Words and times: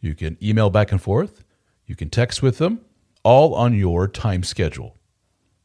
You 0.00 0.14
can 0.14 0.36
email 0.42 0.70
back 0.70 0.92
and 0.92 1.00
forth. 1.00 1.44
You 1.86 1.96
can 1.96 2.10
text 2.10 2.42
with 2.42 2.58
them, 2.58 2.80
all 3.22 3.54
on 3.54 3.74
your 3.74 4.08
time 4.08 4.42
schedule, 4.42 4.96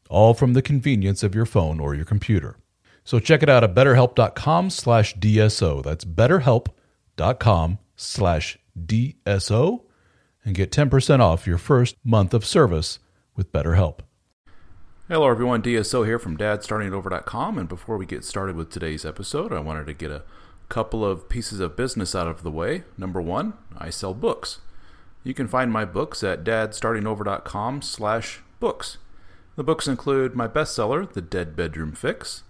all 0.08 0.34
from 0.34 0.52
the 0.52 0.62
convenience 0.62 1.22
of 1.22 1.34
your 1.34 1.46
phone 1.46 1.80
or 1.80 1.94
your 1.94 2.04
computer. 2.04 2.56
So 3.04 3.18
check 3.18 3.42
it 3.42 3.48
out 3.48 3.64
at 3.64 3.74
betterhelp.com 3.74 4.70
slash 4.70 5.16
DSO. 5.16 5.82
That's 5.82 6.04
betterhelp.com 6.04 7.78
slash 7.96 8.58
DSO 8.78 9.82
and 10.44 10.54
get 10.54 10.70
10% 10.70 11.20
off 11.20 11.46
your 11.46 11.58
first 11.58 11.96
month 12.04 12.34
of 12.34 12.44
service 12.44 12.98
with 13.36 13.52
BetterHelp. 13.52 14.00
Hello, 15.08 15.28
everyone. 15.28 15.62
DSO 15.62 16.06
here 16.06 16.18
from 16.18 16.36
dadstartingover.com. 16.36 17.58
And 17.58 17.68
before 17.68 17.96
we 17.96 18.06
get 18.06 18.24
started 18.24 18.56
with 18.56 18.70
today's 18.70 19.04
episode, 19.04 19.52
I 19.52 19.60
wanted 19.60 19.86
to 19.86 19.94
get 19.94 20.10
a 20.10 20.22
couple 20.72 21.04
of 21.04 21.28
pieces 21.28 21.60
of 21.60 21.76
business 21.76 22.14
out 22.14 22.26
of 22.26 22.42
the 22.42 22.50
way. 22.50 22.84
Number 22.96 23.20
one, 23.20 23.52
I 23.76 23.90
sell 23.90 24.14
books. 24.14 24.60
You 25.22 25.34
can 25.34 25.46
find 25.46 25.70
my 25.70 25.84
books 25.84 26.24
at 26.24 26.44
dadstartingover.com 26.44 27.82
slash 27.82 28.40
books. 28.58 28.96
The 29.56 29.62
books 29.62 29.86
include 29.86 30.34
my 30.34 30.48
bestseller, 30.48 31.12
The 31.12 31.20
Dead 31.20 31.54
Bedroom 31.54 31.92
Fix. 31.92 32.44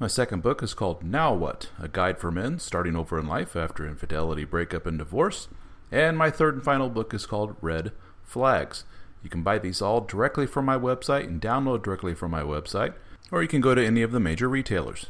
My 0.00 0.08
second 0.08 0.42
book 0.42 0.60
is 0.60 0.74
called 0.74 1.04
Now 1.04 1.32
What? 1.32 1.70
A 1.80 1.86
Guide 1.86 2.18
for 2.18 2.32
Men 2.32 2.58
Starting 2.58 2.96
Over 2.96 3.16
in 3.16 3.28
Life 3.28 3.54
After 3.54 3.86
Infidelity, 3.86 4.44
Breakup, 4.44 4.84
and 4.84 4.98
Divorce. 4.98 5.46
And 5.92 6.18
my 6.18 6.32
third 6.32 6.54
and 6.56 6.64
final 6.64 6.88
book 6.88 7.14
is 7.14 7.26
called 7.26 7.54
Red 7.60 7.92
Flags. 8.24 8.86
You 9.22 9.30
can 9.30 9.44
buy 9.44 9.60
these 9.60 9.80
all 9.80 10.00
directly 10.00 10.48
from 10.48 10.64
my 10.64 10.76
website 10.76 11.28
and 11.28 11.40
download 11.40 11.84
directly 11.84 12.16
from 12.16 12.32
my 12.32 12.42
website, 12.42 12.94
or 13.30 13.40
you 13.40 13.48
can 13.48 13.60
go 13.60 13.76
to 13.76 13.86
any 13.86 14.02
of 14.02 14.10
the 14.10 14.18
major 14.18 14.48
retailers. 14.48 15.06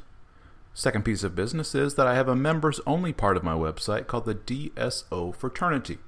Second 0.78 1.04
piece 1.04 1.24
of 1.24 1.34
business 1.34 1.74
is 1.74 1.96
that 1.96 2.06
I 2.06 2.14
have 2.14 2.28
a 2.28 2.36
members 2.36 2.80
only 2.86 3.12
part 3.12 3.36
of 3.36 3.42
my 3.42 3.52
website 3.52 4.06
called 4.06 4.26
the 4.26 4.36
DSO 4.36 5.34
Fraternity. 5.34 5.98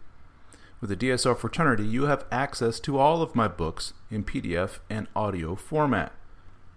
With 0.81 0.91
the 0.91 0.97
DSO 0.97 1.37
Fraternity, 1.37 1.85
you 1.85 2.05
have 2.05 2.25
access 2.31 2.79
to 2.79 2.97
all 2.97 3.21
of 3.21 3.35
my 3.35 3.49
books 3.49 3.95
in 4.13 4.23
PDF 4.23 4.79
and 4.89 5.09
audio 5.17 5.57
format. 5.57 6.13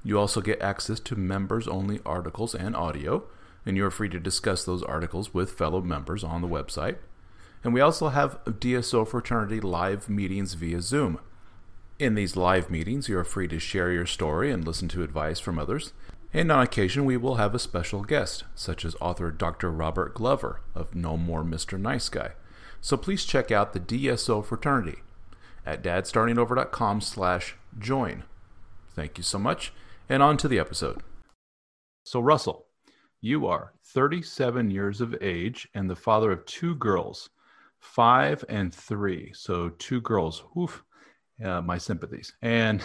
You 0.03 0.17
also 0.17 0.41
get 0.41 0.59
access 0.59 0.99
to 1.01 1.15
members 1.15 1.67
only 1.67 1.99
articles 2.03 2.55
and 2.55 2.75
audio, 2.75 3.25
and 3.63 3.77
you 3.77 3.85
are 3.85 3.91
free 3.91 4.09
to 4.09 4.19
discuss 4.19 4.65
those 4.65 4.81
articles 4.81 5.35
with 5.35 5.51
fellow 5.51 5.79
members 5.79 6.23
on 6.23 6.41
the 6.41 6.47
website. 6.47 6.95
And 7.63 7.75
we 7.75 7.81
also 7.81 8.07
have 8.07 8.43
DSO 8.43 9.07
Fraternity 9.07 9.61
live 9.61 10.09
meetings 10.09 10.55
via 10.55 10.81
Zoom. 10.81 11.19
In 11.99 12.15
these 12.15 12.35
live 12.35 12.71
meetings, 12.71 13.07
you 13.07 13.19
are 13.19 13.23
free 13.23 13.47
to 13.49 13.59
share 13.59 13.91
your 13.91 14.07
story 14.07 14.51
and 14.51 14.65
listen 14.65 14.87
to 14.87 15.03
advice 15.03 15.39
from 15.39 15.59
others. 15.59 15.93
And 16.33 16.51
on 16.51 16.63
occasion, 16.63 17.05
we 17.05 17.15
will 17.15 17.35
have 17.35 17.53
a 17.53 17.59
special 17.59 18.03
guest, 18.03 18.43
such 18.55 18.83
as 18.83 18.95
author 18.99 19.29
Dr. 19.29 19.71
Robert 19.71 20.15
Glover 20.15 20.61
of 20.73 20.95
No 20.95 21.15
More 21.15 21.43
Mr. 21.43 21.79
Nice 21.79 22.09
Guy. 22.09 22.31
So 22.81 22.97
please 22.97 23.23
check 23.23 23.51
out 23.51 23.73
the 23.73 23.79
DSO 23.79 24.43
fraternity 24.43 25.03
at 25.63 25.83
dadstartingover.com 25.83 27.01
slash 27.01 27.55
join. 27.77 28.23
Thank 28.95 29.17
you 29.19 29.23
so 29.23 29.37
much, 29.37 29.73
and 30.09 30.23
on 30.23 30.37
to 30.37 30.47
the 30.47 30.59
episode. 30.59 31.01
So, 32.03 32.19
Russell, 32.19 32.65
you 33.21 33.45
are 33.45 33.73
37 33.85 34.71
years 34.71 35.01
of 35.01 35.15
age 35.21 35.67
and 35.73 35.89
the 35.89 35.95
father 35.95 36.31
of 36.31 36.45
two 36.45 36.75
girls, 36.75 37.29
five 37.79 38.43
and 38.49 38.73
three. 38.73 39.31
So, 39.33 39.69
two 39.69 40.01
girls. 40.01 40.43
Oof 40.57 40.83
uh, 41.43 41.61
my 41.61 41.77
sympathies. 41.77 42.33
And 42.41 42.81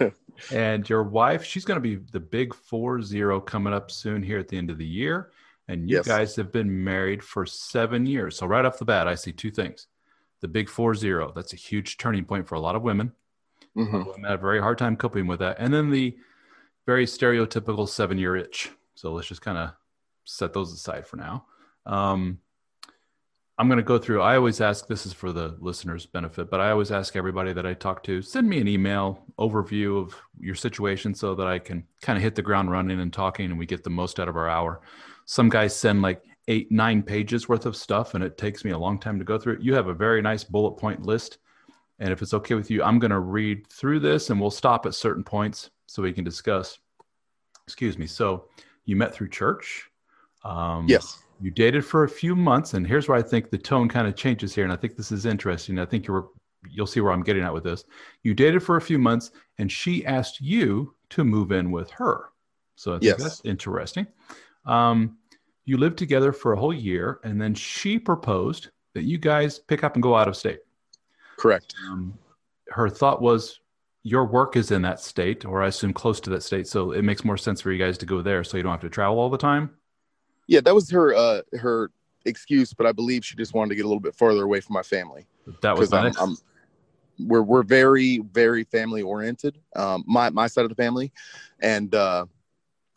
and 0.52 0.88
your 0.88 1.02
wife, 1.02 1.44
she's 1.44 1.64
going 1.64 1.76
to 1.76 1.80
be 1.80 1.96
the 1.96 2.20
big 2.20 2.54
four 2.54 3.00
zero 3.02 3.40
coming 3.40 3.72
up 3.72 3.90
soon 3.90 4.22
here 4.22 4.38
at 4.38 4.48
the 4.48 4.58
end 4.58 4.70
of 4.70 4.78
the 4.78 4.86
year. 4.86 5.30
And 5.68 5.88
you 5.88 5.96
yes. 5.96 6.06
guys 6.06 6.36
have 6.36 6.50
been 6.50 6.84
married 6.84 7.22
for 7.22 7.44
seven 7.44 8.06
years. 8.06 8.36
So 8.36 8.46
right 8.46 8.64
off 8.64 8.78
the 8.78 8.84
bat, 8.84 9.08
I 9.08 9.14
see 9.14 9.32
two 9.32 9.50
things: 9.50 9.86
the 10.40 10.48
big 10.48 10.68
four 10.68 10.94
zero. 10.94 11.32
That's 11.34 11.52
a 11.52 11.56
huge 11.56 11.98
turning 11.98 12.24
point 12.24 12.48
for 12.48 12.54
a 12.54 12.60
lot 12.60 12.76
of 12.76 12.82
women. 12.82 13.12
Mm-hmm. 13.76 14.04
Women 14.04 14.24
have 14.24 14.40
a 14.40 14.42
very 14.42 14.60
hard 14.60 14.78
time 14.78 14.96
coping 14.96 15.26
with 15.26 15.40
that. 15.40 15.56
And 15.58 15.72
then 15.72 15.90
the 15.90 16.16
very 16.86 17.06
stereotypical 17.06 17.88
seven 17.88 18.18
year 18.18 18.36
itch. 18.36 18.70
So 18.94 19.12
let's 19.12 19.28
just 19.28 19.42
kind 19.42 19.58
of 19.58 19.72
set 20.24 20.52
those 20.52 20.72
aside 20.72 21.06
for 21.06 21.16
now. 21.16 21.46
Um, 21.86 22.38
I'm 23.58 23.66
going 23.66 23.78
to 23.78 23.82
go 23.82 23.98
through. 23.98 24.22
I 24.22 24.36
always 24.36 24.60
ask 24.60 24.86
this 24.86 25.04
is 25.04 25.12
for 25.12 25.32
the 25.32 25.56
listeners' 25.58 26.06
benefit, 26.06 26.48
but 26.48 26.60
I 26.60 26.70
always 26.70 26.92
ask 26.92 27.16
everybody 27.16 27.52
that 27.52 27.66
I 27.66 27.74
talk 27.74 28.04
to 28.04 28.22
send 28.22 28.48
me 28.48 28.60
an 28.60 28.68
email 28.68 29.24
overview 29.36 30.00
of 30.00 30.14
your 30.38 30.54
situation 30.54 31.12
so 31.12 31.34
that 31.34 31.48
I 31.48 31.58
can 31.58 31.84
kind 32.00 32.16
of 32.16 32.22
hit 32.22 32.36
the 32.36 32.42
ground 32.42 32.70
running 32.70 33.00
and 33.00 33.12
talking 33.12 33.46
and 33.46 33.58
we 33.58 33.66
get 33.66 33.82
the 33.82 33.90
most 33.90 34.20
out 34.20 34.28
of 34.28 34.36
our 34.36 34.48
hour. 34.48 34.80
Some 35.24 35.48
guys 35.48 35.74
send 35.74 36.02
like 36.02 36.22
eight, 36.46 36.70
nine 36.70 37.02
pages 37.02 37.48
worth 37.48 37.66
of 37.66 37.74
stuff 37.74 38.14
and 38.14 38.22
it 38.22 38.38
takes 38.38 38.64
me 38.64 38.70
a 38.70 38.78
long 38.78 38.96
time 38.96 39.18
to 39.18 39.24
go 39.24 39.38
through 39.38 39.54
it. 39.54 39.62
You 39.62 39.74
have 39.74 39.88
a 39.88 39.94
very 39.94 40.22
nice 40.22 40.44
bullet 40.44 40.76
point 40.76 41.02
list. 41.02 41.38
And 41.98 42.12
if 42.12 42.22
it's 42.22 42.34
okay 42.34 42.54
with 42.54 42.70
you, 42.70 42.84
I'm 42.84 43.00
going 43.00 43.10
to 43.10 43.18
read 43.18 43.66
through 43.66 43.98
this 43.98 44.30
and 44.30 44.40
we'll 44.40 44.52
stop 44.52 44.86
at 44.86 44.94
certain 44.94 45.24
points 45.24 45.70
so 45.86 46.00
we 46.00 46.12
can 46.12 46.22
discuss. 46.22 46.78
Excuse 47.66 47.98
me. 47.98 48.06
So 48.06 48.44
you 48.84 48.94
met 48.94 49.12
through 49.12 49.30
church. 49.30 49.90
Um, 50.44 50.86
yes 50.88 51.18
you 51.40 51.50
dated 51.50 51.84
for 51.84 52.04
a 52.04 52.08
few 52.08 52.34
months 52.34 52.74
and 52.74 52.86
here's 52.86 53.08
where 53.08 53.16
i 53.16 53.22
think 53.22 53.50
the 53.50 53.58
tone 53.58 53.88
kind 53.88 54.06
of 54.06 54.16
changes 54.16 54.54
here 54.54 54.64
and 54.64 54.72
i 54.72 54.76
think 54.76 54.96
this 54.96 55.12
is 55.12 55.26
interesting 55.26 55.78
i 55.78 55.84
think 55.84 56.06
you're 56.06 56.28
you'll 56.70 56.86
see 56.86 57.00
where 57.00 57.12
i'm 57.12 57.22
getting 57.22 57.42
at 57.42 57.52
with 57.52 57.64
this. 57.64 57.84
You 58.22 58.34
dated 58.34 58.62
for 58.62 58.76
a 58.76 58.80
few 58.80 58.98
months 58.98 59.30
and 59.58 59.70
she 59.70 60.04
asked 60.04 60.40
you 60.40 60.94
to 61.10 61.24
move 61.24 61.52
in 61.52 61.70
with 61.70 61.90
her. 61.92 62.30
So 62.76 62.94
I 62.94 62.98
yes. 63.00 63.22
that's 63.22 63.42
interesting. 63.44 64.06
Um, 64.66 65.18
you 65.64 65.76
lived 65.76 65.98
together 65.98 66.32
for 66.32 66.52
a 66.52 66.58
whole 66.58 66.74
year 66.74 67.20
and 67.24 67.40
then 67.40 67.54
she 67.54 67.98
proposed 67.98 68.70
that 68.94 69.04
you 69.04 69.18
guys 69.18 69.58
pick 69.58 69.84
up 69.84 69.94
and 69.94 70.02
go 70.02 70.14
out 70.14 70.28
of 70.28 70.36
state. 70.36 70.60
Correct. 71.36 71.74
Um, 71.88 72.18
her 72.68 72.88
thought 72.88 73.22
was 73.22 73.60
your 74.02 74.24
work 74.24 74.56
is 74.56 74.70
in 74.70 74.82
that 74.82 75.00
state 75.00 75.44
or 75.44 75.62
i 75.62 75.66
assume 75.66 75.92
close 75.92 76.20
to 76.20 76.30
that 76.30 76.42
state 76.42 76.66
so 76.66 76.92
it 76.92 77.02
makes 77.02 77.24
more 77.24 77.36
sense 77.36 77.60
for 77.60 77.72
you 77.72 77.78
guys 77.78 77.98
to 77.98 78.06
go 78.06 78.22
there 78.22 78.44
so 78.44 78.56
you 78.56 78.62
don't 78.62 78.72
have 78.72 78.80
to 78.80 78.88
travel 78.88 79.18
all 79.18 79.28
the 79.28 79.36
time 79.36 79.70
yeah, 80.48 80.60
that 80.62 80.74
was 80.74 80.90
her 80.90 81.14
uh 81.14 81.42
her 81.58 81.90
excuse, 82.24 82.72
but 82.72 82.86
I 82.86 82.92
believe 82.92 83.24
she 83.24 83.36
just 83.36 83.54
wanted 83.54 83.70
to 83.70 83.74
get 83.76 83.84
a 83.84 83.88
little 83.88 84.00
bit 84.00 84.14
farther 84.14 84.42
away 84.42 84.60
from 84.60 84.74
my 84.74 84.82
family. 84.82 85.26
That 85.62 85.78
was 85.78 85.92
nice. 85.92 86.16
I'm, 86.18 86.30
I'm, 86.30 86.36
we're 87.20 87.42
we're 87.42 87.62
very 87.62 88.18
very 88.18 88.64
family 88.64 89.02
oriented. 89.02 89.58
Um, 89.76 90.04
my 90.06 90.30
my 90.30 90.46
side 90.46 90.64
of 90.64 90.70
the 90.70 90.74
family, 90.74 91.12
and 91.60 91.94
uh, 91.94 92.26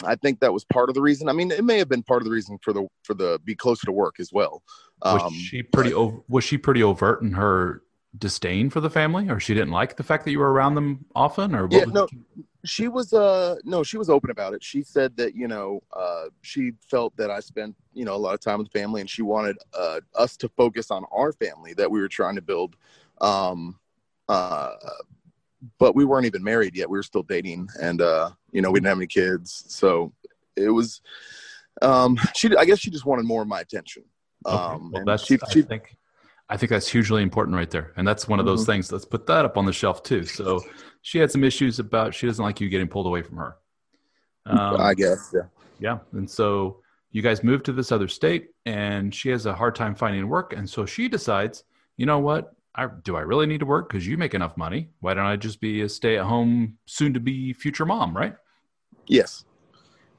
I 0.03 0.15
think 0.15 0.39
that 0.39 0.53
was 0.53 0.63
part 0.63 0.89
of 0.89 0.95
the 0.95 1.01
reason. 1.01 1.29
I 1.29 1.33
mean, 1.33 1.51
it 1.51 1.63
may 1.63 1.77
have 1.77 1.89
been 1.89 2.03
part 2.03 2.21
of 2.21 2.25
the 2.25 2.31
reason 2.31 2.57
for 2.61 2.73
the 2.73 2.87
for 3.03 3.13
the 3.13 3.39
be 3.43 3.55
closer 3.55 3.85
to 3.85 3.91
work 3.91 4.19
as 4.19 4.31
well. 4.31 4.63
Um, 5.01 5.19
was 5.19 5.33
she 5.33 5.63
pretty 5.63 5.93
but, 5.93 6.29
was 6.29 6.43
she 6.43 6.57
pretty 6.57 6.83
overt 6.83 7.21
in 7.21 7.33
her 7.33 7.81
disdain 8.17 8.69
for 8.69 8.81
the 8.81 8.89
family, 8.89 9.29
or 9.29 9.39
she 9.39 9.53
didn't 9.53 9.71
like 9.71 9.95
the 9.97 10.03
fact 10.03 10.25
that 10.25 10.31
you 10.31 10.39
were 10.39 10.51
around 10.51 10.75
them 10.75 11.05
often, 11.15 11.55
or 11.55 11.67
yeah, 11.71 11.85
no, 11.85 12.07
she 12.63 12.87
was 12.87 13.13
uh 13.13 13.55
no 13.63 13.83
she 13.83 13.97
was 13.97 14.09
open 14.09 14.29
about 14.29 14.53
it. 14.53 14.63
She 14.63 14.83
said 14.83 15.15
that 15.17 15.35
you 15.35 15.47
know 15.47 15.81
uh 15.93 16.25
she 16.41 16.73
felt 16.89 17.15
that 17.17 17.31
i 17.31 17.39
spent 17.39 17.75
you 17.93 18.05
know 18.05 18.15
a 18.15 18.17
lot 18.17 18.33
of 18.33 18.39
time 18.39 18.59
with 18.59 18.71
the 18.71 18.79
family 18.79 19.01
and 19.01 19.09
she 19.09 19.21
wanted 19.21 19.57
uh 19.77 19.99
us 20.15 20.37
to 20.37 20.49
focus 20.49 20.91
on 20.91 21.03
our 21.11 21.31
family 21.33 21.73
that 21.73 21.89
we 21.89 21.99
were 21.99 22.07
trying 22.07 22.35
to 22.35 22.41
build 22.41 22.75
um 23.21 23.79
uh 24.29 24.73
but 25.77 25.95
we 25.95 26.05
weren't 26.05 26.25
even 26.25 26.43
married 26.43 26.75
yet. 26.75 26.89
We 26.89 26.97
were 26.97 27.03
still 27.03 27.23
dating 27.23 27.69
and 27.81 28.01
uh 28.01 28.31
you 28.51 28.61
know 28.61 28.71
we 28.71 28.79
didn't 28.79 28.89
have 28.89 28.97
any 28.97 29.07
kids. 29.07 29.63
So 29.67 30.13
it 30.55 30.69
was 30.69 31.01
um 31.81 32.17
she 32.35 32.55
i 32.57 32.65
guess 32.65 32.79
she 32.79 32.91
just 32.91 33.05
wanted 33.05 33.25
more 33.25 33.41
of 33.41 33.47
my 33.47 33.61
attention. 33.61 34.03
Um 34.45 34.55
okay. 34.55 34.89
well, 34.91 35.05
that's 35.05 35.25
she, 35.25 35.37
she, 35.51 35.61
think 35.61 35.95
I 36.51 36.57
think 36.57 36.69
that's 36.69 36.89
hugely 36.89 37.23
important 37.23 37.55
right 37.55 37.69
there. 37.71 37.93
And 37.95 38.05
that's 38.05 38.27
one 38.27 38.39
of 38.41 38.45
those 38.45 38.63
Mhm. 38.63 38.67
things. 38.67 38.91
Let's 38.91 39.05
put 39.05 39.25
that 39.27 39.45
up 39.45 39.57
on 39.57 39.65
the 39.65 39.71
shelf 39.71 40.03
too. 40.03 40.25
So 40.25 40.61
she 41.01 41.17
had 41.17 41.31
some 41.31 41.45
issues 41.45 41.79
about 41.79 42.13
she 42.13 42.27
doesn't 42.27 42.43
like 42.43 42.59
you 42.59 42.67
getting 42.67 42.89
pulled 42.89 43.07
away 43.07 43.21
from 43.21 43.37
her. 43.37 43.55
Um, 44.45 44.81
I 44.81 44.93
guess. 44.93 45.33
Yeah. 45.33 45.47
yeah. 45.79 45.99
And 46.11 46.29
so 46.29 46.81
you 47.11 47.21
guys 47.21 47.41
move 47.41 47.63
to 47.63 47.71
this 47.71 47.91
other 47.91 48.09
state 48.09 48.49
and 48.65 49.15
she 49.15 49.29
has 49.29 49.45
a 49.45 49.53
hard 49.53 49.75
time 49.75 49.95
finding 49.95 50.27
work. 50.27 50.53
And 50.53 50.69
so 50.69 50.85
she 50.85 51.07
decides, 51.07 51.63
you 51.95 52.05
know 52.05 52.19
what? 52.19 52.53
I, 52.75 52.87
do 53.03 53.15
I 53.15 53.21
really 53.21 53.45
need 53.45 53.59
to 53.61 53.65
work? 53.65 53.87
Because 53.87 54.05
you 54.05 54.17
make 54.17 54.33
enough 54.33 54.57
money. 54.57 54.89
Why 54.99 55.13
don't 55.13 55.25
I 55.25 55.37
just 55.37 55.61
be 55.61 55.81
a 55.81 55.89
stay 55.89 56.17
at 56.17 56.25
home, 56.25 56.77
soon 56.85 57.13
to 57.13 57.21
be 57.21 57.53
future 57.53 57.85
mom, 57.85 58.15
right? 58.15 58.35
Yes. 59.07 59.45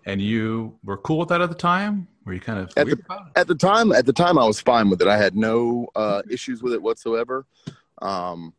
And 0.06 0.20
you 0.20 0.78
were 0.82 0.96
cool 0.96 1.18
with 1.18 1.28
that 1.28 1.42
at 1.42 1.50
the 1.50 1.54
time? 1.56 2.08
Were 2.24 2.34
you 2.34 2.40
kind 2.40 2.58
of 2.58 2.72
At 2.76 2.88
it? 2.88 3.00
At 3.36 3.48
the 3.48 3.54
time, 3.54 3.92
at 3.92 4.06
the 4.06 4.12
time, 4.12 4.38
I 4.38 4.46
was 4.46 4.60
fine 4.60 4.88
with 4.90 5.02
it. 5.02 5.08
I 5.08 5.16
had 5.16 5.34
no 5.34 5.88
uh, 5.96 6.22
issues 6.30 6.62
with 6.62 6.72
it 6.72 6.82
whatsoever. 6.82 7.46
Um, 8.00 8.54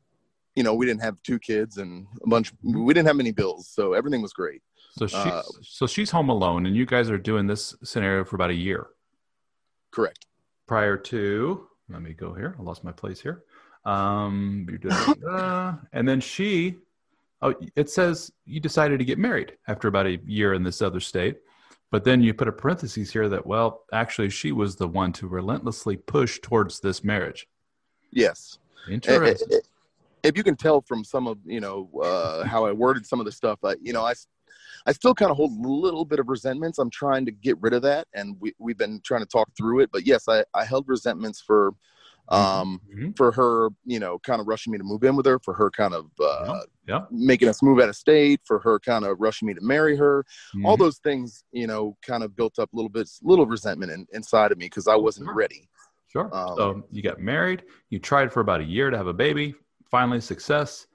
you 0.56 0.64
know, 0.64 0.74
we 0.74 0.86
didn't 0.86 1.02
have 1.02 1.18
two 1.24 1.40
kids 1.40 1.78
and 1.78 2.06
a 2.24 2.30
bunch. 2.30 2.52
We 2.62 2.94
didn't 2.94 3.08
have 3.08 3.16
many 3.16 3.32
bills, 3.32 3.68
so 3.68 3.94
everything 3.94 4.22
was 4.22 4.34
great. 4.34 4.62
So 4.98 5.08
she's, 5.08 5.18
uh, 5.18 5.42
so 5.62 5.88
she's 5.88 6.12
home 6.12 6.30
alone, 6.30 6.66
and 6.68 6.76
you 6.76 6.86
guys 6.86 7.10
are 7.10 7.18
doing 7.18 7.48
this 7.48 7.76
scenario 7.84 8.24
for 8.24 8.36
about 8.36 8.52
a 8.52 8.56
year. 8.56 8.88
Correct. 9.94 10.26
prior 10.66 10.98
to 10.98 11.68
let 11.88 12.02
me 12.02 12.14
go 12.14 12.34
here 12.34 12.56
i 12.58 12.62
lost 12.64 12.84
my 12.84 12.92
place 12.92 13.22
here 13.22 13.44
um 13.86 14.66
uh, 15.30 15.74
and 15.94 16.08
then 16.08 16.20
she 16.20 16.78
oh 17.44 17.54
it 17.76 17.92
says 17.92 18.32
you 18.46 18.60
decided 18.60 18.98
to 18.98 19.06
get 19.06 19.20
married 19.20 19.56
after 19.68 19.88
about 19.88 20.08
a 20.08 20.18
year 20.26 20.56
in 20.56 20.64
this 20.64 20.82
other 20.82 21.00
state 21.00 21.38
but 21.94 22.04
then 22.04 22.22
you 22.22 22.34
put 22.34 22.48
a 22.48 22.52
parenthesis 22.52 23.12
here 23.12 23.30
that 23.30 23.46
well 23.46 23.86
actually 23.94 24.30
she 24.30 24.52
was 24.52 24.76
the 24.76 24.88
one 24.88 25.14
to 25.14 25.28
relentlessly 25.28 25.96
push 25.96 26.40
towards 26.42 26.82
this 26.82 27.04
marriage 27.04 27.48
Yes. 28.14 28.60
interesting 28.90 29.60
If 30.24 30.38
you 30.38 30.44
can 30.44 30.56
tell 30.56 30.82
from 30.82 31.04
some 31.04 31.28
of 31.28 31.38
you 31.46 31.60
know 31.60 31.90
uh, 32.02 32.46
how 32.46 32.66
I 32.66 32.72
worded 32.72 33.06
some 33.06 33.20
of 33.20 33.26
the 33.26 33.32
stuff, 33.32 33.60
I, 33.64 33.76
you 33.82 33.92
know, 33.92 34.06
I, 34.06 34.14
I 34.86 34.94
still 34.94 35.14
kind 35.14 35.32
of 35.32 35.38
hold 35.38 35.52
a 35.52 35.68
little 35.68 36.06
bit 36.06 36.20
of 36.20 36.30
resentments. 36.30 36.80
I'm 36.80 36.90
trying 36.90 37.26
to 37.26 37.32
get 37.32 37.58
rid 37.60 37.74
of 37.74 37.82
that, 37.82 38.08
and 38.14 38.38
we 38.40 38.54
we've 38.58 38.78
been 38.78 39.02
trying 39.04 39.22
to 39.22 39.28
talk 39.28 39.50
through 39.58 39.82
it. 39.82 39.90
But 39.92 40.06
yes, 40.06 40.30
I, 40.30 40.46
I 40.54 40.64
held 40.64 40.88
resentments 40.88 41.42
for, 41.42 41.74
um, 42.30 42.82
Mhm. 42.94 43.16
for 43.18 43.32
her, 43.32 43.70
you 43.86 44.00
know, 44.00 44.20
kind 44.20 44.40
of 44.42 44.48
rushing 44.48 44.72
me 44.72 44.78
to 44.78 44.84
move 44.84 45.04
in 45.04 45.16
with 45.16 45.26
her, 45.26 45.40
for 45.40 45.54
her 45.54 45.70
kind 45.70 45.94
of 45.94 46.06
uh, 46.20 46.62
yeah 46.88 47.06
making 47.12 47.48
us 47.48 47.62
move 47.62 47.80
out 47.80 47.90
of 47.90 47.96
state, 47.96 48.42
for 48.46 48.60
her 48.60 48.80
kind 48.80 49.06
of 49.06 49.20
rushing 49.20 49.48
me 49.48 49.54
to 49.54 49.62
marry 49.62 49.96
her. 49.96 50.26
All 50.66 50.76
Mhm. 50.76 50.80
those 50.80 50.98
things, 51.00 51.44
you 51.52 51.68
know, 51.68 51.96
kind 52.02 52.24
of 52.24 52.36
built 52.36 52.58
up 52.60 52.72
a 52.74 52.76
little 52.76 52.90
bit, 52.90 53.10
little 53.22 53.46
resentment 53.46 53.92
in, 53.92 54.08
inside 54.14 54.52
of 54.52 54.58
me 54.58 54.66
because 54.66 54.88
I 54.88 54.96
wasn't 54.96 55.28
Sure. 55.28 55.36
ready. 55.36 55.70
Sure. 56.08 56.34
Um, 56.34 56.58
so 56.58 56.88
you 56.92 57.02
got 57.02 57.20
married. 57.20 57.64
You 57.90 58.00
tried 58.00 58.32
for 58.32 58.40
about 58.42 58.62
a 58.62 58.66
year 58.66 58.90
to 58.90 58.98
have 58.98 59.08
a 59.08 59.14
baby. 59.14 59.56
Finally, 59.92 60.22
success. 60.22 60.88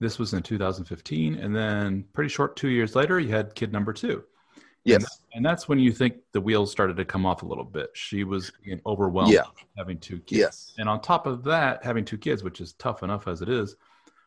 This 0.00 0.18
was 0.18 0.32
in 0.32 0.42
2015, 0.42 1.34
and 1.34 1.54
then 1.54 2.04
pretty 2.12 2.28
short 2.28 2.54
two 2.56 2.68
years 2.68 2.94
later, 2.94 3.18
you 3.18 3.28
had 3.30 3.54
kid 3.54 3.72
number 3.72 3.92
two, 3.92 4.22
Yes. 4.88 5.20
and 5.34 5.44
that's 5.44 5.68
when 5.68 5.78
you 5.78 5.92
think 5.92 6.16
the 6.32 6.40
wheels 6.40 6.70
started 6.70 6.96
to 6.96 7.04
come 7.04 7.26
off 7.26 7.42
a 7.42 7.46
little 7.46 7.64
bit. 7.64 7.90
She 7.94 8.24
was 8.24 8.50
overwhelmed 8.86 9.32
Yeah. 9.32 9.42
having 9.76 9.98
two 9.98 10.18
kids, 10.20 10.38
Yes. 10.38 10.74
and 10.78 10.88
on 10.88 11.00
top 11.00 11.26
of 11.26 11.44
that, 11.44 11.84
having 11.84 12.04
two 12.04 12.18
kids, 12.18 12.42
which 12.42 12.60
is 12.60 12.72
tough 12.74 13.02
enough 13.02 13.28
as 13.28 13.42
it 13.42 13.48
is. 13.48 13.76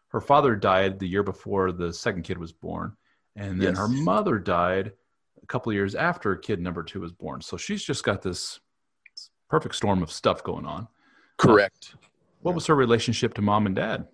Her 0.09 0.21
father 0.21 0.55
died 0.55 0.99
the 0.99 1.07
year 1.07 1.23
before 1.23 1.71
the 1.71 1.91
second 1.93 2.23
kid 2.23 2.37
was 2.37 2.51
born, 2.51 2.95
and 3.35 3.59
then 3.61 3.69
Yes. 3.69 3.77
her 3.77 3.87
mother 3.87 4.37
died 4.39 4.93
a 5.41 5.45
couple 5.47 5.71
of 5.71 5.75
years 5.75 5.95
after 5.95 6.35
kid 6.35 6.59
number 6.61 6.83
two 6.83 7.01
was 7.01 7.11
born. 7.11 7.41
So 7.41 7.57
she's 7.57 7.83
just 7.83 8.03
got 8.03 8.21
this 8.21 8.59
perfect 9.49 9.75
storm 9.75 10.01
of 10.03 10.11
stuff 10.11 10.43
going 10.43 10.65
on. 10.65 10.87
Correct. 11.37 11.95
What 12.41 12.55
was 12.55 12.65
her 12.67 12.75
relationship 12.75 13.33
to 13.35 13.41
mom 13.41 13.65
and 13.65 13.75
dad? 13.75 14.07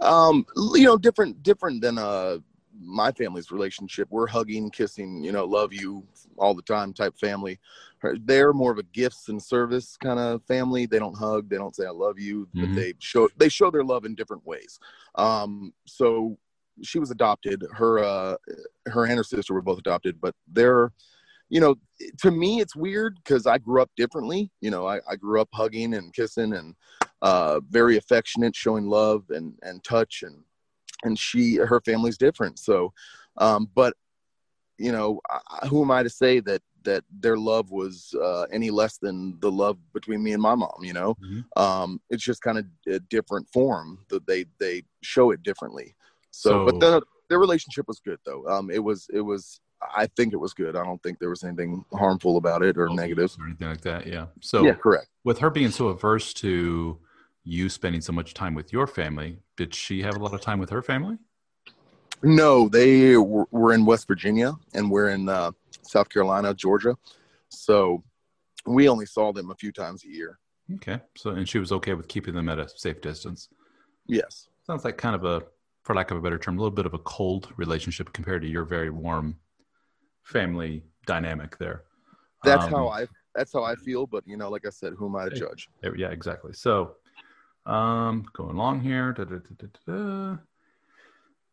um 0.00 0.46
you 0.74 0.84
know 0.84 0.96
different 0.96 1.42
different 1.42 1.82
than 1.82 1.98
uh 1.98 2.38
my 2.82 3.12
family's 3.12 3.50
relationship 3.50 4.08
we're 4.10 4.26
hugging 4.26 4.70
kissing 4.70 5.22
you 5.22 5.32
know 5.32 5.44
love 5.44 5.72
you 5.72 6.02
all 6.38 6.54
the 6.54 6.62
time 6.62 6.92
type 6.94 7.14
family. 7.18 7.58
They're 8.24 8.54
more 8.54 8.72
of 8.72 8.78
a 8.78 8.82
gifts 8.82 9.28
and 9.28 9.42
service 9.42 9.96
kind 9.98 10.18
of 10.18 10.42
family. 10.44 10.86
They 10.86 10.98
don't 10.98 11.16
hug 11.16 11.48
they 11.50 11.56
don't 11.58 11.76
say 11.76 11.84
i 11.86 11.90
love 11.90 12.18
you 12.18 12.48
Mhm. 12.56 12.60
but 12.60 12.74
they 12.74 12.94
show 12.98 13.28
they 13.36 13.48
show 13.50 13.70
their 13.70 13.84
love 13.84 14.04
in 14.04 14.14
different 14.14 14.46
ways. 14.46 14.78
Um 15.16 15.72
so 15.86 16.38
she 16.82 16.98
was 16.98 17.10
adopted. 17.10 17.62
Her 17.72 17.98
uh 17.98 18.36
her 18.86 19.04
and 19.04 19.18
her 19.18 19.24
sister 19.24 19.52
were 19.52 19.62
both 19.62 19.78
adopted 19.78 20.20
but 20.20 20.34
they're 20.50 20.92
you 21.50 21.60
know 21.60 21.74
to 22.18 22.30
me 22.30 22.60
it's 22.60 22.74
weird 22.76 23.16
because 23.22 23.46
i 23.46 23.58
grew 23.58 23.82
up 23.82 23.90
differently. 23.96 24.50
You 24.62 24.70
know 24.70 24.86
I, 24.86 25.00
I 25.08 25.16
grew 25.16 25.40
up 25.40 25.48
hugging 25.52 25.92
and 25.94 26.14
kissing 26.14 26.54
and 26.54 26.74
uh, 27.22 27.60
very 27.68 27.98
affectionate, 27.98 28.56
showing 28.56 28.86
love 28.86 29.24
and 29.28 29.52
and 29.62 29.84
touch, 29.84 30.22
and 30.22 30.36
and 31.04 31.18
she 31.18 31.56
her 31.56 31.80
family's 31.80 32.18
different. 32.18 32.58
So, 32.58 32.92
um, 33.36 33.68
but 33.74 33.94
you 34.78 34.92
know, 34.92 35.20
I, 35.30 35.66
who 35.66 35.82
am 35.82 35.90
I 35.90 36.02
to 36.02 36.10
say 36.10 36.40
that 36.40 36.62
that 36.82 37.04
their 37.20 37.36
love 37.36 37.70
was 37.70 38.14
uh, 38.22 38.42
any 38.50 38.70
less 38.70 38.96
than 38.96 39.38
the 39.40 39.50
love 39.52 39.76
between 39.92 40.22
me 40.22 40.32
and 40.32 40.40
my 40.42 40.54
mom? 40.54 40.78
You 40.82 40.94
know, 40.94 41.14
Mhm. 41.22 41.44
um, 41.60 42.00
it's 42.08 42.24
just 42.24 42.40
kind 42.42 42.58
of 42.58 42.66
a 42.88 42.98
different 43.00 43.48
form 43.52 43.98
that 44.08 44.26
they 44.26 44.46
they 44.58 44.84
show 45.02 45.30
it 45.30 45.42
differently. 45.42 45.94
So, 46.30 46.50
So- 46.50 46.64
but 46.66 46.80
the 46.80 47.02
their 47.28 47.38
relationship 47.38 47.86
was 47.86 48.00
good 48.00 48.18
though. 48.24 48.46
Um, 48.48 48.70
it 48.70 48.82
was 48.82 49.06
it 49.12 49.20
was. 49.20 49.60
I 49.96 50.08
think 50.14 50.34
it 50.34 50.36
was 50.36 50.52
good. 50.52 50.76
I 50.76 50.84
don't 50.84 51.02
think 51.02 51.18
there 51.20 51.30
was 51.30 51.42
anything 51.42 51.82
harmful 51.94 52.36
about 52.36 52.62
it 52.62 52.76
or 52.76 52.90
negative. 52.90 53.34
or 53.40 53.46
anything 53.46 53.68
like 53.68 53.80
that. 53.80 54.06
Yeah. 54.06 54.26
So 54.42 54.62
Yeah, 54.62 54.74
correct. 54.74 55.08
with 55.24 55.38
her 55.38 55.48
being 55.48 55.70
so 55.70 55.88
averse 55.88 56.34
to 56.34 56.98
you 57.44 57.68
spending 57.68 58.00
so 58.00 58.12
much 58.12 58.34
time 58.34 58.54
with 58.54 58.72
your 58.72 58.86
family, 58.86 59.38
did 59.56 59.74
she 59.74 60.02
have 60.02 60.16
a 60.16 60.18
lot 60.18 60.34
of 60.34 60.40
time 60.40 60.58
with 60.58 60.70
her 60.70 60.82
family? 60.82 61.16
No, 62.22 62.68
they 62.68 63.16
were 63.16 63.46
were 63.50 63.72
in 63.72 63.86
West 63.86 64.06
Virginia 64.06 64.54
and 64.74 64.90
we're 64.90 65.10
in 65.10 65.28
uh, 65.28 65.52
South 65.82 66.08
Carolina, 66.08 66.52
Georgia. 66.52 66.96
So 67.48 68.02
we 68.66 68.88
only 68.88 69.06
saw 69.06 69.32
them 69.32 69.50
a 69.50 69.54
few 69.54 69.72
times 69.72 70.04
a 70.04 70.08
year. 70.08 70.38
Okay. 70.74 71.00
So 71.16 71.30
and 71.30 71.48
she 71.48 71.58
was 71.58 71.72
okay 71.72 71.94
with 71.94 72.08
keeping 72.08 72.34
them 72.34 72.48
at 72.48 72.58
a 72.58 72.68
safe 72.68 73.00
distance. 73.00 73.48
Yes. 74.06 74.48
Sounds 74.66 74.84
like 74.84 74.98
kind 74.98 75.14
of 75.14 75.24
a, 75.24 75.42
for 75.82 75.94
lack 75.94 76.10
of 76.10 76.18
a 76.18 76.20
better 76.20 76.38
term, 76.38 76.58
a 76.58 76.60
little 76.60 76.74
bit 76.74 76.86
of 76.86 76.94
a 76.94 76.98
cold 76.98 77.52
relationship 77.56 78.12
compared 78.12 78.42
to 78.42 78.48
your 78.48 78.64
very 78.64 78.90
warm 78.90 79.36
family 80.22 80.84
dynamic 81.06 81.56
there. 81.58 81.84
That's 82.44 82.66
Um, 82.66 82.70
how 82.70 82.88
I 82.88 83.06
that's 83.34 83.52
how 83.52 83.62
I 83.64 83.76
feel, 83.76 84.06
but 84.06 84.26
you 84.26 84.36
know, 84.36 84.50
like 84.50 84.66
I 84.66 84.70
said, 84.70 84.92
who 84.96 85.06
am 85.06 85.16
I 85.16 85.28
to 85.28 85.34
judge? 85.34 85.68
Yeah, 85.96 86.08
exactly. 86.08 86.52
So, 86.52 86.96
um, 87.66 88.24
going 88.32 88.56
along 88.56 88.80
here. 88.80 89.12
da, 89.12 89.24
da, 89.24 89.38
da. 89.86 90.36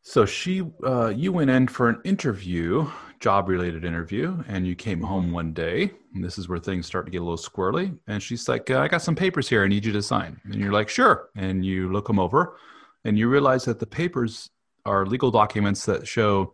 So 0.02 0.26
she, 0.26 0.64
uh, 0.86 1.08
you 1.10 1.34
went 1.34 1.50
in 1.50 1.68
for 1.68 1.90
an 1.90 2.00
interview, 2.06 2.90
job-related 3.20 3.84
interview, 3.84 4.42
and 4.48 4.66
you 4.66 4.74
came 4.74 5.02
home 5.02 5.32
one 5.34 5.52
day. 5.52 5.92
And 6.16 6.24
this 6.24 6.38
is 6.38 6.48
where 6.48 6.60
things 6.60 6.86
start 6.86 7.06
to 7.08 7.12
get 7.12 7.22
a 7.22 7.26
little 7.26 7.36
squirrely. 7.38 7.98
And 8.08 8.24
she's 8.24 8.48
like, 8.48 8.70
uh, 8.72 8.80
"I 8.80 8.88
got 8.88 9.02
some 9.02 9.16
papers 9.16 9.50
here. 9.50 9.64
I 9.64 9.68
need 9.68 9.86
you 9.86 9.92
to 9.92 10.02
sign." 10.02 10.40
And 10.46 10.56
you're 10.56 10.72
like, 10.72 10.88
"Sure." 10.88 11.30
And 11.36 11.66
you 11.66 11.92
look 11.92 12.08
them 12.08 12.20
over, 12.20 12.58
and 13.04 13.18
you 13.20 13.28
realize 13.28 13.66
that 13.66 13.80
the 13.80 13.86
papers 13.86 14.50
are 14.86 15.06
legal 15.06 15.30
documents 15.30 15.86
that 15.86 16.08
show 16.08 16.54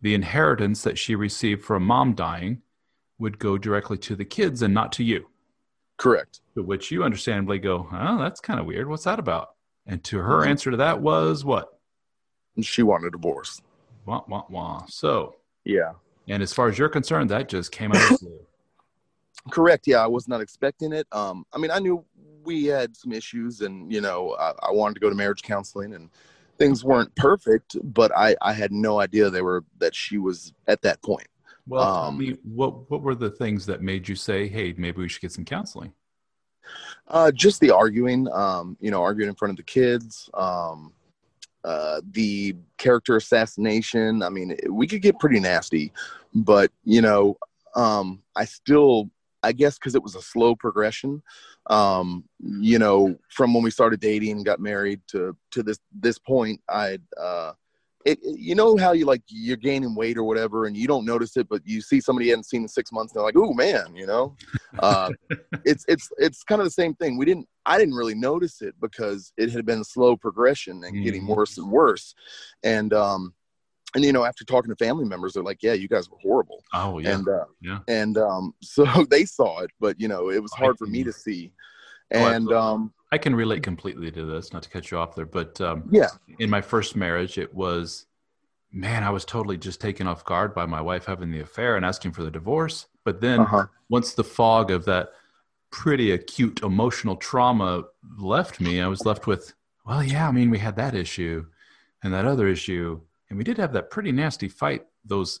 the 0.00 0.14
inheritance 0.14 0.82
that 0.82 0.98
she 0.98 1.14
received 1.14 1.64
from 1.64 1.84
mom 1.84 2.14
dying 2.14 2.62
would 3.18 3.38
go 3.38 3.58
directly 3.58 3.98
to 3.98 4.16
the 4.16 4.24
kids 4.24 4.62
and 4.62 4.72
not 4.72 4.92
to 4.92 5.04
you. 5.04 5.26
Correct. 5.98 6.40
To 6.54 6.62
which 6.62 6.90
you 6.90 7.04
understandably 7.04 7.58
go, 7.58 7.86
oh, 7.92 8.18
that's 8.18 8.40
kind 8.40 8.58
of 8.58 8.66
weird. 8.66 8.88
What's 8.88 9.04
that 9.04 9.18
about? 9.18 9.50
And 9.86 10.02
to 10.04 10.18
her 10.18 10.38
Mhm. 10.42 10.48
answer 10.48 10.70
to 10.70 10.76
that 10.78 11.00
was 11.02 11.44
what? 11.44 11.78
She 12.60 12.82
wanted 12.82 13.08
a 13.08 13.10
divorce. 13.10 13.60
Wah, 14.06 14.22
wah, 14.28 14.44
wah. 14.48 14.84
So, 14.88 15.36
Yeah. 15.64 15.92
and 16.28 16.42
as 16.42 16.52
far 16.52 16.68
as 16.68 16.78
you're 16.78 16.88
concerned, 16.88 17.30
that 17.30 17.48
just 17.48 17.70
came 17.72 17.92
out 17.92 18.02
of 18.02 18.08
the 18.08 18.18
blue. 18.26 18.46
Correct. 19.50 19.86
Yeah, 19.86 19.98
I 20.02 20.06
was 20.06 20.28
not 20.28 20.40
expecting 20.40 20.92
it. 20.92 21.06
Um, 21.12 21.44
I 21.52 21.58
mean, 21.58 21.70
I 21.70 21.78
knew 21.78 22.04
we 22.44 22.64
had 22.66 22.96
some 22.96 23.12
issues, 23.12 23.60
and 23.60 23.92
you 23.92 24.00
know, 24.00 24.34
I, 24.38 24.52
I 24.68 24.70
wanted 24.72 24.94
to 24.94 25.00
go 25.00 25.08
to 25.08 25.14
marriage 25.14 25.42
counseling, 25.42 25.94
and 25.94 26.10
things 26.58 26.84
weren't 26.84 27.14
perfect. 27.16 27.76
But 27.82 28.10
I, 28.16 28.36
I 28.42 28.52
had 28.52 28.72
no 28.72 29.00
idea 29.00 29.30
they 29.30 29.42
were 29.42 29.64
that 29.78 29.94
she 29.94 30.18
was 30.18 30.52
at 30.66 30.82
that 30.82 31.00
point. 31.02 31.28
Well, 31.68 31.84
tell 31.84 32.04
Um, 32.04 32.18
me, 32.18 32.36
what, 32.42 32.90
what 32.90 33.02
were 33.02 33.14
the 33.14 33.30
things 33.30 33.66
that 33.66 33.82
made 33.82 34.08
you 34.08 34.14
say, 34.16 34.48
hey, 34.48 34.74
maybe 34.76 35.02
we 35.02 35.08
should 35.08 35.22
get 35.22 35.32
some 35.32 35.44
counseling? 35.44 35.92
Uh, 37.06 37.30
just 37.30 37.60
the 37.60 37.70
arguing, 37.70 38.28
um, 38.32 38.76
you 38.80 38.90
know, 38.90 39.02
arguing 39.02 39.28
in 39.28 39.34
front 39.34 39.50
of 39.50 39.56
the 39.56 39.62
kids, 39.62 40.28
um, 40.34 40.92
uh, 41.64 42.00
the 42.12 42.54
character 42.76 43.16
assassination. 43.16 44.22
I 44.22 44.28
mean, 44.28 44.56
we 44.70 44.86
could 44.86 45.02
get 45.02 45.18
pretty 45.18 45.40
nasty, 45.40 45.92
but 46.34 46.70
you 46.84 47.00
know, 47.00 47.36
um, 47.74 48.22
I 48.36 48.44
still, 48.44 49.10
I 49.42 49.52
guess, 49.52 49.78
because 49.78 49.94
it 49.94 50.02
was 50.02 50.14
a 50.14 50.22
slow 50.22 50.54
progression. 50.54 51.22
Um, 51.68 52.24
you 52.38 52.78
know, 52.78 53.18
from 53.30 53.54
when 53.54 53.62
we 53.62 53.70
started 53.70 54.00
dating 54.00 54.32
and 54.32 54.44
got 54.44 54.60
married 54.60 55.00
to 55.08 55.36
to 55.52 55.62
this 55.62 55.78
this 55.98 56.18
point, 56.18 56.60
I 56.68 56.98
uh, 57.18 57.52
it, 58.10 58.18
you 58.22 58.54
know 58.54 58.76
how 58.76 58.92
you 58.92 59.04
like 59.04 59.22
you're 59.28 59.56
gaining 59.56 59.94
weight 59.94 60.16
or 60.16 60.24
whatever 60.24 60.66
and 60.66 60.76
you 60.76 60.86
don't 60.86 61.04
notice 61.04 61.36
it 61.36 61.46
but 61.48 61.60
you 61.64 61.80
see 61.80 62.00
somebody 62.00 62.26
you 62.26 62.32
hadn't 62.32 62.44
seen 62.52 62.62
in 62.62 62.68
six 62.68 62.90
months 62.92 63.12
and 63.12 63.18
they're 63.18 63.24
like 63.30 63.36
oh 63.36 63.52
man 63.54 63.94
you 63.94 64.06
know 64.06 64.36
uh, 64.80 65.10
it's 65.64 65.84
it's 65.88 66.08
it's 66.18 66.42
kind 66.44 66.60
of 66.60 66.66
the 66.66 66.70
same 66.82 66.94
thing 66.94 67.16
we 67.18 67.24
didn't 67.24 67.46
i 67.66 67.76
didn't 67.78 67.94
really 67.94 68.14
notice 68.14 68.62
it 68.62 68.74
because 68.80 69.32
it 69.36 69.50
had 69.50 69.66
been 69.66 69.80
a 69.80 69.84
slow 69.84 70.16
progression 70.16 70.82
and 70.84 71.04
getting 71.04 71.24
Mhm. 71.24 71.36
worse 71.36 71.58
and 71.58 71.70
worse 71.70 72.14
and 72.62 72.92
um 72.94 73.34
and 73.94 74.04
you 74.04 74.12
know 74.12 74.24
after 74.24 74.44
talking 74.44 74.70
to 74.70 74.76
family 74.84 75.04
members 75.04 75.32
they're 75.32 75.42
like 75.42 75.62
yeah 75.62 75.72
you 75.82 75.88
guys 75.88 76.08
were 76.10 76.18
horrible 76.18 76.62
Oh 76.72 76.98
yeah. 76.98 77.14
and 77.14 77.28
uh 77.28 77.44
Yeah. 77.60 77.78
and 77.88 78.16
um 78.18 78.54
so 78.62 78.84
they 79.10 79.24
saw 79.24 79.60
it 79.60 79.70
but 79.80 80.00
you 80.00 80.08
know 80.08 80.30
it 80.30 80.42
was 80.42 80.52
hard 80.52 80.78
for 80.78 80.86
me 80.86 81.04
to 81.04 81.12
see 81.12 81.52
and 82.10 82.24
absolutely. 82.24 82.56
um 82.56 82.92
I 83.10 83.18
can 83.18 83.34
relate 83.34 83.62
completely 83.62 84.10
to 84.10 84.24
this. 84.26 84.52
Not 84.52 84.62
to 84.64 84.68
cut 84.68 84.90
you 84.90 84.98
off 84.98 85.14
there, 85.14 85.26
but 85.26 85.60
um, 85.60 85.88
yeah 85.90 86.08
in 86.38 86.50
my 86.50 86.60
first 86.60 86.94
marriage, 86.94 87.38
it 87.38 87.54
was, 87.54 88.04
man, 88.70 89.02
I 89.02 89.08
was 89.08 89.24
totally 89.24 89.56
just 89.56 89.80
taken 89.80 90.06
off 90.06 90.24
guard 90.24 90.54
by 90.54 90.66
my 90.66 90.82
wife 90.82 91.06
having 91.06 91.30
the 91.30 91.40
affair 91.40 91.76
and 91.76 91.86
asking 91.86 92.12
for 92.12 92.22
the 92.22 92.30
divorce. 92.30 92.86
But 93.04 93.20
then 93.20 93.40
uh-huh 93.40 93.66
once 93.88 94.14
the 94.14 94.24
fog 94.24 94.70
of 94.70 94.84
that 94.84 95.10
pretty 95.70 96.12
acute 96.12 96.60
emotional 96.62 97.16
trauma 97.16 97.84
left 98.18 98.60
me, 98.60 98.80
I 98.80 98.86
was 98.86 99.04
left 99.04 99.26
with, 99.26 99.54
well, 99.86 100.02
yeah, 100.02 100.28
I 100.28 100.32
mean, 100.32 100.50
we 100.50 100.58
had 100.58 100.76
that 100.76 100.94
issue 100.94 101.46
and 102.02 102.12
that 102.12 102.24
other 102.24 102.48
issue, 102.48 103.00
and 103.28 103.38
we 103.38 103.44
did 103.44 103.58
have 103.58 103.72
that 103.72 103.90
pretty 103.90 104.12
nasty 104.12 104.48
fight 104.48 104.86
those 105.04 105.40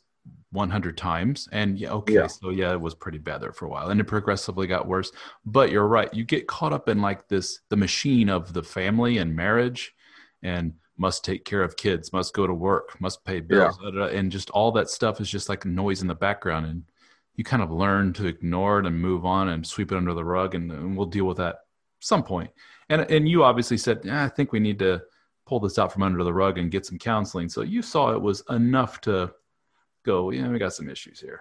100 0.52 0.96
times. 0.96 1.48
And 1.52 1.78
yeah, 1.78 1.90
okay, 1.92 2.14
Yeah. 2.14 2.26
so 2.26 2.50
yeah, 2.50 2.72
it 2.72 2.80
was 2.80 2.94
pretty 2.94 3.18
bad 3.18 3.40
there 3.40 3.52
for 3.52 3.66
a 3.66 3.68
while, 3.68 3.90
and 3.90 4.00
it 4.00 4.04
progressively 4.04 4.66
got 4.66 4.86
worse. 4.86 5.12
But 5.44 5.70
you're 5.70 5.86
right, 5.86 6.12
you 6.12 6.24
get 6.24 6.46
caught 6.46 6.72
up 6.72 6.88
in 6.88 7.00
like 7.00 7.28
this 7.28 7.60
the 7.68 7.76
machine 7.76 8.28
of 8.28 8.52
the 8.52 8.62
family 8.62 9.18
and 9.18 9.34
marriage, 9.34 9.94
and 10.42 10.72
must 10.96 11.24
take 11.24 11.44
care 11.44 11.62
of 11.62 11.76
kids, 11.76 12.12
must 12.12 12.34
go 12.34 12.46
to 12.46 12.52
work, 12.54 13.00
must 13.00 13.24
pay 13.24 13.40
bills, 13.40 13.78
da, 13.78 14.06
and 14.06 14.32
just 14.32 14.50
all 14.50 14.72
that 14.72 14.90
stuff 14.90 15.20
is 15.20 15.30
just 15.30 15.48
like 15.48 15.64
noise 15.64 16.02
in 16.02 16.08
the 16.08 16.14
background 16.14 16.66
and 16.66 16.82
you 17.36 17.44
kind 17.44 17.62
of 17.62 17.70
learn 17.70 18.12
to 18.12 18.26
ignore 18.26 18.80
it 18.80 18.86
and 18.86 19.00
move 19.00 19.24
on 19.24 19.50
and 19.50 19.64
sweep 19.64 19.92
it 19.92 19.96
under 19.96 20.12
the 20.12 20.24
rug 20.24 20.56
and, 20.56 20.72
and 20.72 20.96
we'll 20.96 21.06
deal 21.06 21.24
with 21.24 21.36
that 21.36 21.60
some 22.00 22.24
point 22.24 22.50
and 22.88 23.02
and 23.12 23.28
you 23.28 23.44
obviously 23.44 23.76
said 23.78 24.00
"Yeah, 24.02 24.24
i 24.24 24.28
think 24.28 24.50
we 24.50 24.58
need 24.58 24.80
to 24.80 25.00
pull 25.46 25.60
this 25.60 25.78
out 25.78 25.92
from 25.92 26.02
under 26.02 26.24
the 26.24 26.34
rug 26.34 26.58
and 26.58 26.68
get 26.68 26.84
some 26.84 26.98
counseling 26.98 27.48
so 27.48 27.62
you 27.62 27.80
saw 27.80 28.10
it 28.12 28.20
was 28.20 28.42
enough 28.50 29.00
to 29.02 29.30
go 30.12 30.30
yeah 30.36 30.48
we 30.52 30.58
got 30.66 30.74
some 30.80 30.88
issues 30.96 31.18
here 31.28 31.40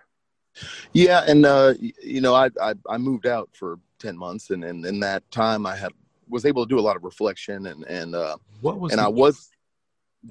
Yeah, 1.04 1.22
and 1.32 1.42
uh, 1.46 1.74
you 2.16 2.22
know, 2.26 2.34
I, 2.44 2.48
I 2.70 2.72
I 2.94 2.98
moved 3.10 3.28
out 3.36 3.48
for 3.60 3.70
ten 4.04 4.16
months, 4.26 4.46
and, 4.54 4.62
and 4.70 4.80
in 4.92 4.98
that 5.08 5.22
time, 5.30 5.62
I 5.74 5.76
had 5.84 5.92
was 6.36 6.44
able 6.50 6.62
to 6.66 6.70
do 6.74 6.80
a 6.80 6.86
lot 6.88 6.96
of 7.00 7.04
reflection, 7.12 7.68
and 7.72 7.80
and 8.00 8.10
uh, 8.24 8.38
what 8.66 8.76
was 8.80 8.92
and 8.92 9.00
the, 9.00 9.06
I 9.06 9.08
was 9.24 9.36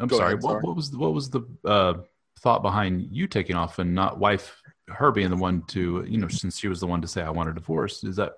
i'm 0.01 0.11
sorry, 0.11 0.33
ahead, 0.35 0.43
what, 0.43 0.51
sorry. 0.51 0.63
what 0.67 0.77
was 0.81 0.91
the, 0.91 0.99
what 0.99 1.13
was 1.19 1.27
the 1.31 1.43
uh, 1.65 1.95
thought 2.43 2.63
behind 2.69 2.93
you 3.19 3.27
taking 3.39 3.57
off 3.63 3.79
and 3.79 3.95
not 3.95 4.19
wife 4.19 4.47
her 4.89 5.11
being 5.13 5.31
the 5.31 5.37
one 5.49 5.63
to 5.75 6.05
you 6.13 6.19
know 6.19 6.29
since 6.29 6.59
she 6.59 6.69
was 6.73 6.81
the 6.81 6.87
one 6.95 7.01
to 7.01 7.09
say 7.09 7.23
i 7.23 7.31
want 7.31 7.49
a 7.49 7.53
divorce 7.61 8.05
is 8.05 8.17
that 8.17 8.33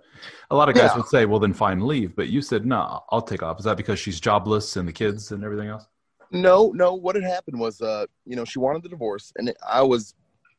a 0.51 0.57
lot 0.61 0.69
of 0.69 0.75
guys 0.75 0.91
Yeah. 0.91 0.97
would 0.99 1.07
say 1.15 1.25
well 1.31 1.41
then 1.45 1.53
fine 1.55 1.81
leave 1.93 2.11
but 2.17 2.29
you 2.29 2.41
said 2.51 2.65
no 2.65 3.03
i'll 3.11 3.23
take 3.33 3.43
off 3.43 3.59
is 3.59 3.65
that 3.65 3.77
because 3.77 3.99
she's 3.99 4.21
jobless 4.21 4.77
and 4.79 4.87
the 4.89 4.93
kids 5.03 5.33
and 5.33 5.43
everything 5.45 5.69
else 5.69 5.85
no 6.31 6.73
no. 6.75 6.95
What 6.95 7.15
had 7.15 7.25
happened 7.25 7.59
was, 7.59 7.81
uh, 7.81 8.07
you 8.25 8.37
know, 8.37 8.45
she 8.45 8.59
wanted 8.59 8.83
the 8.83 8.89
divorce, 8.89 9.33
and 9.37 9.53
I 9.67 9.83
was 9.83 10.15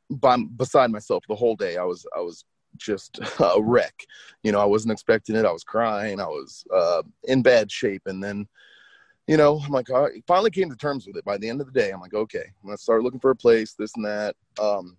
by, 0.09 0.37
beside 0.55 0.91
myself 0.91 1.23
the 1.27 1.35
whole 1.35 1.55
day. 1.55 1.77
I 1.77 1.83
was 1.83 2.05
I 2.15 2.19
was 2.21 2.43
just 2.77 3.19
a 3.39 3.61
wreck. 3.61 4.05
You 4.43 4.51
know, 4.51 4.59
I 4.59 4.65
wasn't 4.65 4.91
expecting 4.93 5.35
it. 5.35 5.45
I 5.45 5.51
was 5.51 5.63
crying. 5.63 6.19
I 6.19 6.27
was 6.27 6.63
uh, 6.73 7.03
in 7.25 7.41
bad 7.41 7.71
shape, 7.71 8.03
and 8.05 8.23
then. 8.23 8.47
You 9.27 9.37
know, 9.37 9.59
I'm 9.63 9.71
like, 9.71 9.91
I 9.91 10.07
finally 10.25 10.49
came 10.49 10.71
to 10.71 10.75
terms 10.75 11.05
with 11.05 11.15
it. 11.15 11.23
By 11.23 11.37
the 11.37 11.47
end 11.47 11.61
of 11.61 11.71
the 11.71 11.79
day, 11.79 11.91
I'm 11.91 12.01
like, 12.01 12.15
okay, 12.15 12.45
I'm 12.45 12.67
gonna 12.67 12.77
start 12.79 13.03
looking 13.03 13.19
for 13.19 13.29
a 13.29 13.35
place, 13.35 13.75
this 13.75 13.91
and 13.95 14.03
that. 14.03 14.35
Um, 14.59 14.97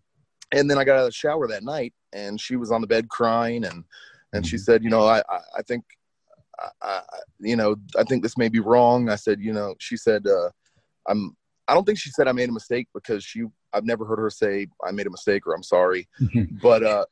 and 0.52 0.70
then 0.70 0.78
I 0.78 0.84
got 0.84 0.94
out 0.98 1.00
of 1.00 1.06
the 1.06 1.12
shower 1.12 1.48
that 1.48 1.64
night, 1.64 1.92
and 2.12 2.40
she 2.40 2.54
was 2.54 2.70
on 2.70 2.80
the 2.80 2.86
bed 2.86 3.08
crying, 3.08 3.64
and 3.64 3.82
and 4.32 4.46
she 4.46 4.54
Mhm. 4.54 4.60
said, 4.60 4.84
you 4.84 4.90
know, 4.90 5.02
I 5.04 5.18
I, 5.28 5.40
I 5.58 5.62
think, 5.62 5.82
I, 6.60 6.68
I, 6.80 7.02
you 7.40 7.56
know, 7.56 7.74
I 7.98 8.04
think 8.04 8.22
this 8.22 8.38
may 8.38 8.48
be 8.48 8.60
wrong. 8.60 9.08
I 9.08 9.16
said, 9.16 9.40
you 9.40 9.52
know, 9.52 9.74
she 9.80 9.96
said, 9.96 10.24
uh, 10.28 10.50
I'm. 11.08 11.36
I 11.68 11.74
don't 11.74 11.84
think 11.84 11.98
she 11.98 12.10
said 12.10 12.26
I 12.26 12.32
made 12.32 12.48
a 12.48 12.52
mistake 12.52 12.88
because 12.94 13.24
she. 13.24 13.44
I've 13.72 13.84
never 13.84 14.04
heard 14.04 14.18
her 14.18 14.30
say 14.30 14.66
I 14.84 14.90
made 14.90 15.06
a 15.06 15.10
mistake 15.10 15.46
or 15.46 15.54
I'm 15.54 15.62
sorry, 15.62 16.08
but 16.62 16.82
uh, 16.82 17.04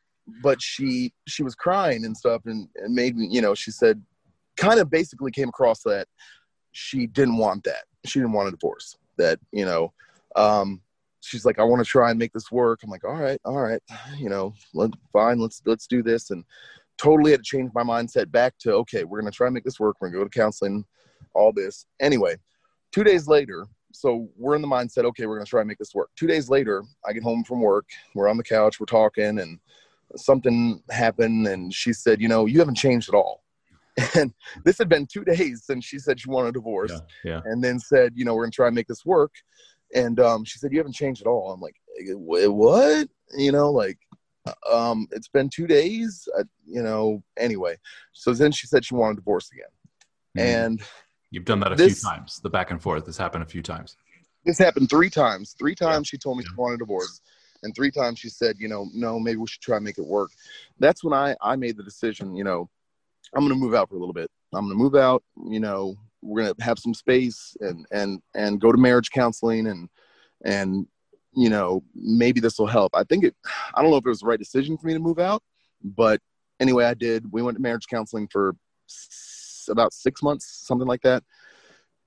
but 0.43 0.61
she 0.61 1.13
she 1.27 1.43
was 1.43 1.55
crying 1.55 2.05
and 2.05 2.17
stuff, 2.17 2.43
and 2.47 2.69
and 2.77 2.95
made 2.95 3.17
me, 3.17 3.29
you 3.31 3.41
know, 3.41 3.55
she 3.55 3.71
said, 3.71 4.03
kind 4.57 4.81
of 4.81 4.91
basically 4.91 5.31
came 5.31 5.49
across 5.49 5.83
that 5.83 6.07
she 6.73 7.07
didn't 7.07 7.37
want 7.37 7.65
that. 7.65 7.85
She 8.05 8.19
didn't 8.19 8.33
want 8.33 8.49
a 8.49 8.53
divorce. 8.53 8.97
That 9.17 9.39
you 9.53 9.65
know, 9.65 9.93
um, 10.37 10.81
she's 11.21 11.45
like, 11.45 11.59
I 11.59 11.65
want 11.65 11.85
to 11.85 11.91
try 11.91 12.11
and 12.11 12.19
make 12.19 12.33
this 12.33 12.53
work. 12.53 12.81
I'm 12.83 12.91
like, 12.91 13.05
all 13.05 13.17
right, 13.17 13.41
all 13.45 13.61
right, 13.61 13.83
you 14.17 14.29
know, 14.29 14.55
let, 14.75 14.91
fine, 15.13 15.39
let's 15.39 15.63
let's 15.67 15.87
do 15.87 16.03
this. 16.03 16.31
And 16.31 16.45
totally 16.99 17.31
had 17.31 17.41
to 17.41 17.45
change 17.45 17.71
my 17.75 17.83
mindset 17.83 18.31
back 18.31 18.55
to 18.61 18.73
okay, 18.75 19.05
we're 19.05 19.21
gonna 19.21 19.31
try 19.31 19.47
and 19.47 19.55
make 19.55 19.65
this 19.65 19.81
work. 19.81 19.97
We're 20.01 20.09
gonna 20.09 20.25
go 20.25 20.29
to 20.29 20.39
counseling, 20.39 20.85
all 21.35 21.53
this. 21.53 21.87
Anyway, 22.01 22.37
two 22.93 23.05
days 23.05 23.27
later, 23.27 23.67
so 23.93 24.29
we're 24.37 24.55
in 24.55 24.63
the 24.63 24.69
mindset, 24.69 25.05
okay, 25.05 25.27
we're 25.27 25.37
gonna 25.37 25.47
try 25.47 25.61
and 25.61 25.69
make 25.69 25.79
this 25.79 25.95
work. 25.95 26.11
Two 26.17 26.27
days 26.27 26.49
later, 26.49 26.85
I 27.07 27.13
get 27.13 27.23
home 27.23 27.45
from 27.45 27.61
work. 27.61 27.87
We're 28.15 28.29
on 28.29 28.37
the 28.37 28.45
couch, 28.45 28.79
we're 28.81 28.87
talking, 28.87 29.39
and 29.39 29.59
something 30.17 30.83
happened, 30.91 31.47
and 31.47 31.73
she 31.73 31.93
said, 31.93 32.21
you 32.21 32.29
know, 32.29 32.47
you 32.47 32.59
haven't 32.59 32.77
changed 32.77 33.09
at 33.09 33.15
all. 33.15 33.43
And 34.15 34.33
this 34.65 34.79
had 34.79 34.89
been 34.89 35.07
two 35.07 35.25
days 35.25 35.65
since 35.65 35.85
she 35.85 35.99
said 35.99 36.21
she 36.21 36.31
wanted 36.31 36.51
a 36.51 36.53
divorce 36.53 36.93
yeah 37.25 37.33
yeah 37.33 37.41
and 37.47 37.63
then 37.65 37.81
said, 37.81 38.13
you 38.15 38.25
know, 38.25 38.35
we're 38.35 38.45
gonna 38.45 38.53
try 38.53 38.67
and 38.69 38.77
make 38.77 38.87
this 38.87 39.05
work. 39.05 39.33
And 39.95 40.21
um, 40.21 40.45
she 40.45 40.59
said, 40.59 40.71
you 40.71 40.79
haven't 40.79 40.93
changed 40.93 41.23
at 41.23 41.27
all. 41.27 41.51
I'm 41.51 41.61
like, 41.61 41.75
what? 42.15 43.09
You 43.37 43.53
know, 43.53 43.73
like, 43.73 43.99
um, 44.71 45.09
it's 45.11 45.29
been 45.29 45.49
two 45.49 45.67
days. 45.67 46.29
I, 46.39 46.43
you 46.67 46.83
know, 46.83 47.23
anyway. 47.37 47.77
So 48.13 48.33
then 48.33 48.53
she 48.53 48.67
said 48.67 48.85
she 48.85 48.95
wanted 48.95 49.15
a 49.15 49.17
divorce 49.17 49.51
again, 49.51 49.73
Mhm. 50.37 50.65
and 50.65 50.83
You've 51.31 51.45
done 51.45 51.61
that 51.61 51.73
a 51.73 51.77
This- 51.77 52.01
few 52.01 52.11
times. 52.11 52.41
The 52.41 52.51
back 52.51 52.71
and 52.71 52.81
forth 52.83 53.05
This 53.05 53.17
happened 53.19 53.43
a 53.43 53.47
few 53.47 53.63
times. 53.63 53.97
this 54.45 54.59
happened 54.59 54.89
three 54.89 55.11
times. 55.11 55.55
Three 55.59 55.75
times 55.75 56.09
she 56.09 56.17
told 56.19 56.39
me 56.39 56.45
Yeah. 56.45 56.51
she 56.51 56.57
wanted 56.57 56.75
a 56.77 56.79
divorce, 56.79 57.21
and 57.63 57.75
three 57.75 57.91
times 57.91 58.19
she 58.19 58.29
said, 58.31 58.57
you 58.59 58.69
know, 58.69 58.89
no, 58.95 59.19
maybe 59.19 59.37
we 59.37 59.47
should 59.47 59.61
try 59.61 59.77
and 59.77 59.85
make 59.85 59.99
it 59.99 60.07
work. 60.07 60.31
That's 60.79 61.05
when 61.05 61.13
I 61.13 61.37
I 61.43 61.57
made 61.57 61.77
the 61.77 61.83
decision. 61.83 62.35
You 62.35 62.45
know, 62.45 62.71
I'm 63.35 63.43
gonna 63.43 63.55
move 63.57 63.75
out 63.75 63.89
for 63.91 63.97
a 63.97 63.99
little 63.99 64.15
bit. 64.15 64.31
I'm 64.55 64.65
gonna 64.65 64.75
move 64.75 64.95
out. 64.95 65.23
You 65.51 65.61
know, 65.61 65.97
we're 66.23 66.43
gonna 66.43 66.65
have 66.65 66.79
some 66.79 66.95
space 66.95 67.57
and 67.61 67.87
and 67.93 68.23
and 68.35 68.61
go 68.61 68.73
to 68.73 68.79
marriage 68.79 69.11
counseling 69.11 69.67
and 69.67 69.89
and 70.45 70.87
you 71.35 71.51
know 71.51 71.85
maybe 71.95 72.41
this 72.41 72.59
will 72.59 72.67
help. 72.67 72.95
I 72.95 73.05
think 73.05 73.25
it. 73.25 73.37
I 73.75 73.83
don't 73.83 73.91
know 73.91 73.99
if 73.99 74.07
it 74.07 74.09
was 74.09 74.21
the 74.21 74.27
right 74.27 74.39
decision 74.39 74.79
for 74.79 74.87
me 74.87 74.95
to 74.95 74.99
move 74.99 75.19
out, 75.19 75.43
but 75.85 76.23
anyway, 76.59 76.87
I 76.87 76.95
did. 76.95 77.31
We 77.31 77.43
went 77.43 77.57
to 77.57 77.63
marriage 77.63 77.87
counseling 77.89 78.29
for 78.29 78.57
about 79.69 79.93
six 79.93 80.23
months, 80.23 80.47
something 80.67 80.89
like 80.89 81.03
that, 81.03 81.23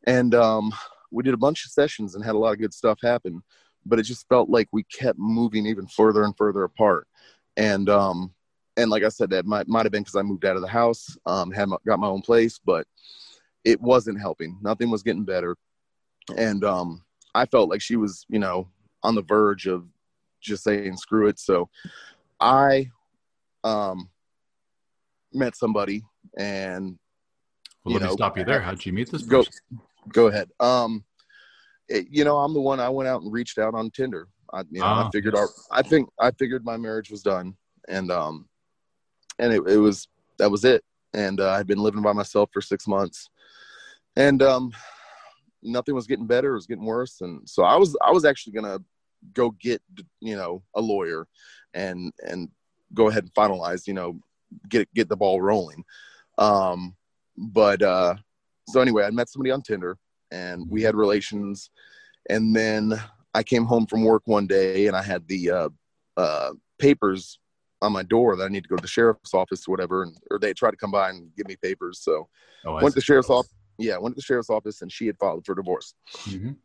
and 0.05 0.33
um, 0.35 0.71
we 1.11 1.23
did 1.23 1.33
a 1.33 1.37
bunch 1.37 1.65
of 1.65 1.71
sessions 1.71 2.15
and 2.15 2.23
had 2.23 2.35
a 2.35 2.37
lot 2.37 2.53
of 2.53 2.59
good 2.59 2.73
stuff 2.73 2.99
happen. 3.01 3.41
But 3.85 3.99
it 3.99 4.03
just 4.03 4.27
felt 4.29 4.49
like 4.49 4.67
we 4.71 4.83
kept 4.83 5.17
moving 5.17 5.65
even 5.65 5.87
further 5.87 6.23
and 6.23 6.37
further 6.37 6.63
apart, 6.63 7.07
and 7.57 7.89
um, 7.89 8.33
and 8.77 8.89
like 8.89 9.03
I 9.03 9.09
said, 9.09 9.29
that 9.31 9.45
might 9.45 9.67
might 9.67 9.85
have 9.85 9.91
been 9.91 10.03
because 10.03 10.15
I 10.15 10.21
moved 10.21 10.45
out 10.45 10.55
of 10.55 10.61
the 10.61 10.67
house, 10.67 11.17
um, 11.25 11.51
had 11.51 11.67
my, 11.67 11.77
got 11.85 11.99
my 11.99 12.07
own 12.07 12.21
place, 12.21 12.59
but 12.63 12.85
it 13.63 13.81
wasn't 13.81 14.19
helping. 14.19 14.57
Nothing 14.61 14.89
was 14.89 15.03
getting 15.03 15.23
better, 15.23 15.57
and 16.37 16.63
um, 16.63 17.03
I 17.33 17.45
felt 17.45 17.69
like 17.69 17.81
she 17.81 17.95
was, 17.95 18.25
you 18.29 18.39
know, 18.39 18.67
on 19.03 19.15
the 19.15 19.23
verge 19.23 19.67
of 19.67 19.85
just 20.41 20.63
saying 20.63 20.97
screw 20.97 21.27
it. 21.27 21.39
So 21.39 21.69
I 22.39 22.89
um, 23.63 24.09
met 25.33 25.55
somebody, 25.55 26.03
and 26.37 26.97
Well, 27.83 27.95
let 27.95 28.03
me 28.03 28.09
stop 28.11 28.37
you 28.37 28.43
there. 28.43 28.61
How'd 28.61 28.85
you 28.85 28.93
meet 28.93 29.11
this 29.11 29.23
Go. 29.23 29.39
person? 29.39 29.53
go 30.09 30.27
ahead. 30.27 30.49
Um, 30.59 31.03
it- 31.87 32.07
you 32.09 32.23
know, 32.23 32.37
I'm 32.37 32.53
the 32.53 32.61
one. 32.61 32.79
I 32.79 32.89
went 32.89 33.07
out 33.07 33.21
and 33.21 33.31
reached 33.31 33.57
out 33.57 33.73
on 33.73 33.89
Tinder. 33.91 34.27
I, 34.53 34.61
you 34.69 34.81
know, 34.81 34.85
I 34.87 35.03
Ah, 35.03 35.09
figured 35.11 35.35
yes. 35.35 35.67
our, 35.71 35.77
I 35.79 35.81
think 35.81 36.09
I 36.19 36.31
figured 36.31 36.65
my 36.65 36.75
marriage 36.77 37.09
was 37.09 37.21
done, 37.21 37.55
and 37.87 38.11
um, 38.11 38.49
and 39.39 39.53
it, 39.53 39.61
it 39.67 39.77
was 39.77 40.07
that 40.37 40.51
was 40.51 40.65
it. 40.65 40.83
And 41.13 41.39
uh, 41.39 41.51
I'd 41.51 41.67
been 41.67 41.79
living 41.79 42.01
by 42.01 42.13
myself 42.13 42.49
for 42.53 42.61
six 42.61 42.87
months, 42.87 43.29
and 44.15 44.41
um, 44.41 44.71
nothing 45.63 45.95
was 45.95 46.07
getting 46.07 46.27
better. 46.27 46.51
It 46.51 46.55
was 46.55 46.67
getting 46.67 46.85
worse, 46.85 47.21
and 47.21 47.47
so 47.47 47.63
I 47.63 47.77
was 47.77 47.95
I 48.05 48.11
was 48.11 48.25
actually 48.25 48.53
gonna 48.53 48.79
go 49.33 49.51
get 49.51 49.81
you 50.19 50.35
know 50.35 50.63
a 50.75 50.81
lawyer, 50.81 51.27
and 51.73 52.11
and 52.27 52.49
go 52.93 53.07
ahead 53.07 53.23
and 53.23 53.33
finalize 53.33 53.87
you 53.87 53.93
know 53.93 54.19
get 54.67 54.93
get 54.93 55.07
the 55.07 55.17
ball 55.17 55.41
rolling. 55.41 55.83
Um, 56.37 56.95
but 57.37 57.81
uh, 57.81 58.15
so 58.69 58.81
anyway, 58.81 59.03
I 59.03 59.09
met 59.11 59.29
somebody 59.29 59.51
on 59.51 59.61
Tinder, 59.61 59.97
and 60.31 60.69
we 60.69 60.81
had 60.81 60.95
relations, 60.95 61.69
and 62.29 62.55
then 62.55 62.93
I 63.33 63.43
came 63.43 63.65
home 63.65 63.85
from 63.85 64.03
work 64.03 64.23
one 64.25 64.47
day, 64.47 64.87
and 64.87 64.95
I 64.95 65.01
had 65.01 65.27
the 65.27 65.51
uh, 65.51 65.69
uh, 66.17 66.51
papers 66.79 67.39
on 67.81 67.91
my 67.93 68.03
door 68.03 68.35
that 68.35 68.43
I 68.43 68.47
need 68.49 68.63
to 68.63 68.69
go 68.69 68.75
to 68.75 68.81
the 68.81 68.87
sheriff's 68.87 69.33
office 69.33 69.67
or 69.67 69.71
whatever, 69.71 70.03
and, 70.03 70.15
or 70.29 70.37
they 70.37 70.53
tried 70.53 70.71
to 70.71 70.77
come 70.77 70.91
by 70.91 71.09
and 71.09 71.31
give 71.35 71.47
me 71.47 71.55
papers. 71.55 71.99
So 72.03 72.27
Oh, 72.65 72.75
I 72.75 72.83
went 72.83 72.93
to 72.93 72.99
the 72.99 73.03
sheriff's 73.03 73.29
office. 73.29 73.51
Yeah, 73.79 73.97
went 73.97 74.15
to 74.15 74.17
the 74.17 74.23
sheriff's 74.23 74.49
office, 74.51 74.81
and 74.83 74.91
she 74.91 75.07
had 75.07 75.17
filed 75.17 75.45
for 75.45 75.55
divorce. 75.55 75.95
Mhm. 76.25 76.57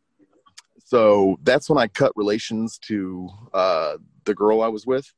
so 0.83 1.37
that's 1.43 1.69
when 1.69 1.79
I 1.79 1.87
cut 1.87 2.13
relations 2.15 2.77
to 2.83 3.29
uh, 3.53 3.97
the 4.25 4.35
girl 4.35 4.61
I 4.61 4.67
was 4.67 4.85
with. 4.85 5.11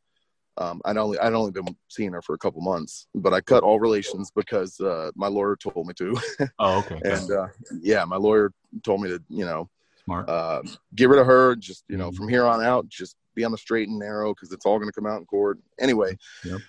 Um, 0.60 0.82
I'd 0.84 0.98
only 0.98 1.18
I'd 1.20 1.34
only 1.34 1.52
been 1.52 1.74
seeing 1.88 2.12
her 2.12 2.22
for 2.22 2.36
a 2.36 2.38
couple 2.38 2.62
months, 2.62 3.08
but 3.16 3.34
I 3.34 3.40
cut 3.40 3.64
all 3.64 3.80
relations 3.80 4.30
because 4.36 4.78
uh, 4.82 5.10
my 5.16 5.28
lawyer 5.28 5.56
told 5.56 5.88
me 5.88 5.94
to. 5.96 6.18
Oh, 6.60 6.80
okay. 6.80 7.00
and 7.06 7.32
uh, 7.32 7.48
yeah, 7.82 8.04
my 8.04 8.18
lawyer 8.18 8.52
told 8.84 9.02
me 9.02 9.08
to 9.10 9.24
you 9.30 9.46
know 9.46 9.70
Smart. 10.04 10.28
uh, 10.30 10.62
get 10.96 11.08
rid 11.08 11.20
of 11.20 11.26
her. 11.28 11.56
Just 11.56 11.86
you 11.88 11.96
know 11.98 12.12
Mhm. 12.12 12.16
from 12.18 12.28
here 12.28 12.46
on 12.46 12.62
out, 12.62 12.90
just 12.90 13.16
be 13.36 13.46
on 13.46 13.52
the 13.54 13.58
straight 13.58 13.88
and 13.88 13.98
narrow 13.98 14.34
because 14.34 14.52
it's 14.52 14.66
all 14.66 14.78
going 14.78 14.90
to 14.90 14.94
come 14.94 15.06
out 15.10 15.20
in 15.20 15.26
court 15.26 15.58
anyway. 15.80 16.18
Yep. 16.44 16.60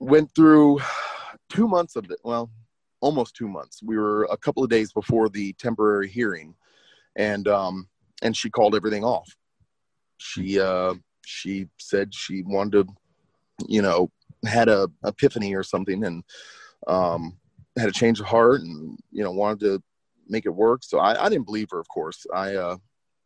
Went 0.00 0.34
through 0.34 0.80
two 1.50 1.68
months 1.68 1.96
of 1.96 2.10
it. 2.10 2.18
Well, 2.24 2.50
almost 3.00 3.34
two 3.36 3.48
months. 3.48 3.82
We 3.82 3.98
were 3.98 4.24
a 4.30 4.36
couple 4.38 4.64
of 4.64 4.70
days 4.70 4.92
before 4.94 5.28
the 5.28 5.52
temporary 5.54 6.08
hearing, 6.08 6.54
and 7.16 7.46
um, 7.48 7.88
and 8.22 8.34
she 8.34 8.48
called 8.48 8.74
everything 8.74 9.04
off. 9.04 9.28
She 10.16 10.58
uh, 10.58 10.94
she 11.26 11.68
said 11.78 12.14
she 12.14 12.42
wanted 12.42 12.86
to, 12.86 12.94
you 13.66 13.82
know, 13.82 14.10
had 14.44 14.68
a 14.68 14.88
epiphany 15.04 15.54
or 15.54 15.62
something, 15.62 16.04
and 16.04 16.22
um, 16.86 17.36
had 17.78 17.88
a 17.88 17.92
change 17.92 18.20
of 18.20 18.26
heart, 18.26 18.60
and 18.60 18.98
you 19.10 19.22
know 19.22 19.32
wanted 19.32 19.60
to 19.60 19.82
make 20.28 20.46
it 20.46 20.50
work. 20.50 20.82
So 20.84 20.98
I, 20.98 21.24
I 21.24 21.28
didn't 21.28 21.46
believe 21.46 21.68
her, 21.70 21.78
of 21.78 21.88
course. 21.88 22.26
I 22.34 22.54
uh, 22.54 22.76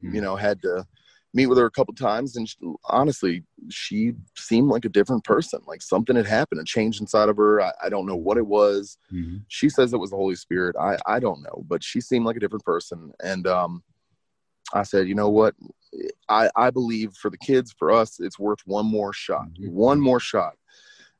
Hmm. 0.02 0.14
you 0.14 0.20
know 0.22 0.34
had 0.36 0.62
to 0.62 0.86
meet 1.34 1.46
with 1.46 1.58
her 1.58 1.66
a 1.66 1.70
couple 1.70 1.94
times, 1.94 2.36
and 2.36 2.48
she, 2.48 2.56
honestly, 2.86 3.44
she 3.68 4.14
seemed 4.36 4.68
like 4.68 4.84
a 4.84 4.88
different 4.88 5.24
person. 5.24 5.60
Like 5.66 5.82
something 5.82 6.16
had 6.16 6.26
happened, 6.26 6.60
a 6.60 6.64
change 6.64 7.00
inside 7.00 7.28
of 7.28 7.36
her. 7.36 7.60
I, 7.60 7.72
I 7.84 7.88
don't 7.88 8.06
know 8.06 8.16
what 8.16 8.38
it 8.38 8.46
was 8.46 8.96
Mhm. 9.12 9.42
she 9.48 9.68
says 9.68 9.92
it 9.92 9.98
was 9.98 10.10
the 10.10 10.16
holy 10.16 10.36
spirit 10.36 10.76
i 10.78 10.96
i 11.06 11.18
don't 11.18 11.42
know 11.42 11.64
but 11.66 11.82
she 11.82 12.00
seemed 12.00 12.24
like 12.24 12.36
a 12.36 12.38
different 12.38 12.64
person 12.64 13.10
and 13.22 13.48
um 13.48 13.82
i 14.74 14.82
said 14.82 15.08
you 15.08 15.14
know 15.14 15.28
what 15.28 15.54
i 16.28 16.48
i 16.56 16.70
believe 16.70 17.12
for 17.14 17.30
the 17.30 17.38
kids 17.38 17.74
for 17.78 17.90
us 17.90 18.20
it's 18.20 18.38
worth 18.38 18.60
one 18.66 18.86
more 18.86 19.12
shot 19.12 19.46
Mhm. 19.58 19.70
one 19.70 20.00
more 20.00 20.20
shot 20.20 20.54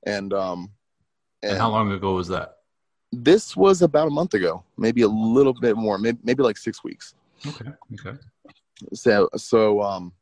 and 0.07 0.33
um 0.33 0.71
And 1.43 1.59
how 1.59 1.71
long 1.71 1.91
ago 1.93 2.15
was 2.15 2.29
that? 2.29 2.57
this 3.13 3.57
was 3.57 3.83
about 3.83 4.07
a 4.07 4.11
month 4.11 4.35
ago 4.35 4.65
maybe 4.77 5.03
a 5.03 5.09
little 5.09 5.53
bit 5.55 5.77
more 5.77 5.99
maybe, 5.99 6.19
maybe 6.23 6.43
like 6.43 6.57
six 6.59 6.85
weeks 6.85 7.15
Okay. 7.47 7.71
Okay. 7.95 8.19
so 8.95 9.29
so 9.37 9.83
um 9.83 10.13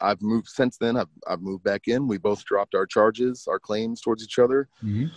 i've 0.00 0.22
moved 0.22 0.46
since 0.48 0.76
then 0.78 0.96
I've, 0.96 1.08
I've 1.26 1.40
moved 1.42 1.64
back 1.64 1.88
in 1.88 2.06
we 2.06 2.16
both 2.18 2.44
dropped 2.44 2.74
our 2.76 2.86
charges 2.86 3.46
our 3.48 3.58
claims 3.58 4.00
towards 4.00 4.22
each 4.22 4.38
other 4.38 4.68
Mhm. 4.82 5.10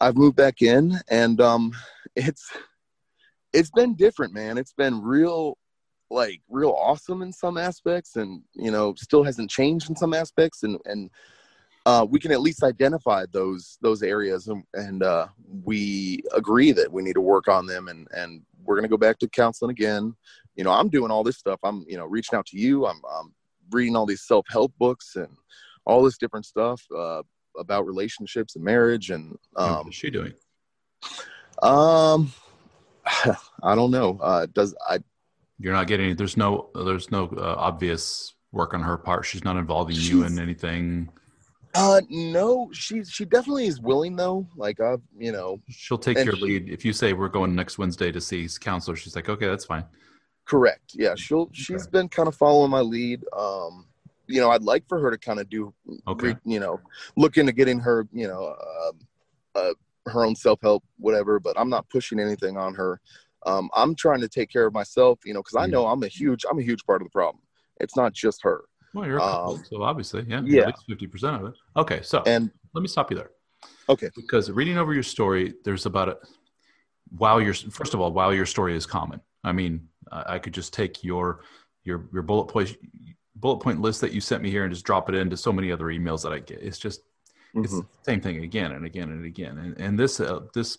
I've 0.00 0.16
moved 0.16 0.36
back 0.36 0.62
in 0.62 0.98
and 1.08 1.40
um 1.40 1.72
it's 2.16 2.50
it's 3.52 3.70
been 3.70 3.94
different, 3.94 4.34
man. 4.34 4.58
It's 4.58 4.72
been 4.74 5.00
real 5.00 5.56
like 6.10 6.40
real 6.48 6.70
awesome 6.70 7.22
in 7.22 7.32
some 7.32 7.58
aspects 7.58 8.16
and 8.16 8.42
you 8.54 8.70
know 8.70 8.94
still 8.96 9.24
hasn't 9.24 9.50
changed 9.50 9.90
in 9.90 9.96
some 9.96 10.14
aspects 10.14 10.62
and 10.62 10.78
and 10.84 11.10
uh, 11.84 12.04
we 12.04 12.18
can 12.18 12.32
at 12.32 12.40
least 12.40 12.64
identify 12.64 13.24
those 13.30 13.78
those 13.80 14.02
areas 14.02 14.48
and, 14.48 14.64
and 14.74 15.04
uh, 15.04 15.28
we 15.64 16.20
agree 16.34 16.72
that 16.72 16.90
we 16.90 17.02
need 17.02 17.12
to 17.14 17.20
work 17.20 17.48
on 17.48 17.66
them 17.66 17.88
and 17.88 18.08
and 18.12 18.42
we're 18.64 18.74
going 18.74 18.82
to 18.84 18.88
go 18.88 18.96
back 18.96 19.18
to 19.18 19.28
counseling 19.28 19.70
again 19.70 20.14
you 20.56 20.64
know 20.64 20.72
i'm 20.72 20.88
doing 20.88 21.10
all 21.10 21.22
this 21.22 21.38
stuff 21.38 21.60
i'm 21.62 21.84
you 21.88 21.96
know 21.96 22.06
reaching 22.06 22.36
out 22.36 22.46
to 22.46 22.58
you 22.58 22.86
i'm, 22.86 23.00
I'm 23.08 23.32
reading 23.70 23.96
all 23.96 24.06
these 24.06 24.22
self-help 24.22 24.72
books 24.78 25.16
and 25.16 25.28
all 25.84 26.02
this 26.02 26.18
different 26.18 26.46
stuff 26.46 26.82
uh, 26.96 27.22
about 27.58 27.86
relationships 27.86 28.56
and 28.56 28.64
marriage 28.64 29.10
and 29.10 29.36
um, 29.56 29.84
What's 29.84 29.96
she 29.96 30.10
doing? 30.10 30.34
um, 31.62 32.32
I 33.62 33.74
don't 33.74 33.90
know. 33.90 34.18
Uh, 34.20 34.46
does 34.52 34.74
I? 34.88 34.98
You're 35.58 35.72
not 35.72 35.86
getting. 35.86 36.14
There's 36.16 36.36
no. 36.36 36.70
There's 36.74 37.10
no 37.10 37.28
uh, 37.36 37.54
obvious 37.58 38.34
work 38.52 38.74
on 38.74 38.82
her 38.82 38.96
part. 38.96 39.24
She's 39.24 39.44
not 39.44 39.56
involving 39.56 39.96
you 39.96 40.24
in 40.24 40.38
anything. 40.38 41.08
Uh, 41.74 42.00
no. 42.10 42.68
She 42.72 43.04
she 43.04 43.24
definitely 43.24 43.66
is 43.66 43.80
willing 43.80 44.16
though. 44.16 44.46
Like 44.56 44.80
I've 44.80 45.00
you 45.18 45.32
know 45.32 45.60
She'll 45.68 45.98
take 45.98 46.18
your 46.18 46.36
she- 46.36 46.42
lead. 46.42 46.68
If 46.68 46.84
you 46.84 46.92
say 46.92 47.12
we're 47.12 47.28
going 47.28 47.54
next 47.54 47.78
Wednesday 47.78 48.12
to 48.12 48.20
see 48.20 48.42
his 48.42 48.58
counselor, 48.58 48.96
she's 48.96 49.16
like, 49.16 49.28
okay, 49.28 49.46
that's 49.46 49.64
fine. 49.64 49.84
correct. 50.44 50.92
Yeah, 50.94 51.14
she'll 51.16 51.48
she's 51.52 51.86
been 51.86 52.08
kind 52.08 52.28
of 52.28 52.34
following 52.34 52.70
my 52.70 52.80
lead. 52.80 53.22
Um, 53.36 53.86
you 54.26 54.40
know, 54.40 54.50
I'd 54.50 54.62
like 54.62 54.86
for 54.88 54.98
her 55.00 55.10
to 55.10 55.18
kind 55.18 55.38
of 55.40 55.48
do 55.48 55.72
Okay. 56.06 56.28
re- 56.28 56.36
you 56.44 56.60
know 56.60 56.80
look 57.16 57.36
into 57.38 57.52
getting 57.52 57.78
her 57.80 58.06
you 58.12 58.28
know 58.28 58.54
uh, 59.54 59.58
uh, 59.58 59.72
her 60.06 60.24
own 60.24 60.36
self 60.36 60.60
help 60.62 60.84
whatever. 60.98 61.40
But 61.40 61.58
I'm 61.58 61.70
not 61.70 61.88
pushing 61.88 62.20
anything 62.20 62.56
on 62.58 62.74
her. 62.74 63.00
Um, 63.46 63.70
I'm 63.74 63.94
trying 63.94 64.20
to 64.20 64.28
take 64.28 64.50
care 64.50 64.66
of 64.66 64.74
myself. 64.74 65.20
You 65.24 65.32
know, 65.34 65.40
because 65.42 65.56
I 65.56 65.66
know 65.66 65.86
I'm 65.86 66.02
a 66.02 66.08
huge 66.08 66.44
I'm 66.50 66.58
a 66.58 66.62
huge 66.62 66.84
part 66.84 67.00
of 67.00 67.06
the 67.06 67.12
problem. 67.12 67.42
It's 67.80 67.96
not 67.96 68.12
just 68.12 68.42
her. 68.42 68.64
Well, 68.92 69.06
you're 69.06 69.20
Um, 69.20 69.62
so 69.70 69.82
obviously, 69.82 70.24
yeah, 70.28 70.42
yeah. 70.44 70.62
at 70.62 70.66
least 70.68 70.84
fifty 70.88 71.06
percent 71.06 71.36
of 71.36 71.46
it. 71.48 71.54
Okay, 71.76 72.00
so 72.02 72.22
And 72.26 72.50
let 72.74 72.82
me 72.82 72.88
stop 72.88 73.10
you 73.10 73.16
there. 73.16 73.30
Okay. 73.88 74.10
Because 74.16 74.50
reading 74.50 74.78
over 74.78 74.92
your 74.92 75.02
story, 75.02 75.54
there's 75.64 75.86
about 75.86 76.08
a 76.08 76.18
while 77.16 77.40
your 77.40 77.54
first 77.54 77.94
of 77.94 78.00
all, 78.00 78.12
while 78.12 78.34
your 78.34 78.46
story 78.46 78.76
is 78.76 78.84
common. 78.86 79.20
I 79.44 79.52
mean, 79.52 79.88
I 80.10 80.38
could 80.38 80.54
just 80.54 80.72
take 80.72 81.04
your 81.04 81.40
your 81.84 82.08
your 82.12 82.22
bullet 82.22 82.46
point 82.46 82.76
bullet 83.36 83.58
point 83.58 83.80
list 83.80 84.00
that 84.00 84.12
you 84.12 84.20
sent 84.20 84.42
me 84.42 84.50
here 84.50 84.64
and 84.64 84.72
just 84.72 84.84
drop 84.84 85.08
it 85.08 85.14
into 85.14 85.36
so 85.36 85.52
many 85.52 85.70
other 85.70 85.86
emails 85.86 86.22
that 86.22 86.32
I 86.32 86.38
get. 86.40 86.62
It's 86.62 86.78
just 86.78 87.02
it's 87.54 87.72
Mhm. 87.72 87.82
the 87.82 88.04
same 88.04 88.20
thing 88.20 88.42
again 88.42 88.72
and 88.72 88.84
again 88.86 89.10
and 89.10 89.24
again. 89.24 89.58
And 89.58 89.78
and 89.80 89.98
this 89.98 90.18
uh, 90.20 90.40
this 90.54 90.78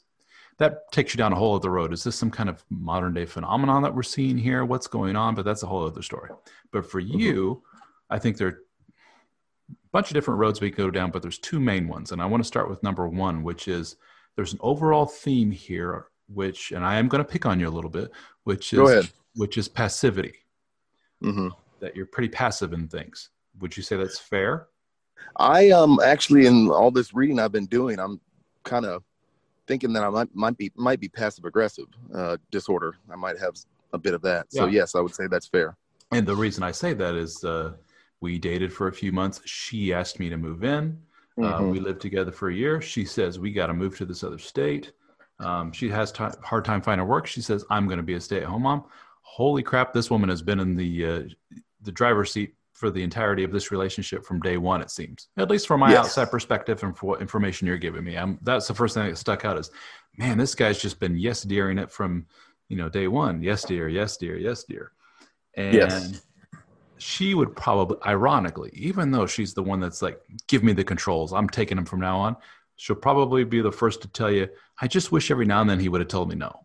that 0.57 0.91
takes 0.91 1.13
you 1.13 1.17
down 1.17 1.33
a 1.33 1.35
whole 1.35 1.55
other 1.55 1.69
road. 1.69 1.93
Is 1.93 2.03
this 2.03 2.15
some 2.15 2.31
kind 2.31 2.49
of 2.49 2.63
modern 2.69 3.13
day 3.13 3.25
phenomenon 3.25 3.83
that 3.83 3.93
we're 3.93 4.03
seeing 4.03 4.37
here? 4.37 4.65
What's 4.65 4.87
going 4.87 5.15
on? 5.15 5.35
But 5.35 5.45
that's 5.45 5.63
a 5.63 5.67
whole 5.67 5.85
other 5.85 6.01
story. 6.01 6.31
But 6.71 6.89
for 6.89 6.99
you, 6.99 7.63
I 8.09 8.17
think 8.19 8.37
there 8.37 8.47
are 8.47 8.61
a 9.71 9.75
bunch 9.91 10.09
of 10.09 10.15
different 10.15 10.39
roads 10.39 10.59
we 10.59 10.71
can 10.71 10.85
go 10.85 10.91
down, 10.91 11.11
but 11.11 11.21
there's 11.21 11.37
two 11.39 11.59
main 11.59 11.87
ones. 11.87 12.11
And 12.11 12.21
I 12.21 12.25
want 12.25 12.41
to 12.43 12.47
start 12.47 12.69
with 12.69 12.81
number 12.81 13.07
one, 13.07 13.43
which 13.43 13.67
is 13.67 13.97
there's 14.35 14.53
an 14.53 14.59
overall 14.61 15.05
theme 15.05 15.51
here, 15.51 16.07
which, 16.27 16.71
and 16.71 16.83
I 16.83 16.95
am 16.97 17.07
going 17.07 17.23
to 17.23 17.29
pick 17.29 17.45
on 17.45 17.59
you 17.59 17.67
a 17.67 17.69
little 17.69 17.89
bit, 17.89 18.11
which 18.43 18.73
is 18.73 18.79
which 19.35 19.57
is 19.57 19.67
passivity. 19.67 20.33
hmm 21.21 21.49
That 21.79 21.95
you're 21.95 22.07
pretty 22.07 22.29
passive 22.29 22.73
in 22.73 22.87
things. 22.87 23.29
Would 23.59 23.77
you 23.77 23.83
say 23.83 23.95
that's 23.95 24.19
fair? 24.19 24.67
I 25.35 25.69
um 25.69 25.99
actually 26.03 26.47
in 26.47 26.69
all 26.69 26.89
this 26.91 27.13
reading 27.13 27.39
I've 27.39 27.51
been 27.51 27.67
doing, 27.67 27.99
I'm 27.99 28.19
kind 28.63 28.85
of 28.85 29.03
thinking 29.67 29.93
that 29.93 30.03
I 30.03 30.09
might 30.09 30.33
might 30.35 30.57
be 30.57 30.71
might 30.75 30.99
be 30.99 31.09
passive 31.09 31.45
aggressive 31.45 31.85
uh, 32.13 32.37
disorder. 32.51 32.95
I 33.11 33.15
might 33.15 33.37
have 33.37 33.55
a 33.93 33.97
bit 33.97 34.13
of 34.13 34.21
that. 34.23 34.51
So 34.51 34.65
yes, 34.65 34.95
I 34.95 35.01
would 35.01 35.13
say 35.13 35.27
that's 35.27 35.47
fair. 35.47 35.77
And 36.11 36.25
the 36.25 36.35
reason 36.35 36.63
I 36.63 36.71
say 36.71 36.93
that 36.93 37.15
is 37.15 37.43
uh, 37.43 37.73
we 38.21 38.39
dated 38.39 38.71
for 38.73 38.87
a 38.87 38.93
few 38.93 39.11
months. 39.11 39.41
She 39.45 39.93
asked 39.93 40.19
me 40.19 40.29
to 40.29 40.37
move 40.37 40.63
in. 40.63 40.97
Uh, 41.37 41.59
Mhm. 41.59 41.71
we 41.71 41.79
lived 41.79 42.01
together 42.01 42.31
for 42.31 42.49
a 42.49 42.53
year. 42.53 42.81
She 42.81 43.05
says 43.05 43.37
we 43.37 43.51
got 43.51 43.67
to 43.67 43.73
move 43.73 43.95
to 43.97 44.05
this 44.05 44.23
other 44.23 44.39
state. 44.39 44.93
Um, 45.39 45.71
she 45.71 45.87
has 45.89 46.11
ti 46.11 46.23
hard 46.41 46.65
time 46.65 46.81
finding 46.81 47.07
work. 47.07 47.27
She 47.27 47.41
says 47.41 47.63
I'm 47.69 47.85
going 47.85 47.97
to 47.97 48.03
be 48.03 48.15
a 48.15 48.21
stay-at-home 48.21 48.63
mom. 48.63 48.85
Holy 49.21 49.61
crap! 49.61 49.93
This 49.93 50.09
woman 50.09 50.29
has 50.29 50.41
been 50.41 50.59
in 50.59 50.75
the 50.75 51.05
uh, 51.05 51.23
the 51.83 51.91
driver's 51.91 52.31
seat 52.31 52.55
for 52.77 52.91
the 52.91 53.01
entirety 53.01 53.43
of 53.43 53.51
this 53.51 53.71
relationship 53.71 54.23
from 54.23 54.39
day 54.39 54.55
one. 54.57 54.81
It 54.81 54.91
seems, 54.91 55.29
at 55.35 55.49
least 55.49 55.65
from 55.65 55.79
my 55.79 55.89
Yes. 55.89 56.05
outside 56.05 56.29
perspective 56.29 56.83
and 56.83 56.95
for 56.95 57.07
what 57.07 57.21
information 57.21 57.65
you're 57.67 57.79
giving 57.79 58.03
me. 58.03 58.15
I'm, 58.15 58.37
that's 58.43 58.67
the 58.67 58.75
first 58.75 58.93
thing 58.93 59.07
that 59.07 59.17
stuck 59.17 59.45
out 59.45 59.57
is, 59.57 59.71
man, 60.15 60.37
this 60.37 60.53
guy's 60.53 60.79
just 60.79 60.99
been 60.99 61.17
yes 61.17 61.41
dearing 61.41 61.79
it 61.79 61.91
from 61.91 62.27
you 62.69 62.77
know 62.77 62.87
day 62.87 63.07
one. 63.07 63.41
Yes, 63.41 63.65
dear. 63.65 63.87
Yes, 63.89 64.15
dear. 64.17 64.37
Yes, 64.37 64.63
dear. 64.63 64.91
And 65.55 65.73
Yes. 65.73 66.21
she 66.99 67.33
would 67.33 67.55
probably, 67.55 67.97
ironically, 68.05 68.69
even 68.73 69.09
though 69.09 69.25
she's 69.25 69.55
the 69.55 69.63
one 69.63 69.79
that's 69.79 70.03
like, 70.03 70.21
give 70.47 70.63
me 70.63 70.73
the 70.73 70.83
controls, 70.83 71.33
I'm 71.33 71.49
taking 71.49 71.77
them 71.77 71.85
from 71.85 72.01
now 72.01 72.19
on, 72.19 72.35
she'll 72.75 72.95
probably 72.95 73.43
be 73.43 73.61
the 73.61 73.71
first 73.71 74.03
to 74.03 74.07
tell 74.07 74.29
you, 74.29 74.47
I 74.79 74.87
just 74.87 75.11
wish 75.11 75.31
every 75.31 75.47
now 75.47 75.61
and 75.61 75.69
then 75.69 75.79
he 75.79 75.89
would 75.89 76.01
have 76.01 76.09
told 76.09 76.29
me 76.29 76.35
no. 76.35 76.59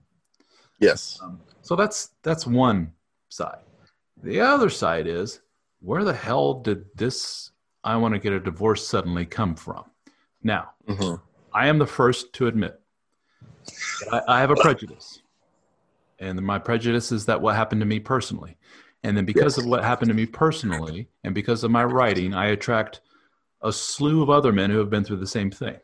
Yes. 0.79 1.19
Um, 1.23 1.41
so 1.63 1.75
that's 1.75 2.11
that's 2.23 2.47
one 2.47 2.93
side. 3.31 3.61
The 4.23 4.41
other 4.41 4.69
side 4.69 5.07
is, 5.07 5.41
where 5.83 6.05
the 6.05 6.15
hell 6.15 6.55
did 6.55 6.85
this 6.95 7.51
I 7.85 7.97
want 7.97 8.15
to 8.15 8.21
get 8.21 8.33
a 8.33 8.41
divorce 8.41 8.87
suddenly 8.87 9.27
come 9.27 9.55
from? 9.57 9.85
Now, 10.43 10.71
hmm 10.87 11.15
I 11.53 11.67
am 11.69 11.79
the 11.79 11.87
first 11.87 12.33
to 12.35 12.47
admit 12.47 12.81
that 14.01 14.23
I, 14.29 14.37
I 14.37 14.41
have 14.41 14.51
a 14.51 14.57
prejudice. 14.57 15.21
And 16.19 16.41
my 16.41 16.59
prejudice 16.59 17.11
is 17.13 17.27
that 17.27 17.41
what 17.41 17.57
happened 17.57 17.81
to 17.81 17.87
me 17.87 17.99
personally. 17.99 18.57
And 19.03 19.17
then 19.17 19.25
because 19.25 19.57
Yes. 19.57 19.59
of 19.59 19.65
what 19.67 19.83
happened 19.83 20.09
to 20.11 20.15
me 20.15 20.25
personally, 20.25 21.09
and 21.25 21.35
because 21.35 21.65
of 21.65 21.71
my 21.73 21.85
writing, 21.85 22.33
I 22.33 22.47
attract 22.47 23.01
a 23.61 23.73
slew 23.73 24.23
of 24.23 24.31
other 24.31 24.53
men 24.53 24.71
who 24.71 24.79
have 24.79 24.91
been 24.91 25.05
through 25.05 25.17
the 25.17 25.27
same 25.27 25.51
thing. 25.51 25.77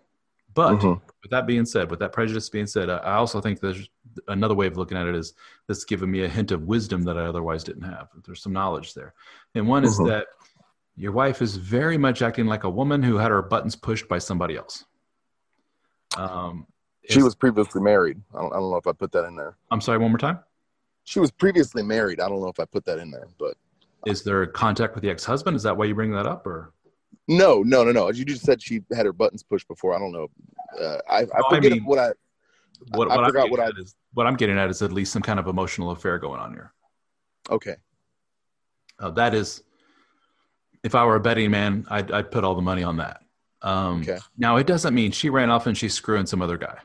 But 0.55 0.79
Mhm. 0.79 1.01
with 1.23 1.31
that 1.33 1.47
being 1.47 1.67
said, 1.67 1.91
with 1.91 1.99
that 1.99 2.13
prejudice 2.13 2.49
being 2.49 2.67
said, 2.69 2.89
I 2.89 2.99
I 2.99 3.15
also 3.15 3.41
think 3.41 3.59
there's 3.61 3.89
another 4.29 4.55
way 4.55 4.67
of 4.67 4.77
looking 4.77 4.97
at 4.99 5.07
it 5.07 5.15
is 5.15 5.35
that's 5.67 5.85
giving 5.85 6.11
me 6.11 6.25
a 6.25 6.29
hint 6.29 6.51
of 6.51 6.63
wisdom 6.65 7.03
that 7.05 7.17
I 7.17 7.23
otherwise 7.27 7.63
didn't 7.65 7.83
have. 7.83 8.09
There's 8.25 8.43
some 8.43 8.53
knowledge 8.53 8.95
there. 8.95 9.15
And 9.55 9.69
one 9.69 9.85
is 9.85 9.99
Mhm. 9.99 10.09
that 10.09 10.27
your 10.97 11.13
wife 11.13 11.41
is 11.43 11.57
very 11.57 11.97
much 11.97 12.23
acting 12.23 12.47
like 12.47 12.65
a 12.65 12.71
woman 12.71 13.03
who 13.03 13.17
had 13.17 13.31
her 13.31 13.43
buttons 13.43 13.77
pushed 13.77 14.09
by 14.09 14.19
somebody 14.19 14.57
else. 14.57 14.85
Um, 16.17 16.67
She 17.09 17.23
was 17.23 17.35
previously 17.35 17.81
married. 17.81 18.21
I 18.35 18.41
don't, 18.41 18.53
I 18.53 18.57
don't 18.57 18.71
know 18.71 18.77
if 18.77 18.87
I 18.87 18.93
put 18.93 19.13
that 19.13 19.25
in 19.27 19.37
there. 19.37 19.57
I'm 19.71 19.81
sorry, 19.81 19.99
one 19.99 20.11
more 20.11 20.19
time. 20.19 20.41
She 21.05 21.21
was 21.21 21.31
previously 21.31 21.83
married. 21.83 22.21
I 22.21 22.29
don't 22.29 22.41
know 22.41 22.49
if 22.49 22.61
I 22.61 22.65
put 22.67 22.85
that 22.85 22.99
in 22.99 23.11
there, 23.11 23.29
but 23.39 23.57
is 24.07 24.23
there 24.25 24.45
contact 24.47 24.95
with 24.95 25.03
the 25.03 25.11
ex-husband? 25.11 25.57
Is 25.57 25.63
that 25.63 25.77
why 25.77 25.87
you 25.87 25.95
bring 25.95 26.13
that 26.13 26.27
up, 26.27 26.47
or 26.47 26.73
No, 27.29 27.63
no, 27.63 27.83
no, 27.85 27.93
no. 27.93 28.11
You 28.11 28.25
just 28.25 28.43
said 28.45 28.61
she 28.63 28.83
had 28.93 29.07
her 29.07 29.13
buttons 29.13 29.43
pushed 29.43 29.69
before. 29.69 29.95
I 29.95 29.99
don't 29.99 30.13
know. 30.13 30.29
Uh, 30.79 30.99
I, 31.09 31.19
I 31.21 31.23
No, 31.23 31.31
I 31.47 31.55
forget 31.57 31.73
mean- 31.73 31.85
what 31.85 31.99
I. 31.99 32.13
what? 32.93 33.11
I 33.11 33.17
what 33.17 33.25
I'm 33.25 33.31
forgot 33.31 33.41
getting 33.45 33.51
what 33.53 33.61
I- 33.61 33.67
at 33.69 33.79
is 33.79 33.95
what 34.15 34.27
I'm 34.27 34.37
getting 34.37 34.59
at 34.59 34.71
is 34.71 34.83
at 34.83 34.93
least 34.93 35.13
some 35.13 35.23
kind 35.23 35.39
of 35.39 35.47
emotional 35.47 35.91
affair 35.91 36.19
going 36.19 36.41
on 36.41 36.53
here. 36.53 36.73
Okay. 37.51 37.77
Uh, 38.99 39.11
that 39.11 39.35
is, 39.35 39.63
if 40.83 40.95
I 40.95 41.05
were 41.05 41.17
a 41.17 41.21
betting 41.21 41.51
man, 41.51 41.87
I'd, 41.91 42.11
I'd 42.11 42.31
put 42.31 42.45
all 42.45 42.55
the 42.55 42.63
money 42.63 42.83
on 42.83 42.97
that. 42.99 43.23
Um, 43.63 44.01
Okay. 44.03 44.19
Now, 44.37 44.57
it 44.57 44.67
doesn't 44.67 44.95
mean 44.95 45.13
she 45.13 45.31
ran 45.31 45.51
off 45.51 45.67
and 45.67 45.77
she's 45.77 45.95
screwing 45.95 46.27
some 46.27 46.43
other 46.43 46.57
guy. 46.57 46.79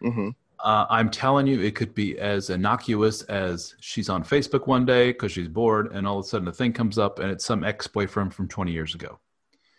hmm 0.00 0.30
Uh, 0.60 0.86
I'm 0.88 1.10
telling 1.10 1.46
you, 1.46 1.60
it 1.60 1.74
could 1.74 1.94
be 1.94 2.18
as 2.18 2.50
innocuous 2.50 3.22
as 3.22 3.74
she's 3.80 4.08
on 4.08 4.22
Facebook 4.24 4.66
one 4.66 4.86
day 4.86 5.12
because 5.12 5.32
she's 5.32 5.48
bored, 5.48 5.92
and 5.92 6.06
all 6.06 6.18
of 6.20 6.24
a 6.24 6.28
sudden 6.28 6.48
a 6.48 6.52
thing 6.52 6.72
comes 6.72 6.98
up, 6.98 7.18
and 7.18 7.30
it's 7.30 7.44
some 7.44 7.64
ex 7.64 7.86
boyfriend 7.86 8.32
from 8.32 8.48
20 8.48 8.70
years 8.72 8.94
ago. 8.94 9.18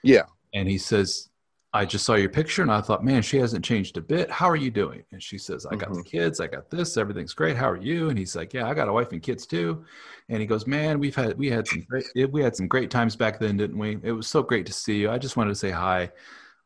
Yeah. 0.03 0.23
And 0.53 0.67
he 0.69 0.77
says, 0.77 1.29
I 1.75 1.85
just 1.85 2.05
saw 2.05 2.13
your 2.13 2.29
picture 2.29 2.61
and 2.61 2.71
I 2.71 2.81
thought, 2.81 3.03
man, 3.03 3.23
she 3.23 3.37
hasn't 3.37 3.65
changed 3.65 3.97
a 3.97 4.01
bit. 4.01 4.29
How 4.29 4.47
are 4.47 4.55
you 4.55 4.69
doing? 4.69 5.03
And 5.11 5.21
she 5.23 5.39
says, 5.39 5.65
I 5.65 5.75
got 5.75 5.91
the 5.91 6.03
kids, 6.03 6.39
I 6.39 6.45
got 6.45 6.69
this, 6.69 6.97
everything's 6.97 7.33
great. 7.33 7.57
How 7.57 7.67
are 7.69 7.81
you? 7.81 8.09
And 8.09 8.17
he's 8.19 8.35
like, 8.35 8.53
Yeah, 8.53 8.67
I 8.67 8.75
got 8.75 8.87
a 8.89 8.93
wife 8.93 9.11
and 9.11 9.23
kids 9.23 9.47
too. 9.47 9.83
And 10.29 10.39
he 10.39 10.45
goes, 10.45 10.67
Man, 10.67 10.99
we've 10.99 11.15
had 11.15 11.35
we 11.35 11.49
had 11.49 11.67
some 11.67 11.81
great 11.89 12.05
we 12.31 12.43
had 12.43 12.55
some 12.55 12.67
great 12.67 12.91
times 12.91 13.15
back 13.15 13.39
then, 13.39 13.57
didn't 13.57 13.77
we? 13.79 13.97
It 14.03 14.11
was 14.11 14.27
so 14.27 14.43
great 14.43 14.67
to 14.67 14.73
see 14.73 14.97
you. 14.99 15.09
I 15.09 15.17
just 15.17 15.35
wanted 15.35 15.49
to 15.49 15.55
say 15.55 15.71
hi. 15.71 16.11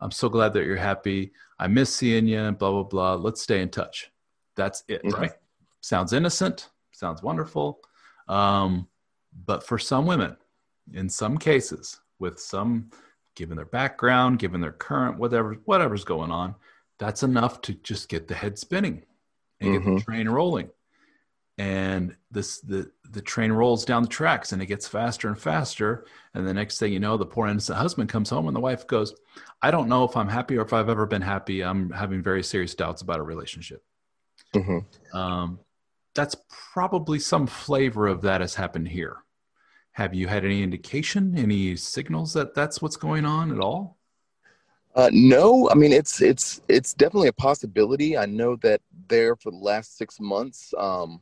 I'm 0.01 0.11
so 0.11 0.27
glad 0.27 0.53
that 0.53 0.65
you're 0.65 0.75
happy. 0.75 1.31
I 1.57 1.67
miss 1.67 1.93
seeing 1.95 2.27
you, 2.27 2.39
and 2.39 2.57
blah, 2.57 2.69
blah, 2.71 2.83
blah. 2.83 3.13
Let's 3.15 3.41
stay 3.41 3.61
in 3.61 3.69
touch. 3.69 4.11
That's 4.55 4.83
it, 4.89 5.03
Mhm. 5.03 5.13
right? 5.17 5.31
Sounds 5.81 6.11
innocent, 6.13 6.69
sounds 6.91 7.23
wonderful. 7.23 7.79
Um, 8.27 8.87
but 9.45 9.63
for 9.63 9.79
some 9.79 10.05
women, 10.05 10.35
in 10.93 11.07
some 11.09 11.37
cases, 11.37 12.01
with 12.19 12.39
some 12.39 12.89
given 13.37 13.55
their 13.55 13.65
background, 13.65 14.39
given 14.39 14.59
their 14.59 14.71
current, 14.73 15.17
whatever, 15.17 15.53
whatever's 15.65 16.03
going 16.03 16.31
on, 16.31 16.55
that's 16.97 17.21
enough 17.23 17.61
to 17.61 17.73
just 17.75 18.09
get 18.09 18.27
the 18.27 18.33
head 18.33 18.57
spinning 18.57 19.05
and 19.61 19.73
get 19.73 19.83
the 19.85 19.91
Mhm. 19.91 20.03
train 20.03 20.27
rolling. 20.27 20.69
And 21.59 22.15
this 22.29 22.59
the 22.61 22.91
the 23.09 23.21
train 23.21 23.51
rolls 23.51 23.85
down 23.85 24.03
the 24.03 24.09
tracks 24.09 24.51
and 24.51 24.61
it 24.61 24.65
gets 24.67 24.87
faster 24.87 25.27
and 25.27 25.39
faster. 25.39 26.05
And 26.33 26.45
the 26.45 26.53
next 26.53 26.77
thing 26.77 26.91
you 26.93 26.99
know, 26.99 27.15
the 27.17 27.25
poor 27.25 27.47
innocent 27.47 27.77
husband 27.77 28.09
comes 28.09 28.29
home 28.29 28.47
and 28.47 28.55
the 28.55 28.59
wife 28.59 28.85
goes, 28.85 29.15
I 29.61 29.71
don't 29.71 29.87
know 29.87 30.03
if 30.03 30.15
I'm 30.17 30.27
happy 30.27 30.57
or 30.57 30.61
if 30.61 30.73
I've 30.73 30.89
ever 30.89 31.05
been 31.05 31.21
happy. 31.21 31.63
I'm 31.63 31.89
having 31.91 32.21
very 32.21 32.43
serious 32.43 32.75
doubts 32.75 33.01
about 33.01 33.19
a 33.19 33.23
relationship. 33.23 33.83
hmm 34.53 34.79
Um, 35.13 35.59
that's 36.13 36.35
probably 36.73 37.17
some 37.19 37.47
flavor 37.47 38.07
of 38.07 38.21
that 38.21 38.41
has 38.41 38.53
happened 38.55 38.87
here. 38.87 39.17
Have 39.97 40.13
you 40.13 40.27
had 40.27 40.45
any 40.45 40.61
indication, 40.61 41.35
any 41.35 41.75
signals 41.75 42.31
that 42.33 42.53
that's 42.53 42.83
what's 42.83 42.97
going 42.97 43.25
on 43.25 43.51
at 43.51 43.59
all? 43.59 43.97
Uh, 44.93 45.09
no, 45.11 45.67
I 45.71 45.73
mean 45.73 45.91
it's 45.91 46.21
it's 46.21 46.61
it's 46.67 46.93
definitely 46.93 47.29
a 47.29 47.33
possibility. 47.33 48.15
I 48.15 48.27
know 48.27 48.57
that 48.57 48.79
there 49.07 49.35
for 49.35 49.49
the 49.49 49.57
last 49.57 49.97
six 49.97 50.19
months, 50.19 50.71
um, 50.77 51.19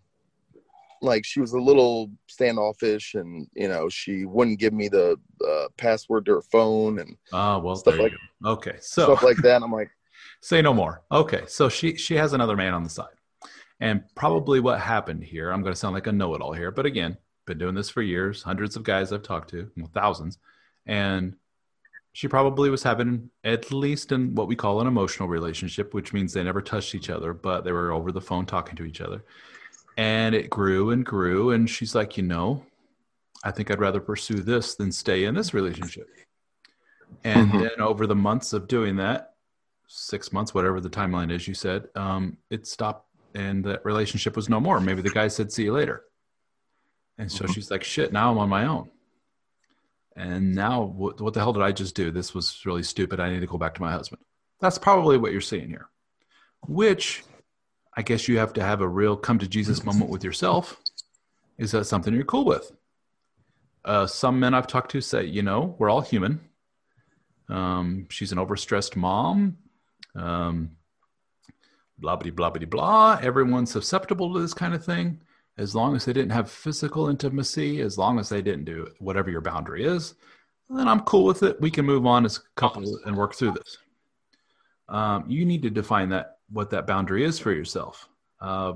like 1.02 1.24
she 1.24 1.40
was 1.40 1.54
a 1.54 1.58
little 1.58 2.12
standoffish, 2.28 3.16
and 3.16 3.48
you 3.54 3.70
know 3.70 3.88
she 3.88 4.26
wouldn't 4.26 4.60
give 4.60 4.74
me 4.74 4.90
the 4.90 5.16
uh, 5.50 5.68
password 5.78 6.26
to 6.26 6.34
her 6.34 6.42
phone 6.42 7.00
and 7.00 7.16
Ah, 7.32 7.58
well, 7.60 7.78
Stuff 7.78 7.98
like- 7.98 8.12
Okay, 8.46 8.76
so 8.82 9.06
stuff 9.06 9.24
like 9.24 9.38
that. 9.38 9.64
I'm 9.64 9.72
like, 9.72 9.90
say 10.42 10.62
no 10.62 10.74
more. 10.74 11.02
Okay, 11.14 11.44
so 11.48 11.70
she 11.70 11.96
she 11.96 12.16
has 12.16 12.34
another 12.34 12.58
man 12.58 12.74
on 12.74 12.84
the 12.84 12.90
side, 12.90 13.16
and 13.80 14.04
probably 14.16 14.60
what 14.60 14.82
happened 14.82 15.24
here. 15.24 15.50
I'm 15.52 15.62
going 15.62 15.72
to 15.74 15.80
sound 15.80 15.94
like 15.94 16.08
a 16.08 16.12
know-it-all 16.12 16.52
here, 16.52 16.72
but 16.72 16.86
again, 16.86 17.18
been 17.46 17.58
doing 17.58 17.76
this 17.76 17.90
for 17.90 18.02
years. 18.02 18.44
Hundreds 18.44 18.76
of 18.76 18.84
guys 18.84 19.12
I've 19.12 19.24
talked 19.24 19.50
to, 19.52 19.70
well, 19.78 19.90
thousands, 19.94 20.38
and 20.86 21.36
she 22.14 22.28
probably 22.28 22.70
was 22.70 22.84
having 22.84 23.30
at 23.44 23.72
least 23.72 24.12
in 24.12 24.36
what 24.36 24.48
we 24.48 24.56
call 24.56 24.80
an 24.80 24.88
emotional 24.88 25.28
relationship, 25.28 25.94
which 25.94 26.14
means 26.14 26.32
they 26.34 26.44
never 26.44 26.62
touched 26.62 26.96
each 26.96 27.10
other, 27.10 27.34
but 27.34 27.64
they 27.64 27.72
were 27.72 27.92
over 27.92 28.12
the 28.12 28.22
phone 28.22 28.46
talking 28.46 28.76
to 28.78 28.86
each 28.86 29.02
other, 29.02 29.24
and 29.98 30.34
it 30.34 30.50
grew 30.50 30.92
and 30.92 31.06
grew. 31.06 31.52
And 31.52 31.70
she's 31.70 31.94
like, 31.94 32.18
you 32.18 32.24
know, 32.24 32.66
I 33.44 33.52
think 33.52 33.70
I'd 33.70 33.80
rather 33.80 34.00
pursue 34.00 34.42
this 34.42 34.76
than 34.76 34.92
stay 34.92 35.26
in 35.26 35.36
this 35.36 35.54
relationship. 35.54 36.10
And 37.24 37.52
Mhm. 37.52 37.60
then 37.60 37.82
over 37.82 38.08
the 38.08 38.16
months 38.16 38.54
of 38.54 38.68
doing 38.68 38.96
that, 38.98 39.34
six 39.88 40.32
months, 40.32 40.54
whatever 40.54 40.80
the 40.80 40.90
timeline 40.90 41.32
is, 41.32 41.48
you 41.48 41.54
said, 41.54 41.90
um, 41.96 42.38
it 42.50 42.66
stopped 42.66 43.08
and 43.34 43.64
that 43.66 43.84
relationship 43.84 44.36
was 44.36 44.48
no 44.48 44.60
more. 44.60 44.80
Maybe 44.80 45.02
the 45.02 45.10
guy 45.10 45.28
said, 45.28 45.52
see 45.52 45.66
you 45.66 45.74
later. 45.74 46.06
And 47.18 47.32
so 47.32 47.46
Mhm. 47.46 47.54
she's 47.54 47.72
like, 47.72 47.84
shit, 47.84 48.12
now 48.12 48.32
I'm 48.32 48.38
on 48.38 48.50
my 48.50 48.66
own. 48.66 48.90
And 50.18 50.54
now 50.56 50.82
what, 50.84 51.20
what 51.22 51.34
the 51.34 51.40
hell 51.40 51.54
did 51.54 51.64
I 51.64 51.72
just 51.72 51.96
do? 51.96 52.12
This 52.12 52.34
was 52.34 52.62
really 52.66 52.84
stupid. 52.84 53.20
I 53.20 53.30
need 53.30 53.42
to 53.42 53.48
go 53.48 53.58
back 53.58 53.74
to 53.76 53.82
my 53.82 53.92
husband. 53.92 54.22
That's 54.60 54.78
probably 54.78 55.18
what 55.18 55.32
you're 55.32 55.42
seeing 55.42 55.68
here, 55.70 55.90
which 56.68 57.24
I 57.98 58.02
guess 58.02 58.28
you 58.28 58.38
have 58.38 58.54
to 58.54 58.64
have 58.64 58.82
a 58.82 58.88
real 58.88 59.16
come 59.18 59.40
to 59.40 59.48
Jesus 59.48 59.84
moment 59.84 60.10
with 60.10 60.24
yourself. 60.24 60.82
Is 61.58 61.72
that 61.72 61.86
something 61.86 62.14
you're 62.14 62.24
cool 62.26 62.46
with? 62.46 62.72
Uh, 63.84 64.08
some 64.08 64.40
men 64.40 64.54
I've 64.54 64.68
talked 64.68 64.92
to 64.92 65.02
say, 65.02 65.26
you 65.26 65.42
know, 65.44 65.76
we're 65.78 65.90
all 65.90 66.02
human. 66.02 66.42
Um, 67.50 68.08
she's 68.10 68.32
an 68.32 68.38
overstressed 68.38 68.96
mom. 68.96 69.58
Um, 70.16 70.72
blah, 71.98 72.16
blah, 72.16 72.32
blah, 72.32 72.50
blah, 72.50 72.66
blah. 72.66 73.20
Everyone's 73.22 73.72
susceptible 73.72 74.34
to 74.34 74.40
this 74.40 74.54
kind 74.54 74.74
of 74.74 74.84
thing. 74.84 75.22
As 75.58 75.74
long 75.74 75.96
as 75.96 76.06
they 76.06 76.14
didn't 76.14 76.32
have 76.32 76.52
physical 76.52 77.08
intimacy, 77.08 77.82
as 77.82 77.98
long 77.98 78.20
as 78.20 78.30
they 78.30 78.42
didn't 78.42 78.66
do 78.66 78.88
whatever 79.00 79.30
your 79.30 79.42
boundary 79.42 79.86
is, 79.86 80.16
then 80.70 80.88
I'm 80.88 81.02
cool 81.02 81.26
with 81.26 81.44
it. 81.44 81.62
We 81.62 81.72
can 81.72 81.86
move 81.86 82.06
on 82.06 82.26
as 82.26 82.38
a 82.38 82.42
couple 82.56 83.00
and 83.06 83.16
work 83.16 83.36
through 83.36 83.52
this. 83.52 83.78
Um, 84.90 85.26
you 85.28 85.46
need 85.46 85.62
to 85.64 85.70
define 85.70 86.10
that 86.10 86.38
what 86.50 86.70
that 86.72 86.88
boundary 86.88 87.24
is 87.24 87.40
for 87.40 87.52
yourself. 87.52 88.08
Uh, 88.40 88.74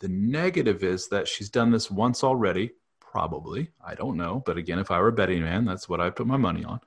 the 0.00 0.08
negative 0.08 0.82
is 0.82 1.08
that 1.08 1.28
she's 1.28 1.48
done 1.48 1.70
this 1.70 1.90
once 1.90 2.24
already, 2.24 2.72
probably. 3.00 3.70
I 3.84 3.94
don't 3.94 4.16
know, 4.16 4.42
but 4.44 4.56
again, 4.56 4.78
if 4.78 4.90
I 4.90 4.98
were 4.98 5.08
a 5.08 5.12
betting 5.12 5.42
man, 5.42 5.64
that's 5.64 5.88
what 5.88 6.00
I 6.00 6.10
put 6.10 6.26
my 6.26 6.36
money 6.36 6.64
on. 6.64 6.80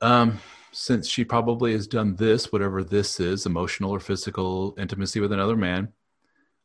Um, 0.00 0.40
since 0.72 1.08
she 1.08 1.24
probably 1.24 1.72
has 1.72 1.86
done 1.86 2.16
this, 2.16 2.50
whatever 2.50 2.82
this 2.82 3.20
is, 3.20 3.46
emotional 3.46 3.90
or 3.90 4.00
physical 4.00 4.74
intimacy 4.78 5.20
with 5.20 5.32
another 5.32 5.56
man, 5.56 5.92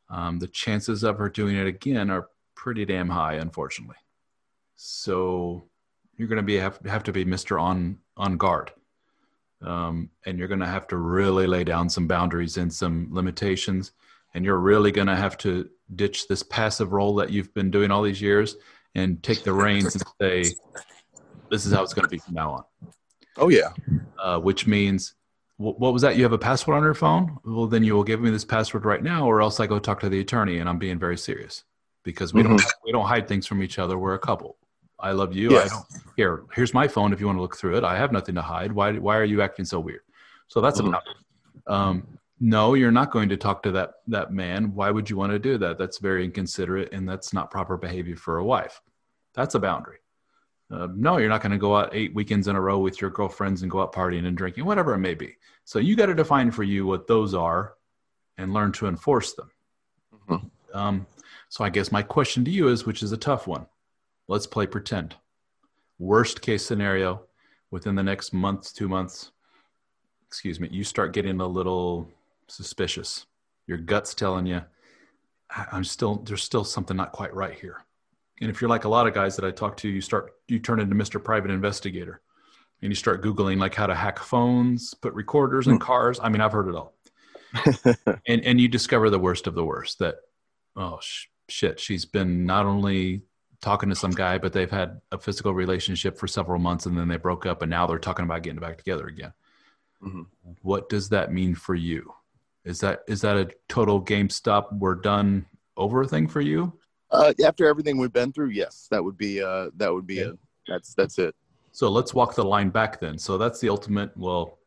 um, 0.10 0.40
the 0.40 0.48
chances 0.48 1.04
of 1.04 1.18
her 1.18 1.30
doing 1.30 1.56
it 1.56 1.68
again 1.68 2.10
are 2.10 2.30
pretty 2.56 2.86
damn 2.86 3.10
high, 3.10 3.36
unfortunately. 3.36 3.98
So 4.76 5.70
you're 6.16 6.28
going 6.28 6.38
to 6.38 6.44
be 6.44 6.56
have, 6.56 6.80
have 6.86 7.04
to 7.04 7.12
be 7.12 7.26
Mister 7.26 7.60
on 7.60 8.00
on 8.16 8.38
guard, 8.38 8.72
um, 9.62 10.10
and 10.26 10.38
you're 10.38 10.48
going 10.48 10.60
to 10.60 10.66
have 10.66 10.88
to 10.88 10.98
really 10.98 11.48
lay 11.48 11.64
down 11.64 11.90
some 11.90 12.08
boundaries 12.08 12.58
and 12.58 12.72
some 12.72 13.08
limitations, 13.12 13.92
and 14.34 14.46
you're 14.46 14.60
really 14.60 14.92
going 14.92 15.08
to 15.08 15.16
have 15.16 15.38
to 15.40 15.70
ditch 15.96 16.28
this 16.28 16.44
passive 16.44 16.92
role 16.94 17.16
that 17.16 17.32
you've 17.32 17.54
been 17.54 17.72
doing 17.72 17.92
all 17.92 18.04
these 18.04 18.22
years 18.22 18.58
and 18.96 19.22
take 19.24 19.44
the 19.44 19.54
reins 19.54 19.96
and 19.96 20.04
say, 20.22 20.56
"This 21.52 21.66
is 21.66 21.74
how 21.74 21.84
it's 21.84 21.94
going 21.94 22.06
to 22.06 22.10
be 22.10 22.20
from 22.20 22.34
now 22.36 22.52
on." 22.52 22.64
oh 23.38 23.50
yeah, 23.50 23.74
uh, 24.20 24.40
which 24.40 24.68
means 24.68 25.14
what 25.58 25.92
was 25.94 26.04
that? 26.04 26.18
You 26.18 26.24
have 26.24 26.34
a 26.34 26.38
password 26.38 26.78
on 26.78 26.84
your 26.84 26.94
phone? 26.94 27.38
Well, 27.44 27.66
then 27.66 27.84
you 27.84 27.96
will 27.96 28.04
give 28.04 28.22
me 28.22 28.30
this 28.30 28.46
password 28.46 28.86
right 28.86 29.02
now, 29.02 29.26
or 29.26 29.42
else 29.42 29.60
I 29.60 29.66
go 29.68 29.80
talk 29.80 30.00
to 30.02 30.10
the 30.10 30.20
attorney. 30.20 30.60
And 30.60 30.70
I'm 30.70 30.78
being 30.78 31.00
very 31.00 31.18
serious 31.18 31.64
because 32.04 32.34
we 32.34 32.44
don't 32.44 32.62
we 32.86 32.92
don't 32.92 33.06
hide 33.08 33.28
things 33.28 33.48
from 33.48 33.64
each 33.64 33.80
other. 33.80 33.98
We're 33.98 34.14
a 34.14 34.20
couple. 34.20 34.58
I 35.00 35.12
love 35.12 35.36
you. 35.36 35.58
I 35.58 35.68
don't, 35.68 35.86
here, 36.16 36.44
here's 36.54 36.74
my 36.74 36.88
phone. 36.88 37.14
If 37.14 37.20
you 37.20 37.26
want 37.28 37.38
to 37.38 37.42
look 37.42 37.58
through 37.58 37.78
it, 37.78 37.84
I 37.84 37.98
have 37.98 38.12
nothing 38.12 38.36
to 38.36 38.42
hide. 38.42 38.72
Why 38.72 38.94
why 38.94 39.18
are 39.18 39.24
you 39.24 39.42
acting 39.42 39.66
so 39.66 39.80
weird? 39.80 40.02
So 40.48 40.62
that's 40.62 40.80
Mhm. 40.80 40.90
about. 40.90 41.04
Um, 41.66 42.08
no, 42.40 42.76
you're 42.76 42.92
not 42.92 43.12
going 43.12 43.30
to 43.30 43.38
talk 43.38 43.64
to 43.64 43.72
that 43.72 43.96
that 44.08 44.32
man. 44.32 44.76
Why 44.76 44.92
would 44.92 45.10
you 45.10 45.18
want 45.18 45.32
to 45.32 45.40
do 45.40 45.58
that? 45.58 45.80
That's 45.80 45.98
very 45.98 46.24
inconsiderate, 46.24 46.94
and 46.94 47.10
that's 47.10 47.34
not 47.34 47.50
proper 47.50 47.78
behavior 47.78 48.16
for 48.16 48.38
a 48.38 48.46
wife. 48.46 48.80
That's 49.34 49.56
a 49.56 49.60
boundary. 49.60 49.98
Uh, 50.70 50.88
no, 50.94 51.18
you're 51.18 51.30
not 51.30 51.42
going 51.42 51.52
to 51.52 51.58
go 51.58 51.78
out 51.78 51.90
eight 51.94 52.14
weekends 52.14 52.48
in 52.48 52.56
a 52.56 52.62
row 52.62 52.78
with 52.78 53.00
your 53.00 53.10
girlfriends 53.10 53.62
and 53.62 53.72
go 53.72 53.82
out 53.82 53.94
partying 53.94 54.26
and 54.26 54.36
drinking, 54.36 54.66
whatever 54.66 54.94
it 54.94 55.00
may 55.00 55.14
be. 55.14 55.38
So 55.64 55.80
you 55.80 55.96
got 55.96 56.08
to 56.08 56.14
define 56.14 56.52
for 56.52 56.64
you 56.64 56.86
what 56.86 57.08
those 57.08 57.34
are, 57.34 57.76
and 58.38 58.54
learn 58.54 58.72
to 58.74 58.88
enforce 58.88 59.34
them. 59.34 59.50
Mhm. 60.30 60.52
Um, 60.74 61.08
so 61.50 61.64
I 61.64 61.70
guess 61.70 61.92
my 61.92 62.04
question 62.04 62.44
to 62.46 62.52
you 62.52 62.68
is, 62.68 62.86
which 62.86 63.02
is 63.02 63.12
a 63.12 63.18
tough 63.18 63.48
one. 63.48 63.66
Let's 64.28 64.46
play 64.46 64.68
pretend. 64.68 65.16
Worst 66.00 66.42
case 66.42 66.66
scenario, 66.66 67.24
within 67.72 67.96
the 67.96 68.04
next 68.04 68.34
month, 68.34 68.74
two 68.76 68.88
months, 68.88 69.32
excuse 70.28 70.60
me, 70.60 70.68
you 70.70 70.84
start 70.84 71.14
getting 71.14 71.40
a 71.40 71.48
little 71.48 72.12
suspicious. 72.48 73.26
Your 73.66 73.78
gut's 73.78 74.14
telling 74.14 74.46
you, 74.46 74.62
I'm 75.50 75.84
still 75.86 76.18
there's 76.18 76.44
still 76.44 76.64
something 76.64 76.98
not 76.98 77.14
quite 77.14 77.34
right 77.34 77.58
here. 77.58 77.84
And 78.42 78.50
if 78.50 78.62
you're 78.62 78.70
like 78.70 78.86
a 78.86 78.90
lot 78.90 79.08
of 79.08 79.14
guys 79.14 79.36
that 79.36 79.46
I 79.46 79.52
talk 79.52 79.78
to, 79.78 79.90
you 79.90 80.02
start 80.02 80.34
you 80.48 80.60
turn 80.60 80.80
into 80.80 80.96
Mr. 80.96 81.24
Private 81.24 81.52
Investigator, 81.52 82.22
and 82.82 82.92
you 82.92 82.96
start 82.96 83.24
googling 83.24 83.60
like 83.60 83.76
how 83.76 83.88
to 83.88 83.96
hack 83.96 84.20
phones, 84.20 84.94
put 84.94 85.14
recorders 85.14 85.68
in 85.68 85.80
cars. 85.80 86.20
I 86.22 86.30
mean, 86.30 86.42
I've 86.42 86.52
heard 86.52 86.70
it 86.70 86.76
all. 86.76 86.94
and 88.28 88.44
and 88.44 88.62
you 88.62 88.68
discover 88.68 89.10
the 89.10 89.20
worst 89.20 89.48
of 89.48 89.56
the 89.56 89.66
worst. 89.66 90.00
That 90.00 90.16
oh 90.76 91.00
sh- 91.02 91.28
shit, 91.50 91.80
she's 91.80 92.06
been 92.06 92.46
not 92.46 92.66
only 92.66 93.24
talking 93.62 93.90
to 93.90 93.96
some 93.96 94.12
guy, 94.12 94.38
but 94.38 94.54
they've 94.54 94.70
had 94.70 95.02
a 95.12 95.18
physical 95.18 95.54
relationship 95.54 96.18
for 96.18 96.28
several 96.28 96.60
months 96.60 96.86
and 96.86 96.98
then 96.98 97.08
they 97.08 97.18
broke 97.18 97.46
up 97.46 97.62
and 97.62 97.72
now 97.72 97.88
they're 97.88 97.98
talking 97.98 98.24
about 98.24 98.44
getting 98.44 98.60
back 98.60 98.78
together 98.78 99.08
again. 99.08 99.34
Mm-hmm. 100.04 100.22
What 100.62 100.90
does 100.90 101.10
that 101.10 101.34
mean 101.34 101.56
for 101.56 101.74
you? 101.74 102.14
Is 102.64 102.82
that 102.82 103.04
is 103.08 103.22
that 103.22 103.38
a 103.38 103.50
total 103.68 104.00
game 104.00 104.30
stop? 104.30 104.72
We're 104.74 104.96
done 104.96 105.46
over 105.76 106.06
thing 106.06 106.28
for 106.28 106.42
you? 106.42 106.74
Uh, 107.10 107.34
after 107.46 107.68
everything 107.68 107.98
we've 107.98 108.14
been 108.14 108.34
through, 108.34 108.50
yes, 108.50 108.88
that 108.92 109.04
would 109.04 109.18
be 109.18 109.42
uh, 109.42 109.70
that 109.78 109.94
would 109.94 110.06
be 110.06 110.24
okay. 110.24 110.32
a 110.32 110.72
that's 110.72 110.94
that's 110.94 111.20
it. 111.20 111.36
So 111.72 111.90
let's 111.90 112.14
walk 112.14 112.36
the 112.36 112.44
line 112.44 112.70
back 112.70 113.00
then. 113.00 113.18
So 113.18 113.38
that's 113.38 113.60
the 113.60 113.70
ultimate. 113.70 114.16
Well, 114.18 114.58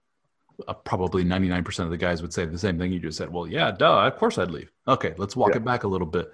uh, 0.69 0.75
probably 0.75 1.25
99% 1.25 1.81
of 1.81 1.91
the 1.91 1.97
guys 1.97 2.23
would 2.23 2.33
say 2.33 2.45
the 2.45 2.59
same 2.59 2.79
thing 2.79 2.93
you 2.93 3.01
just 3.01 3.19
said. 3.19 3.33
Well, 3.33 3.47
yeah, 3.47 3.71
duh, 3.71 4.07
of 4.07 4.17
course 4.17 4.39
I'd 4.39 4.51
leave. 4.51 4.71
Okay, 4.87 5.15
let's 5.17 5.37
walk 5.37 5.51
yeah. 5.51 5.57
it 5.57 5.65
back 5.65 5.85
a 5.85 5.89
little 5.89 6.07
bit. 6.07 6.31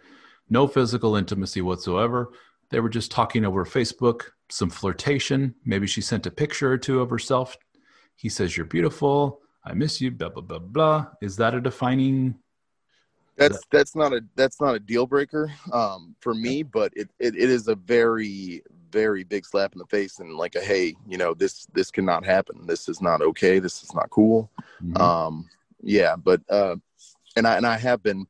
No 0.48 0.66
physical 0.66 1.16
intimacy 1.16 1.62
whatsoever. 1.62 2.32
They 2.70 2.80
were 2.80 2.88
just 2.88 3.10
talking 3.10 3.44
over 3.44 3.64
Facebook, 3.64 4.22
some 4.48 4.70
flirtation. 4.70 5.54
Maybe 5.64 5.86
she 5.86 6.00
sent 6.00 6.26
a 6.26 6.30
picture 6.30 6.72
or 6.72 6.78
two 6.78 7.00
of 7.00 7.10
herself. 7.10 7.56
He 8.16 8.28
says, 8.28 8.56
You're 8.56 8.66
beautiful. 8.66 9.40
I 9.64 9.74
miss 9.74 10.00
you, 10.00 10.10
blah, 10.10 10.28
blah, 10.28 10.42
blah, 10.42 10.58
blah. 10.58 11.06
Is 11.20 11.36
that 11.36 11.54
a 11.54 11.60
defining? 11.60 12.36
That's 13.36 13.60
that's 13.70 13.94
not 13.94 14.12
a 14.12 14.24
that's 14.34 14.60
not 14.60 14.74
a 14.74 14.80
deal 14.80 15.06
breaker 15.06 15.52
um, 15.72 16.16
for 16.20 16.34
me, 16.34 16.62
but 16.62 16.92
it, 16.96 17.10
it, 17.18 17.36
it 17.36 17.50
is 17.50 17.68
a 17.68 17.74
very 17.74 18.62
very 18.90 19.24
big 19.24 19.44
slap 19.44 19.72
in 19.74 19.78
the 19.78 19.86
face 19.86 20.20
and 20.20 20.36
like 20.36 20.54
a 20.54 20.60
hey 20.60 20.94
you 21.06 21.18
know 21.18 21.34
this 21.34 21.66
this 21.74 21.90
cannot 21.90 22.24
happen. 22.24 22.66
This 22.66 22.88
is 22.88 23.02
not 23.02 23.20
okay. 23.20 23.58
This 23.58 23.82
is 23.82 23.94
not 23.94 24.08
cool. 24.10 24.50
Mm-hmm. 24.82 24.96
um 25.00 25.48
yeah 25.82 26.16
but 26.16 26.40
uh 26.50 26.74
and 27.36 27.46
i 27.46 27.56
and 27.56 27.66
i 27.66 27.76
have 27.76 28.02
been 28.02 28.26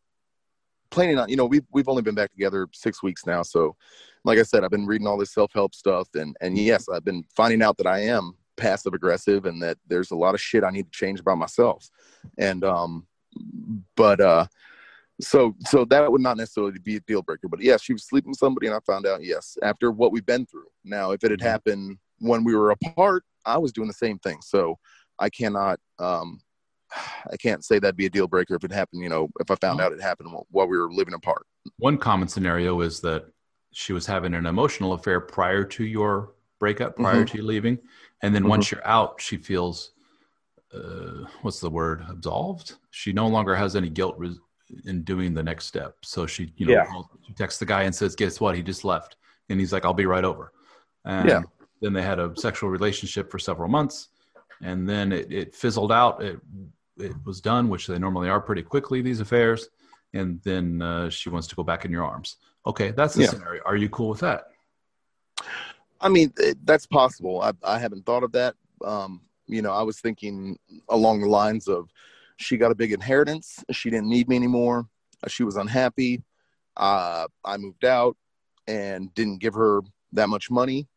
planning 0.91 1.19
on 1.19 1.29
you 1.29 1.37
know 1.37 1.47
we've, 1.47 1.65
we've 1.73 1.89
only 1.89 2.03
been 2.03 2.15
back 2.15 2.33
together 2.33 2.67
six 2.73 3.03
weeks 3.03 3.27
now. 3.27 3.43
So 3.43 3.77
like 4.25 4.39
i 4.41 4.43
said 4.43 4.65
i've 4.65 4.71
been 4.71 4.87
reading 4.87 5.07
all 5.07 5.17
this 5.17 5.33
self-help 5.33 5.73
stuff 5.75 6.09
and 6.15 6.37
and 6.41 6.59
yes 6.59 6.89
i've 6.89 7.05
been 7.05 7.25
finding 7.35 7.63
out 7.63 7.77
that 7.77 7.87
i 7.87 8.01
am 8.01 8.35
passive 8.57 8.93
aggressive 8.93 9.47
and 9.47 9.63
that 9.63 9.79
there's 9.87 10.11
a 10.11 10.17
lot 10.17 10.35
of 10.35 10.41
shit 10.41 10.65
i 10.65 10.71
need 10.71 10.91
to 10.91 10.99
change 10.99 11.21
about 11.21 11.39
myself. 11.39 11.89
And 12.37 12.65
um 12.65 13.07
but 13.95 14.21
uh 14.21 14.47
so 15.21 15.55
so 15.67 15.85
that 15.85 16.11
would 16.11 16.21
not 16.21 16.37
necessarily 16.37 16.79
be 16.79 16.97
a 16.97 17.01
deal 17.01 17.23
breaker 17.23 17.49
but 17.49 17.61
yes 17.61 17.83
she 17.83 17.93
was 17.93 18.05
sleeping 18.05 18.31
with 18.31 18.39
somebody 18.39 18.67
and 18.67 18.77
i 18.77 18.81
found 18.87 19.07
out 19.07 19.23
yes 19.23 19.57
after 19.63 19.91
what 19.91 20.13
we've 20.13 20.27
been 20.27 20.45
through 20.47 20.67
now 20.85 21.13
if 21.13 21.25
it 21.25 21.31
had 21.31 21.41
mm-hmm. 21.41 21.49
happened 21.49 21.99
when 22.19 22.45
we 22.45 22.55
were 22.55 22.71
apart 22.71 23.23
i 23.45 23.57
was 23.57 23.73
doing 23.73 23.89
the 23.89 23.95
same 23.95 24.19
thing 24.19 24.39
so 24.43 24.79
i 25.19 25.29
cannot 25.29 25.79
um 25.99 26.39
i 27.33 27.37
can't 27.37 27.65
say 27.65 27.79
that'd 27.79 27.97
be 27.97 28.07
a 28.07 28.11
deal 28.11 28.27
breaker 28.27 28.55
if 28.55 28.65
it 28.65 28.73
happened 28.73 29.03
you 29.03 29.09
know 29.09 29.29
if 29.41 29.51
i 29.51 29.55
found 29.57 29.81
out 29.81 29.93
it 29.93 30.01
happened 30.01 30.31
while 30.51 30.69
we 30.69 30.77
were 30.77 30.93
living 30.93 31.15
apart 31.15 31.47
one 31.79 31.97
common 31.97 32.29
scenario 32.29 32.81
is 32.81 33.01
that 33.01 33.25
she 33.73 33.93
was 33.93 34.07
having 34.07 34.35
an 34.35 34.47
emotional 34.47 34.93
affair 34.93 35.21
prior 35.21 35.65
to 35.65 35.85
your 35.85 36.35
breakup 36.61 36.97
prior 36.97 37.17
mm-hmm. 37.17 37.25
to 37.25 37.39
you 37.39 37.43
leaving 37.43 37.79
and 38.23 38.35
then 38.35 38.43
mm-hmm. 38.43 38.51
once 38.51 38.71
you're 38.71 38.87
out 38.87 39.21
she 39.21 39.37
feels 39.37 39.93
uh, 40.75 41.25
what's 41.43 41.61
the 41.61 41.71
word 41.71 42.05
absolved 42.09 42.75
she 42.91 43.13
no 43.13 43.27
longer 43.27 43.55
has 43.55 43.77
any 43.77 43.89
guilt 43.89 44.19
in 44.85 45.03
doing 45.03 45.35
the 45.35 45.43
next 45.43 45.67
step. 45.67 45.97
So 46.03 46.27
she, 46.27 46.53
you 46.57 46.67
know, 46.67 46.73
yeah. 46.73 46.87
she 47.27 47.33
texts 47.35 47.59
the 47.59 47.67
guy 47.67 47.83
and 47.83 47.95
says, 47.95 48.15
"Guess 48.15 48.41
what? 48.41 48.57
He 48.57 48.63
just 48.63 48.85
left," 48.85 49.17
and 49.49 49.61
he's 49.61 49.73
like, 49.73 49.85
"I'll 49.85 49.95
be 49.95 50.07
right 50.07 50.25
over." 50.25 50.53
And 51.05 51.29
yeah. 51.29 51.43
Then 51.83 51.93
they 51.93 52.03
had 52.03 52.19
a 52.19 52.33
sexual 52.37 52.71
relationship 52.71 53.31
for 53.31 53.39
several 53.39 53.69
months, 53.69 54.09
and 54.63 54.89
then 54.89 55.13
it, 55.13 55.31
it 55.31 55.55
fizzled 55.55 55.93
out. 55.93 56.23
It 56.23 56.41
it 56.99 57.13
was 57.25 57.41
done, 57.41 57.69
which 57.69 57.87
they 57.87 57.99
normally 57.99 58.29
are 58.29 58.41
pretty 58.41 58.63
quickly. 58.63 59.03
These 59.03 59.21
affairs, 59.21 59.69
and 60.15 60.41
then 60.43 60.81
uh, 60.81 61.11
she 61.11 61.29
wants 61.29 61.47
to 61.49 61.55
go 61.55 61.63
back 61.63 61.85
in 61.85 61.91
your 61.91 62.05
arms. 62.05 62.37
Okay, 62.67 62.93
that's 62.93 63.15
the 63.15 63.23
yeah. 63.23 63.29
scenario. 63.29 63.63
Are 63.65 63.77
you 63.77 63.89
cool 63.91 64.09
with 64.09 64.21
that? 64.21 64.49
I 66.01 66.09
mean, 66.09 66.33
it, 66.39 66.59
that's 66.65 66.87
possible. 66.87 67.43
I, 67.43 67.53
I 67.63 67.79
haven't 67.79 68.07
thought 68.07 68.23
of 68.23 68.33
that. 68.33 68.55
Um, 68.85 69.21
you 69.47 69.63
know, 69.63 69.73
I 69.73 69.83
was 69.83 70.01
thinking 70.01 70.59
along 70.89 71.21
the 71.21 71.29
lines 71.29 71.69
of 71.69 71.91
she 72.37 72.57
got 72.57 72.71
a 72.71 72.75
big 72.75 72.93
inheritance. 72.93 73.65
She 73.71 73.91
didn't 73.91 74.09
need 74.09 74.29
me 74.29 74.37
anymore. 74.37 74.87
She 75.29 75.43
was 75.43 75.57
unhappy. 75.57 76.23
Uh, 76.77 77.27
I 77.45 77.57
moved 77.57 77.85
out 77.85 78.17
and 78.67 79.13
didn't 79.15 79.39
give 79.39 79.55
her 79.55 79.81
that 80.13 80.29
much 80.29 80.51
money 80.51 80.89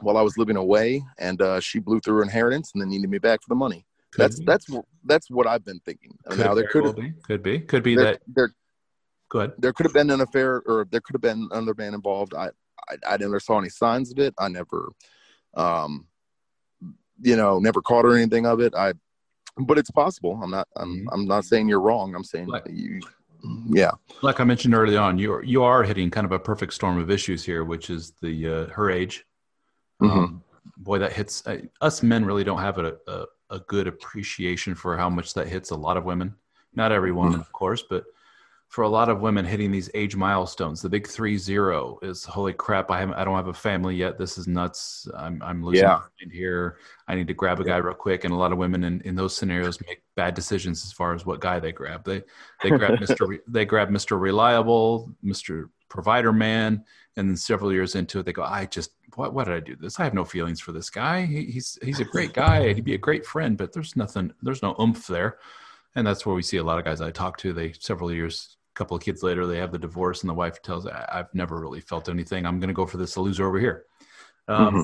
while 0.00 0.16
I 0.16 0.22
was 0.22 0.38
living 0.38 0.56
away, 0.56 1.02
and 1.18 1.40
uh, 1.42 1.60
she 1.60 1.78
blew 1.78 2.00
through 2.00 2.16
her 2.16 2.22
inheritance 2.22 2.70
and 2.72 2.80
then 2.80 2.88
needed 2.88 3.10
me 3.10 3.18
back 3.18 3.42
for 3.42 3.48
the 3.48 3.54
money. 3.54 3.84
Could 4.12 4.22
that's 4.22 4.38
be. 4.38 4.44
that's 4.46 4.66
that's 5.04 5.30
what 5.30 5.46
I've 5.46 5.64
been 5.64 5.80
thinking. 5.80 6.16
Could 6.28 6.38
now 6.38 6.54
there 6.54 6.68
could 6.68 6.96
be 6.96 7.12
could 7.22 7.42
be 7.42 7.60
could 7.60 7.82
be 7.82 7.94
there, 7.94 8.04
that 8.04 8.22
there. 8.26 8.50
Go 9.28 9.40
ahead. 9.40 9.52
There 9.58 9.72
could 9.74 9.84
have 9.84 9.92
been 9.92 10.10
an 10.10 10.22
affair, 10.22 10.62
or 10.64 10.86
there 10.90 11.00
could 11.00 11.14
have 11.14 11.20
been 11.20 11.48
another 11.52 11.74
man 11.76 11.92
involved. 11.92 12.32
I, 12.34 12.48
I 12.88 12.96
I 13.06 13.16
never 13.18 13.38
saw 13.40 13.58
any 13.58 13.68
signs 13.68 14.10
of 14.10 14.18
it. 14.18 14.34
I 14.38 14.48
never, 14.48 14.90
um, 15.54 16.06
you 17.20 17.36
know, 17.36 17.58
never 17.58 17.82
caught 17.82 18.06
or 18.06 18.16
anything 18.16 18.46
of 18.46 18.60
it. 18.60 18.74
I 18.74 18.94
but 19.58 19.78
it's 19.78 19.90
possible. 19.90 20.38
I'm 20.42 20.50
not. 20.50 20.68
I'm. 20.76 20.88
Mm-hmm. 20.88 21.08
I'm 21.12 21.26
not 21.26 21.44
saying 21.44 21.68
you're 21.68 21.80
wrong. 21.80 22.14
I'm 22.14 22.24
saying 22.24 22.46
like, 22.46 22.64
you. 22.70 23.00
Yeah. 23.68 23.92
Like 24.22 24.40
I 24.40 24.44
mentioned 24.44 24.74
early 24.74 24.96
on, 24.96 25.18
you 25.18 25.32
are 25.32 25.42
you 25.44 25.62
are 25.62 25.82
hitting 25.82 26.10
kind 26.10 26.24
of 26.24 26.32
a 26.32 26.38
perfect 26.38 26.74
storm 26.74 26.98
of 26.98 27.10
issues 27.10 27.44
here, 27.44 27.64
which 27.64 27.90
is 27.90 28.12
the 28.20 28.48
uh, 28.48 28.66
her 28.66 28.90
age. 28.90 29.24
Mm-hmm. 30.02 30.18
Um, 30.18 30.44
boy, 30.78 30.98
that 30.98 31.12
hits 31.12 31.46
uh, 31.46 31.58
us 31.80 32.02
men. 32.02 32.24
Really 32.24 32.44
don't 32.44 32.60
have 32.60 32.78
a, 32.78 32.96
a, 33.06 33.24
a 33.50 33.60
good 33.60 33.86
appreciation 33.86 34.74
for 34.74 34.96
how 34.96 35.08
much 35.08 35.34
that 35.34 35.48
hits 35.48 35.70
a 35.70 35.76
lot 35.76 35.96
of 35.96 36.04
women. 36.04 36.34
Not 36.74 36.92
every 36.92 37.12
woman, 37.12 37.32
mm-hmm. 37.32 37.40
of 37.40 37.52
course, 37.52 37.82
but 37.88 38.04
for 38.68 38.84
a 38.84 38.88
lot 38.88 39.08
of 39.08 39.20
women 39.20 39.46
hitting 39.46 39.70
these 39.70 39.90
age 39.94 40.14
milestones. 40.14 40.82
The 40.82 40.90
big 40.90 41.06
three 41.06 41.38
zero 41.38 41.98
is 42.02 42.24
holy 42.24 42.52
crap. 42.52 42.90
I 42.90 43.00
have 43.00 43.10
I 43.12 43.24
don't 43.24 43.36
have 43.36 43.48
a 43.48 43.54
family 43.54 43.96
yet. 43.96 44.18
This 44.18 44.36
is 44.36 44.46
nuts. 44.46 45.08
I'm 45.16 45.42
I'm 45.42 45.64
losing 45.64 45.84
yeah. 45.84 46.00
mind 46.20 46.32
here. 46.32 46.76
I 47.08 47.14
need 47.14 47.28
to 47.28 47.34
grab 47.34 47.60
a 47.60 47.64
guy 47.64 47.78
real 47.78 47.94
quick. 47.94 48.24
And 48.24 48.32
a 48.32 48.36
lot 48.36 48.52
of 48.52 48.58
women 48.58 48.84
in, 48.84 49.00
in 49.02 49.14
those 49.14 49.34
scenarios 49.34 49.80
make 49.86 50.02
bad 50.16 50.34
decisions 50.34 50.84
as 50.84 50.92
far 50.92 51.14
as 51.14 51.24
what 51.24 51.40
guy 51.40 51.58
they 51.58 51.72
grab. 51.72 52.04
They 52.04 52.22
they 52.62 52.68
grab 52.68 52.98
Mr. 53.00 53.26
Re, 53.26 53.38
they 53.48 53.64
grab 53.64 53.88
Mr. 53.88 54.20
Reliable, 54.20 55.14
Mr. 55.24 55.70
Provider 55.88 56.32
Man, 56.32 56.84
and 57.16 57.30
then 57.30 57.36
several 57.38 57.72
years 57.72 57.94
into 57.94 58.18
it, 58.18 58.26
they 58.26 58.34
go, 58.34 58.42
I 58.42 58.66
just 58.66 58.90
what 59.14 59.32
why 59.32 59.44
did 59.44 59.54
I 59.54 59.60
do 59.60 59.76
this? 59.76 59.98
I 59.98 60.04
have 60.04 60.12
no 60.12 60.26
feelings 60.26 60.60
for 60.60 60.72
this 60.72 60.90
guy. 60.90 61.24
He, 61.24 61.44
he's 61.46 61.78
he's 61.82 62.00
a 62.00 62.04
great 62.04 62.34
guy. 62.34 62.70
He'd 62.74 62.84
be 62.84 62.94
a 62.94 62.98
great 62.98 63.24
friend, 63.24 63.56
but 63.56 63.72
there's 63.72 63.96
nothing. 63.96 64.34
There's 64.42 64.62
no 64.62 64.76
oomph 64.78 65.06
there. 65.06 65.38
And 65.94 66.06
that's 66.06 66.26
where 66.26 66.34
we 66.34 66.42
see 66.42 66.58
a 66.58 66.62
lot 66.62 66.78
of 66.78 66.84
guys 66.84 67.00
I 67.00 67.10
talk 67.10 67.38
to. 67.38 67.54
They 67.54 67.72
several 67.72 68.12
years 68.12 68.57
couple 68.78 68.96
of 68.96 69.02
kids 69.02 69.22
later, 69.22 69.46
they 69.46 69.58
have 69.58 69.72
the 69.72 69.78
divorce, 69.78 70.22
and 70.22 70.30
the 70.30 70.34
wife 70.34 70.62
tells, 70.62 70.86
"I've 70.86 71.34
never 71.34 71.60
really 71.60 71.80
felt 71.80 72.08
anything. 72.08 72.46
I'm 72.46 72.60
going 72.60 72.68
to 72.68 72.74
go 72.74 72.86
for 72.86 72.96
this 72.96 73.16
loser 73.16 73.46
over 73.46 73.58
here." 73.58 73.84
Um, 74.46 74.66
mm-hmm. 74.66 74.80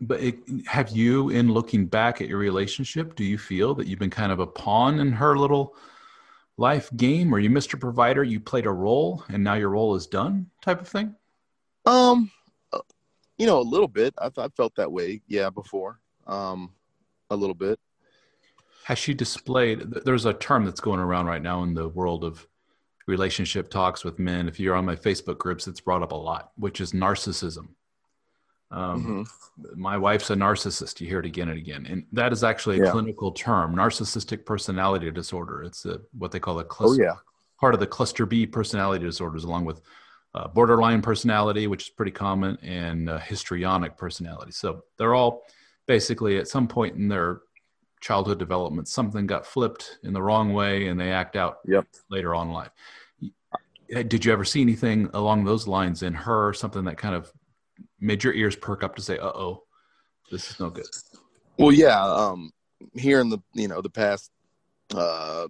But 0.00 0.20
it, 0.20 0.38
have 0.66 0.90
you, 0.90 1.28
in 1.30 1.52
looking 1.52 1.86
back 1.86 2.20
at 2.20 2.28
your 2.28 2.38
relationship, 2.38 3.14
do 3.14 3.24
you 3.24 3.36
feel 3.36 3.74
that 3.74 3.86
you've 3.86 3.98
been 3.98 4.10
kind 4.10 4.32
of 4.32 4.40
a 4.40 4.46
pawn 4.46 5.00
in 5.00 5.12
her 5.12 5.36
little 5.36 5.76
life 6.56 6.90
game, 6.96 7.32
or 7.32 7.38
you 7.38 7.50
Mr. 7.50 7.78
Provider, 7.78 8.24
you 8.24 8.40
played 8.40 8.66
a 8.66 8.72
role, 8.72 9.24
and 9.28 9.44
now 9.44 9.54
your 9.54 9.70
role 9.70 9.94
is 9.94 10.06
done, 10.06 10.46
type 10.62 10.80
of 10.80 10.88
thing? 10.88 11.14
Um, 11.84 12.30
you 13.38 13.46
know, 13.46 13.58
a 13.58 13.62
little 13.62 13.88
bit. 13.88 14.14
I've, 14.18 14.36
I've 14.38 14.54
felt 14.54 14.74
that 14.76 14.90
way, 14.90 15.22
yeah, 15.26 15.50
before. 15.50 16.00
Um, 16.26 16.72
a 17.30 17.36
little 17.36 17.54
bit. 17.54 17.78
Has 18.84 18.98
she 18.98 19.14
displayed? 19.14 19.80
There's 20.04 20.24
a 20.24 20.32
term 20.32 20.64
that's 20.64 20.80
going 20.80 21.00
around 21.00 21.26
right 21.26 21.42
now 21.42 21.62
in 21.62 21.74
the 21.74 21.88
world 21.88 22.24
of 22.24 22.46
relationship 23.08 23.70
talks 23.70 24.04
with 24.04 24.18
men, 24.18 24.46
if 24.48 24.60
you're 24.60 24.76
on 24.76 24.84
my 24.84 24.94
Facebook 24.94 25.38
groups, 25.38 25.66
it's 25.66 25.80
brought 25.80 26.02
up 26.02 26.12
a 26.12 26.16
lot, 26.16 26.52
which 26.56 26.80
is 26.80 26.92
narcissism. 26.92 27.68
Um, 28.70 29.26
mm-hmm. 29.26 29.80
My 29.80 29.96
wife's 29.96 30.30
a 30.30 30.34
narcissist. 30.34 31.00
You 31.00 31.08
hear 31.08 31.20
it 31.20 31.26
again 31.26 31.48
and 31.48 31.58
again, 31.58 31.86
and 31.86 32.04
that 32.12 32.32
is 32.32 32.44
actually 32.44 32.80
a 32.80 32.84
yeah. 32.84 32.90
clinical 32.90 33.32
term: 33.32 33.74
narcissistic 33.74 34.44
personality 34.44 35.10
disorder. 35.10 35.62
It's 35.62 35.86
a, 35.86 36.00
what 36.16 36.30
they 36.30 36.38
call 36.38 36.60
a 36.60 36.64
cluster, 36.64 37.02
oh, 37.02 37.06
yeah. 37.06 37.14
part 37.58 37.72
of 37.72 37.80
the 37.80 37.86
cluster 37.86 38.26
B 38.26 38.46
personality 38.46 39.06
disorders, 39.06 39.44
along 39.44 39.64
with 39.64 39.80
uh, 40.34 40.48
borderline 40.48 41.00
personality, 41.00 41.66
which 41.66 41.84
is 41.84 41.88
pretty 41.88 42.12
common, 42.12 42.58
and 42.62 43.08
uh, 43.08 43.18
histrionic 43.18 43.96
personality. 43.96 44.52
So 44.52 44.84
they're 44.98 45.14
all 45.14 45.44
basically 45.86 46.36
at 46.36 46.46
some 46.46 46.68
point 46.68 46.94
in 46.96 47.08
their 47.08 47.40
childhood 48.00 48.38
development, 48.38 48.88
something 48.88 49.26
got 49.26 49.46
flipped 49.46 49.98
in 50.02 50.12
the 50.12 50.22
wrong 50.22 50.52
way, 50.52 50.88
and 50.88 50.98
they 51.00 51.10
act 51.10 51.36
out 51.36 51.58
yep. 51.66 51.86
later 52.10 52.34
on 52.34 52.48
in 52.48 52.52
life 52.52 52.70
did 53.88 54.24
you 54.24 54.32
ever 54.32 54.44
see 54.44 54.60
anything 54.60 55.08
along 55.14 55.44
those 55.44 55.66
lines 55.66 56.02
in 56.02 56.12
her 56.12 56.52
something 56.52 56.84
that 56.84 56.98
kind 56.98 57.14
of 57.14 57.32
made 58.00 58.22
your 58.22 58.34
ears 58.34 58.56
perk 58.56 58.82
up 58.82 58.94
to 58.96 59.02
say 59.02 59.18
uh-oh 59.18 59.62
this 60.30 60.50
is 60.50 60.60
no 60.60 60.68
good 60.68 60.86
well 61.58 61.72
yeah 61.72 62.02
um 62.02 62.52
here 62.94 63.20
in 63.20 63.28
the 63.28 63.38
you 63.54 63.68
know 63.68 63.80
the 63.80 63.90
past 63.90 64.30
uh 64.94 65.46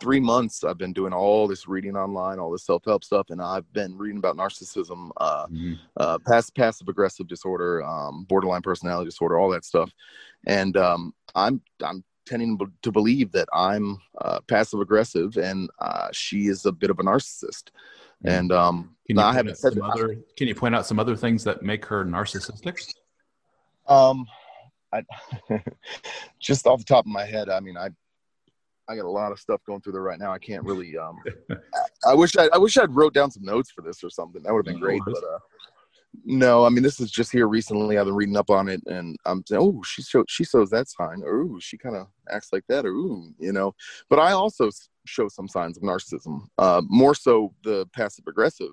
three 0.00 0.20
months 0.20 0.64
i've 0.64 0.78
been 0.78 0.92
doing 0.92 1.12
all 1.12 1.48
this 1.48 1.66
reading 1.66 1.96
online 1.96 2.38
all 2.38 2.50
this 2.50 2.64
self-help 2.64 3.02
stuff 3.02 3.30
and 3.30 3.40
i've 3.40 3.70
been 3.72 3.96
reading 3.96 4.18
about 4.18 4.36
narcissism 4.36 5.10
uh, 5.16 5.46
mm-hmm. 5.46 5.74
uh 5.96 6.18
past 6.26 6.54
passive 6.54 6.88
aggressive 6.88 7.26
disorder 7.26 7.82
um 7.84 8.24
borderline 8.28 8.62
personality 8.62 9.06
disorder 9.06 9.38
all 9.38 9.50
that 9.50 9.64
stuff 9.64 9.90
and 10.46 10.76
um 10.76 11.14
i'm 11.34 11.60
i'm 11.82 12.04
tending 12.26 12.58
to 12.82 12.92
believe 12.92 13.32
that 13.32 13.48
I'm 13.52 13.98
uh, 14.20 14.40
passive 14.46 14.80
aggressive 14.80 15.36
and 15.36 15.68
uh, 15.78 16.08
she 16.12 16.46
is 16.46 16.66
a 16.66 16.72
bit 16.72 16.90
of 16.90 16.98
a 16.98 17.02
narcissist. 17.02 17.70
And 18.24 18.52
um, 18.52 18.94
Can 19.06 19.16
you, 19.16 19.22
I 19.22 19.32
haven't 19.32 19.58
said 19.58 19.78
other, 19.78 20.16
can 20.36 20.46
you 20.46 20.54
point 20.54 20.74
out 20.74 20.86
some 20.86 21.00
other 21.00 21.16
things 21.16 21.42
that 21.44 21.62
make 21.62 21.84
her 21.86 22.04
narcissistic? 22.04 22.94
Um, 23.88 24.26
I 24.92 25.02
just 26.38 26.66
off 26.66 26.78
the 26.78 26.84
top 26.84 27.04
of 27.04 27.10
my 27.10 27.24
head, 27.24 27.48
I 27.48 27.58
mean, 27.60 27.76
I 27.76 27.88
I 28.92 28.96
got 28.96 29.06
a 29.06 29.10
lot 29.10 29.32
of 29.32 29.40
stuff 29.40 29.60
going 29.66 29.80
through 29.80 29.94
there 29.94 30.02
right 30.02 30.18
now. 30.18 30.32
I 30.32 30.38
can't 30.38 30.64
really. 30.64 30.96
Um, 30.98 31.16
I, 31.50 32.10
I 32.10 32.14
wish 32.14 32.36
I 32.36 32.48
I 32.52 32.58
wish 32.58 32.76
I'd 32.76 32.94
wrote 32.94 33.14
down 33.14 33.30
some 33.30 33.44
notes 33.44 33.70
for 33.70 33.82
this 33.82 34.04
or 34.04 34.10
something. 34.10 34.42
That 34.42 34.52
would 34.52 34.66
have 34.66 34.74
been 34.74 34.80
great. 34.80 35.00
But 35.04 35.16
uh, 35.16 35.38
no, 36.24 36.64
I 36.64 36.68
mean, 36.68 36.82
this 36.82 37.00
is 37.00 37.10
just 37.10 37.32
here 37.32 37.48
recently. 37.48 37.96
I've 37.96 38.04
been 38.04 38.14
reading 38.14 38.36
up 38.36 38.50
on 38.50 38.68
it, 38.68 38.82
and 38.86 39.16
I'm 39.24 39.42
saying, 39.46 39.62
oh, 39.62 39.82
she 39.82 40.02
show, 40.02 40.24
she 40.28 40.44
shows 40.44 40.68
that 40.70 40.88
sign, 40.88 41.22
or 41.24 41.40
ooh, 41.40 41.58
she 41.60 41.78
kind 41.78 41.96
of 41.96 42.08
acts 42.30 42.48
like 42.52 42.64
that, 42.68 42.84
or 42.84 42.90
ooh, 42.90 43.32
you 43.38 43.52
know. 43.52 43.74
But 44.10 44.18
I 44.18 44.32
also 44.32 44.70
show 45.06 45.28
some 45.28 45.48
signs 45.48 45.78
of 45.78 45.82
narcissism, 45.82 46.46
uh, 46.58 46.82
more 46.86 47.14
so 47.14 47.54
the 47.64 47.88
passive 47.94 48.26
aggressive 48.28 48.72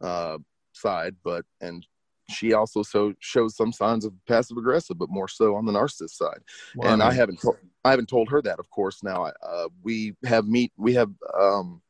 uh, 0.00 0.38
side, 0.72 1.14
but 1.22 1.44
and 1.60 1.86
she 2.30 2.52
also 2.52 2.82
so 2.82 3.14
shows 3.20 3.56
some 3.56 3.72
signs 3.72 4.04
of 4.04 4.12
passive 4.26 4.56
aggressive, 4.56 4.98
but 4.98 5.10
more 5.10 5.28
so 5.28 5.54
on 5.54 5.64
the 5.64 5.72
narcissist 5.72 6.10
side. 6.10 6.40
Well, 6.76 6.92
and 6.92 7.02
I, 7.02 7.12
haven't 7.12 7.40
told 7.40 7.56
I 7.84 7.90
haven't 7.90 8.08
told 8.08 8.28
her 8.30 8.42
that, 8.42 8.58
of 8.58 8.70
course. 8.70 9.02
Now 9.02 9.30
uh, 9.42 9.68
we 9.82 10.14
have 10.24 10.46
meet 10.46 10.72
we 10.76 10.94
have 10.94 11.10
um, 11.38 11.82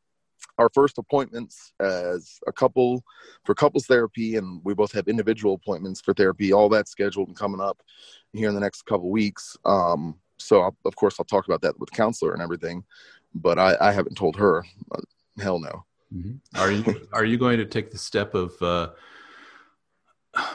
our 0.58 0.70
first 0.74 0.98
appointments 0.98 1.72
as 1.80 2.38
a 2.46 2.52
couple 2.52 3.02
for 3.44 3.54
couples 3.54 3.86
therapy, 3.86 4.36
and 4.36 4.60
we 4.64 4.74
both 4.74 4.92
have 4.92 5.08
individual 5.08 5.54
appointments 5.54 6.00
for 6.00 6.14
therapy. 6.14 6.52
All 6.52 6.68
that's 6.68 6.90
scheduled 6.90 7.28
and 7.28 7.36
coming 7.36 7.60
up 7.60 7.80
here 8.32 8.48
in 8.48 8.54
the 8.54 8.60
next 8.60 8.82
couple 8.82 9.10
weeks. 9.10 9.56
Um, 9.64 10.16
so 10.38 10.62
I'll, 10.62 10.76
of 10.84 10.96
course 10.96 11.16
I'll 11.18 11.24
talk 11.24 11.46
about 11.46 11.62
that 11.62 11.78
with 11.78 11.90
counselor 11.92 12.32
and 12.32 12.42
everything, 12.42 12.84
but 13.34 13.58
I, 13.58 13.76
I 13.80 13.92
haven't 13.92 14.16
told 14.16 14.36
her. 14.36 14.64
Uh, 14.92 15.00
hell 15.38 15.60
no. 15.60 15.84
Mhm. 16.14 16.40
Are 16.56 16.70
you 16.70 17.08
are 17.12 17.24
you 17.24 17.38
going 17.38 17.58
to 17.58 17.64
take 17.64 17.90
the 17.90 17.98
step 17.98 18.34
of 18.34 18.60
uh, 18.60 18.90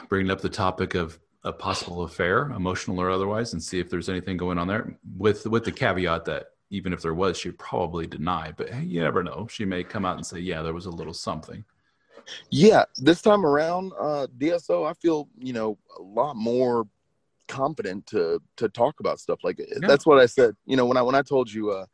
bringing 0.08 0.30
up 0.30 0.40
the 0.40 0.48
topic 0.48 0.94
of 0.94 1.18
a 1.44 1.52
possible 1.52 2.02
affair, 2.02 2.50
emotional 2.50 3.00
or 3.00 3.10
otherwise, 3.10 3.52
and 3.52 3.62
see 3.62 3.78
if 3.78 3.90
there's 3.90 4.08
anything 4.08 4.36
going 4.36 4.58
on 4.58 4.66
there? 4.66 4.96
With 5.16 5.46
with 5.46 5.64
the 5.64 5.72
caveat 5.72 6.24
that 6.26 6.46
even 6.70 6.92
if 6.92 7.00
there 7.00 7.14
was, 7.14 7.38
she'd 7.38 7.58
probably 7.58 8.06
deny. 8.06 8.52
But 8.56 8.70
hey, 8.70 8.84
you 8.84 9.00
never 9.00 9.22
know; 9.22 9.46
she 9.50 9.64
may 9.64 9.84
come 9.84 10.04
out 10.04 10.16
and 10.16 10.26
say, 10.26 10.38
"Yeah, 10.40 10.62
there 10.62 10.74
was 10.74 10.86
a 10.86 10.90
little 10.90 11.14
something." 11.14 11.64
Yeah, 12.50 12.84
this 12.96 13.22
time 13.22 13.46
around, 13.46 13.92
uh, 13.98 14.26
DSO, 14.36 14.88
I 14.88 14.92
feel 14.94 15.28
you 15.38 15.52
know 15.52 15.78
a 15.98 16.02
lot 16.02 16.36
more 16.36 16.86
confident 17.48 18.06
to 18.06 18.40
to 18.56 18.68
talk 18.68 19.00
about 19.00 19.18
stuff 19.18 19.40
like 19.42 19.58
it. 19.58 19.68
That's 19.80 20.06
what 20.06 20.18
I 20.18 20.26
said. 20.26 20.54
You 20.66 20.76
know, 20.76 20.86
when 20.86 20.96
I 20.96 21.02
when 21.02 21.14
I 21.14 21.22
told 21.22 21.50
you 21.50 21.70
uh, 21.70 21.86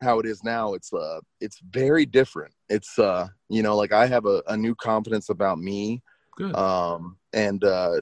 how 0.00 0.18
it 0.18 0.26
is 0.26 0.44
now, 0.44 0.74
it's 0.74 0.92
uh, 0.92 1.20
it's 1.40 1.60
very 1.70 2.06
different. 2.06 2.54
It's 2.68 2.98
uh, 2.98 3.28
you 3.48 3.62
know, 3.62 3.76
like 3.76 3.92
I 3.92 4.06
have 4.06 4.26
a, 4.26 4.42
a 4.48 4.56
new 4.56 4.74
confidence 4.74 5.30
about 5.30 5.58
me, 5.58 6.02
Good. 6.40 6.56
um, 6.56 7.18
and 7.34 7.62
uh, 7.62 8.00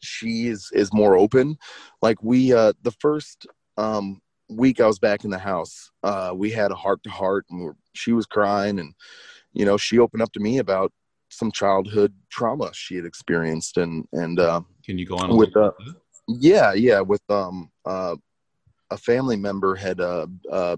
she 0.00 0.48
is 0.48 0.70
is 0.72 0.92
more 0.92 1.16
open. 1.16 1.56
Like 2.02 2.22
we, 2.22 2.52
uh, 2.52 2.74
the 2.82 2.92
first 2.92 3.46
um 3.76 4.20
week 4.50 4.80
I 4.80 4.86
was 4.86 4.98
back 4.98 5.24
in 5.24 5.30
the 5.30 5.38
house, 5.38 5.90
uh, 6.02 6.32
we 6.34 6.50
had 6.50 6.70
a 6.70 6.74
heart 6.74 7.02
to 7.04 7.10
heart, 7.10 7.46
and 7.48 7.60
we 7.60 7.66
were, 7.66 7.76
she 7.94 8.12
was 8.12 8.26
crying, 8.26 8.78
and 8.78 8.94
you 9.54 9.64
know, 9.64 9.78
she 9.78 9.98
opened 9.98 10.22
up 10.22 10.32
to 10.32 10.40
me 10.40 10.58
about 10.58 10.92
some 11.30 11.52
childhood 11.52 12.14
trauma 12.30 12.70
she 12.72 12.96
had 12.96 13.04
experienced 13.04 13.76
and 13.76 14.06
and 14.12 14.40
uh, 14.40 14.60
Can 14.84 14.98
you 14.98 15.06
go 15.06 15.16
on 15.16 15.36
with, 15.36 15.54
uh, 15.56 15.72
yeah 16.26 16.72
yeah 16.72 17.00
with 17.00 17.22
um 17.28 17.70
uh, 17.84 18.16
a 18.90 18.96
family 18.96 19.36
member 19.36 19.74
had 19.74 20.00
uh, 20.00 20.26
uh 20.50 20.76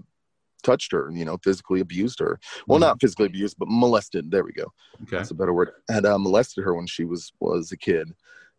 touched 0.61 0.91
her 0.91 1.09
you 1.13 1.25
know 1.25 1.37
physically 1.43 1.79
abused 1.81 2.19
her. 2.19 2.39
Well 2.67 2.77
Mhm. 2.79 2.81
not 2.81 3.01
physically 3.01 3.25
abused 3.27 3.57
but 3.59 3.67
molested. 3.69 4.31
There 4.31 4.43
we 4.43 4.53
go. 4.53 4.67
Okay. 5.03 5.17
that's 5.17 5.31
a 5.31 5.35
better 5.35 5.53
word. 5.53 5.71
Had 5.89 6.05
uh, 6.05 6.17
molested 6.17 6.63
her 6.63 6.73
when 6.75 6.87
she 6.87 7.05
was 7.05 7.31
was 7.39 7.71
a 7.71 7.77
kid. 7.77 8.11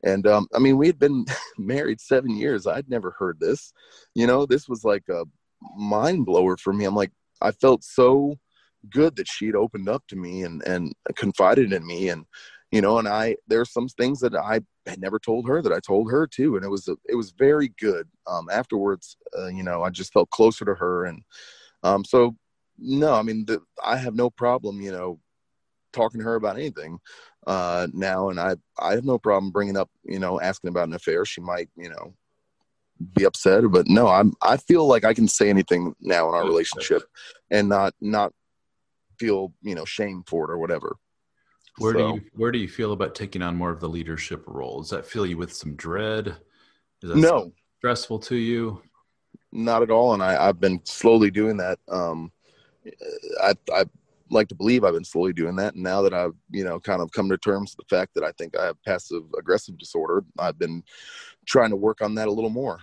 And 0.04 0.26
um 0.26 0.48
i 0.54 0.58
mean 0.58 0.76
we 0.78 0.86
had 0.86 0.98
been 0.98 1.24
married 1.58 2.00
seven 2.00 2.36
years. 2.36 2.66
I'd 2.66 2.88
never 2.90 3.12
heard 3.18 3.38
this. 3.40 3.72
You 4.14 4.26
know 4.26 4.46
this 4.46 4.68
was 4.68 4.84
like 4.84 5.08
a 5.08 5.24
mind 5.76 6.26
blower 6.26 6.56
for 6.56 6.72
me. 6.72 6.84
I'm 6.84 6.96
like 6.96 7.12
i 7.40 7.50
felt 7.50 7.82
so 7.84 8.36
good 8.90 9.14
that 9.16 9.28
she'd 9.28 9.54
opened 9.54 9.88
up 9.88 10.02
to 10.08 10.16
me 10.16 10.42
and 10.42 10.62
and 10.66 10.92
confided 11.16 11.72
in 11.72 11.86
me. 11.86 12.08
And 12.08 12.24
you 12.72 12.80
know 12.80 12.98
and 12.98 13.06
i 13.06 13.36
there's 13.46 13.70
some 13.72 13.86
things 13.88 14.18
that 14.20 14.34
i 14.34 14.60
had 14.86 15.00
never 15.00 15.18
told 15.18 15.46
her 15.46 15.60
that 15.62 15.72
i 15.72 15.78
told 15.80 16.10
her 16.10 16.26
too. 16.26 16.56
And 16.56 16.64
it 16.64 16.68
was 16.68 16.88
it 17.12 17.14
was 17.14 17.30
very 17.32 17.68
good. 17.78 18.08
Um 18.26 18.48
afterwards 18.50 19.16
uh, 19.38 19.48
you 19.48 19.62
know 19.62 19.82
i 19.82 19.90
just 19.90 20.12
felt 20.12 20.30
closer 20.30 20.64
to 20.64 20.74
her 20.74 21.04
and 21.06 21.22
um 21.82 22.04
so 22.04 22.34
no 22.78 23.14
i 23.14 23.22
mean 23.22 23.44
the, 23.46 23.60
i 23.84 23.96
have 23.96 24.14
no 24.14 24.30
problem 24.30 24.80
you 24.80 24.92
know 24.92 25.18
talking 25.92 26.20
to 26.20 26.24
her 26.24 26.36
about 26.36 26.56
anything 26.56 26.98
uh 27.46 27.86
now 27.92 28.30
and 28.30 28.40
i 28.40 28.54
i 28.78 28.92
have 28.94 29.04
no 29.04 29.18
problem 29.18 29.50
bringing 29.52 29.76
up 29.76 29.90
you 30.04 30.18
know 30.18 30.40
asking 30.40 30.68
about 30.68 30.88
an 30.88 30.94
affair 30.94 31.24
she 31.24 31.40
might 31.40 31.68
you 31.76 31.88
know 31.88 32.14
be 33.14 33.24
upset 33.24 33.64
but 33.70 33.86
no 33.88 34.08
i'm 34.08 34.32
i 34.42 34.56
feel 34.56 34.86
like 34.86 35.04
i 35.04 35.12
can 35.12 35.26
say 35.28 35.50
anything 35.50 35.94
now 36.00 36.28
in 36.28 36.34
our 36.34 36.44
relationship 36.46 37.02
and 37.50 37.68
not 37.68 37.92
not 38.00 38.32
feel 39.18 39.52
you 39.62 39.74
know 39.74 39.84
shame 39.84 40.22
for 40.26 40.44
it 40.48 40.52
or 40.52 40.58
whatever 40.58 40.96
Where 41.78 41.94
So- 41.94 41.98
do 41.98 42.14
you 42.14 42.22
where 42.34 42.52
do 42.52 42.58
you 42.58 42.68
feel 42.68 42.92
about 42.92 43.14
taking 43.14 43.42
on 43.42 43.56
more 43.56 43.70
of 43.70 43.80
the 43.80 43.88
leadership 43.88 44.44
role? 44.46 44.80
Does 44.80 44.90
that 44.90 45.06
fill 45.06 45.26
you 45.26 45.36
with 45.36 45.52
some 45.52 45.74
dread? 45.74 46.28
Is 47.02 47.10
that 47.10 47.16
no 47.16 47.52
stressful 47.78 48.18
to 48.20 48.36
you? 48.36 48.82
Not 49.52 49.82
at 49.82 49.90
all 49.90 50.14
and 50.14 50.22
i 50.22 50.48
i've 50.48 50.60
been 50.60 50.80
slowly 50.84 51.30
doing 51.30 51.56
that 51.56 51.78
um 51.88 52.32
i 53.42 53.54
i 53.74 53.84
like 54.30 54.48
to 54.48 54.54
believe 54.54 54.82
i've 54.82 54.94
been 54.94 55.04
slowly 55.04 55.32
doing 55.32 55.54
that 55.54 55.74
and 55.74 55.82
now 55.82 56.00
that 56.00 56.14
i've 56.14 56.34
you 56.50 56.64
know 56.64 56.80
kind 56.80 57.02
of 57.02 57.12
come 57.12 57.28
to 57.28 57.36
terms 57.36 57.74
with 57.76 57.86
the 57.86 57.94
fact 57.96 58.14
that 58.14 58.24
i 58.24 58.32
think 58.32 58.56
i 58.56 58.64
have 58.64 58.82
passive 58.84 59.22
aggressive 59.38 59.76
disorder 59.78 60.24
i've 60.38 60.58
been 60.58 60.82
trying 61.44 61.70
to 61.70 61.76
work 61.76 62.00
on 62.00 62.14
that 62.14 62.28
a 62.28 62.32
little 62.32 62.50
more 62.50 62.78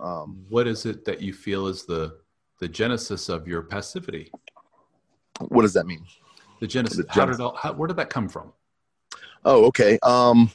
um 0.00 0.44
What 0.48 0.66
is 0.66 0.86
it 0.86 1.04
that 1.04 1.20
you 1.20 1.32
feel 1.32 1.66
is 1.68 1.84
the 1.84 2.18
the 2.58 2.68
genesis 2.68 3.28
of 3.28 3.46
your 3.48 3.62
passivity? 3.62 4.30
what 5.48 5.62
does 5.62 5.72
that 5.74 5.86
mean 5.86 6.04
The 6.60 6.66
genesis. 6.66 6.98
The 7.06 7.06
How 7.08 7.24
did 7.24 7.40
all, 7.40 7.54
how, 7.56 7.72
where 7.72 7.86
did 7.86 7.96
that 7.96 8.10
come 8.10 8.28
from? 8.28 8.52
oh 9.44 9.64
okay 9.66 9.98
um 10.02 10.50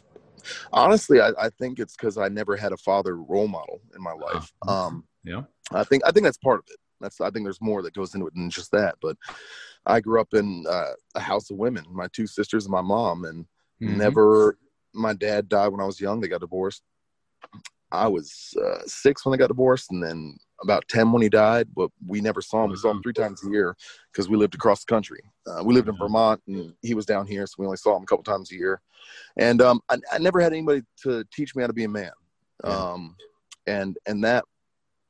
honestly 0.72 1.20
i, 1.22 1.30
I 1.40 1.50
think 1.50 1.80
it's 1.80 1.96
because 1.96 2.18
i 2.18 2.28
never 2.28 2.56
had 2.56 2.72
a 2.72 2.78
father 2.78 3.16
role 3.18 3.48
model 3.48 3.82
in 3.96 4.02
my 4.04 4.12
life 4.14 4.52
Uh-huh. 4.64 4.88
um 4.88 5.04
Yeah. 5.26 5.44
I 5.72 5.84
think 5.84 6.04
I 6.06 6.12
think 6.12 6.24
that's 6.26 6.38
part 6.38 6.60
of 6.60 6.66
it. 6.70 6.78
That's 7.02 7.20
I 7.20 7.30
think 7.30 7.46
there's 7.46 7.62
more 7.62 7.82
that 7.82 7.94
goes 7.94 8.14
into 8.14 8.28
it 8.28 8.36
than 8.36 8.50
just 8.50 8.72
that. 8.72 8.96
But 9.02 9.18
I 9.86 10.00
grew 10.00 10.22
up 10.22 10.34
in 10.34 10.66
uh, 10.70 10.92
a 11.16 11.20
house 11.20 11.50
of 11.50 11.58
women, 11.58 11.86
my 11.92 12.08
two 12.14 12.28
sisters 12.28 12.66
and 12.66 12.72
my 12.72 12.82
mom, 12.82 13.26
and 13.26 13.46
Mhm. 13.82 13.98
never. 13.98 14.58
My 14.94 15.14
dad 15.14 15.50
died 15.50 15.68
when 15.70 15.82
I 15.82 15.86
was 15.86 16.00
young. 16.00 16.22
They 16.22 16.30
got 16.30 16.40
divorced. 16.40 16.82
I 17.92 18.08
was 18.08 18.54
uh, 18.64 18.80
six 18.86 19.26
when 19.26 19.32
they 19.32 19.38
got 19.38 19.50
divorced, 19.50 19.92
and 19.92 20.02
then 20.02 20.38
about 20.62 20.88
ten 20.88 21.12
when 21.12 21.22
he 21.22 21.28
died. 21.30 21.68
But 21.76 21.92
we 22.08 22.22
never 22.22 22.42
saw 22.42 22.64
him. 22.64 22.72
We 22.72 22.78
saw 22.78 22.92
him 22.92 23.02
three 23.04 23.14
times 23.14 23.46
a 23.46 23.50
year 23.50 23.76
because 24.12 24.30
we 24.30 24.38
lived 24.38 24.56
across 24.56 24.86
the 24.86 24.94
country. 24.94 25.22
Uh, 25.46 25.64
we 25.64 25.74
lived 25.74 25.90
in 25.90 25.98
Vermont, 25.98 26.42
and 26.48 26.74
he 26.82 26.94
was 26.94 27.06
down 27.06 27.28
here, 27.28 27.46
so 27.46 27.56
we 27.60 27.66
only 27.66 27.78
saw 27.78 27.98
him 27.98 28.04
a 28.04 28.06
couple 28.06 28.24
times 28.24 28.52
a 28.52 28.56
year. 28.56 28.82
And 29.38 29.62
um, 29.62 29.82
I, 29.90 29.98
I 30.14 30.18
never 30.18 30.40
had 30.40 30.54
anybody 30.54 30.82
to 31.04 31.26
teach 31.34 31.56
me 31.56 31.62
how 31.62 31.68
to 31.68 31.74
be 31.74 31.84
a 31.84 31.90
man. 31.90 32.12
Um, 32.64 33.16
and 33.68 33.98
and 34.08 34.24
that 34.24 34.46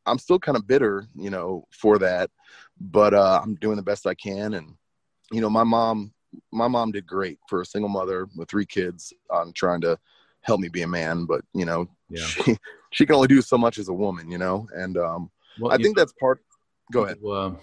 I'm 0.06 0.20
still 0.20 0.40
kind 0.40 0.58
of 0.58 0.68
bitter, 0.68 1.08
you 1.16 1.30
know, 1.30 1.68
for 1.72 1.98
that, 2.00 2.30
but 2.80 3.14
uh, 3.14 3.40
I'm 3.44 3.56
doing 3.56 3.76
the 3.78 3.84
best 3.84 4.06
I 4.08 4.14
can. 4.14 4.54
And 4.56 4.76
you 5.32 5.42
know, 5.42 5.50
my 5.50 5.64
mom, 5.64 6.14
my 6.52 6.68
mom 6.68 6.92
did 6.92 7.08
great 7.08 7.40
for 7.50 7.62
a 7.62 7.66
single 7.66 7.90
mother 7.90 8.28
with 8.36 8.50
three 8.50 8.66
kids 8.66 9.14
on 9.30 9.54
trying 9.54 9.82
to 9.82 9.98
help 10.42 10.60
me 10.60 10.70
be 10.70 10.84
a 10.84 10.88
man. 10.88 11.26
But 11.26 11.42
you 11.54 11.66
know, 11.66 11.88
Yeah. 12.10 12.20
she 12.28 12.58
she 12.92 13.06
can 13.06 13.16
only 13.16 13.28
do 13.28 13.42
so 13.42 13.58
much 13.58 13.78
as 13.78 13.90
a 13.90 13.94
woman, 13.94 14.30
you 14.30 14.38
know. 14.38 14.68
And 14.74 14.98
um, 14.98 15.32
Well, 15.60 15.72
I 15.72 15.78
think 15.78 15.98
that's 15.98 16.14
part. 16.14 16.42
Go 16.92 17.06
ahead. 17.06 17.18
Well, 17.22 17.60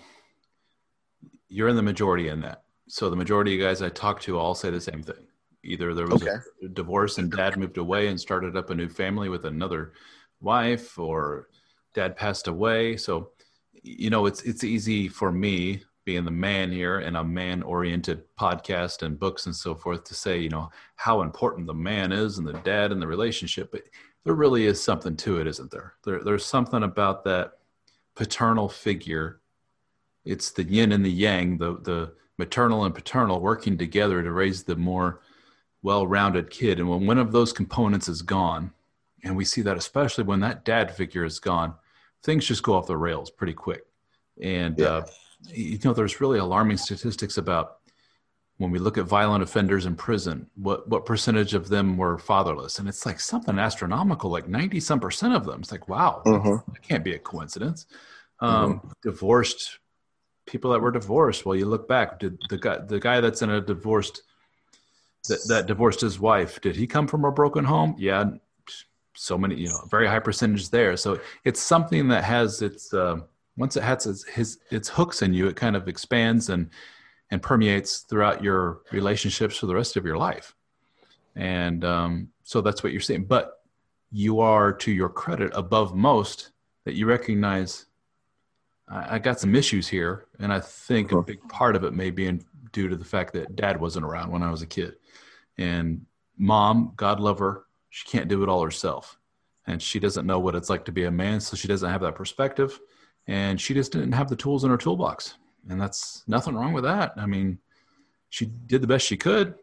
you're 1.49 1.69
in 1.69 1.77
the 1.77 1.83
majority 1.83 2.29
in 2.29 2.41
that. 2.41 2.65
So 2.89 3.09
the 3.09 3.17
majority 3.17 3.55
of 3.55 3.61
guys 3.67 3.83
I 3.83 3.89
talk 3.89 4.21
to 4.23 4.39
all 4.39 4.55
say 4.55 4.71
the 4.71 4.81
same 4.81 5.03
thing. 5.03 5.27
Either 5.65 5.95
there 5.95 6.07
was 6.07 6.23
Okay. 6.23 6.37
a 6.65 6.69
divorce 6.69 7.19
and 7.19 7.31
dad 7.31 7.57
moved 7.57 7.79
away 7.79 8.09
and 8.09 8.21
started 8.21 8.57
up 8.57 8.71
a 8.71 8.75
new 8.75 8.89
family 8.89 9.29
with 9.29 9.45
another 9.45 9.93
wife, 10.41 10.99
or 10.99 11.49
dad 11.95 12.17
passed 12.17 12.49
away. 12.49 12.97
So, 12.97 13.31
you 13.83 14.11
know, 14.11 14.27
it's 14.27 14.43
it's 14.43 14.65
easy 14.65 15.09
for 15.09 15.33
me 15.33 15.83
being 16.05 16.25
the 16.25 16.31
man 16.31 16.73
here 16.73 16.99
and 16.99 17.17
a 17.17 17.23
man-oriented 17.23 18.25
podcast 18.37 19.03
and 19.03 19.21
books 19.21 19.47
and 19.47 19.55
so 19.55 19.73
forth 19.75 20.03
to 20.03 20.15
say, 20.15 20.39
you 20.39 20.49
know, 20.49 20.69
how 20.97 21.23
important 21.23 21.67
the 21.67 21.75
man 21.75 22.11
is 22.11 22.39
and 22.39 22.47
the 22.47 22.55
dad 22.55 22.91
and 22.91 23.01
the 23.01 23.07
relationship. 23.07 23.71
But 23.71 23.83
there 24.25 24.35
really 24.35 24.67
is 24.67 24.83
something 24.83 25.17
to 25.19 25.41
it, 25.41 25.47
isn't 25.47 25.71
there? 25.71 25.95
There 26.05 26.23
there's 26.23 26.45
something 26.45 26.83
about 26.83 27.25
that 27.25 27.59
paternal 28.15 28.69
figure 28.69 29.41
it's 30.25 30.51
the 30.51 30.65
yin 30.65 30.93
and 30.93 31.05
the 31.05 31.11
yang 31.11 31.59
the 31.59 31.79
the 31.83 32.13
maternal 32.39 32.85
and 32.85 32.95
paternal 32.95 33.41
working 33.41 33.77
together 33.77 34.23
to 34.23 34.33
raise 34.33 34.65
the 34.65 34.77
more 34.77 35.21
well-rounded 35.83 36.51
kid 36.51 36.79
and 36.79 36.89
when 36.89 37.07
one 37.07 37.19
of 37.19 37.33
those 37.33 37.53
components 37.53 38.09
is 38.09 38.23
gone 38.23 38.73
and 39.25 39.37
we 39.37 39.45
see 39.45 39.63
that 39.63 39.77
especially 39.77 40.25
when 40.25 40.41
that 40.41 40.65
dad 40.65 40.95
figure 40.95 41.25
is 41.25 41.39
gone 41.39 41.75
things 42.23 42.47
just 42.47 42.63
go 42.63 42.75
off 42.75 42.87
the 42.87 42.97
rails 42.97 43.31
pretty 43.31 43.53
quick 43.55 43.83
and 44.41 44.79
Yeah. 44.79 44.87
uh, 44.87 45.07
you 45.49 45.79
know 45.85 45.93
there's 45.93 46.21
really 46.21 46.39
alarming 46.39 46.77
statistics 46.77 47.37
about 47.39 47.79
when 48.59 48.71
we 48.71 48.79
look 48.79 48.97
at 48.97 49.07
violent 49.07 49.43
offenders 49.43 49.87
in 49.87 49.97
prison, 49.97 50.49
what 50.55 50.89
what 50.89 51.05
percentage 51.05 51.53
of 51.53 51.69
them 51.69 51.97
were 51.97 52.17
fatherless? 52.17 52.79
And 52.79 52.89
it's 52.89 53.05
like 53.05 53.19
something 53.19 53.59
astronomical, 53.59 54.31
like 54.31 54.47
ninety 54.47 54.79
some 54.79 55.01
percent 55.01 55.35
of 55.35 55.45
them. 55.45 55.61
It's 55.63 55.73
like 55.73 55.89
wow, 55.89 56.23
Mhm. 56.25 56.65
that 56.73 56.83
can't 56.83 57.03
be 57.03 57.15
a 57.15 57.19
coincidence. 57.19 57.87
Um, 58.39 58.93
Divorced 59.03 59.79
people 60.47 60.71
that 60.73 60.81
were 60.81 60.93
divorced. 60.93 61.45
Well, 61.45 61.57
you 61.57 61.67
look 61.67 61.89
back, 61.89 62.21
did 62.21 62.39
the 62.51 62.59
guy 62.59 62.79
the 62.79 63.01
guy 63.01 63.21
that's 63.21 63.43
in 63.43 63.51
a 63.51 63.61
divorced 63.61 64.23
that, 65.29 65.41
that 65.49 65.67
divorced 65.67 66.01
his 66.01 66.21
wife, 66.21 66.61
did 66.61 66.77
he 66.77 66.87
come 66.87 67.09
from 67.09 67.25
a 67.25 67.33
broken 67.33 67.65
home? 67.65 67.97
Yeah, 67.99 68.31
so 69.15 69.37
many, 69.37 69.57
you 69.57 69.69
know, 69.69 69.81
very 69.91 70.07
high 70.07 70.19
percentage 70.21 70.71
there. 70.71 70.97
So 70.97 71.21
it's 71.45 71.61
something 71.61 72.09
that 72.09 72.25
has 72.25 72.63
its 72.63 72.93
uh, 72.95 73.17
once 73.57 73.77
it 73.77 73.83
has 73.83 74.07
its, 74.07 74.25
his 74.25 74.59
its 74.71 74.89
hooks 74.89 75.23
in 75.23 75.35
you, 75.35 75.49
it 75.49 75.57
kind 75.57 75.77
of 75.77 75.89
expands 75.89 76.49
and 76.49 76.71
and 77.31 77.43
permeates 77.43 78.01
throughout 78.01 78.43
your 78.43 78.83
relationships 78.93 79.57
for 79.57 79.67
the 79.67 79.75
rest 79.75 79.97
of 79.97 80.05
your 80.05 80.19
life. 80.19 80.55
And 81.35 81.85
um, 81.85 82.29
so 82.43 82.61
that's 82.61 82.83
what 82.83 82.93
you're 82.93 83.01
saying. 83.01 83.25
But 83.25 83.63
you 84.11 84.41
are, 84.41 84.73
to 84.75 84.93
your 84.93 85.09
credit, 85.09 85.51
above 85.55 85.95
most 85.95 86.51
that 86.85 86.95
you 86.95 87.07
recognize. 87.07 87.87
I, 88.89 89.15
I 89.15 89.19
got 89.19 89.41
some 89.41 89.55
issues 89.55 89.89
here, 89.89 90.27
and 90.39 90.53
I 90.53 90.61
think 90.61 91.13
a 91.13 91.17
Huh. 91.17 91.23
big 91.23 91.49
part 91.49 91.77
of 91.77 91.85
it 91.85 91.95
may 91.95 92.11
be 92.11 92.27
in, 92.27 92.45
due 92.73 92.89
to 92.89 92.97
the 92.97 93.05
fact 93.05 93.33
that 93.33 93.57
Dad 93.57 93.81
wasn't 93.81 94.05
around 94.05 94.31
when 94.31 94.43
I 94.43 94.51
was 94.51 94.61
a 94.63 94.67
kid, 94.67 94.97
and 95.57 96.05
Mom, 96.37 96.93
God 96.97 97.21
love 97.21 97.39
her, 97.39 97.65
she 97.93 98.09
can't 98.09 98.29
do 98.29 98.43
it 98.43 98.49
all 98.49 98.63
herself, 98.63 99.19
and 99.67 99.81
she 99.81 100.01
doesn't 100.01 100.27
know 100.27 100.41
what 100.41 100.55
it's 100.55 100.71
like 100.71 100.85
to 100.87 100.93
be 100.93 101.05
a 101.05 101.11
man, 101.11 101.41
so 101.41 101.57
she 101.57 101.69
doesn't 101.69 101.91
have 101.91 102.01
that 102.01 102.17
perspective, 102.17 102.81
and 103.27 103.61
she 103.61 103.75
just 103.75 103.93
didn't 103.93 104.13
have 104.13 104.29
the 104.29 104.37
tools 104.37 104.65
in 104.65 104.71
her 104.71 104.79
toolbox 104.79 105.35
and 105.69 105.81
that's 105.81 106.25
nothing 106.27 106.55
wrong 106.55 106.73
with 106.73 106.85
that. 106.85 107.13
I 107.17 107.27
mean, 107.27 107.59
she 108.31 108.47
did 108.47 108.83
the 108.83 108.87
best 108.87 109.07
she 109.07 109.17
could. 109.17 109.55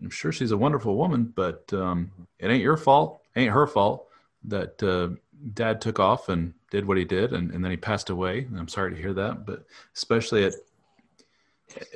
I'm 0.00 0.10
sure 0.10 0.32
she's 0.32 0.50
a 0.50 0.56
wonderful 0.56 0.96
woman, 0.96 1.32
but 1.34 1.72
um, 1.72 2.10
it 2.38 2.48
ain't 2.48 2.62
your 2.62 2.76
fault, 2.76 3.20
ain't 3.36 3.52
her 3.52 3.66
fault 3.66 4.08
that 4.44 4.82
uh, 4.82 5.16
dad 5.54 5.80
took 5.80 6.00
off 6.00 6.28
and 6.28 6.54
did 6.70 6.86
what 6.86 6.96
he 6.96 7.04
did, 7.04 7.32
and, 7.32 7.52
and 7.52 7.64
then 7.64 7.70
he 7.70 7.76
passed 7.76 8.10
away. 8.10 8.40
And 8.40 8.58
I'm 8.58 8.68
sorry 8.68 8.94
to 8.94 9.00
hear 9.00 9.12
that, 9.14 9.46
but 9.46 9.64
especially 9.94 10.44
at 10.44 10.54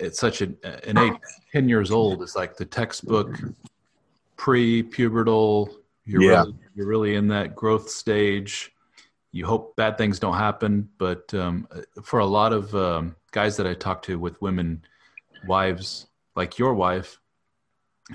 at 0.01 0.17
such 0.17 0.41
an, 0.41 0.57
an 0.85 0.97
age, 0.97 1.13
ten 1.53 1.69
years 1.69 1.91
old, 1.91 2.23
is 2.23 2.35
like 2.35 2.57
the 2.57 2.65
textbook 2.65 3.39
pre-pubertal. 4.37 5.75
You're 6.05 6.23
Yeah. 6.23 6.29
really, 6.41 6.55
you're 6.75 6.87
really 6.87 7.15
in 7.15 7.29
that 7.29 7.55
growth 7.55 7.89
stage. 7.91 8.73
You 9.33 9.45
hope 9.45 9.77
bad 9.77 9.99
things 9.99 10.19
don't 10.19 10.37
happen 10.37 10.89
but 10.97 11.33
um, 11.35 11.69
for 12.03 12.21
a 12.21 12.27
lot 12.27 12.55
of 12.55 12.75
um, 12.75 13.17
guys 13.33 13.55
that 13.59 13.67
i 13.67 13.75
talk 13.75 14.01
to 14.03 14.19
with 14.19 14.41
women 14.41 14.83
wives 15.47 16.07
like 16.35 16.59
your 16.59 16.73
wife 16.73 17.21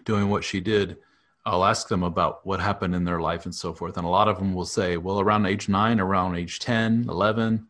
doing 0.03 0.29
what 0.31 0.43
she 0.43 0.59
did 0.59 0.97
i'll 1.45 1.63
ask 1.63 1.87
them 1.87 2.01
about 2.01 2.43
what 2.45 2.59
happened 2.59 2.95
in 2.95 3.03
their 3.03 3.21
life 3.21 3.45
and 3.45 3.53
so 3.53 3.71
forth. 3.71 3.97
And 3.97 4.05
a 4.05 4.09
lot 4.09 4.27
of 4.27 4.37
them 4.37 4.55
will 4.55 4.65
say 4.65 4.97
well 4.97 5.19
around 5.19 5.45
age 5.45 5.69
9 5.69 5.99
around 5.99 6.35
age 6.35 6.57
10 6.59 7.05
11 7.07 7.67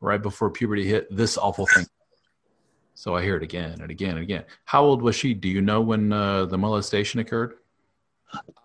right 0.00 0.22
before 0.22 0.50
puberty 0.50 0.86
hit 0.86 1.06
this 1.14 1.36
awful 1.36 1.66
thing. 1.66 1.86
So 2.94 3.14
i 3.14 3.22
hear 3.22 3.36
it 3.36 3.42
again 3.42 3.80
and 3.82 3.90
again 3.90 4.12
and 4.12 4.20
again. 4.22 4.44
How 4.64 4.82
old 4.82 5.02
was 5.02 5.14
she? 5.16 5.34
Do 5.34 5.48
you 5.48 5.60
know 5.60 5.82
when 5.82 6.12
uh, 6.14 6.46
the 6.46 6.56
molestation 6.56 7.20
occurred 7.20 7.54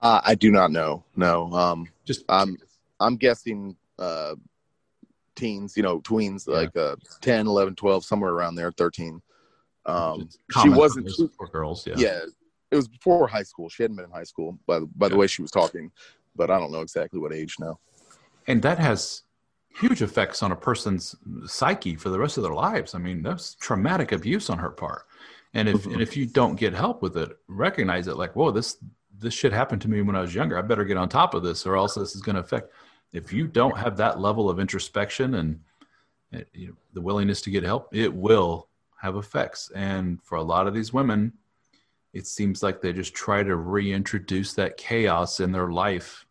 Uh, 0.01 0.22
I 0.24 0.36
do 0.36 0.51
not 0.51 0.72
know. 0.72 1.03
No. 1.16 1.51
Um, 1.53 1.88
just 2.05 2.24
I'm 2.30 2.57
I'm 2.99 3.16
guessing 3.18 3.76
uh, 3.99 4.36
teens, 5.36 5.76
you 5.78 5.84
know, 5.84 5.99
tweens, 6.01 6.47
Yeah. 6.47 6.55
like 6.55 6.76
uh, 6.76 6.95
10, 7.22 7.47
11, 7.47 7.76
12, 7.76 8.03
somewhere 8.05 8.32
around 8.32 8.55
there, 8.55 8.72
13. 8.72 9.22
Um, 9.86 10.30
she 10.62 10.70
wasn't, 10.70 11.09
for 11.36 11.47
girls 11.47 11.88
yeah 11.88 11.95
yeah. 11.97 12.20
it 12.70 12.76
was 12.76 12.88
before 12.88 13.28
high 13.28 13.41
school. 13.43 13.68
She 13.70 13.82
hadn't 13.84 13.95
been 13.95 14.05
in 14.05 14.12
high 14.12 14.24
school 14.24 14.59
by 14.68 14.80
the, 14.80 14.86
by 14.95 15.07
the 15.09 15.18
way 15.18 15.26
she 15.26 15.41
was 15.41 15.49
talking, 15.49 15.91
but 16.36 16.51
I 16.51 16.59
don't 16.59 16.72
know 16.72 16.82
exactly 16.82 17.20
what 17.20 17.34
age 17.34 17.55
now. 17.59 17.80
and 18.47 18.62
that 18.62 18.78
has 18.78 19.24
huge 19.80 20.01
effects 20.03 20.43
on 20.43 20.51
a 20.51 20.55
person's 20.55 21.16
psyche 21.47 21.95
for 21.95 22.09
the 22.09 22.20
rest 22.20 22.38
of 22.38 22.43
their 22.43 22.53
lives. 22.53 22.93
I 22.93 22.99
mean, 22.99 23.24
that's 23.24 23.55
traumatic 23.55 24.12
abuse 24.12 24.49
on 24.49 24.59
her 24.59 24.70
part. 24.70 25.03
And 25.53 25.68
if 25.68 25.84
Mhm. 25.84 25.93
and 25.93 26.01
if 26.01 26.16
you 26.16 26.26
don't 26.28 26.55
get 26.55 26.74
help 26.74 27.01
with 27.01 27.18
it, 27.18 27.38
recognize 27.47 28.07
it 28.07 28.18
like, 28.18 28.36
whoa, 28.36 28.51
this 28.51 28.78
this 29.22 29.34
shit 29.34 29.53
happened 29.53 29.82
to 29.84 29.89
me 29.89 30.01
when 30.01 30.15
I 30.15 30.22
was 30.22 30.36
younger. 30.36 30.57
I 30.57 30.61
better 30.61 30.84
get 30.84 30.97
on 30.97 31.07
top 31.07 31.34
of 31.34 31.43
this, 31.43 31.65
or 31.65 31.78
else 31.78 31.95
this 31.95 32.15
is 32.15 32.22
going 32.22 32.36
to 32.36 32.41
affect. 32.41 32.72
If 33.13 33.32
you 33.32 33.47
don't 33.47 33.78
have 33.78 33.97
that 33.97 34.19
level 34.19 34.49
of 34.49 34.59
introspection 34.59 35.36
and 35.36 35.59
uh, 36.34 36.39
you 36.53 36.67
know, 36.67 36.74
the 36.93 37.01
willingness 37.01 37.41
to 37.41 37.51
get 37.51 37.63
help, 37.63 37.89
it 37.91 38.13
will 38.13 38.67
have 39.01 39.15
effects. 39.15 39.72
And 39.76 40.22
for 40.24 40.38
a 40.38 40.43
lot 40.43 40.67
of 40.67 40.74
these 40.74 40.93
women, 40.93 41.34
it 42.13 42.28
seems 42.28 42.63
like 42.63 42.82
they 42.82 42.93
just 42.93 43.13
try 43.13 43.43
to 43.43 43.55
reintroduce 43.55 44.53
that 44.53 44.78
chaos 44.78 45.39
in 45.39 45.51
their 45.51 45.72
life 45.72 46.26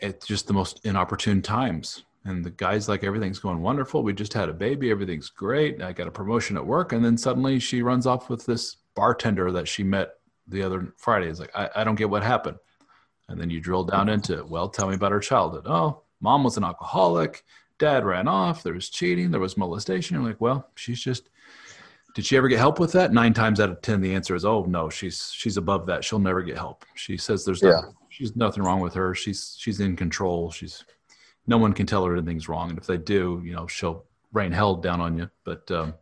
at 0.00 0.24
just 0.24 0.46
the 0.46 0.52
most 0.52 0.84
inopportune 0.84 1.42
times. 1.42 2.04
And 2.24 2.44
the 2.44 2.50
guy's 2.50 2.88
like, 2.88 3.04
everything's 3.04 3.38
going 3.38 3.62
wonderful. 3.62 4.02
We 4.02 4.12
just 4.12 4.34
had 4.34 4.48
a 4.48 4.54
baby. 4.54 4.90
Everything's 4.90 5.30
great. 5.30 5.80
I 5.82 5.92
got 5.92 6.08
a 6.08 6.12
promotion 6.12 6.56
at 6.56 6.66
work. 6.66 6.92
And 6.92 7.04
then 7.04 7.16
suddenly 7.16 7.58
she 7.58 7.82
runs 7.82 8.06
off 8.06 8.28
with 8.28 8.44
this 8.44 8.76
bartender 8.94 9.50
that 9.52 9.68
she 9.68 9.82
met 9.82 10.17
the 10.48 10.62
other 10.62 10.92
Friday. 10.96 11.28
It's 11.28 11.40
like, 11.40 11.54
I, 11.54 11.68
I 11.76 11.84
don't 11.84 11.94
get 11.94 12.10
what 12.10 12.22
happened. 12.22 12.56
And 13.28 13.38
then 13.40 13.50
you 13.50 13.60
drill 13.60 13.84
down 13.84 14.08
into 14.08 14.38
it. 14.38 14.48
Well, 14.48 14.68
tell 14.68 14.88
me 14.88 14.94
about 14.94 15.12
her 15.12 15.20
childhood. 15.20 15.64
Oh, 15.66 16.02
mom 16.20 16.44
was 16.44 16.56
an 16.56 16.64
alcoholic. 16.64 17.44
Dad 17.78 18.04
ran 18.04 18.26
off. 18.26 18.62
There 18.62 18.72
was 18.72 18.88
cheating. 18.88 19.30
There 19.30 19.40
was 19.40 19.56
molestation. 19.56 20.16
You're 20.16 20.24
like, 20.26 20.40
well, 20.40 20.68
she's 20.74 21.00
just. 21.00 21.28
Did 22.14 22.24
she 22.24 22.36
ever 22.36 22.48
get 22.48 22.58
help 22.58 22.80
with 22.80 22.90
that? 22.92 23.12
Nine 23.12 23.34
times 23.34 23.60
out 23.60 23.70
of 23.70 23.80
ten, 23.82 24.00
the 24.00 24.14
answer 24.14 24.34
is, 24.34 24.44
oh 24.44 24.64
no, 24.64 24.88
she's 24.88 25.30
she's 25.32 25.56
above 25.56 25.86
that. 25.86 26.02
She'll 26.02 26.18
never 26.18 26.42
get 26.42 26.56
help. 26.56 26.84
She 26.94 27.16
says 27.16 27.44
there's 27.44 27.62
Yeah. 27.62 27.72
nothing, 27.72 27.94
she's 28.08 28.34
nothing 28.34 28.62
wrong 28.64 28.80
with 28.80 28.94
her. 28.94 29.14
She's 29.14 29.54
she's 29.58 29.78
in 29.78 29.94
control. 29.94 30.50
She's 30.50 30.84
no 31.46 31.58
one 31.58 31.72
can 31.74 31.86
tell 31.86 32.04
her 32.06 32.16
anything's 32.16 32.48
wrong, 32.48 32.70
and 32.70 32.78
if 32.78 32.86
they 32.86 32.96
do, 32.96 33.40
you 33.44 33.52
know, 33.52 33.66
she'll 33.68 34.04
rain 34.32 34.50
hell 34.50 34.74
down 34.74 35.00
on 35.00 35.16
you. 35.16 35.30
But 35.44 35.70
um, 35.70 35.94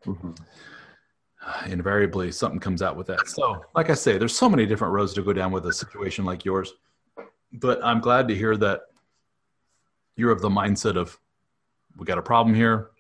invariably, 1.67 2.33
something 2.33 2.61
comes 2.61 2.83
out 2.83 2.97
with 2.97 3.07
that. 3.09 3.29
So, 3.29 3.65
like 3.75 3.91
I 3.91 3.95
say, 3.95 4.19
there's 4.19 4.37
so 4.37 4.49
many 4.49 4.67
different 4.67 4.93
roads 4.93 5.15
to 5.15 5.23
go 5.23 5.33
down 5.33 5.53
with 5.53 5.67
a 5.67 5.73
situation 5.73 6.25
like 6.25 6.45
yours. 6.45 6.75
But 7.53 7.85
I'm 7.85 8.01
glad 8.01 8.29
to 8.29 8.35
hear 8.35 8.57
that 8.59 8.83
you're 10.17 10.31
of 10.31 10.41
the 10.41 10.49
mindset 10.49 10.97
of 10.97 11.19
we 11.97 12.05
got 12.05 12.19
a 12.19 12.23
problem 12.23 12.55
here. 12.55 12.91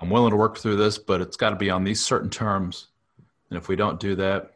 I'm 0.00 0.10
willing 0.10 0.30
to 0.30 0.36
work 0.36 0.58
through 0.58 0.76
this, 0.76 0.98
but 0.98 1.20
it's 1.20 1.36
got 1.36 1.50
to 1.50 1.56
be 1.56 1.70
on 1.70 1.84
these 1.84 2.04
certain 2.04 2.30
terms. 2.30 2.88
And 3.50 3.58
if 3.58 3.68
we 3.68 3.76
don't 3.76 4.00
do 4.00 4.14
that, 4.16 4.52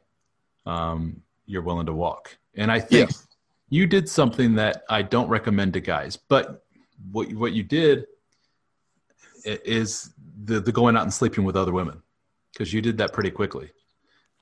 um, 0.64 1.22
you're 1.46 1.62
willing 1.62 1.86
to 1.86 1.92
walk. 1.92 2.36
And 2.56 2.72
I 2.72 2.80
think 2.80 3.10
Yes. 3.10 3.26
you 3.68 3.86
did 3.86 4.08
something 4.08 4.54
that 4.54 4.84
I 4.88 5.02
don't 5.02 5.28
recommend 5.28 5.74
to 5.74 5.80
guys. 5.80 6.16
But 6.16 6.64
what 7.12 7.32
what 7.34 7.52
you 7.52 7.62
did 7.62 8.06
is 9.44 10.12
the 10.44 10.60
the 10.60 10.72
going 10.72 10.96
out 10.96 11.02
and 11.02 11.12
sleeping 11.12 11.44
with 11.44 11.56
other 11.56 11.72
women 11.72 12.02
because 12.56 12.72
you 12.72 12.80
did 12.80 12.96
that 12.96 13.12
pretty 13.12 13.30
quickly, 13.30 13.70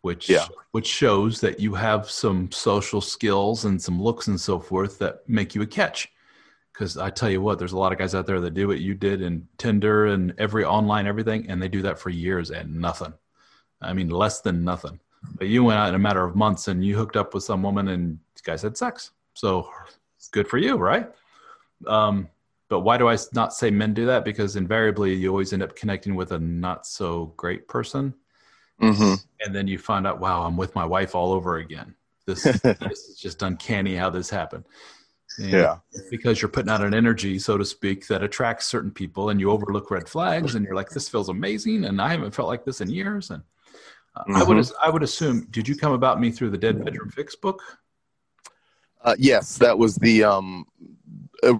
which 0.02 0.30
Yeah. 0.30 0.46
which 0.70 0.86
shows 0.86 1.40
that 1.40 1.58
you 1.58 1.74
have 1.74 2.08
some 2.08 2.52
social 2.52 3.00
skills 3.00 3.64
and 3.64 3.82
some 3.82 4.00
looks 4.00 4.28
and 4.28 4.40
so 4.40 4.60
forth 4.60 5.00
that 5.00 5.28
make 5.28 5.54
you 5.56 5.62
a 5.62 5.66
catch. 5.66 6.08
Because 6.72 6.96
I 6.96 7.10
tell 7.10 7.28
you 7.30 7.40
what, 7.40 7.58
there's 7.58 7.72
a 7.72 7.78
lot 7.78 7.92
of 7.92 7.98
guys 7.98 8.14
out 8.14 8.26
there 8.26 8.40
that 8.40 8.54
do 8.54 8.68
what 8.68 8.78
you 8.78 8.94
did 8.94 9.20
in 9.20 9.48
Tinder 9.58 10.06
and 10.06 10.32
every 10.38 10.64
online 10.64 11.08
everything, 11.08 11.48
and 11.48 11.60
they 11.60 11.68
do 11.68 11.82
that 11.82 11.98
for 11.98 12.10
years 12.10 12.50
and 12.52 12.80
nothing. 12.80 13.14
I 13.80 13.92
mean, 13.92 14.10
less 14.10 14.40
than 14.40 14.64
nothing. 14.64 15.00
But 15.38 15.48
you 15.48 15.64
went 15.64 15.78
out 15.80 15.88
in 15.88 15.94
a 15.96 15.98
matter 15.98 16.24
of 16.24 16.36
months 16.36 16.68
and 16.68 16.84
you 16.84 16.96
hooked 16.96 17.16
up 17.16 17.34
with 17.34 17.42
some 17.42 17.62
woman 17.62 17.88
and 17.88 18.12
you 18.12 18.42
guys 18.44 18.62
had 18.62 18.76
sex. 18.76 19.10
So 19.34 19.68
it's 20.16 20.28
good 20.28 20.46
for 20.46 20.58
you, 20.58 20.76
right? 20.76 21.10
Um, 21.86 22.28
but 22.74 22.80
why 22.80 22.98
do 22.98 23.08
I 23.08 23.16
not 23.32 23.54
say 23.54 23.70
men 23.70 23.94
do 23.94 24.04
that? 24.06 24.24
Because 24.24 24.56
invariably 24.56 25.14
you 25.14 25.28
always 25.28 25.52
end 25.52 25.62
up 25.62 25.76
connecting 25.76 26.16
with 26.16 26.32
a 26.32 26.40
not 26.40 26.88
so 26.88 27.26
great 27.36 27.68
person. 27.68 28.12
hmm 28.80 29.14
And 29.40 29.54
then 29.54 29.68
you 29.68 29.78
find 29.78 30.08
out, 30.08 30.18
wow, 30.18 30.42
I'm 30.42 30.56
with 30.56 30.74
my 30.74 30.84
wife 30.84 31.14
all 31.14 31.32
over 31.32 31.58
again. 31.58 31.94
This, 32.26 32.42
this 32.62 32.98
is 33.08 33.16
just 33.16 33.42
uncanny 33.42 33.94
how 33.94 34.10
this 34.10 34.28
happened. 34.28 34.64
And 35.38 35.52
Yeah. 35.52 35.76
Because 36.10 36.42
you're 36.42 36.48
putting 36.48 36.68
out 36.68 36.82
an 36.82 36.94
energy, 36.94 37.38
so 37.38 37.56
to 37.56 37.64
speak, 37.64 38.08
that 38.08 38.24
attracts 38.24 38.66
certain 38.66 38.90
people 38.90 39.30
and 39.30 39.38
you 39.38 39.52
overlook 39.52 39.92
red 39.92 40.08
flags 40.08 40.56
and 40.56 40.64
you're 40.64 40.74
like, 40.74 40.90
this 40.90 41.08
feels 41.08 41.28
amazing. 41.28 41.84
And 41.84 42.02
I 42.02 42.08
haven't 42.08 42.34
felt 42.34 42.48
like 42.48 42.64
this 42.64 42.80
in 42.80 42.90
years. 42.90 43.30
And 43.30 43.44
uh, 44.16 44.24
I 44.34 44.42
would, 44.42 44.68
I 44.82 44.90
would 44.90 45.04
assume, 45.04 45.46
did 45.52 45.68
you 45.68 45.76
come 45.76 45.92
about 45.92 46.18
me 46.18 46.32
through 46.32 46.50
the 46.50 46.58
Dead 46.58 46.84
Bedroom 46.84 47.10
Fix 47.10 47.36
book? 47.36 47.62
Uh, 49.00 49.14
yes, 49.16 49.58
that 49.58 49.78
was 49.78 49.94
the 49.94 50.24
um, 50.24 50.66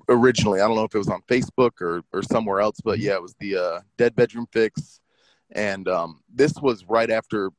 originally. 0.09 0.61
I 0.61 0.67
don't 0.67 0.77
know 0.77 0.85
if 0.85 0.95
it 0.95 0.99
was 0.99 1.09
on 1.09 1.23
Facebook 1.29 1.81
or 1.81 2.03
or 2.13 2.23
somewhere 2.23 2.61
else, 2.61 2.81
but 2.83 2.99
yeah, 2.99 3.15
it 3.15 3.23
was 3.23 3.35
the 3.41 3.57
uh, 3.57 3.81
Dead 3.97 4.15
Bedroom 4.15 4.47
Fix, 4.53 5.01
and 5.53 5.89
um, 5.89 6.21
this 6.33 6.55
was 6.61 6.85
right 6.89 7.11
after 7.11 7.51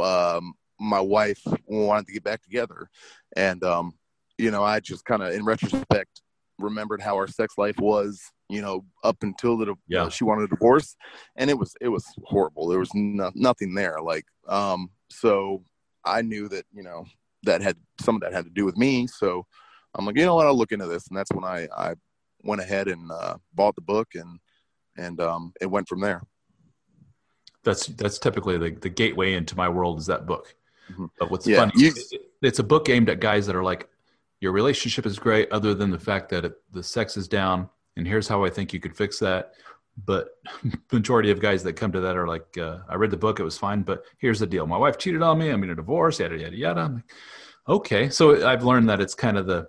um, 0.00 0.54
my 0.78 1.00
wife 1.00 1.42
wanted 1.66 2.06
to 2.06 2.12
get 2.12 2.24
back 2.24 2.42
together, 2.42 2.88
and 3.36 3.62
um, 3.64 3.94
you 4.38 4.50
know, 4.50 4.64
I 4.64 4.80
just 4.80 5.04
kind 5.04 5.22
of, 5.22 5.34
in 5.34 5.44
retrospect, 5.44 6.22
remembered 6.58 7.00
how 7.00 7.14
our 7.14 7.28
sex 7.28 7.54
life 7.58 7.78
was. 7.78 8.20
You 8.48 8.62
know, 8.62 8.84
up 9.04 9.18
until 9.22 9.56
the 9.56 9.76
Yeah. 9.86 10.08
she 10.08 10.24
wanted 10.24 10.44
a 10.44 10.48
divorce, 10.48 10.96
and 11.36 11.48
it 11.50 11.58
was 11.58 11.76
it 11.80 11.88
was 11.88 12.04
horrible. 12.24 12.66
There 12.66 12.80
was 12.80 12.92
no, 12.94 13.30
nothing 13.36 13.74
there. 13.74 13.98
Like, 14.02 14.24
um, 14.48 14.90
so 15.08 15.62
I 16.04 16.22
knew 16.22 16.48
that 16.48 16.64
you 16.72 16.82
know 16.82 17.04
that 17.44 17.62
had 17.62 17.76
some 18.00 18.16
of 18.16 18.22
that 18.22 18.32
had 18.32 18.44
to 18.44 18.50
do 18.50 18.64
with 18.64 18.76
me. 18.76 19.06
So 19.06 19.46
I'm 19.94 20.06
like, 20.06 20.16
you 20.16 20.24
know 20.24 20.34
what, 20.34 20.46
I'll 20.46 20.56
look 20.56 20.72
into 20.72 20.86
this, 20.86 21.08
and 21.08 21.16
that's 21.16 21.32
when 21.32 21.44
I 21.44 21.68
I 21.76 21.94
went 22.42 22.60
ahead 22.60 22.88
and 22.88 23.10
uh, 23.10 23.36
bought 23.54 23.74
the 23.74 23.82
book, 23.82 24.08
and 24.14 24.38
and 24.96 25.20
um, 25.20 25.52
it 25.60 25.66
went 25.66 25.88
from 25.88 26.00
there. 26.00 26.22
That's 27.64 27.86
that's 27.86 28.18
typically 28.18 28.58
the, 28.58 28.70
the 28.70 28.88
gateway 28.88 29.34
into 29.34 29.56
my 29.56 29.68
world 29.68 29.98
is 29.98 30.06
that 30.06 30.26
book. 30.26 30.54
Mm-hmm. 30.90 31.06
But 31.18 31.30
what's 31.30 31.46
yeah, 31.46 31.58
funny, 31.58 31.72
you, 31.76 31.92
it, 31.94 32.22
it's 32.42 32.58
a 32.58 32.64
book 32.64 32.88
aimed 32.88 33.08
at 33.08 33.20
guys 33.20 33.46
that 33.46 33.54
are 33.56 33.62
like, 33.62 33.88
your 34.40 34.52
relationship 34.52 35.06
is 35.06 35.18
great, 35.18 35.50
other 35.52 35.74
than 35.74 35.90
the 35.90 35.98
fact 35.98 36.30
that 36.30 36.44
it, 36.44 36.54
the 36.72 36.82
sex 36.82 37.16
is 37.16 37.28
down, 37.28 37.68
and 37.96 38.06
here's 38.06 38.28
how 38.28 38.44
I 38.44 38.50
think 38.50 38.72
you 38.72 38.80
could 38.80 38.96
fix 38.96 39.18
that. 39.18 39.52
But 40.06 40.28
majority 40.92 41.30
of 41.30 41.40
guys 41.40 41.62
that 41.64 41.74
come 41.74 41.92
to 41.92 42.00
that 42.00 42.16
are 42.16 42.26
like, 42.26 42.56
uh, 42.56 42.78
I 42.88 42.94
read 42.94 43.10
the 43.10 43.16
book, 43.16 43.40
it 43.40 43.44
was 43.44 43.58
fine, 43.58 43.82
but 43.82 44.04
here's 44.18 44.40
the 44.40 44.46
deal: 44.46 44.66
my 44.66 44.78
wife 44.78 44.98
cheated 44.98 45.22
on 45.22 45.38
me. 45.38 45.50
I'm 45.50 45.62
in 45.62 45.70
a 45.70 45.74
divorce, 45.74 46.20
yada 46.20 46.38
yada 46.38 46.56
yada. 46.56 46.88
Like, 46.94 47.02
okay, 47.68 48.08
so 48.08 48.46
I've 48.46 48.64
learned 48.64 48.88
that 48.88 49.00
it's 49.00 49.14
kind 49.14 49.36
of 49.36 49.46
the, 49.46 49.68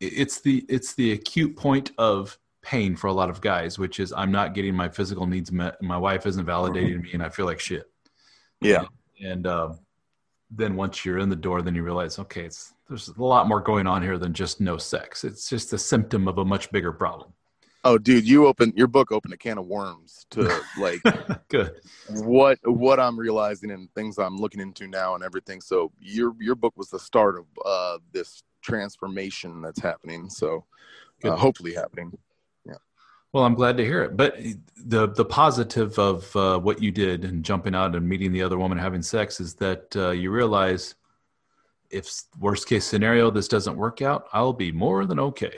it's 0.00 0.40
the 0.40 0.64
it's 0.68 0.94
the 0.94 1.12
acute 1.12 1.56
point 1.56 1.92
of 1.98 2.38
pain 2.62 2.96
for 2.96 3.06
a 3.06 3.12
lot 3.12 3.30
of 3.30 3.40
guys, 3.40 3.78
which 3.78 4.00
is 4.00 4.12
I'm 4.12 4.32
not 4.32 4.54
getting 4.54 4.74
my 4.74 4.88
physical 4.88 5.26
needs 5.26 5.52
met. 5.52 5.80
My 5.82 5.96
wife 5.96 6.26
isn't 6.26 6.44
validating 6.44 7.02
me, 7.02 7.12
and 7.12 7.22
I 7.22 7.28
feel 7.28 7.46
like 7.46 7.60
shit. 7.60 7.90
Yeah. 8.60 8.86
And, 9.20 9.30
and 9.30 9.46
um, 9.46 9.78
then 10.50 10.76
once 10.76 11.04
you're 11.04 11.18
in 11.18 11.28
the 11.28 11.36
door, 11.36 11.62
then 11.62 11.74
you 11.74 11.82
realize, 11.82 12.18
okay, 12.18 12.44
it's 12.44 12.74
there's 12.88 13.08
a 13.08 13.22
lot 13.22 13.48
more 13.48 13.60
going 13.60 13.86
on 13.86 14.02
here 14.02 14.18
than 14.18 14.32
just 14.32 14.60
no 14.60 14.76
sex. 14.76 15.24
It's 15.24 15.48
just 15.48 15.72
a 15.72 15.78
symptom 15.78 16.28
of 16.28 16.38
a 16.38 16.44
much 16.44 16.70
bigger 16.70 16.92
problem. 16.92 17.32
Oh, 17.84 17.98
dude, 17.98 18.26
you 18.26 18.46
open 18.46 18.72
your 18.74 18.88
book 18.88 19.12
opened 19.12 19.32
a 19.32 19.36
can 19.36 19.58
of 19.58 19.66
worms 19.66 20.26
to 20.30 20.60
like 20.76 21.00
good 21.48 21.72
what 22.10 22.58
what 22.64 22.98
I'm 22.98 23.16
realizing 23.16 23.70
and 23.70 23.88
things 23.94 24.18
I'm 24.18 24.38
looking 24.38 24.60
into 24.60 24.88
now 24.88 25.14
and 25.14 25.22
everything. 25.22 25.60
So 25.60 25.92
your 26.00 26.34
your 26.40 26.56
book 26.56 26.76
was 26.76 26.90
the 26.90 26.98
start 26.98 27.38
of 27.38 27.44
uh, 27.64 27.98
this 28.12 28.42
transformation 28.66 29.62
that's 29.62 29.80
happening. 29.80 30.28
So 30.28 30.64
uh, 31.24 31.36
hopefully 31.36 31.74
happening. 31.74 32.16
Yeah. 32.66 32.74
Well, 33.32 33.44
I'm 33.44 33.54
glad 33.54 33.76
to 33.78 33.84
hear 33.84 34.02
it. 34.02 34.16
But 34.16 34.36
the 34.76 35.08
the 35.08 35.24
positive 35.24 35.98
of 35.98 36.34
uh, 36.36 36.58
what 36.58 36.82
you 36.82 36.90
did 36.90 37.24
and 37.24 37.44
jumping 37.44 37.74
out 37.74 37.94
and 37.94 38.08
meeting 38.08 38.32
the 38.32 38.42
other 38.42 38.58
woman 38.58 38.78
having 38.78 39.02
sex 39.02 39.40
is 39.40 39.54
that 39.54 39.96
uh, 39.96 40.10
you 40.10 40.30
realize 40.30 40.94
if 41.90 42.10
worst 42.40 42.68
case 42.68 42.84
scenario 42.84 43.30
this 43.30 43.48
doesn't 43.48 43.76
work 43.76 44.02
out, 44.02 44.26
I'll 44.32 44.52
be 44.52 44.72
more 44.72 45.06
than 45.06 45.20
okay. 45.20 45.54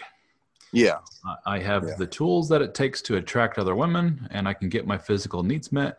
Yeah, 0.71 0.99
I 1.47 1.61
have 1.61 1.85
yeah. 1.85 1.95
the 1.97 2.07
tools 2.07 2.51
that 2.51 2.61
it 2.61 2.75
takes 2.75 3.01
to 3.03 3.17
attract 3.17 3.59
other 3.59 3.75
women, 3.75 4.29
and 4.31 4.47
I 4.47 4.53
can 4.53 4.69
get 4.69 4.87
my 4.87 4.99
physical 4.99 5.43
needs 5.43 5.73
met. 5.73 5.99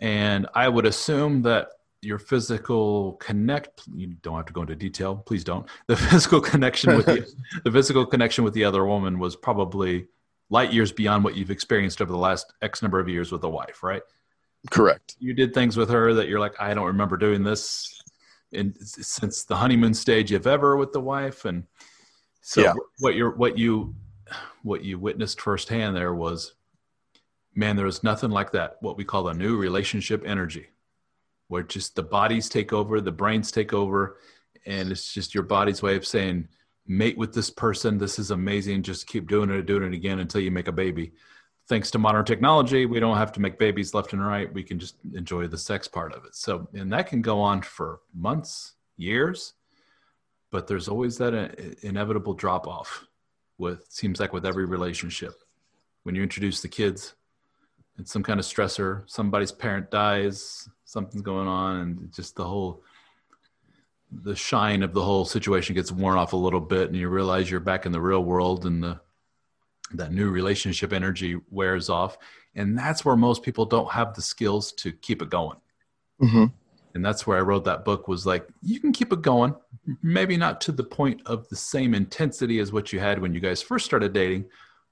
And 0.00 0.46
I 0.54 0.68
would 0.68 0.86
assume 0.86 1.42
that 1.42 1.68
your 2.06 2.18
physical 2.18 3.14
connect 3.14 3.82
you 3.94 4.14
don't 4.22 4.36
have 4.36 4.46
to 4.46 4.52
go 4.52 4.62
into 4.62 4.76
detail 4.76 5.16
please 5.26 5.44
don't 5.44 5.66
the 5.88 5.96
physical 6.08 6.40
connection 6.40 6.96
with 6.96 7.06
the, 7.06 7.26
the 7.64 7.72
physical 7.72 8.06
connection 8.06 8.44
with 8.44 8.54
the 8.54 8.64
other 8.64 8.86
woman 8.86 9.18
was 9.18 9.36
probably 9.36 10.06
light 10.50 10.72
years 10.72 10.92
beyond 10.92 11.24
what 11.24 11.36
you've 11.36 11.50
experienced 11.50 12.00
over 12.00 12.12
the 12.12 12.18
last 12.18 12.52
X 12.62 12.82
number 12.82 13.00
of 13.00 13.08
years 13.08 13.32
with 13.32 13.42
a 13.44 13.48
wife, 13.48 13.82
right? 13.82 14.02
Correct. 14.70 15.16
You 15.18 15.34
did 15.34 15.54
things 15.54 15.76
with 15.76 15.90
her 15.90 16.14
that 16.14 16.28
you're 16.28 16.40
like, 16.40 16.60
I 16.60 16.74
don't 16.74 16.86
remember 16.86 17.16
doing 17.16 17.42
this 17.42 18.00
in 18.52 18.74
since 18.80 19.44
the 19.44 19.56
honeymoon 19.56 19.94
stage, 19.94 20.32
if 20.32 20.46
ever, 20.46 20.76
with 20.76 20.92
the 20.92 21.00
wife. 21.00 21.44
And 21.44 21.64
so 22.40 22.62
yeah. 22.62 22.74
what 23.00 23.14
you're 23.14 23.34
what 23.36 23.58
you 23.58 23.94
what 24.62 24.84
you 24.84 24.98
witnessed 24.98 25.40
firsthand 25.40 25.94
there 25.94 26.14
was, 26.14 26.54
man, 27.54 27.76
there 27.76 27.86
was 27.86 28.02
nothing 28.02 28.30
like 28.30 28.52
that. 28.52 28.76
What 28.80 28.96
we 28.96 29.04
call 29.04 29.24
the 29.24 29.34
new 29.34 29.56
relationship 29.56 30.22
energy, 30.26 30.68
where 31.48 31.62
just 31.62 31.94
the 31.94 32.02
bodies 32.02 32.48
take 32.48 32.72
over, 32.72 33.00
the 33.00 33.12
brains 33.12 33.50
take 33.50 33.72
over, 33.72 34.18
and 34.66 34.90
it's 34.90 35.12
just 35.12 35.34
your 35.34 35.44
body's 35.44 35.82
way 35.82 35.96
of 35.96 36.06
saying, 36.06 36.48
mate 36.86 37.18
with 37.18 37.34
this 37.34 37.50
person. 37.50 37.98
This 37.98 38.18
is 38.18 38.30
amazing. 38.30 38.82
Just 38.82 39.06
keep 39.06 39.28
doing 39.28 39.50
it, 39.50 39.66
doing 39.66 39.82
it 39.82 39.94
again 39.94 40.20
until 40.20 40.40
you 40.40 40.50
make 40.50 40.68
a 40.68 40.72
baby. 40.72 41.12
Thanks 41.68 41.90
to 41.90 41.98
modern 41.98 42.24
technology, 42.24 42.86
we 42.86 43.00
don't 43.00 43.16
have 43.16 43.32
to 43.32 43.40
make 43.40 43.58
babies 43.58 43.92
left 43.92 44.12
and 44.12 44.24
right. 44.24 44.52
We 44.52 44.62
can 44.62 44.78
just 44.78 44.96
enjoy 45.14 45.48
the 45.48 45.58
sex 45.58 45.88
part 45.88 46.12
of 46.12 46.24
it. 46.24 46.36
So, 46.36 46.68
and 46.74 46.92
that 46.92 47.08
can 47.08 47.22
go 47.22 47.40
on 47.40 47.62
for 47.62 48.00
months, 48.14 48.74
years, 48.96 49.54
but 50.52 50.68
there's 50.68 50.86
always 50.86 51.18
that 51.18 51.34
inevitable 51.82 52.34
drop 52.34 52.68
off 52.68 53.06
with 53.58 53.84
seems 53.88 54.20
like 54.20 54.32
with 54.32 54.46
every 54.46 54.64
relationship. 54.64 55.34
When 56.04 56.14
you 56.14 56.22
introduce 56.22 56.62
the 56.62 56.68
kids, 56.68 57.15
it's 57.98 58.12
some 58.12 58.22
kind 58.22 58.38
of 58.38 58.46
stressor, 58.46 59.02
somebody's 59.06 59.52
parent 59.52 59.90
dies, 59.90 60.68
something's 60.84 61.22
going 61.22 61.48
on, 61.48 61.76
and 61.80 62.12
just 62.12 62.36
the 62.36 62.44
whole 62.44 62.82
the 64.22 64.36
shine 64.36 64.82
of 64.82 64.94
the 64.94 65.02
whole 65.02 65.24
situation 65.24 65.74
gets 65.74 65.90
worn 65.90 66.16
off 66.16 66.32
a 66.32 66.36
little 66.36 66.60
bit 66.60 66.86
and 66.86 66.96
you 66.96 67.08
realize 67.08 67.50
you're 67.50 67.58
back 67.58 67.86
in 67.86 67.92
the 67.92 68.00
real 68.00 68.22
world 68.22 68.64
and 68.64 68.82
the 68.82 69.00
that 69.94 70.12
new 70.12 70.30
relationship 70.30 70.92
energy 70.92 71.38
wears 71.50 71.88
off. 71.88 72.18
And 72.54 72.76
that's 72.76 73.04
where 73.04 73.16
most 73.16 73.42
people 73.42 73.66
don't 73.66 73.90
have 73.92 74.14
the 74.14 74.22
skills 74.22 74.72
to 74.72 74.92
keep 74.92 75.22
it 75.22 75.30
going. 75.30 75.58
Mm-hmm. 76.20 76.46
and 76.94 77.04
that's 77.04 77.26
where 77.26 77.36
i 77.36 77.42
wrote 77.42 77.66
that 77.66 77.84
book 77.84 78.08
was 78.08 78.24
like 78.24 78.48
you 78.62 78.80
can 78.80 78.90
keep 78.90 79.12
it 79.12 79.20
going 79.20 79.54
maybe 80.02 80.34
not 80.34 80.62
to 80.62 80.72
the 80.72 80.82
point 80.82 81.20
of 81.26 81.46
the 81.50 81.56
same 81.56 81.92
intensity 81.94 82.58
as 82.58 82.72
what 82.72 82.90
you 82.90 82.98
had 82.98 83.20
when 83.20 83.34
you 83.34 83.40
guys 83.40 83.60
first 83.60 83.84
started 83.84 84.14
dating 84.14 84.46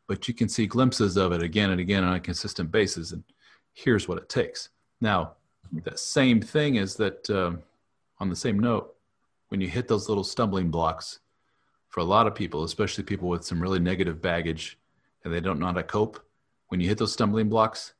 but 0.07 0.28
you 0.28 0.34
can 0.34 0.48
see 0.48 0.66
glimpses 0.66 1.16
of 1.16 1.32
it 1.32 1.42
again 1.42 1.70
and 1.70 1.80
again 1.80 2.05
on 2.05 2.14
a 2.14 2.20
consistent 2.20 2.70
basis 2.70 3.12
and 3.12 3.24
here's 3.72 4.09
what 4.09 4.18
it 4.18 4.28
takes 4.28 4.70
now 5.00 5.32
the 5.84 5.96
same 5.96 6.40
thing 6.40 6.76
is 6.76 6.94
that 6.94 7.28
um, 7.30 7.62
on 8.20 8.28
the 8.28 8.36
same 8.36 8.59
note 8.59 8.94
when 9.48 9.61
you 9.61 9.68
hit 9.68 9.88
those 9.88 10.09
little 10.09 10.24
stumbling 10.24 10.70
blocks 10.70 11.20
for 11.88 12.00
a 12.00 12.05
lot 12.05 12.26
of 12.26 12.34
people, 12.34 12.64
especially 12.64 13.05
people 13.05 13.28
with 13.28 13.44
some 13.44 13.62
really 13.62 13.78
negative 13.78 14.20
baggage 14.20 14.78
and 15.22 15.32
they 15.32 15.40
don't 15.40 15.61
know 15.61 15.66
how 15.66 15.72
to 15.72 15.82
cope, 15.84 16.18
when 16.68 16.80
you 16.80 16.88
hit 16.88 16.98
those 16.98 17.12
stumbling 17.12 17.48
blocks, 17.48 17.94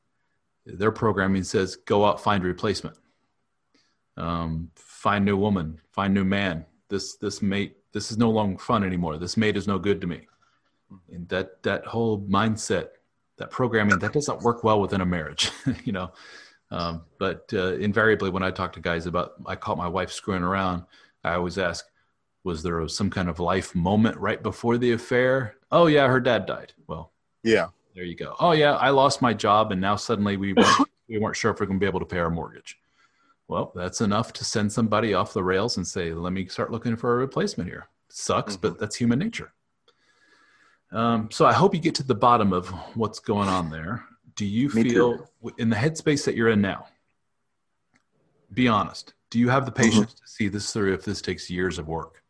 their 0.65 0.91
programming 0.91 1.43
says 1.43 1.77
go 1.77 2.03
out, 2.03 2.19
find 2.19 2.43
a 2.43 2.47
replacement. 2.47 2.97
Um, 4.17 4.69
find 4.75 5.23
new 5.23 5.37
woman, 5.37 5.79
find 5.91 6.13
new 6.13 6.25
man. 6.25 6.65
This 6.89 7.15
this 7.15 7.41
mate, 7.41 7.77
this 7.93 8.11
is 8.11 8.17
no 8.17 8.29
longer 8.29 8.57
fun 8.57 8.83
anymore. 8.83 9.17
This 9.17 9.37
mate 9.37 9.55
is 9.55 9.65
no 9.65 9.79
good 9.79 10.01
to 10.01 10.07
me. 10.07 10.27
And 11.11 11.27
that 11.29 11.61
that 11.63 11.85
whole 11.85 12.21
mindset, 12.21 12.89
that 13.37 13.51
programming, 13.51 13.99
that 13.99 14.13
doesn't 14.13 14.41
work 14.41 14.63
well 14.63 14.79
within 14.79 15.01
a 15.01 15.05
marriage, 15.05 15.51
you 15.83 15.93
know. 15.93 16.11
Um, 16.71 17.03
but 17.19 17.49
uh, 17.53 17.75
invariably, 17.75 18.29
when 18.29 18.43
I 18.43 18.51
talk 18.51 18.73
to 18.73 18.79
guys 18.79 19.05
about, 19.05 19.33
I 19.45 19.55
caught 19.55 19.77
my 19.77 19.87
wife 19.87 20.11
screwing 20.11 20.43
around 20.43 20.83
I 21.25 21.33
always 21.33 21.57
ask, 21.57 21.85
was 22.43 22.61
there 22.61 22.87
some 22.87 23.09
kind 23.09 23.27
of 23.27 23.39
life 23.39 23.73
moment 23.73 24.17
right 24.17 24.41
before 24.41 24.77
the 24.77 24.91
affair? 24.91 25.55
Oh 25.71 25.87
yeah, 25.87 26.07
her 26.07 26.19
dad 26.19 26.45
died. 26.45 26.73
Well, 26.87 27.11
yeah, 27.43 27.67
there 27.95 28.03
you 28.03 28.15
go. 28.15 28.35
Oh 28.39 28.51
yeah, 28.51 28.75
I 28.75 28.91
lost 28.91 29.23
my 29.23 29.33
job, 29.33 29.71
and 29.71 29.81
now 29.81 29.95
suddenly 29.95 30.37
we 30.37 30.53
weren't, 30.53 30.87
we 31.09 31.17
weren't 31.17 31.35
sure 31.35 31.51
if 31.51 31.59
we 31.59 31.63
are 31.63 31.67
going 31.67 31.79
to 31.79 31.83
be 31.83 31.89
able 31.89 31.99
to 31.99 32.05
pay 32.05 32.19
our 32.19 32.29
mortgage. 32.29 32.77
Well, 33.47 33.71
that's 33.75 34.01
enough 34.01 34.33
to 34.33 34.45
send 34.45 34.71
somebody 34.71 35.15
off 35.15 35.33
the 35.33 35.43
rails 35.43 35.77
and 35.77 35.87
say, 35.87 36.13
"Let 36.13 36.33
me 36.33 36.45
start 36.45 36.71
looking 36.71 36.95
for 36.95 37.13
a 37.13 37.17
replacement 37.17 37.69
here." 37.69 37.87
Sucks, 38.09 38.53
mm-hmm. 38.53 38.61
but 38.61 38.79
that's 38.79 38.95
human 38.95 39.17
nature. 39.17 39.51
Um, 40.91 41.29
so 41.31 41.45
I 41.45 41.53
hope 41.53 41.73
you 41.73 41.81
get 41.81 41.95
to 41.95 42.03
the 42.03 42.15
bottom 42.15 42.53
of 42.53 42.69
what's 42.95 43.19
going 43.19 43.49
on 43.49 43.69
there. 43.69 44.05
Do 44.35 44.45
you 44.45 44.69
Me 44.69 44.83
feel 44.83 45.17
too. 45.17 45.53
in 45.57 45.69
the 45.69 45.75
headspace 45.75 46.25
that 46.25 46.35
you're 46.35 46.49
in 46.49 46.61
now? 46.61 46.87
Be 48.53 48.67
honest 48.67 49.15
do 49.35 49.41
you 49.41 49.49
have 49.49 49.65
the 49.65 49.71
mm-hmm. 49.71 49.83
patience 49.83 50.13
mm-hmm. 50.13 50.25
to 50.25 50.31
see 50.31 50.47
this 50.47 50.71
through 50.71 50.93
if 50.93 51.03
this 51.03 51.21
takes 51.21 51.49
years 51.49 51.77
of 51.77 51.89
work? 51.89 52.23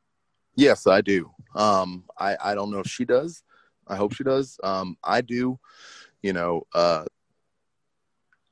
Yes, 0.55 0.87
I 0.87 1.01
do. 1.01 1.29
Um, 1.53 2.05
I, 2.17 2.35
I 2.43 2.55
don't 2.55 2.71
know 2.71 2.79
if 2.79 2.87
she 2.87 3.05
does. 3.05 3.43
I 3.87 3.95
hope 3.95 4.13
she 4.13 4.23
does. 4.23 4.59
Um, 4.63 4.97
I 5.03 5.21
do. 5.21 5.59
You 6.23 6.33
know, 6.33 6.63
uh, 6.73 7.05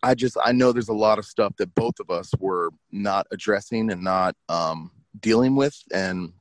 I 0.03 0.13
just 0.13 0.37
I 0.43 0.51
know 0.51 0.71
there's 0.71 0.89
a 0.89 0.93
lot 0.93 1.17
of 1.17 1.25
stuff 1.25 1.55
that 1.57 1.73
both 1.73 1.99
of 1.99 2.11
us 2.11 2.29
were 2.37 2.69
not 2.91 3.25
addressing 3.31 3.91
and 3.91 4.03
not 4.03 4.35
um, 4.49 4.91
dealing 5.19 5.55
with, 5.55 5.75
and 5.91 6.31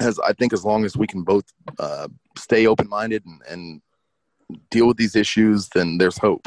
as 0.00 0.18
I 0.18 0.32
think 0.32 0.52
as 0.52 0.64
long 0.64 0.84
as 0.84 0.96
we 0.96 1.06
can 1.06 1.22
both 1.22 1.44
uh, 1.78 2.08
stay 2.36 2.66
open 2.66 2.88
minded 2.88 3.24
and, 3.24 3.40
and, 3.48 3.82
deal 4.70 4.86
with 4.86 4.96
these 4.96 5.16
issues, 5.16 5.68
then 5.70 5.98
there's 5.98 6.18
hope. 6.18 6.46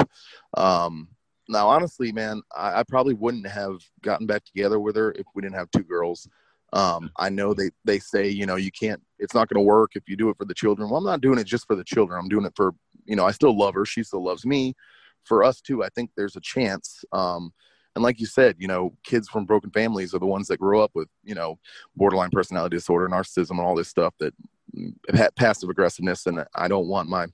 Um, 0.56 1.06
now, 1.50 1.68
honestly, 1.68 2.12
man, 2.12 2.40
I, 2.56 2.80
I, 2.80 2.82
probably 2.82 3.12
wouldn't 3.12 3.46
have 3.46 3.76
gotten 4.00 4.26
back 4.26 4.42
together 4.42 4.80
with 4.80 4.96
her 4.96 5.12
if 5.12 5.26
we 5.34 5.42
didn't 5.42 5.56
have 5.56 5.70
two 5.70 5.82
girls. 5.82 6.26
Um, 6.72 7.10
I 7.18 7.28
know 7.28 7.52
they, 7.52 7.70
they 7.84 7.98
say, 7.98 8.28
you 8.28 8.46
know, 8.46 8.56
you 8.56 8.70
can't, 8.70 9.02
it's 9.18 9.34
not 9.34 9.48
going 9.48 9.62
to 9.62 9.68
work 9.68 9.92
if 9.96 10.08
you 10.08 10.16
do 10.16 10.30
it 10.30 10.38
for 10.38 10.46
the 10.46 10.54
children. 10.54 10.88
Well, 10.88 10.96
I'm 10.96 11.04
not 11.04 11.20
doing 11.20 11.38
it 11.38 11.44
just 11.44 11.66
for 11.66 11.76
the 11.76 11.84
children. 11.84 12.18
I'm 12.18 12.28
doing 12.28 12.46
it 12.46 12.54
for, 12.56 12.72
you 13.04 13.16
know, 13.16 13.26
I 13.26 13.32
still 13.32 13.56
love 13.56 13.74
her. 13.74 13.84
She 13.84 14.02
still 14.02 14.24
loves 14.24 14.46
me. 14.46 14.74
For 15.24 15.44
us 15.44 15.60
too, 15.60 15.84
I 15.84 15.88
think 15.90 16.10
there's 16.16 16.36
a 16.36 16.40
chance. 16.40 17.04
Um, 17.12 17.52
and 17.94 18.02
like 18.04 18.20
you 18.20 18.26
said, 18.26 18.56
you 18.58 18.68
know, 18.68 18.96
kids 19.04 19.28
from 19.28 19.44
broken 19.44 19.70
families 19.70 20.14
are 20.14 20.18
the 20.18 20.26
ones 20.26 20.46
that 20.48 20.58
grow 20.58 20.80
up 20.80 20.92
with, 20.94 21.08
you 21.24 21.34
know, 21.34 21.58
borderline 21.96 22.30
personality 22.30 22.76
disorder, 22.76 23.08
narcissism, 23.08 23.52
and 23.52 23.60
all 23.60 23.74
this 23.74 23.88
stuff 23.88 24.14
that 24.20 24.32
mm, 24.76 24.94
passive 25.36 25.68
aggressiveness. 25.68 26.26
And 26.26 26.44
I 26.54 26.68
don't 26.68 26.86
want 26.86 27.08
my 27.08 27.26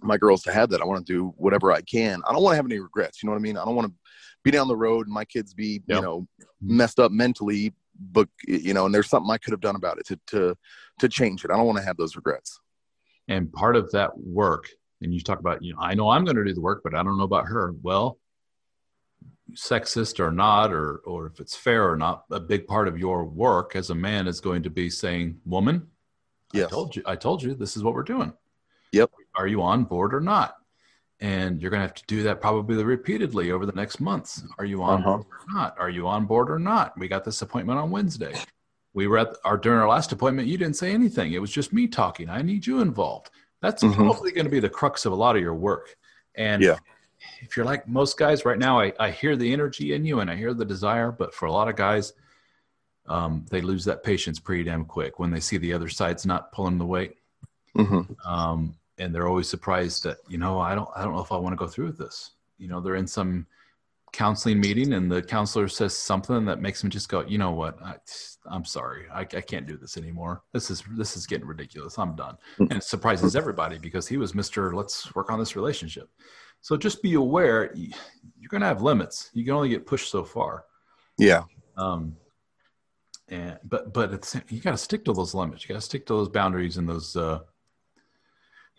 my 0.00 0.16
girls 0.16 0.42
to 0.42 0.52
have 0.52 0.70
that. 0.70 0.80
I 0.80 0.84
want 0.84 1.04
to 1.04 1.12
do 1.12 1.34
whatever 1.36 1.72
I 1.72 1.80
can. 1.80 2.22
I 2.28 2.32
don't 2.32 2.42
want 2.42 2.52
to 2.52 2.56
have 2.56 2.66
any 2.66 2.78
regrets. 2.78 3.22
You 3.22 3.26
know 3.26 3.32
what 3.32 3.40
I 3.40 3.42
mean? 3.42 3.56
I 3.56 3.64
don't 3.64 3.74
want 3.74 3.88
to 3.88 3.94
be 4.44 4.52
down 4.52 4.68
the 4.68 4.76
road 4.76 5.06
and 5.06 5.14
my 5.14 5.24
kids 5.24 5.54
be, 5.54 5.82
yep. 5.88 5.96
you 5.96 6.02
know, 6.02 6.28
messed 6.62 7.00
up 7.00 7.10
mentally, 7.10 7.74
but 7.98 8.28
you 8.46 8.74
know, 8.74 8.86
and 8.86 8.94
there's 8.94 9.08
something 9.10 9.30
I 9.30 9.38
could 9.38 9.52
have 9.52 9.60
done 9.60 9.76
about 9.76 9.98
it 9.98 10.06
to 10.06 10.20
to 10.28 10.56
to 11.00 11.08
change 11.08 11.44
it. 11.44 11.50
I 11.50 11.56
don't 11.56 11.66
want 11.66 11.78
to 11.78 11.84
have 11.84 11.96
those 11.96 12.14
regrets. 12.14 12.60
And 13.26 13.52
part 13.52 13.76
of 13.76 13.90
that 13.92 14.16
work, 14.16 14.68
and 15.02 15.12
you 15.12 15.20
talk 15.20 15.40
about, 15.40 15.62
you 15.62 15.74
know, 15.74 15.80
I 15.80 15.94
know 15.94 16.08
I'm 16.08 16.24
going 16.24 16.36
to 16.36 16.44
do 16.44 16.54
the 16.54 16.60
work, 16.60 16.80
but 16.82 16.94
I 16.94 17.02
don't 17.02 17.18
know 17.18 17.24
about 17.24 17.46
her. 17.46 17.74
Well, 17.82 18.18
sexist 19.54 20.20
or 20.20 20.30
not, 20.30 20.72
or 20.72 20.96
or 21.04 21.26
if 21.26 21.40
it's 21.40 21.56
fair 21.56 21.90
or 21.90 21.96
not, 21.96 22.24
a 22.30 22.40
big 22.40 22.66
part 22.66 22.88
of 22.88 22.98
your 22.98 23.24
work 23.24 23.76
as 23.76 23.90
a 23.90 23.94
man 23.94 24.26
is 24.26 24.40
going 24.40 24.62
to 24.62 24.70
be 24.70 24.90
saying, 24.90 25.40
"Woman, 25.44 25.86
yes. 26.52 26.66
I 26.66 26.70
told 26.70 26.96
you, 26.96 27.02
I 27.06 27.16
told 27.16 27.42
you, 27.42 27.54
this 27.54 27.76
is 27.76 27.82
what 27.82 27.94
we're 27.94 28.02
doing. 28.02 28.32
Yep. 28.92 29.10
Are 29.36 29.46
you 29.46 29.62
on 29.62 29.84
board 29.84 30.14
or 30.14 30.20
not?" 30.20 30.56
And 31.20 31.60
you're 31.60 31.70
going 31.70 31.80
to 31.80 31.86
have 31.86 31.94
to 31.94 32.04
do 32.06 32.22
that 32.24 32.40
probably 32.40 32.82
repeatedly 32.84 33.50
over 33.50 33.66
the 33.66 33.72
next 33.72 33.98
months. 33.98 34.44
Are 34.56 34.64
you 34.64 34.84
on 34.84 35.00
uh-huh. 35.00 35.16
board 35.16 35.26
or 35.26 35.52
not? 35.52 35.76
Are 35.78 35.90
you 35.90 36.06
on 36.06 36.26
board 36.26 36.48
or 36.48 36.60
not? 36.60 36.96
We 36.96 37.08
got 37.08 37.24
this 37.24 37.42
appointment 37.42 37.80
on 37.80 37.90
Wednesday. 37.90 38.34
We 38.94 39.08
were 39.08 39.18
at 39.18 39.36
our 39.44 39.56
during 39.56 39.80
our 39.80 39.88
last 39.88 40.12
appointment. 40.12 40.48
You 40.48 40.58
didn't 40.58 40.76
say 40.76 40.92
anything. 40.92 41.32
It 41.32 41.40
was 41.40 41.50
just 41.50 41.72
me 41.72 41.88
talking. 41.88 42.30
I 42.30 42.42
need 42.42 42.66
you 42.66 42.80
involved. 42.80 43.30
That's 43.60 43.82
mm-hmm. 43.82 43.94
probably 43.94 44.30
going 44.30 44.44
to 44.44 44.50
be 44.50 44.60
the 44.60 44.68
crux 44.68 45.06
of 45.06 45.12
a 45.12 45.16
lot 45.16 45.34
of 45.34 45.42
your 45.42 45.54
work. 45.54 45.96
And 46.36 46.62
yeah 46.62 46.76
if 47.40 47.56
you're 47.56 47.66
like 47.66 47.88
most 47.88 48.18
guys 48.18 48.44
right 48.44 48.58
now, 48.58 48.80
I, 48.80 48.92
I 48.98 49.10
hear 49.10 49.36
the 49.36 49.52
energy 49.52 49.94
in 49.94 50.04
you 50.04 50.20
and 50.20 50.30
I 50.30 50.36
hear 50.36 50.54
the 50.54 50.64
desire, 50.64 51.10
but 51.10 51.34
for 51.34 51.46
a 51.46 51.52
lot 51.52 51.68
of 51.68 51.76
guys, 51.76 52.12
um, 53.06 53.46
they 53.50 53.60
lose 53.60 53.84
that 53.86 54.02
patience 54.02 54.38
pretty 54.38 54.64
damn 54.64 54.84
quick 54.84 55.18
when 55.18 55.30
they 55.30 55.40
see 55.40 55.56
the 55.56 55.72
other 55.72 55.88
side's 55.88 56.26
not 56.26 56.52
pulling 56.52 56.78
the 56.78 56.86
weight. 56.86 57.14
Mm-hmm. 57.76 58.12
Um, 58.30 58.74
and 58.98 59.14
they're 59.14 59.28
always 59.28 59.48
surprised 59.48 60.02
that, 60.04 60.18
you 60.28 60.38
know, 60.38 60.58
I 60.58 60.74
don't, 60.74 60.88
I 60.94 61.04
don't 61.04 61.14
know 61.14 61.22
if 61.22 61.32
I 61.32 61.36
want 61.36 61.52
to 61.52 61.56
go 61.56 61.68
through 61.68 61.86
with 61.86 61.98
this. 61.98 62.32
You 62.58 62.68
know, 62.68 62.80
they're 62.80 62.96
in 62.96 63.06
some 63.06 63.46
counseling 64.12 64.60
meeting 64.60 64.94
and 64.94 65.10
the 65.10 65.22
counselor 65.22 65.68
says 65.68 65.94
something 65.94 66.44
that 66.46 66.60
makes 66.60 66.80
them 66.80 66.90
just 66.90 67.08
go, 67.08 67.20
you 67.26 67.38
know 67.38 67.50
what, 67.50 67.80
I, 67.82 67.96
am 68.50 68.64
sorry, 68.64 69.06
I, 69.12 69.20
I, 69.20 69.40
can't 69.40 69.66
do 69.66 69.76
this 69.76 69.96
anymore. 69.96 70.42
This 70.52 70.70
is 70.70 70.82
this 70.96 71.16
is 71.16 71.26
getting 71.26 71.46
ridiculous. 71.46 71.98
I'm 71.98 72.16
done. 72.16 72.36
Mm. 72.58 72.70
And 72.70 72.72
it 72.78 72.84
surprises 72.84 73.36
everybody 73.36 73.78
because 73.78 74.08
he 74.08 74.16
was 74.16 74.34
Mister. 74.34 74.74
Let's 74.74 75.14
work 75.14 75.30
on 75.30 75.38
this 75.38 75.56
relationship. 75.56 76.08
So 76.60 76.76
just 76.76 77.02
be 77.02 77.14
aware 77.14 77.72
you're 77.74 78.48
going 78.48 78.60
to 78.60 78.66
have 78.66 78.82
limits. 78.82 79.30
You 79.32 79.44
can 79.44 79.54
only 79.54 79.68
get 79.68 79.86
pushed 79.86 80.10
so 80.10 80.24
far. 80.24 80.64
Yeah. 81.16 81.44
Um, 81.76 82.16
and 83.28 83.58
but 83.64 83.92
but 83.92 84.12
it's, 84.12 84.36
you 84.48 84.60
got 84.60 84.72
to 84.72 84.78
stick 84.78 85.04
to 85.04 85.12
those 85.12 85.34
limits. 85.34 85.64
You 85.64 85.74
got 85.74 85.80
to 85.80 85.86
stick 85.86 86.06
to 86.06 86.14
those 86.14 86.28
boundaries 86.28 86.76
and 86.76 86.88
those 86.88 87.14
uh, 87.14 87.40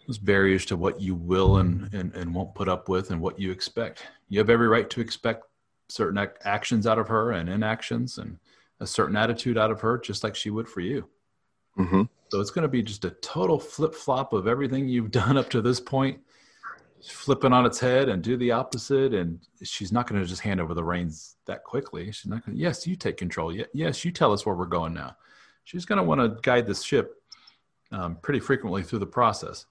those 0.08 0.18
barriers 0.18 0.66
to 0.66 0.78
what 0.78 1.00
you 1.00 1.14
will 1.14 1.58
and, 1.58 1.94
and 1.94 2.16
and 2.16 2.34
won't 2.34 2.56
put 2.56 2.68
up 2.68 2.90
with 2.90 3.12
and 3.12 3.22
what 3.22 3.40
you 3.40 3.52
expect. 3.52 4.04
You 4.28 4.40
have 4.40 4.50
every 4.50 4.68
right 4.68 4.90
to 4.90 5.02
expect 5.02 5.44
certain 5.88 6.18
ac- 6.18 6.32
actions 6.44 6.88
out 6.88 7.00
of 7.00 7.08
her 7.08 7.32
and 7.32 7.50
inactions 7.50 8.18
and 8.18 8.40
a 8.80 8.88
certain 8.88 9.16
attitude 9.16 9.58
out 9.58 9.72
of 9.72 9.82
her, 9.82 9.98
just 9.98 10.24
like 10.24 10.36
she 10.36 10.50
would 10.50 10.68
for 10.68 10.82
you. 10.82 11.08
Mm-hmm. 11.78 12.04
So 12.30 12.40
it's 12.40 12.52
going 12.52 12.64
to 12.64 12.70
be 12.70 12.84
just 12.84 13.06
a 13.06 13.12
total 13.12 13.60
flip 13.60 13.94
flop 13.94 14.34
of 14.34 14.48
everything 14.48 14.88
you've 14.88 15.12
done 15.24 15.38
up 15.38 15.50
to 15.52 15.62
this 15.62 15.80
point 15.80 16.20
flip 17.04 17.44
it 17.44 17.54
on 17.54 17.66
its 17.66 17.80
head 17.80 18.10
and 18.10 18.22
do 18.22 18.36
the 18.38 18.52
opposite 18.52 19.14
and 19.14 19.40
she's 19.64 19.92
not 19.92 20.08
going 20.08 20.22
to 20.22 20.28
just 20.28 20.42
hand 20.42 20.60
over 20.60 20.74
the 20.74 20.84
reins 20.84 21.36
that 21.46 21.64
quickly. 21.64 22.12
She's 22.12 22.30
not 22.30 22.46
going 22.46 22.58
to 22.58 22.62
yes 22.62 22.86
you 22.86 22.96
take 22.96 23.18
control. 23.18 23.56
Yes 23.74 24.04
you 24.04 24.12
tell 24.12 24.34
us 24.34 24.46
where 24.46 24.56
we're 24.56 24.66
going 24.66 24.94
now. 24.94 25.16
She's 25.64 25.86
going 25.86 25.98
to 25.98 26.04
want 26.04 26.20
to 26.20 26.42
guide 26.42 26.68
this 26.68 26.84
ship 26.84 27.22
um, 27.92 28.18
pretty 28.22 28.40
frequently 28.40 28.84
through 28.84 29.00
the 29.00 29.06
process. 29.06 29.66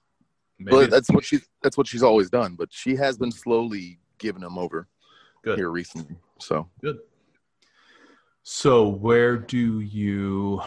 Maybe 0.57 0.75
well 0.75 0.87
that's 0.87 1.09
what 1.09 1.23
she's 1.23 1.47
that's 1.61 1.77
what 1.77 1.87
she's 1.87 2.03
always 2.03 2.29
done 2.29 2.55
but 2.55 2.67
she 2.71 2.95
has 2.95 3.17
been 3.17 3.31
slowly 3.31 3.99
giving 4.17 4.41
them 4.41 4.57
over 4.57 4.87
good. 5.43 5.57
here 5.57 5.69
recently 5.69 6.17
so. 6.39 6.67
Good. 6.81 6.99
So 8.43 8.87
where 8.87 9.37
do 9.37 9.81
you 9.81 10.61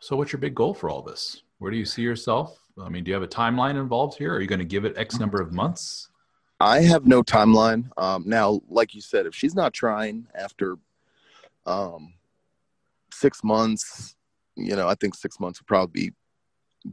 so 0.00 0.16
what's 0.16 0.32
your 0.32 0.40
big 0.40 0.54
goal 0.54 0.74
for 0.74 0.90
all 0.90 1.02
this? 1.02 1.42
Where 1.58 1.70
do 1.70 1.76
you 1.76 1.84
see 1.84 2.02
yourself 2.02 2.61
I 2.80 2.88
mean, 2.88 3.04
do 3.04 3.10
you 3.10 3.14
have 3.14 3.22
a 3.22 3.28
timeline 3.28 3.78
involved 3.78 4.18
here? 4.18 4.34
Are 4.34 4.40
you 4.40 4.46
going 4.46 4.58
to 4.58 4.64
give 4.64 4.84
it 4.84 4.96
X 4.96 5.18
number 5.18 5.40
of 5.40 5.52
months? 5.52 6.08
I 6.60 6.82
have 6.82 7.06
no 7.06 7.22
timeline. 7.22 7.90
Um, 7.96 8.24
now, 8.26 8.60
like 8.68 8.94
you 8.94 9.00
said, 9.00 9.26
if 9.26 9.34
she's 9.34 9.54
not 9.54 9.72
trying 9.72 10.26
after 10.34 10.76
um, 11.66 12.14
six 13.12 13.42
months, 13.42 14.14
you 14.54 14.76
know, 14.76 14.88
I 14.88 14.94
think 14.94 15.14
six 15.14 15.40
months 15.40 15.60
would 15.60 15.66
probably 15.66 16.10
be 16.10 16.12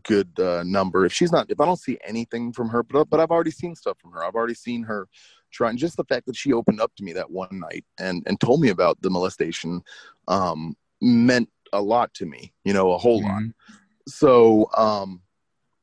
good 0.03 0.39
uh, 0.39 0.63
number. 0.65 1.05
If 1.05 1.13
she's 1.13 1.31
not, 1.31 1.51
if 1.51 1.59
I 1.59 1.65
don't 1.65 1.79
see 1.79 1.97
anything 2.03 2.51
from 2.51 2.69
her, 2.69 2.83
but 2.83 3.09
but 3.09 3.19
I've 3.19 3.31
already 3.31 3.51
seen 3.51 3.75
stuff 3.75 3.97
from 3.99 4.11
her. 4.13 4.23
I've 4.23 4.35
already 4.35 4.53
seen 4.53 4.83
her 4.83 5.07
trying. 5.51 5.77
Just 5.77 5.97
the 5.97 6.05
fact 6.05 6.25
that 6.25 6.35
she 6.35 6.53
opened 6.53 6.81
up 6.81 6.95
to 6.95 7.03
me 7.03 7.13
that 7.13 7.29
one 7.29 7.59
night 7.59 7.85
and 7.99 8.23
and 8.25 8.39
told 8.39 8.61
me 8.61 8.69
about 8.69 9.01
the 9.01 9.09
molestation 9.09 9.81
um, 10.27 10.75
meant 11.01 11.49
a 11.73 11.81
lot 11.81 12.13
to 12.15 12.25
me. 12.25 12.53
You 12.63 12.73
know, 12.73 12.91
a 12.93 12.97
whole 12.97 13.21
mm-hmm. 13.21 13.29
lot. 13.29 13.43
So 14.07 14.69
um, 14.75 15.21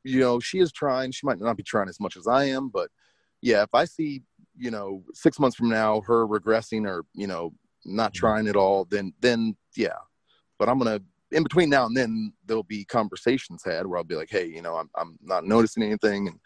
you 0.07 0.21
know, 0.21 0.41
she 0.41 0.59
is 0.59 0.73
trying. 0.73 1.11
She 1.11 1.27
might 1.27 1.41
not 1.41 1.57
be 1.57 1.63
trying 1.63 1.89
as 1.89 2.01
much 2.01 2.17
as 2.17 2.27
I 2.27 2.45
am, 2.45 2.69
but 2.69 2.91
yeah, 3.43 3.63
if 3.63 3.75
I 3.75 3.85
see, 3.85 4.23
you 4.57 4.71
know, 4.71 5.03
six 5.13 5.39
months 5.39 5.57
from 5.57 5.69
now 5.69 6.01
her 6.03 6.27
regressing 6.27 6.87
or 6.89 7.05
you 7.15 7.27
know 7.27 7.53
not 7.85 8.13
mm-hmm. 8.13 8.19
trying 8.19 8.49
at 8.49 8.57
all, 8.57 8.85
then 8.87 9.13
then 9.21 9.57
yeah. 9.77 9.99
But 10.59 10.69
I'm 10.69 10.79
gonna 10.79 11.01
in 11.33 11.43
between 11.43 11.69
now 11.69 11.87
and 11.87 11.97
then 11.97 12.33
there'll 12.47 12.63
be 12.63 12.85
conversations 12.85 13.63
had 13.65 13.87
where 13.87 13.99
I'll 13.99 14.05
be 14.05 14.15
like, 14.15 14.31
hey, 14.31 14.47
you 14.47 14.63
know, 14.63 14.77
I'm 14.77 14.91
I'm 14.95 15.19
not 15.23 15.45
noticing 15.45 15.83
anything, 15.83 16.29
and 16.29 16.39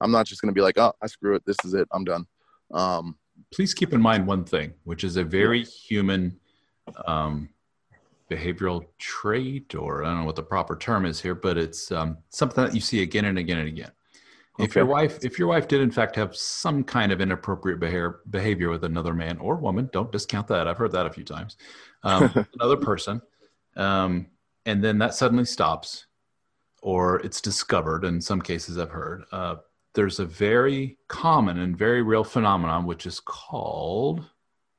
I'm 0.00 0.10
not 0.10 0.26
just 0.26 0.42
gonna 0.42 0.52
be 0.52 0.60
like, 0.60 0.78
oh, 0.78 0.92
I 1.02 1.06
screw 1.06 1.34
it, 1.34 1.44
this 1.46 1.56
is 1.64 1.74
it, 1.74 1.88
I'm 1.92 2.04
done. 2.04 2.26
Um, 2.72 3.16
Please 3.52 3.74
keep 3.74 3.92
in 3.92 4.00
mind 4.00 4.26
one 4.26 4.44
thing, 4.44 4.74
which 4.84 5.04
is 5.04 5.16
a 5.16 5.24
very 5.24 5.62
human 5.62 6.38
um, 7.06 7.48
behavioral 8.30 8.86
trait, 8.98 9.74
or 9.74 10.04
I 10.04 10.08
don't 10.08 10.20
know 10.20 10.26
what 10.26 10.36
the 10.36 10.42
proper 10.42 10.76
term 10.76 11.06
is 11.06 11.20
here, 11.20 11.34
but 11.34 11.56
it's 11.56 11.92
um, 11.92 12.18
something 12.30 12.64
that 12.64 12.74
you 12.74 12.80
see 12.80 13.02
again 13.02 13.24
and 13.24 13.38
again 13.38 13.58
and 13.58 13.68
again. 13.68 13.90
Okay. 14.58 14.64
If 14.64 14.74
your 14.74 14.86
wife, 14.86 15.18
if 15.22 15.38
your 15.38 15.48
wife 15.48 15.68
did 15.68 15.82
in 15.82 15.90
fact 15.90 16.16
have 16.16 16.34
some 16.34 16.82
kind 16.82 17.12
of 17.12 17.20
inappropriate 17.20 17.78
behavior 17.78 18.20
behavior 18.30 18.70
with 18.70 18.84
another 18.84 19.12
man 19.12 19.38
or 19.38 19.56
woman, 19.56 19.90
don't 19.92 20.10
discount 20.10 20.48
that. 20.48 20.66
I've 20.66 20.78
heard 20.78 20.92
that 20.92 21.06
a 21.06 21.12
few 21.12 21.24
times. 21.24 21.56
Um, 22.02 22.32
another 22.54 22.76
person, 22.76 23.20
um, 23.76 24.26
and 24.64 24.82
then 24.82 24.98
that 24.98 25.14
suddenly 25.14 25.44
stops, 25.44 26.06
or 26.82 27.20
it's 27.20 27.42
discovered. 27.42 28.04
In 28.04 28.20
some 28.20 28.40
cases, 28.40 28.78
I've 28.78 28.90
heard 28.90 29.24
uh, 29.30 29.56
there's 29.94 30.20
a 30.20 30.26
very 30.26 30.98
common 31.08 31.58
and 31.58 31.76
very 31.76 32.02
real 32.02 32.24
phenomenon 32.24 32.86
which 32.86 33.04
is 33.04 33.20
called 33.20 34.24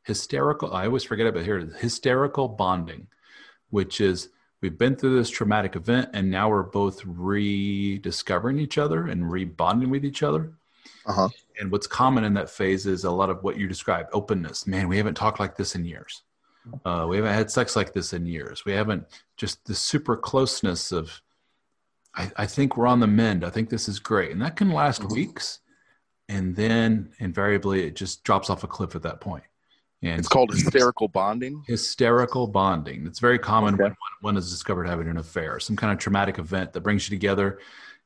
hysterical. 0.03 0.73
I 0.73 0.85
always 0.85 1.03
forget 1.03 1.27
about 1.27 1.43
here. 1.43 1.59
Hysterical 1.79 2.47
bonding 2.47 3.07
which 3.69 4.01
is 4.01 4.29
we've 4.61 4.77
been 4.77 4.95
through 4.95 5.15
this 5.15 5.29
traumatic 5.29 5.75
event 5.75 6.09
and 6.13 6.29
now 6.29 6.49
we're 6.49 6.63
both 6.63 7.01
rediscovering 7.05 8.59
each 8.59 8.77
other 8.77 9.07
and 9.07 9.23
rebonding 9.23 9.89
with 9.89 10.05
each 10.05 10.23
other. 10.23 10.53
Uh-huh. 11.05 11.29
And 11.59 11.71
what's 11.71 11.87
common 11.87 12.23
in 12.23 12.33
that 12.35 12.49
phase 12.49 12.85
is 12.85 13.03
a 13.03 13.11
lot 13.11 13.29
of 13.29 13.43
what 13.43 13.57
you 13.57 13.67
described 13.67 14.09
openness. 14.13 14.67
Man, 14.67 14.87
we 14.87 14.97
haven't 14.97 15.15
talked 15.15 15.39
like 15.39 15.55
this 15.55 15.75
in 15.75 15.85
years. 15.85 16.23
Uh, 16.83 17.05
we 17.09 17.15
haven't 17.15 17.33
had 17.33 17.49
sex 17.49 17.75
like 17.75 17.93
this 17.93 18.13
in 18.13 18.25
years. 18.25 18.65
We 18.65 18.73
haven't 18.73 19.05
just 19.37 19.63
the 19.65 19.75
super 19.75 20.17
closeness 20.17 20.91
of, 20.91 21.21
I, 22.15 22.31
I 22.35 22.45
think 22.45 22.75
we're 22.75 22.87
on 22.87 22.99
the 22.99 23.07
mend. 23.07 23.45
I 23.45 23.49
think 23.49 23.69
this 23.69 23.87
is 23.87 23.99
great. 23.99 24.31
And 24.31 24.41
that 24.41 24.57
can 24.57 24.71
last 24.71 25.01
mm-hmm. 25.01 25.13
weeks. 25.13 25.59
And 26.29 26.55
then 26.55 27.11
invariably 27.19 27.85
it 27.85 27.95
just 27.95 28.23
drops 28.23 28.49
off 28.49 28.63
a 28.63 28.67
cliff 28.67 28.95
at 28.95 29.03
that 29.03 29.21
point. 29.21 29.45
And 30.03 30.19
it's 30.19 30.27
called 30.27 30.51
hysterical 30.51 31.07
bonding. 31.07 31.63
Hysterical 31.65 32.45
bonding. 32.45 33.07
It's 33.07 33.19
very 33.19 33.39
common 33.39 33.73
okay. 33.73 33.83
when 33.83 33.95
one 34.21 34.37
is 34.37 34.51
discovered 34.51 34.87
having 34.87 35.07
an 35.07 35.17
affair, 35.17 35.59
some 35.59 35.75
kind 35.75 35.91
of 35.91 35.97
traumatic 35.97 36.37
event 36.37 36.73
that 36.73 36.81
brings 36.81 37.09
you 37.09 37.15
together, 37.15 37.59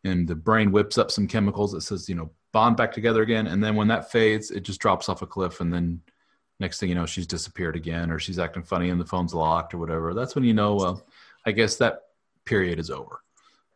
and 0.04 0.28
the 0.28 0.36
brain 0.36 0.72
whips 0.72 0.98
up 0.98 1.12
some 1.12 1.28
chemicals 1.28 1.74
that 1.74 1.82
says, 1.82 2.08
you 2.08 2.16
know, 2.16 2.32
bond 2.54 2.78
back 2.78 2.94
together 2.94 3.22
again. 3.22 3.48
And 3.48 3.64
then 3.64 3.76
when 3.76 3.89
that 3.89 4.12
fades, 4.12 4.52
it 4.52 4.62
just 4.62 4.80
drops 4.80 5.10
off 5.10 5.22
a 5.22 5.28
cliff, 5.28 5.60
and 5.60 5.74
then 5.74 6.02
next 6.60 6.80
thing 6.80 6.89
you 6.89 6.96
know, 6.96 7.06
she's 7.06 7.28
disappeared 7.28 7.76
again, 7.76 8.10
or 8.10 8.20
she's 8.20 8.39
acting 8.39 8.64
funny, 8.64 8.89
and 8.89 9.00
the 9.00 9.06
phone's 9.06 9.34
locked, 9.34 9.74
or 9.74 9.78
whatever. 9.78 10.14
That's 10.14 10.34
when 10.34 10.46
you 10.46 10.54
know, 10.54 10.76
well, 10.76 11.06
I 11.46 11.52
guess 11.52 11.76
that 11.78 12.04
period 12.46 12.80
is 12.80 12.89
over. 12.89 13.22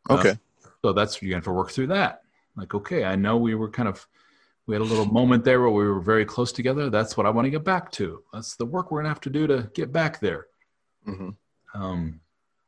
Okay. 0.10 0.30
Uh, 0.32 0.70
so 0.84 0.94
that's 0.94 1.22
you're 1.22 1.36
have 1.36 1.44
to 1.44 1.52
work 1.52 1.72
through 1.72 1.88
that. 1.88 2.22
Like, 2.56 2.74
okay, 2.74 3.04
I 3.04 3.16
know 3.16 3.38
we 3.38 3.56
were 3.56 3.70
kind 3.70 3.90
of 3.90 4.08
we 4.68 4.74
had 4.74 4.82
a 4.82 4.86
little 4.86 5.06
moment 5.06 5.44
there 5.44 5.62
where 5.62 5.70
we 5.70 5.88
were 5.88 6.00
very 6.00 6.26
close 6.26 6.52
together. 6.52 6.90
That's 6.90 7.16
what 7.16 7.26
I 7.26 7.30
want 7.30 7.46
to 7.46 7.52
get 7.52 7.64
back 7.64 7.92
to. 7.94 8.24
That's 8.34 8.56
the 8.56 8.66
work 8.66 8.92
we're 8.92 9.04
to 9.04 9.10
have 9.10 9.22
to 9.22 9.30
do 9.30 9.46
to 9.48 9.70
get 9.74 9.92
back 9.92 10.20
there. 10.20 10.48
Mm-hmm. 11.08 11.30
Um, 11.80 12.20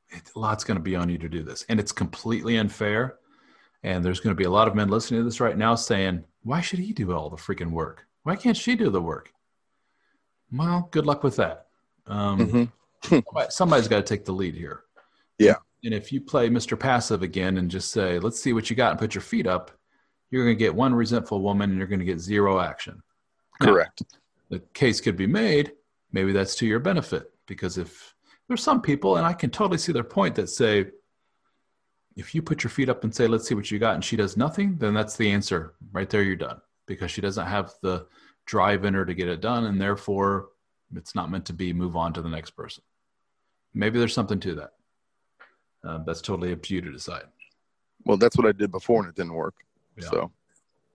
it, 0.10 0.30
a 0.36 0.40
lot's 0.40 0.64
going 0.64 0.78
to 0.78 0.84
be 0.84 0.96
on 0.96 1.10
you 1.10 1.18
to 1.18 1.30
do 1.30 1.44
this, 1.44 1.66
and 1.70 1.80
it's 1.80 1.92
completely 1.92 2.58
unfair. 2.58 3.16
And 3.84 4.04
there's 4.04 4.20
going 4.20 4.36
to 4.36 4.38
be 4.38 4.46
a 4.46 4.50
lot 4.50 4.68
of 4.68 4.76
men 4.76 4.90
listening 4.90 5.22
to 5.22 5.24
this 5.24 5.40
right 5.40 5.58
now 5.58 5.76
saying, 5.76 6.24
"Why 6.44 6.62
should 6.62 6.80
he 6.80 6.94
do 6.94 7.14
all 7.14 7.30
the 7.30 7.38
freaking 7.38 7.72
work? 7.72 8.06
Why 8.24 8.36
can't 8.36 8.58
she 8.58 8.76
do 8.76 8.90
the 8.90 9.02
work?" 9.02 9.32
Well, 10.52 10.88
good 10.92 11.06
luck 11.06 11.24
with 11.24 11.36
that. 11.38 11.68
Um, 12.06 12.72
mm-hmm. 13.04 13.40
somebody's 13.50 13.88
got 13.88 13.98
to 13.98 14.04
take 14.04 14.26
the 14.26 14.32
lead 14.32 14.56
here. 14.56 14.84
Yeah. 15.38 15.56
And 15.84 15.94
if 15.94 16.12
you 16.12 16.22
play 16.22 16.50
Mr. 16.50 16.80
Passive 16.80 17.22
again 17.22 17.58
and 17.58 17.70
just 17.70 17.92
say, 17.92 18.20
"Let's 18.20 18.42
see 18.42 18.54
what 18.54 18.70
you 18.70 18.76
got," 18.76 18.92
and 18.92 19.00
put 19.00 19.16
your 19.16 19.22
feet 19.22 19.48
up, 19.48 19.72
you're 20.30 20.44
going 20.44 20.58
to 20.58 20.60
get 20.60 20.76
one 20.76 20.94
resentful 20.94 21.42
woman 21.42 21.70
and 21.70 21.78
you're 21.78 21.88
going 21.88 22.00
to 22.00 22.06
get 22.06 22.20
zero 22.20 22.60
action. 22.60 23.02
Correct. 23.62 24.02
Now, 24.02 24.20
the 24.50 24.60
case 24.74 25.02
could 25.02 25.18
be 25.18 25.28
made. 25.28 25.74
Maybe 26.12 26.32
that's 26.32 26.56
to 26.56 26.66
your 26.66 26.80
benefit 26.80 27.32
because 27.48 27.78
if 27.78 28.16
there's 28.48 28.64
some 28.64 28.82
people, 28.82 29.18
and 29.18 29.26
I 29.26 29.34
can 29.34 29.50
totally 29.50 29.78
see 29.78 29.92
their 29.92 30.04
point 30.04 30.36
that 30.36 30.50
say, 30.50 30.88
if 32.16 32.34
you 32.34 32.42
put 32.42 32.64
your 32.64 32.72
feet 32.72 32.90
up 32.90 33.04
and 33.04 33.14
say, 33.14 33.28
let's 33.28 33.48
see 33.48 33.56
what 33.56 33.70
you 33.70 33.78
got, 33.78 33.96
and 33.96 34.04
she 34.04 34.16
does 34.16 34.38
nothing, 34.38 34.76
then 34.78 34.94
that's 34.94 35.18
the 35.18 35.30
answer. 35.30 35.76
Right 35.92 36.10
there, 36.10 36.24
you're 36.24 36.36
done 36.36 36.60
because 36.88 37.12
she 37.12 37.22
doesn't 37.22 37.46
have 37.46 37.74
the 37.82 38.08
drive 38.46 38.86
in 38.86 38.94
her 38.94 39.06
to 39.06 39.14
get 39.14 39.28
it 39.28 39.42
done. 39.42 39.66
And 39.66 39.80
therefore, 39.80 40.50
it's 40.96 41.14
not 41.14 41.30
meant 41.30 41.46
to 41.46 41.54
be 41.54 41.74
move 41.74 41.96
on 41.96 42.14
to 42.14 42.22
the 42.22 42.30
next 42.30 42.52
person. 42.52 42.84
Maybe 43.74 44.00
there's 44.00 44.14
something 44.14 44.40
to 44.40 44.56
that. 44.56 44.72
Uh, 45.84 46.00
that's 46.06 46.22
totally 46.22 46.54
up 46.54 46.64
to 46.64 46.74
you 46.74 46.82
to 46.82 46.92
decide. 46.92 47.26
Well, 48.06 48.18
that's 48.18 48.38
what 48.38 48.48
I 48.48 48.52
did 48.52 48.72
before 48.72 49.02
and 49.02 49.10
it 49.10 49.16
didn't 49.16 49.34
work. 49.34 49.56
Yeah. 49.98 50.10
So, 50.10 50.32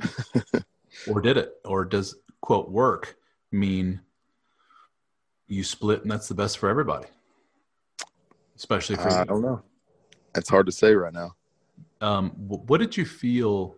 or 1.08 1.20
did 1.20 1.36
it? 1.36 1.54
Or 1.64 1.84
does 1.84 2.16
quote 2.40 2.70
work 2.70 3.16
mean 3.50 4.00
you 5.46 5.64
split 5.64 6.02
and 6.02 6.10
that's 6.10 6.28
the 6.28 6.34
best 6.34 6.58
for 6.58 6.68
everybody? 6.68 7.06
Especially 8.56 8.96
for 8.96 9.08
uh, 9.08 9.20
I 9.20 9.24
don't 9.24 9.42
know. 9.42 9.62
It's 10.34 10.48
hard 10.48 10.66
to 10.66 10.72
say 10.72 10.94
right 10.94 11.12
now. 11.12 11.34
Um, 12.00 12.30
what 12.30 12.78
did 12.78 12.96
you 12.96 13.04
feel 13.04 13.76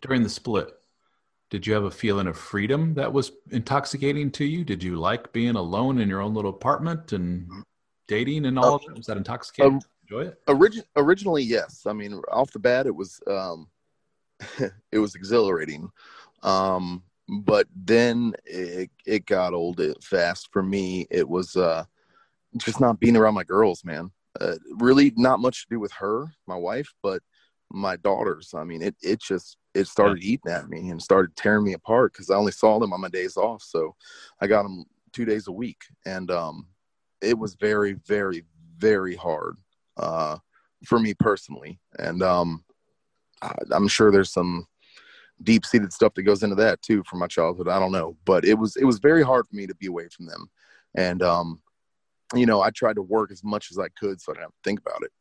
during 0.00 0.22
the 0.22 0.28
split? 0.28 0.70
Did 1.50 1.66
you 1.66 1.74
have 1.74 1.84
a 1.84 1.90
feeling 1.90 2.26
of 2.26 2.36
freedom 2.36 2.94
that 2.94 3.12
was 3.12 3.32
intoxicating 3.50 4.30
to 4.32 4.44
you? 4.44 4.64
Did 4.64 4.82
you 4.82 4.96
like 4.96 5.32
being 5.32 5.54
alone 5.54 5.98
in 5.98 6.08
your 6.08 6.20
own 6.20 6.34
little 6.34 6.50
apartment 6.50 7.12
and 7.12 7.48
dating 8.08 8.46
and 8.46 8.58
all 8.58 8.72
uh, 8.72 8.74
of 8.76 8.84
that? 8.86 8.96
Was 8.96 9.06
that 9.06 9.16
intoxicating? 9.16 9.74
Um, 9.74 9.80
Enjoy 10.10 10.28
it? 10.28 10.46
Origi- 10.46 10.84
originally, 10.96 11.42
yes. 11.42 11.84
I 11.86 11.92
mean, 11.92 12.20
off 12.30 12.50
the 12.50 12.58
bat, 12.58 12.86
it 12.86 12.94
was 12.94 13.20
um, 13.26 13.68
it 14.92 14.98
was 14.98 15.14
exhilarating. 15.14 15.90
Um, 16.42 17.02
but 17.28 17.66
then 17.74 18.34
it, 18.44 18.90
it 19.06 19.26
got 19.26 19.54
old 19.54 19.80
fast 20.02 20.48
for 20.52 20.62
me. 20.62 21.06
It 21.10 21.28
was 21.28 21.56
uh, 21.56 21.84
just 22.56 22.80
not 22.80 23.00
being 23.00 23.16
around 23.16 23.34
my 23.34 23.44
girls, 23.44 23.84
man. 23.84 24.10
Uh, 24.40 24.56
really, 24.78 25.12
not 25.16 25.40
much 25.40 25.62
to 25.62 25.74
do 25.74 25.80
with 25.80 25.92
her, 25.92 26.26
my 26.46 26.56
wife, 26.56 26.92
but 27.02 27.22
my 27.70 27.96
daughters. 27.96 28.52
I 28.54 28.64
mean, 28.64 28.82
it 28.82 28.96
it 29.00 29.20
just 29.20 29.56
it 29.74 29.86
started 29.86 30.22
yeah. 30.22 30.32
eating 30.32 30.52
at 30.52 30.68
me 30.68 30.90
and 30.90 31.00
started 31.00 31.36
tearing 31.36 31.64
me 31.64 31.72
apart 31.72 32.12
because 32.12 32.30
I 32.30 32.36
only 32.36 32.52
saw 32.52 32.78
them 32.78 32.92
on 32.92 33.00
my 33.00 33.08
days 33.08 33.36
off. 33.36 33.62
So 33.62 33.94
I 34.40 34.46
got 34.46 34.64
them 34.64 34.84
two 35.12 35.24
days 35.24 35.46
a 35.46 35.52
week, 35.52 35.82
and 36.04 36.30
um, 36.30 36.66
it 37.20 37.38
was 37.38 37.54
very, 37.54 37.94
very, 38.06 38.44
very 38.76 39.14
hard 39.14 39.56
uh, 39.96 40.38
for 40.84 40.98
me 40.98 41.14
personally. 41.14 41.80
And 41.98 42.22
um, 42.22 42.64
I'm 43.42 43.88
sure 43.88 44.10
there's 44.10 44.32
some 44.32 44.66
deep 45.42 45.66
seated 45.66 45.92
stuff 45.92 46.14
that 46.14 46.22
goes 46.22 46.42
into 46.42 46.56
that 46.56 46.80
too 46.82 47.02
from 47.04 47.18
my 47.18 47.26
childhood. 47.26 47.68
I 47.68 47.78
don't 47.78 47.92
know, 47.92 48.16
but 48.24 48.44
it 48.44 48.54
was 48.54 48.76
it 48.76 48.84
was 48.84 48.98
very 48.98 49.22
hard 49.22 49.46
for 49.46 49.56
me 49.56 49.66
to 49.66 49.74
be 49.74 49.86
away 49.86 50.08
from 50.08 50.26
them, 50.26 50.48
and 50.94 51.22
um, 51.22 51.62
you 52.34 52.46
know 52.46 52.62
I 52.62 52.70
tried 52.70 52.96
to 52.96 53.02
work 53.02 53.30
as 53.30 53.42
much 53.44 53.70
as 53.70 53.78
I 53.78 53.88
could 53.98 54.20
so 54.20 54.32
I 54.32 54.34
didn't 54.34 54.44
have 54.44 54.50
to 54.52 54.56
think 54.64 54.80
about 54.80 55.02
it. 55.02 55.12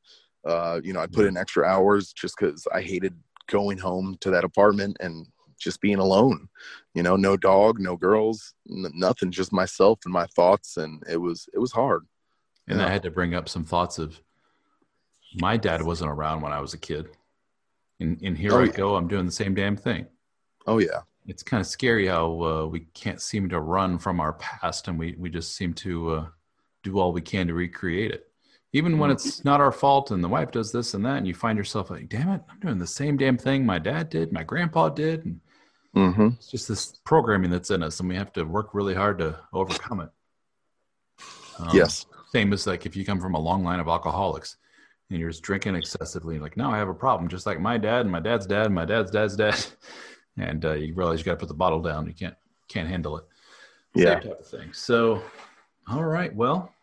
Uh, 0.45 0.82
you 0.84 0.91
know, 0.91 0.99
I 0.99 1.07
put 1.07 1.26
in 1.26 1.38
extra 1.38 1.66
hours 1.66 2.11
just 2.11 2.36
because 2.38 2.68
I 2.74 2.82
hated 2.82 3.16
going 3.47 3.78
home 3.78 4.18
to 4.22 4.30
that 4.32 4.43
apartment 4.43 4.97
and 4.99 5.26
just 5.57 5.80
being 5.80 5.99
alone. 5.99 6.49
You 6.93 7.03
know, 7.03 7.16
no 7.16 7.38
dog, 7.38 7.80
no 7.80 7.95
girls, 7.95 8.53
n- 8.70 8.91
nothing, 8.93 9.32
just 9.32 9.53
myself 9.53 9.99
and 10.03 10.14
my 10.14 10.26
thoughts, 10.28 10.78
and 10.78 11.01
it 11.09 11.18
was 11.18 11.47
it 11.53 11.59
was 11.59 11.72
hard. 11.72 12.05
And 12.68 12.82
I 12.82 12.89
had 12.89 13.03
to 13.03 13.11
bring 13.11 13.36
up 13.36 13.49
some 13.49 13.66
thoughts 13.66 13.99
of 13.99 14.20
my 15.36 15.57
dad 15.57 15.82
wasn't 15.82 16.11
around 16.11 16.41
when 16.41 16.53
I 16.53 16.59
was 16.59 16.74
a 16.74 16.78
kid. 16.78 17.09
And, 18.00 18.22
and 18.22 18.38
here 18.38 18.54
oh, 18.54 18.64
I 18.64 18.68
go, 18.68 18.96
I'm 18.96 19.08
doing 19.08 19.26
the 19.26 19.32
same 19.32 19.54
damn 19.54 19.76
thing. 19.76 20.08
Oh, 20.66 20.80
yeah. 20.80 21.02
It's 21.26 21.44
kind 21.44 21.62
of 21.62 21.68
scary 21.68 22.08
how 22.08 22.44
uh, 22.44 22.66
we 22.66 22.82
can't 22.94 23.22
seem 23.22 23.50
to 23.50 23.60
run 23.60 23.98
from 23.98 24.20
our 24.20 24.34
past 24.34 24.88
and 24.88 25.00
we, 25.00 25.16
we 25.18 25.30
just 25.30 25.56
seem 25.56 25.74
to 25.76 26.10
uh, 26.10 26.26
do 26.84 27.00
all 27.00 27.14
we 27.14 27.22
can 27.22 27.48
to 27.48 27.54
recreate 27.54 28.12
it. 28.12 28.28
Even 28.74 28.98
when 28.98 29.12
it's 29.12 29.46
not 29.46 29.62
our 29.62 29.72
fault 29.72 30.10
and 30.10 30.24
the 30.24 30.28
wife 30.28 30.52
does 30.52 30.72
this 30.72 30.96
and 30.96 31.06
that, 31.06 31.18
and 31.18 31.28
you 31.28 31.34
find 31.36 31.58
yourself 31.58 31.91
like, 31.91 32.10
damn 32.10 32.30
it, 32.30 32.41
I'm 32.50 32.60
doing 32.60 32.80
the 32.80 32.88
same 32.88 33.18
damn 33.18 33.38
thing 33.38 33.66
my 33.66 33.78
dad 33.78 34.10
did, 34.10 34.34
my 34.34 34.44
grandpa 34.44 34.89
did. 34.89 35.26
And 35.26 35.41
mm-hmm. 35.96 36.30
It's 36.38 36.50
just 36.50 36.68
this 36.68 37.00
programming 37.06 37.52
that's 37.52 37.70
in 37.70 37.84
us, 37.84 38.00
and 38.00 38.10
we 38.10 38.16
have 38.16 38.34
to 38.34 38.44
work 38.44 38.74
really 38.74 38.96
hard 38.96 39.20
to 39.20 39.39
overcome 39.54 40.00
it. 40.02 40.10
Um, 41.60 41.70
yes. 41.72 42.08
Same 42.32 42.52
as 42.52 42.66
like 42.66 42.88
if 42.88 42.96
you 42.96 43.06
come 43.06 43.22
from 43.22 43.36
a 43.36 43.39
long 43.39 43.64
line 43.64 43.80
of 43.80 43.88
alcoholics, 43.88 44.58
and 45.10 45.20
you're 45.20 45.30
just 45.30 45.43
drinking 45.43 45.76
excessively. 45.76 46.39
Like, 46.39 46.58
no, 46.58 46.70
I 46.70 46.78
have 46.78 46.89
a 46.89 46.93
problem, 46.93 47.30
just 47.30 47.45
like 47.45 47.60
my 47.60 47.78
dad 47.78 48.01
and 48.01 48.12
my 48.12 48.20
dad's 48.20 48.45
dad 48.45 48.68
and 48.68 48.76
my 48.76 48.86
dad's 48.86 49.12
dad's 49.12 49.36
dad. 49.36 49.66
And 50.36 50.66
uh, 50.66 50.74
you 50.74 50.95
realize 50.95 51.20
you 51.20 51.26
got 51.26 51.34
to 51.34 51.38
put 51.38 51.47
the 51.47 51.54
bottle 51.54 51.80
down. 51.80 52.08
You 52.08 52.14
can't 52.16 52.34
can't 52.68 52.89
handle 52.89 53.18
it. 53.18 53.26
Yeah. 53.93 54.16
type 54.16 54.39
of 54.39 54.47
thing. 54.47 54.74
So, 54.74 55.22
all 55.88 56.04
right. 56.04 56.36
Well, 56.36 56.74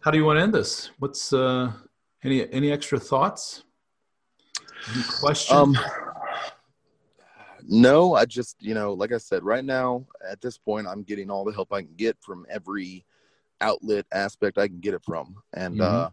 how 0.00 0.10
do 0.10 0.18
you 0.18 0.24
want 0.24 0.38
to 0.38 0.42
end 0.42 0.52
this? 0.52 0.90
What's 0.98 1.32
uh, 1.32 1.72
any 2.22 2.50
any 2.52 2.70
extra 2.70 2.98
thoughts? 2.98 3.64
Any 4.92 5.02
questions? 5.02 5.58
Um, 5.58 5.78
no, 7.66 8.14
I 8.14 8.24
just 8.24 8.56
you 8.60 8.74
know, 8.74 8.92
like 8.92 9.12
I 9.12 9.18
said, 9.18 9.42
right 9.42 9.64
now 9.64 10.06
at 10.28 10.40
this 10.40 10.58
point, 10.58 10.86
I'm 10.86 11.02
getting 11.02 11.30
all 11.30 11.44
the 11.44 11.52
help 11.52 11.72
I 11.72 11.82
can 11.82 11.94
get 11.96 12.16
from 12.20 12.46
every 12.50 13.04
outlet 13.60 14.06
aspect 14.12 14.58
I 14.58 14.68
can 14.68 14.80
get 14.80 14.94
it 14.94 15.02
from, 15.04 15.36
and 15.54 15.74
mm-hmm. 15.74 15.82
uh, 15.82 16.10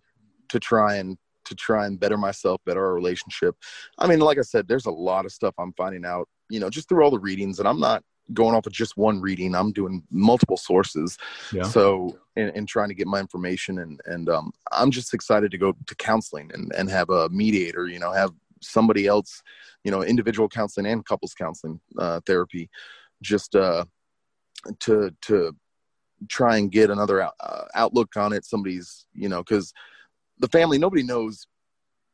to 0.49 0.59
try 0.59 0.95
and 0.95 1.17
to 1.45 1.55
try 1.55 1.85
and 1.85 1.99
better 1.99 2.17
myself, 2.17 2.59
better 2.65 2.83
our 2.83 2.93
relationship. 2.93 3.55
I 3.99 4.07
mean, 4.07 4.19
like 4.19 4.37
I 4.37 4.41
said, 4.41 4.67
there's 4.67 4.87
a 4.87 4.91
lot 4.91 5.25
of 5.25 5.31
stuff 5.31 5.53
I'm 5.59 5.73
finding 5.73 6.05
out, 6.05 6.27
you 6.49 6.59
know, 6.59 6.69
just 6.69 6.89
through 6.89 7.03
all 7.03 7.11
the 7.11 7.19
readings, 7.19 7.59
and 7.59 7.67
I'm 7.67 7.79
not 7.79 8.03
going 8.33 8.55
off 8.55 8.65
of 8.65 8.73
just 8.73 8.97
one 8.97 9.21
reading. 9.21 9.55
I'm 9.55 9.71
doing 9.71 10.03
multiple 10.09 10.57
sources. 10.57 11.17
Yeah. 11.53 11.63
So, 11.63 12.17
and, 12.35 12.67
trying 12.67 12.89
to 12.89 12.95
get 12.95 13.07
my 13.07 13.19
information, 13.19 13.79
and 13.79 13.99
and 14.05 14.29
um, 14.29 14.51
I'm 14.71 14.91
just 14.91 15.13
excited 15.13 15.51
to 15.51 15.57
go 15.57 15.73
to 15.85 15.95
counseling 15.95 16.51
and 16.53 16.71
and 16.75 16.89
have 16.89 17.09
a 17.09 17.29
mediator, 17.29 17.87
you 17.87 17.99
know, 17.99 18.11
have 18.11 18.31
somebody 18.61 19.05
else, 19.07 19.41
you 19.83 19.91
know, 19.91 20.03
individual 20.03 20.49
counseling 20.49 20.87
and 20.87 21.05
couples 21.05 21.33
counseling 21.33 21.79
uh, 21.97 22.19
therapy, 22.25 22.69
just 23.21 23.55
uh, 23.55 23.85
to 24.79 25.11
to 25.21 25.55
try 26.29 26.57
and 26.57 26.71
get 26.71 26.89
another 26.89 27.21
uh, 27.23 27.65
outlook 27.75 28.15
on 28.17 28.33
it. 28.33 28.45
Somebody's, 28.45 29.05
you 29.13 29.29
know, 29.29 29.43
because 29.43 29.73
the 30.39 30.47
family 30.49 30.77
nobody 30.77 31.03
knows 31.03 31.47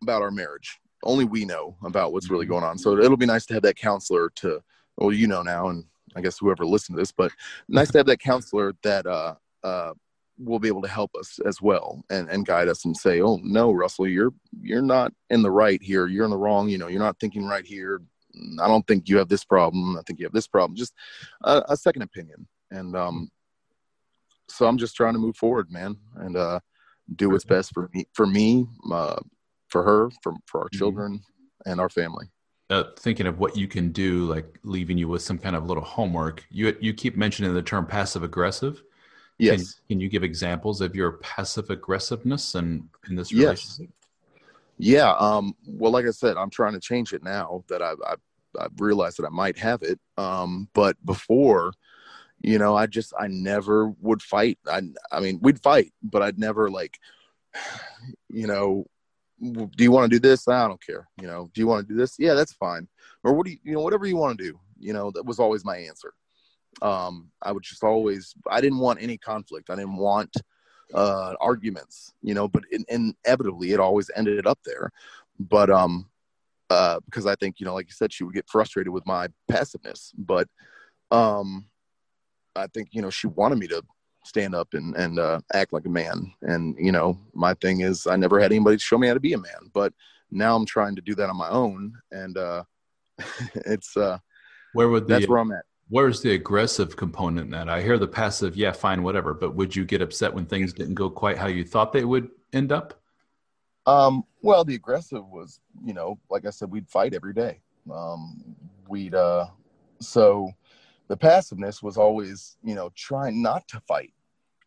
about 0.01 0.22
our 0.22 0.32
marriage. 0.32 0.80
Only 1.03 1.26
we 1.26 1.45
know 1.45 1.78
about 1.84 2.13
what's 2.13 2.30
really 2.30 2.45
mm-hmm. 2.45 2.53
going 2.53 2.63
on. 2.63 2.78
So 2.78 2.97
it'll 2.97 3.17
be 3.17 3.26
nice 3.26 3.45
to 3.47 3.53
have 3.55 3.63
that 3.63 3.76
counselor 3.76 4.30
to 4.38 4.61
well 4.97 5.11
you 5.11 5.26
know 5.26 5.41
now 5.41 5.69
and 5.69 5.86
i 6.15 6.22
guess 6.22 6.38
whoever 6.38 6.65
listened 6.65 6.97
to 6.97 7.01
this 7.01 7.13
but 7.13 7.32
nice 7.69 7.89
to 7.89 7.97
have 7.97 8.05
that 8.05 8.19
counselor 8.19 8.74
that 8.84 9.05
uh 9.05 9.34
uh 9.63 9.93
will 10.38 10.59
be 10.59 10.67
able 10.67 10.82
to 10.82 10.88
help 10.88 11.11
us 11.17 11.39
as 11.45 11.61
well 11.61 12.03
and, 12.09 12.28
and 12.30 12.45
guide 12.45 12.67
us 12.67 12.84
and 12.86 12.95
say 12.97 13.22
oh 13.22 13.39
no 13.43 13.72
russell 13.72 14.07
you're 14.07 14.34
you're 14.61 14.82
not 14.82 15.13
in 15.30 15.41
the 15.41 15.51
right 15.51 15.82
here. 15.82 16.07
You're 16.07 16.26
in 16.26 16.32
the 16.32 16.38
wrong. 16.38 16.69
You 16.69 16.78
know 16.78 16.88
you're 16.88 16.99
not 16.99 17.19
thinking 17.19 17.45
right 17.45 17.65
here. 17.65 18.01
I 18.61 18.67
don't 18.67 18.86
think 18.88 19.09
you 19.09 19.17
have 19.17 19.28
this 19.28 19.43
problem. 19.43 19.97
I 19.97 20.01
think 20.05 20.19
you 20.19 20.26
have 20.26 20.34
this 20.34 20.47
problem. 20.47 20.76
Just 20.76 20.93
a, 21.43 21.63
a 21.69 21.78
second 21.78 22.03
opinion. 22.03 22.47
And 22.72 22.95
um 22.95 23.30
so 24.47 24.65
i'm 24.65 24.78
just 24.78 24.97
trying 24.97 25.13
to 25.13 25.19
move 25.19 25.36
forward 25.36 25.72
man. 25.72 25.97
And 26.15 26.36
uh 26.36 26.59
do 27.15 27.29
what's 27.29 27.45
best 27.45 27.73
for 27.73 27.89
me, 27.93 28.05
for 28.13 28.25
me, 28.25 28.65
uh, 28.91 29.19
for 29.67 29.83
her, 29.83 30.09
for 30.21 30.33
for 30.45 30.61
our 30.61 30.65
mm-hmm. 30.65 30.77
children 30.77 31.13
mm-hmm. 31.13 31.71
and 31.71 31.79
our 31.79 31.89
family. 31.89 32.27
Uh, 32.69 32.85
thinking 32.97 33.27
of 33.27 33.37
what 33.37 33.57
you 33.57 33.67
can 33.67 33.91
do, 33.91 34.25
like 34.25 34.57
leaving 34.63 34.97
you 34.97 35.07
with 35.07 35.21
some 35.21 35.37
kind 35.37 35.55
of 35.55 35.65
little 35.65 35.83
homework. 35.83 36.45
You 36.49 36.75
you 36.79 36.93
keep 36.93 37.17
mentioning 37.17 37.53
the 37.53 37.61
term 37.61 37.85
passive 37.85 38.23
aggressive. 38.23 38.81
Yes. 39.37 39.73
Can, 39.73 39.83
can, 39.89 39.99
you 39.99 40.07
give 40.07 40.23
examples 40.23 40.81
of 40.81 40.95
your 40.95 41.13
passive 41.13 41.71
aggressiveness 41.71 42.53
and 42.53 42.87
in 43.09 43.15
this 43.15 43.33
relationship? 43.33 43.89
Yes. 43.89 44.41
Yeah. 44.77 45.13
Um, 45.13 45.55
well, 45.65 45.91
like 45.91 46.05
I 46.05 46.11
said, 46.11 46.37
I'm 46.37 46.51
trying 46.51 46.73
to 46.73 46.79
change 46.79 47.11
it 47.11 47.23
now 47.23 47.63
that 47.67 47.81
I've, 47.81 47.97
I've, 48.07 48.19
I've 48.59 48.79
realized 48.79 49.17
that 49.17 49.25
I 49.25 49.29
might 49.29 49.57
have 49.57 49.81
it. 49.81 49.99
Um, 50.15 50.69
but 50.73 50.95
before, 51.05 51.73
you 52.41 52.57
know 52.57 52.75
i 52.75 52.85
just 52.85 53.13
i 53.19 53.27
never 53.27 53.87
would 54.01 54.21
fight. 54.21 54.57
I 54.67 54.81
i 55.11 55.19
mean 55.19 55.39
we'd 55.41 55.61
fight 55.61 55.93
but 56.01 56.21
i'd 56.21 56.39
never 56.39 56.69
like 56.69 56.99
you 58.29 58.47
know 58.47 58.85
do 59.41 59.83
you 59.83 59.91
want 59.91 60.09
to 60.09 60.15
do 60.15 60.19
this? 60.19 60.47
I 60.47 60.67
don't 60.67 60.85
care 60.85 61.07
you 61.19 61.27
know 61.27 61.49
do 61.53 61.61
you 61.61 61.67
want 61.67 61.87
to 61.87 61.93
do 61.93 61.99
this? 61.99 62.15
Yeah 62.19 62.35
that's 62.35 62.53
fine. 62.53 62.87
Or 63.23 63.33
what 63.33 63.45
do 63.45 63.51
you 63.51 63.57
you 63.63 63.73
know 63.73 63.81
whatever 63.81 64.05
you 64.05 64.15
want 64.15 64.37
to 64.37 64.43
do 64.43 64.59
you 64.79 64.93
know 64.93 65.11
that 65.11 65.25
was 65.25 65.39
always 65.39 65.65
my 65.65 65.77
answer. 65.77 66.13
Um 66.81 67.31
i 67.41 67.51
would 67.51 67.63
just 67.63 67.83
always 67.83 68.35
i 68.49 68.61
didn't 68.61 68.79
want 68.79 69.01
any 69.01 69.17
conflict. 69.17 69.69
I 69.69 69.75
didn't 69.75 69.97
want 69.97 70.35
uh 70.93 71.35
arguments 71.39 72.13
you 72.21 72.33
know 72.33 72.47
but 72.47 72.63
in, 72.71 72.85
inevitably 72.89 73.71
it 73.71 73.79
always 73.79 74.11
ended 74.15 74.45
up 74.45 74.59
there. 74.65 74.91
But 75.39 75.69
um 75.69 76.07
uh 76.69 76.99
because 77.05 77.25
i 77.25 77.35
think 77.35 77.59
you 77.59 77.65
know 77.65 77.73
like 77.73 77.87
you 77.87 77.93
said 77.93 78.13
she 78.13 78.23
would 78.23 78.35
get 78.35 78.47
frustrated 78.47 78.93
with 78.93 79.05
my 79.07 79.27
passiveness. 79.49 80.13
But 80.17 80.47
um 81.09 81.65
I 82.55 82.67
think 82.67 82.89
you 82.91 83.01
know 83.01 83.09
she 83.09 83.27
wanted 83.27 83.59
me 83.59 83.67
to 83.67 83.83
stand 84.23 84.55
up 84.55 84.73
and 84.73 84.95
and 84.95 85.19
uh, 85.19 85.41
act 85.53 85.73
like 85.73 85.85
a 85.85 85.89
man. 85.89 86.33
And 86.41 86.75
you 86.79 86.91
know, 86.91 87.17
my 87.33 87.53
thing 87.55 87.81
is 87.81 88.07
I 88.07 88.15
never 88.15 88.39
had 88.39 88.51
anybody 88.51 88.77
show 88.77 88.97
me 88.97 89.07
how 89.07 89.13
to 89.13 89.19
be 89.19 89.33
a 89.33 89.37
man, 89.37 89.71
but 89.73 89.93
now 90.31 90.55
I'm 90.55 90.65
trying 90.65 90.95
to 90.95 91.01
do 91.01 91.15
that 91.15 91.29
on 91.29 91.37
my 91.37 91.49
own. 91.49 91.93
And 92.11 92.37
uh, 92.37 92.63
it's 93.65 93.95
uh, 93.97 94.17
where 94.73 94.89
would 94.89 95.07
the, 95.07 95.15
that's 95.15 95.27
where 95.27 95.39
I'm 95.39 95.51
at. 95.51 95.65
Where's 95.89 96.21
the 96.21 96.33
aggressive 96.33 96.95
component 96.95 97.45
in 97.45 97.51
that? 97.51 97.67
I 97.67 97.81
hear 97.81 97.97
the 97.97 98.07
passive, 98.07 98.55
yeah, 98.55 98.71
fine, 98.71 99.03
whatever. 99.03 99.33
But 99.33 99.55
would 99.55 99.75
you 99.75 99.83
get 99.83 100.01
upset 100.01 100.33
when 100.33 100.45
things 100.45 100.71
didn't 100.71 100.95
go 100.95 101.09
quite 101.09 101.37
how 101.37 101.47
you 101.47 101.65
thought 101.65 101.91
they 101.91 102.05
would 102.05 102.29
end 102.53 102.71
up? 102.71 103.01
Um, 103.85 104.23
well, 104.41 104.63
the 104.63 104.75
aggressive 104.75 105.27
was, 105.27 105.59
you 105.83 105.93
know, 105.93 106.17
like 106.29 106.45
I 106.45 106.49
said, 106.51 106.71
we'd 106.71 106.87
fight 106.87 107.13
every 107.13 107.33
day. 107.33 107.59
Um, 107.91 108.55
we'd, 108.87 109.15
uh, 109.15 109.47
so 109.99 110.51
the 111.12 111.18
passiveness 111.18 111.84
was 111.84 111.97
always, 111.97 112.55
you 112.64 112.74
know, 112.74 112.89
trying 112.95 113.41
not 113.41 113.68
to 113.68 113.82
fight, 113.82 114.14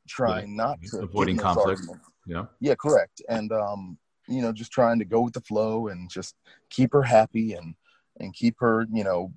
trying 0.06 0.50
yeah. 0.50 0.64
not 0.64 0.78
to 0.82 0.98
avoiding 0.98 1.38
conflict. 1.38 1.80
Yeah. 2.26 2.44
Yeah, 2.60 2.74
correct. 2.74 3.22
And, 3.30 3.50
um, 3.50 3.96
you 4.28 4.42
know, 4.42 4.52
just 4.52 4.70
trying 4.70 4.98
to 4.98 5.06
go 5.06 5.22
with 5.22 5.32
the 5.32 5.40
flow 5.40 5.88
and 5.88 6.10
just 6.10 6.34
keep 6.68 6.92
her 6.92 7.02
happy 7.02 7.54
and, 7.54 7.74
and 8.20 8.34
keep 8.34 8.56
her, 8.58 8.86
you 8.92 9.04
know, 9.04 9.32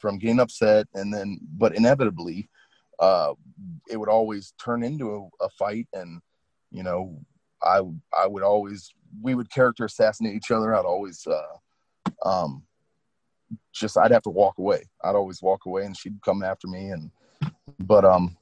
from 0.00 0.18
getting 0.18 0.40
upset. 0.40 0.88
And 0.92 1.14
then, 1.14 1.38
but 1.56 1.76
inevitably, 1.76 2.48
uh, 2.98 3.34
it 3.88 3.96
would 3.96 4.08
always 4.08 4.52
turn 4.60 4.82
into 4.82 5.30
a, 5.40 5.44
a 5.44 5.48
fight. 5.50 5.86
And, 5.92 6.20
you 6.72 6.82
know, 6.82 7.16
I, 7.62 7.80
I 8.12 8.26
would 8.26 8.42
always, 8.42 8.92
we 9.22 9.36
would 9.36 9.52
character 9.52 9.84
assassinate 9.84 10.34
each 10.34 10.50
other. 10.50 10.74
I'd 10.74 10.84
always, 10.84 11.24
uh, 11.28 12.28
um, 12.28 12.64
just, 13.72 13.98
I'd 13.98 14.10
have 14.10 14.22
to 14.22 14.30
walk 14.30 14.58
away. 14.58 14.84
I'd 15.04 15.14
always 15.14 15.42
walk 15.42 15.66
away 15.66 15.84
and 15.84 15.96
she'd 15.96 16.20
come 16.22 16.42
after 16.42 16.66
me. 16.66 16.88
And, 16.88 17.10
but, 17.78 18.04
um, 18.04 18.36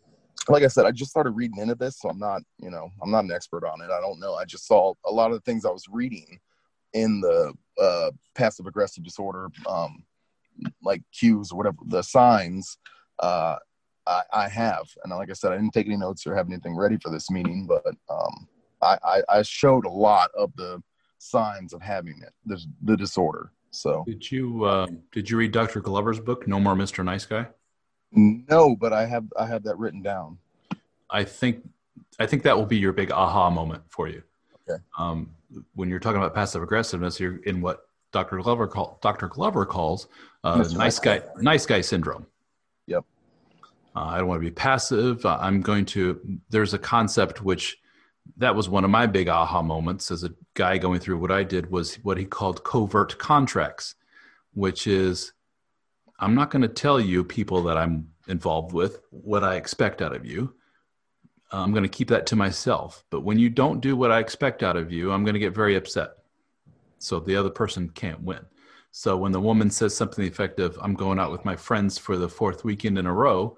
like 0.49 0.63
I 0.63 0.69
said, 0.69 0.87
I 0.87 0.93
just 0.93 1.11
started 1.11 1.33
reading 1.33 1.61
into 1.61 1.75
this, 1.75 1.99
so 1.99 2.09
I'm 2.09 2.19
not, 2.19 2.43
you 2.59 2.71
know, 2.71 2.91
I'm 3.03 3.11
not 3.11 3.25
an 3.25 3.33
expert 3.33 3.65
on 3.65 3.81
it. 3.81 3.91
I 3.91 4.01
don't 4.01 4.21
know. 4.21 4.35
I 4.35 4.45
just 4.45 4.67
saw 4.67 4.95
a 5.05 5.11
lot 5.11 5.31
of 5.31 5.37
the 5.37 5.43
things 5.43 5.65
I 5.65 5.71
was 5.71 5.85
reading 5.91 6.39
in 6.95 7.21
the 7.21 7.53
uh, 7.81 8.11
passive 8.35 8.67
aggressive 8.67 9.05
disorder, 9.05 9.49
um, 9.69 10.05
like 10.83 11.03
cues 11.13 11.53
or 11.53 11.57
whatever 11.57 11.77
the 11.87 12.03
signs. 12.03 12.79
Uh, 13.19 13.57
I, 14.07 14.23
I, 14.33 14.49
have, 14.49 14.89
and 15.05 15.13
like 15.13 15.31
I 15.31 15.35
said, 15.35 15.53
I 15.53 15.57
didn't 15.57 15.75
take 15.75 15.87
any 15.87 15.97
notes 15.97 16.27
or 16.27 16.35
have 16.35 16.49
anything 16.49 16.77
ready 16.77 16.97
for 16.97 17.11
this 17.11 17.31
meeting, 17.31 17.67
but 17.67 17.95
um, 18.09 18.49
I, 18.81 18.99
I, 19.05 19.23
I, 19.29 19.43
showed 19.43 19.85
a 19.85 19.91
lot 19.91 20.31
of 20.37 20.51
the 20.57 20.83
signs 21.19 21.75
of 21.75 21.83
having 21.83 22.23
it, 22.23 22.33
the, 22.47 22.65
the 22.83 22.97
disorder. 22.97 23.53
So, 23.71 24.05
did 24.07 24.31
you 24.31 24.65
uh, 24.65 24.87
did 25.13 25.29
you 25.29 25.37
read 25.37 25.53
Dr. 25.53 25.81
Glover's 25.81 26.21
book, 26.21 26.49
No 26.49 26.59
More 26.59 26.75
Mr. 26.75 27.05
Nice 27.05 27.27
Guy? 27.27 27.47
No, 28.13 28.75
but 28.75 28.93
I 28.93 29.07
have 29.07 29.25
I 29.39 29.47
have 29.47 29.63
that 29.65 29.79
written 29.79 30.03
down. 30.03 30.39
I 31.11 31.25
think 31.25 31.69
I 32.19 32.27
think 32.27 32.43
that 32.45 32.57
will 32.57 32.67
be 32.67 32.79
your 32.79 32.93
big 32.93 33.11
aha 33.11 33.51
moment 33.51 33.83
for 33.89 34.09
you. 34.09 34.23
Okay. 34.69 34.83
Um, 34.99 35.31
when 35.75 35.89
you're 35.89 35.99
talking 35.99 36.19
about 36.19 36.35
passive 36.35 36.63
aggressiveness, 36.63 37.21
you're 37.21 37.39
in 37.45 37.61
what 37.61 37.89
Dr. 38.13 38.39
Glover 38.39 38.67
call, 38.67 38.99
Dr. 39.03 39.29
Glover 39.29 39.67
calls 39.67 40.09
uh, 40.45 40.65
nice 40.73 40.99
guy 40.99 41.21
nice 41.39 41.67
guy 41.67 41.81
syndrome. 41.81 42.27
Yep. 42.87 43.05
Uh, 43.97 44.05
I 44.05 44.19
don't 44.19 44.29
want 44.29 44.41
to 44.41 44.45
be 44.45 44.55
passive. 44.55 45.25
Uh, 45.25 45.39
I'm 45.41 45.61
going 45.61 45.85
to. 45.87 46.21
There's 46.51 46.75
a 46.75 46.79
concept 46.79 47.43
which 47.43 47.79
that 48.37 48.55
was 48.55 48.69
one 48.69 48.85
of 48.85 48.91
my 48.91 49.07
big 49.07 49.29
aha 49.29 49.63
moments 49.63 50.11
as 50.11 50.25
a 50.25 50.35
guy 50.55 50.79
going 50.79 51.01
through 51.01 51.19
what 51.19 51.33
I 51.33 51.43
did 51.43 51.71
was 51.71 51.97
what 51.97 52.19
he 52.19 52.25
called 52.25 52.65
covert 52.65 53.19
contracts, 53.19 53.95
which 54.55 54.87
is 54.87 55.33
I'm 56.19 56.35
not 56.35 56.51
going 56.51 56.63
to 56.63 56.69
tell 56.69 57.01
you 57.01 57.25
people 57.25 57.63
that 57.65 57.77
I'm 57.77 58.11
involved 58.29 58.73
with 58.73 59.01
what 59.11 59.45
I 59.45 59.57
expect 59.57 60.03
out 60.03 60.15
of 60.15 60.25
you. 60.25 60.55
I'm 61.51 61.73
going 61.73 61.85
to 61.85 61.89
keep 61.89 62.09
that 62.09 62.27
to 62.27 62.37
myself. 62.37 63.05
But 63.11 63.23
when 63.23 63.39
you 63.39 63.49
don't 63.49 63.81
do 63.81 63.97
what 63.97 64.11
I 64.11 64.19
expect 64.19 64.63
out 64.63 64.77
of 64.77 64.93
you, 64.93 65.13
I'm 65.13 65.25
going 65.25 65.35
to 65.35 65.41
get 65.41 65.55
very 65.55 65.77
upset. 65.77 66.11
So 66.99 67.21
the 67.21 67.37
other 67.37 67.51
person 67.51 67.89
can't 67.91 68.21
win. 68.21 68.41
So 68.91 69.17
when 69.17 69.33
the 69.33 69.41
woman 69.41 69.71
says 69.71 69.95
something 69.95 70.25
effective, 70.25 70.77
I'm 70.83 70.95
going 70.95 71.19
out 71.19 71.31
with 71.31 71.45
my 71.45 71.57
friends 71.57 71.99
for 71.99 72.17
the 72.17 72.29
fourth 72.29 72.65
weekend 72.65 72.99
in 72.99 73.07
a 73.07 73.13
row, 73.13 73.57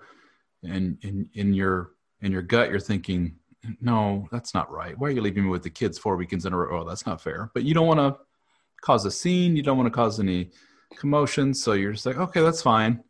and 0.62 0.98
in, 1.02 1.28
in 1.34 1.54
your 1.54 1.92
in 2.20 2.32
your 2.32 2.42
gut, 2.42 2.68
you're 2.68 2.78
thinking, 2.78 3.36
no, 3.80 4.26
that's 4.32 4.54
not 4.54 4.70
right. 4.70 4.98
Why 4.98 5.08
are 5.08 5.10
you 5.10 5.20
leaving 5.20 5.44
me 5.44 5.50
with 5.50 5.62
the 5.62 5.70
kids 5.70 5.98
four 5.98 6.16
weekends 6.16 6.46
in 6.46 6.52
a 6.52 6.56
row? 6.56 6.80
Oh, 6.80 6.88
that's 6.88 7.06
not 7.06 7.20
fair. 7.20 7.50
But 7.54 7.64
you 7.64 7.74
don't 7.74 7.86
want 7.86 8.00
to 8.00 8.18
cause 8.80 9.04
a 9.04 9.10
scene. 9.10 9.56
You 9.56 9.62
don't 9.62 9.76
want 9.76 9.86
to 9.86 9.94
cause 9.94 10.18
any 10.18 10.50
commotion. 10.96 11.52
So 11.54 11.72
you're 11.72 11.92
just 11.92 12.06
like, 12.06 12.16
okay, 12.16 12.40
that's 12.40 12.62
fine. 12.62 13.02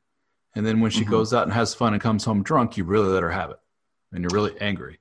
And 0.56 0.66
then 0.66 0.80
when 0.80 0.90
she 0.90 1.02
mm-hmm. 1.02 1.10
goes 1.10 1.32
out 1.32 1.44
and 1.44 1.52
has 1.52 1.74
fun 1.74 1.92
and 1.92 2.02
comes 2.02 2.24
home 2.24 2.42
drunk, 2.42 2.76
you 2.76 2.84
really 2.84 3.08
let 3.08 3.22
her 3.22 3.30
have 3.30 3.50
it 3.50 3.58
and 4.12 4.22
you're 4.22 4.34
really 4.38 4.58
angry. 4.60 4.98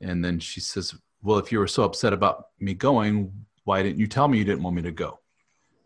And 0.00 0.24
then 0.24 0.38
she 0.38 0.60
says, 0.60 0.94
Well, 1.22 1.38
if 1.38 1.52
you 1.52 1.58
were 1.58 1.66
so 1.66 1.84
upset 1.84 2.12
about 2.12 2.46
me 2.58 2.74
going, 2.74 3.32
why 3.64 3.82
didn't 3.82 3.98
you 3.98 4.06
tell 4.06 4.28
me 4.28 4.38
you 4.38 4.44
didn't 4.44 4.62
want 4.62 4.76
me 4.76 4.82
to 4.82 4.92
go? 4.92 5.20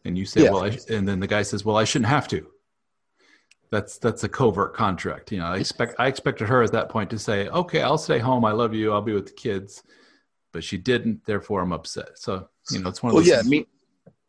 And 0.05 0.17
you 0.17 0.25
say, 0.25 0.45
yeah. 0.45 0.51
Well, 0.51 0.65
I, 0.65 0.79
and 0.91 1.07
then 1.09 1.19
the 1.21 1.27
guy 1.27 1.43
says, 1.43 1.65
Well, 1.65 1.77
I 1.77 1.85
shouldn't 1.85 2.09
have 2.09 2.29
to. 2.29 2.47
That's 3.73 3.97
that's 3.97 4.23
a 4.23 4.29
covert 4.29 4.75
contract. 4.75 5.33
You 5.33 5.39
know, 5.39 5.47
I 5.47 5.57
expect 5.57 5.95
I 5.99 6.07
expected 6.07 6.47
her 6.47 6.63
at 6.63 6.73
that 6.73 6.91
point 6.91 7.09
to 7.09 7.19
say, 7.19 7.49
Okay, 7.49 7.81
I'll 7.81 7.97
stay 7.97 8.19
home. 8.19 8.45
I 8.45 8.53
love 8.53 8.75
you. 8.75 8.93
I'll 8.93 9.01
be 9.01 9.15
with 9.15 9.25
the 9.27 9.33
kids. 9.33 9.83
But 10.53 10.63
she 10.63 10.77
didn't, 10.77 11.25
therefore 11.25 11.63
I'm 11.63 11.73
upset. 11.73 12.19
So, 12.19 12.47
you 12.71 12.81
know, 12.81 12.91
it's 12.91 13.03
one 13.03 13.11
of 13.11 13.15
well, 13.15 13.23
those 13.23 13.31
yeah, 13.31 13.37
things. 13.37 13.49
me 13.49 13.67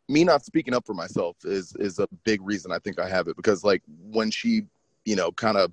me 0.08 0.24
not 0.24 0.46
speaking 0.46 0.72
up 0.72 0.86
for 0.86 0.94
myself 0.94 1.36
is 1.44 1.76
is 1.78 1.98
a 1.98 2.08
big 2.24 2.40
reason 2.40 2.72
I 2.72 2.78
think 2.78 2.98
I 2.98 3.06
have 3.06 3.28
it 3.28 3.36
because 3.36 3.62
like 3.62 3.82
when 3.86 4.30
she, 4.30 4.62
you 5.04 5.14
know, 5.14 5.30
kind 5.30 5.58
of 5.58 5.70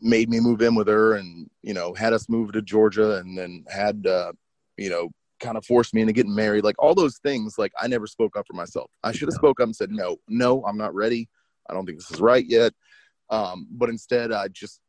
made 0.00 0.30
me 0.30 0.38
move 0.38 0.62
in 0.62 0.76
with 0.76 0.86
her 0.86 1.14
and 1.14 1.50
you 1.62 1.74
know 1.74 1.92
had 1.94 2.12
us 2.12 2.28
move 2.28 2.52
to 2.52 2.62
georgia 2.62 3.16
and 3.16 3.36
then 3.36 3.64
had 3.68 4.06
uh, 4.06 4.32
you 4.76 4.88
know 4.88 5.08
kind 5.40 5.56
of 5.56 5.64
forced 5.66 5.92
me 5.92 6.00
into 6.00 6.12
getting 6.12 6.32
married 6.32 6.62
like 6.62 6.76
all 6.78 6.94
those 6.94 7.18
things 7.18 7.58
like 7.58 7.72
i 7.80 7.88
never 7.88 8.06
spoke 8.06 8.36
up 8.36 8.46
for 8.46 8.54
myself 8.54 8.88
i 9.02 9.10
should 9.10 9.26
have 9.26 9.34
spoke 9.34 9.58
up 9.60 9.64
and 9.64 9.74
said 9.74 9.90
no 9.90 10.16
no 10.28 10.64
i'm 10.66 10.76
not 10.76 10.94
ready 10.94 11.28
i 11.68 11.74
don't 11.74 11.86
think 11.86 11.98
this 11.98 12.10
is 12.10 12.20
right 12.20 12.44
yet. 12.46 12.72
Um, 13.30 13.66
but 13.70 13.88
instead 13.88 14.32
i 14.32 14.48
just 14.48 14.80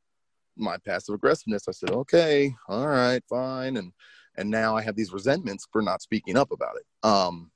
my 0.55 0.77
passive 0.85 1.15
aggressiveness 1.15 1.67
i 1.67 1.71
said 1.71 1.91
okay 1.91 2.53
all 2.67 2.87
right 2.87 3.23
fine. 3.29 3.77
And 3.77 3.91
and 4.37 4.49
now 4.49 4.75
i 4.75 4.81
have 4.81 4.95
these 4.95 5.13
resentments 5.13 5.67
for 5.71 5.81
not 5.81 6.01
speaking 6.01 6.37
up 6.37 6.51
about 6.51 6.75
it. 6.75 7.07
Um, 7.07 7.51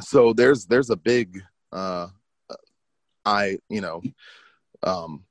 so 0.00 0.32
there's 0.32 0.66
there's 0.66 0.90
a 0.90 0.96
big 0.96 1.40
uh, 1.72 2.08
i 3.24 3.58
you 3.68 3.80
know 3.80 4.02
um, 4.82 5.24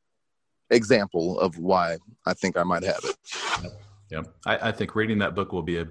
example 0.69 1.39
of 1.39 1.57
why 1.57 1.97
I 2.25 2.33
think 2.33 2.57
I 2.57 2.63
might 2.63 2.83
have 2.83 2.99
it. 3.03 3.71
Yeah, 4.11 4.21
I, 4.45 4.69
I, 4.69 4.71
think 4.71 4.95
reading 4.95 5.17
that 5.19 5.33
book 5.33 5.51
will 5.51 5.63
be 5.63 5.77
a 5.77 5.87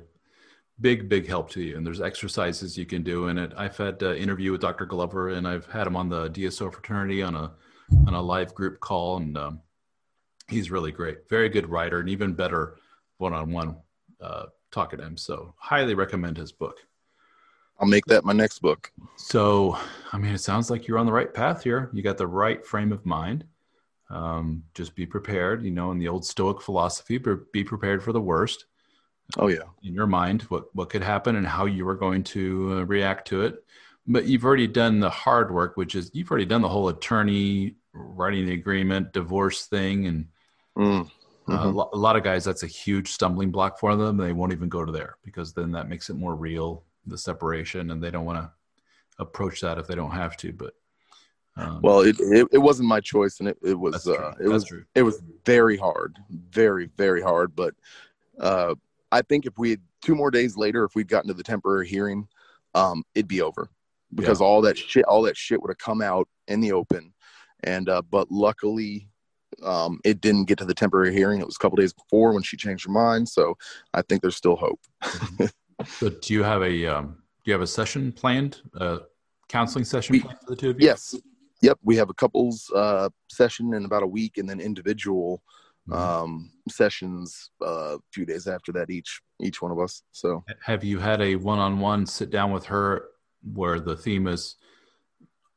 big, 0.80 1.08
big 1.08 1.26
help 1.26 1.50
to 1.50 1.62
you. 1.62 1.76
And 1.76 1.86
there's 1.86 2.00
exercises 2.00 2.76
you 2.76 2.86
can 2.86 3.02
do 3.02 3.28
in 3.28 3.38
it. 3.38 3.52
I've 3.56 3.76
had 3.76 4.02
an 4.02 4.16
interview 4.16 4.52
with 4.52 4.60
Dr. 4.60 4.86
Glover, 4.86 5.30
and 5.30 5.46
I've 5.46 5.66
had 5.66 5.86
him 5.86 5.96
on 5.96 6.08
the 6.08 6.30
DSO 6.30 6.72
fraternity 6.72 7.22
on 7.22 7.34
a 7.34 7.52
on 8.06 8.14
a 8.14 8.22
live 8.22 8.54
group 8.54 8.80
call, 8.80 9.18
and 9.18 9.36
um, 9.36 9.60
he's 10.48 10.70
really 10.70 10.90
great. 10.90 11.28
Very 11.28 11.48
good 11.48 11.68
writer, 11.68 12.00
and 12.00 12.08
even 12.08 12.32
better 12.32 12.76
one-on-one 13.18 13.76
uh, 14.20 14.46
talking 14.70 14.98
to 14.98 15.04
him. 15.04 15.16
So, 15.16 15.54
highly 15.58 15.94
recommend 15.94 16.38
his 16.38 16.50
book. 16.50 16.78
I'll 17.78 17.88
make 17.88 18.06
that 18.06 18.24
my 18.24 18.32
next 18.32 18.60
book. 18.60 18.90
So, 19.16 19.76
I 20.12 20.18
mean, 20.18 20.32
it 20.32 20.38
sounds 20.38 20.70
like 20.70 20.88
you're 20.88 20.98
on 20.98 21.06
the 21.06 21.12
right 21.12 21.32
path 21.32 21.62
here. 21.62 21.90
You 21.92 22.02
got 22.02 22.16
the 22.16 22.26
right 22.26 22.64
frame 22.64 22.92
of 22.92 23.04
mind 23.04 23.44
um, 24.10 24.62
just 24.74 24.94
be 24.94 25.06
prepared 25.06 25.62
you 25.62 25.70
know 25.70 25.90
in 25.90 25.98
the 25.98 26.08
old 26.08 26.24
stoic 26.24 26.60
philosophy 26.60 27.18
be 27.52 27.64
prepared 27.64 28.02
for 28.02 28.12
the 28.12 28.20
worst 28.20 28.66
oh 29.38 29.48
yeah 29.48 29.64
in 29.82 29.94
your 29.94 30.06
mind 30.06 30.42
what 30.42 30.74
what 30.74 30.90
could 30.90 31.02
happen 31.02 31.36
and 31.36 31.46
how 31.46 31.66
you 31.66 31.86
are 31.88 31.94
going 31.94 32.22
to 32.22 32.78
uh, 32.78 32.84
react 32.84 33.26
to 33.28 33.42
it 33.42 33.64
but 34.06 34.26
you've 34.26 34.44
already 34.44 34.66
done 34.66 35.00
the 35.00 35.10
hard 35.10 35.52
work 35.52 35.76
which 35.76 35.94
is 35.94 36.10
you've 36.14 36.30
already 36.30 36.46
done 36.46 36.62
the 36.62 36.68
whole 36.68 36.88
attorney 36.88 37.74
writing 37.92 38.46
the 38.46 38.52
agreement 38.52 39.12
divorce 39.12 39.66
thing 39.66 40.06
and 40.06 40.26
mm. 40.76 41.08
Uh, 41.46 41.58
mm-hmm. 41.58 41.78
uh, 41.78 41.84
a 41.92 41.96
lot 41.96 42.16
of 42.16 42.24
guys 42.24 42.42
that's 42.42 42.62
a 42.62 42.66
huge 42.66 43.08
stumbling 43.08 43.50
block 43.50 43.78
for 43.78 43.96
them 43.96 44.16
they 44.16 44.32
won't 44.32 44.52
even 44.52 44.68
go 44.68 44.82
to 44.82 44.90
there 44.90 45.16
because 45.22 45.52
then 45.52 45.70
that 45.72 45.90
makes 45.90 46.08
it 46.08 46.16
more 46.16 46.34
real 46.34 46.84
the 47.06 47.18
separation 47.18 47.90
and 47.90 48.02
they 48.02 48.10
don't 48.10 48.24
want 48.24 48.38
to 48.38 48.50
approach 49.18 49.60
that 49.60 49.76
if 49.76 49.86
they 49.86 49.94
don't 49.94 50.10
have 50.10 50.38
to 50.38 50.52
but 50.52 50.72
um, 51.56 51.80
well, 51.82 52.00
it, 52.00 52.16
it, 52.18 52.48
it 52.52 52.58
wasn't 52.58 52.88
my 52.88 53.00
choice, 53.00 53.38
and 53.38 53.48
it, 53.48 53.56
it 53.62 53.78
was 53.78 54.08
uh, 54.08 54.32
it 54.40 54.48
was 54.48 54.64
true. 54.64 54.84
it 54.94 55.02
was 55.02 55.22
very 55.44 55.76
hard, 55.76 56.18
very 56.30 56.90
very 56.96 57.22
hard. 57.22 57.54
But 57.54 57.74
uh, 58.40 58.74
I 59.14 59.22
think 59.22 59.46
if 59.46 59.56
we 59.56 59.70
had 59.70 59.80
two 60.02 60.14
more 60.14 60.30
days 60.30 60.56
later, 60.56 60.84
if 60.84 60.94
we'd 60.94 61.08
gotten 61.08 61.28
to 61.28 61.34
the 61.34 61.42
temporary 61.42 61.88
hearing, 61.88 62.26
um, 62.74 63.04
it'd 63.14 63.28
be 63.28 63.42
over 63.42 63.70
because 64.14 64.40
yeah. 64.40 64.46
all 64.46 64.60
that 64.62 64.76
shit 64.76 65.04
all 65.04 65.22
that 65.22 65.36
shit 65.36 65.62
would 65.62 65.70
have 65.70 65.78
come 65.78 66.02
out 66.02 66.28
in 66.48 66.60
the 66.60 66.72
open. 66.72 67.14
And 67.62 67.88
uh, 67.88 68.02
but 68.02 68.30
luckily, 68.30 69.08
um, 69.62 70.00
it 70.04 70.20
didn't 70.20 70.46
get 70.46 70.58
to 70.58 70.64
the 70.64 70.74
temporary 70.74 71.14
hearing. 71.14 71.40
It 71.40 71.46
was 71.46 71.56
a 71.56 71.58
couple 71.58 71.76
days 71.76 71.92
before 71.92 72.32
when 72.32 72.42
she 72.42 72.56
changed 72.56 72.86
her 72.86 72.92
mind. 72.92 73.28
So 73.28 73.56
I 73.94 74.02
think 74.02 74.20
there's 74.20 74.36
still 74.36 74.56
hope. 74.56 74.80
Mm-hmm. 75.02 75.46
so 75.86 76.10
do 76.10 76.34
you 76.34 76.42
have 76.42 76.62
a 76.62 76.86
um, 76.86 77.22
do 77.44 77.50
you 77.50 77.52
have 77.52 77.62
a 77.62 77.66
session 77.66 78.10
planned? 78.10 78.62
A 78.74 79.00
counseling 79.48 79.84
session 79.84 80.14
we, 80.14 80.20
planned 80.22 80.40
for 80.40 80.50
the 80.50 80.56
two 80.56 80.70
of 80.70 80.80
you? 80.80 80.86
Yes, 80.86 81.14
Yep, 81.64 81.78
we 81.82 81.96
have 81.96 82.10
a 82.10 82.14
couples 82.14 82.70
uh, 82.76 83.08
session 83.30 83.72
in 83.72 83.86
about 83.86 84.02
a 84.02 84.06
week, 84.06 84.36
and 84.36 84.46
then 84.46 84.60
individual 84.60 85.42
mm-hmm. 85.88 85.92
um, 85.92 86.50
sessions 86.68 87.50
uh, 87.62 87.96
a 87.96 87.98
few 88.12 88.24
days 88.24 88.46
after 88.46 88.72
that 88.72 88.90
each 88.90 89.20
each 89.40 89.60
one 89.62 89.70
of 89.70 89.78
us. 89.78 90.02
So, 90.12 90.44
have 90.62 90.84
you 90.84 90.98
had 90.98 91.20
a 91.20 91.36
one-on-one 91.36 92.06
sit 92.06 92.30
down 92.30 92.52
with 92.52 92.64
her 92.66 93.08
where 93.52 93.80
the 93.80 93.96
theme 93.96 94.26
is 94.26 94.56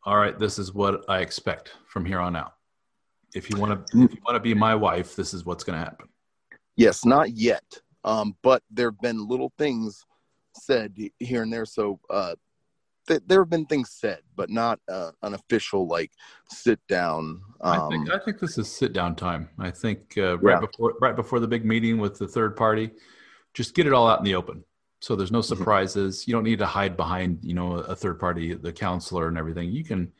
all 0.08 0.16
right, 0.18 0.40
this 0.40 0.58
is 0.58 0.74
what 0.74 1.04
I 1.10 1.20
expect 1.20 1.74
from 1.86 2.06
here 2.06 2.22
on 2.22 2.34
out. 2.34 2.54
If 3.36 3.50
you 3.50 3.58
want 3.58 3.88
to, 3.88 4.04
if 4.06 4.14
you 4.14 4.22
want 4.26 4.38
to 4.38 4.40
be 4.40 4.54
my 4.54 4.74
wife, 4.74 5.18
this 5.18 5.34
is 5.34 5.46
what's 5.46 5.66
going 5.66 5.78
to 5.78 5.84
happen. 5.84 6.08
Yes, 6.78 7.04
not 7.04 7.32
yet. 7.32 7.66
Um, 8.06 8.38
but 8.42 8.64
there 8.72 8.88
have 8.88 9.02
been 9.02 9.28
little 9.28 9.52
things 9.58 10.02
said 10.56 10.96
here 11.20 11.44
and 11.44 11.52
there. 11.52 11.66
So 11.66 12.00
uh, 12.10 12.36
th- 13.08 13.22
there 13.28 13.42
have 13.42 13.50
been 13.50 13.66
things 13.66 13.90
said, 13.92 14.20
but 14.36 14.50
not 14.50 14.80
uh, 14.90 15.12
an 15.24 15.34
official 15.34 15.88
like 15.88 16.12
sit 16.50 16.80
down. 16.88 17.42
Um, 17.62 17.72
I 17.72 17.90
think 17.90 18.10
I 18.12 18.20
think 18.20 18.40
this 18.40 18.58
is 18.58 18.72
sit 18.72 18.94
down 18.94 19.16
time. 19.16 19.50
I 19.60 19.72
think 19.72 20.18
uh, 20.18 20.38
right 20.40 20.54
Yeah. 20.54 20.60
before 20.68 20.94
right 21.02 21.16
before 21.16 21.40
the 21.40 21.48
big 21.48 21.66
meeting 21.66 21.98
with 21.98 22.18
the 22.20 22.28
third 22.28 22.56
party, 22.56 22.92
just 23.54 23.74
get 23.76 23.88
it 23.88 23.94
all 23.94 24.08
out 24.08 24.20
in 24.20 24.26
the 24.26 24.36
open. 24.36 24.64
So 25.02 25.16
there's 25.16 25.32
no 25.32 25.40
Mhm. 25.40 25.46
surprises. 25.46 26.28
You 26.28 26.34
don't 26.34 26.44
need 26.44 26.60
to 26.60 26.66
hide 26.66 26.98
behind 26.98 27.40
you 27.44 27.54
know 27.54 27.74
a 27.74 27.96
third 27.96 28.20
party, 28.20 28.54
the 28.54 28.74
counselor 28.74 29.28
and 29.28 29.38
everything. 29.38 29.72
You 29.72 29.84
can, 29.84 30.12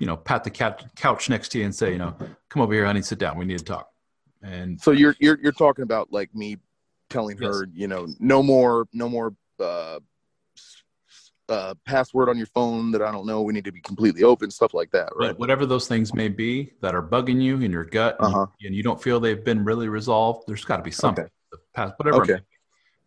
you 0.00 0.06
know, 0.06 0.16
pat 0.16 0.44
the 0.44 0.50
cat, 0.50 0.84
couch 0.96 1.28
next 1.30 1.50
to 1.50 1.58
you 1.58 1.64
and 1.64 1.74
say, 1.74 1.92
you 1.92 1.98
know, 1.98 2.16
come 2.48 2.62
over 2.62 2.72
here, 2.72 2.86
honey, 2.86 3.02
sit 3.02 3.18
down. 3.18 3.36
We 3.38 3.44
need 3.44 3.58
to 3.58 3.64
talk. 3.64 3.90
And 4.42 4.80
so 4.80 4.90
you're 4.90 5.16
you're 5.20 5.38
you're 5.40 5.52
talking 5.52 5.82
about 5.82 6.12
like 6.12 6.34
me 6.34 6.58
telling 7.10 7.36
Yes. 7.38 7.48
her, 7.54 7.68
you 7.72 7.86
know, 7.86 8.06
no 8.18 8.42
more, 8.42 8.86
no 8.92 9.08
more. 9.08 9.34
Uh, 9.60 10.00
uh, 11.48 11.74
password 11.84 12.28
on 12.28 12.36
your 12.38 12.46
phone 12.48 12.90
that 12.92 13.02
I 13.02 13.10
don't 13.12 13.26
know. 13.26 13.42
We 13.42 13.52
need 13.52 13.64
to 13.66 13.72
be 13.72 13.80
completely 13.80 14.22
open, 14.22 14.50
stuff 14.50 14.72
like 14.74 14.90
that, 14.92 15.10
right? 15.14 15.28
But 15.28 15.38
whatever 15.38 15.66
those 15.66 15.86
things 15.86 16.14
may 16.14 16.28
be 16.28 16.72
that 16.80 16.94
are 16.94 17.02
bugging 17.02 17.40
you 17.42 17.60
in 17.60 17.70
your 17.70 17.84
gut 17.84 18.16
and, 18.20 18.30
you- 18.30 18.36
Uh-huh. 18.40 18.46
and 18.62 18.74
you 18.74 18.82
don't 18.82 19.02
feel 19.02 19.20
they've 19.20 19.44
been 19.44 19.64
really 19.64 19.88
resolved, 19.88 20.44
there's 20.46 20.64
got 20.64 20.78
to 20.78 20.82
be 20.82 20.90
something. 20.90 21.26
Past- 21.74 21.94
Whatever. 21.98 22.22
Okay. 22.22 22.38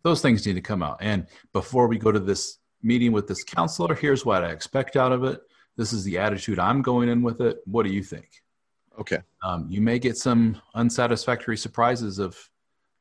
Those 0.02 0.22
things 0.22 0.46
need 0.46 0.54
to 0.54 0.60
come 0.60 0.82
out. 0.82 0.98
And 1.00 1.26
before 1.52 1.88
we 1.88 1.98
go 1.98 2.12
to 2.12 2.20
this 2.20 2.58
meeting 2.82 3.10
with 3.12 3.26
this 3.26 3.42
counselor, 3.42 3.94
here's 3.94 4.24
what 4.24 4.44
I 4.44 4.50
expect 4.50 4.96
out 4.96 5.10
of 5.12 5.24
it. 5.24 5.40
This 5.76 5.92
is 5.92 6.04
the 6.04 6.18
attitude 6.18 6.58
I'm 6.58 6.80
going 6.82 7.08
in 7.08 7.22
with 7.22 7.40
it. 7.40 7.58
What 7.66 7.84
do 7.84 7.90
you 7.92 8.02
think? 8.02 8.28
Okay. 8.98 9.18
Um, 9.42 9.66
you 9.68 9.80
may 9.80 9.98
get 9.98 10.16
some 10.16 10.60
unsatisfactory 10.74 11.56
surprises 11.56 12.18
of, 12.18 12.36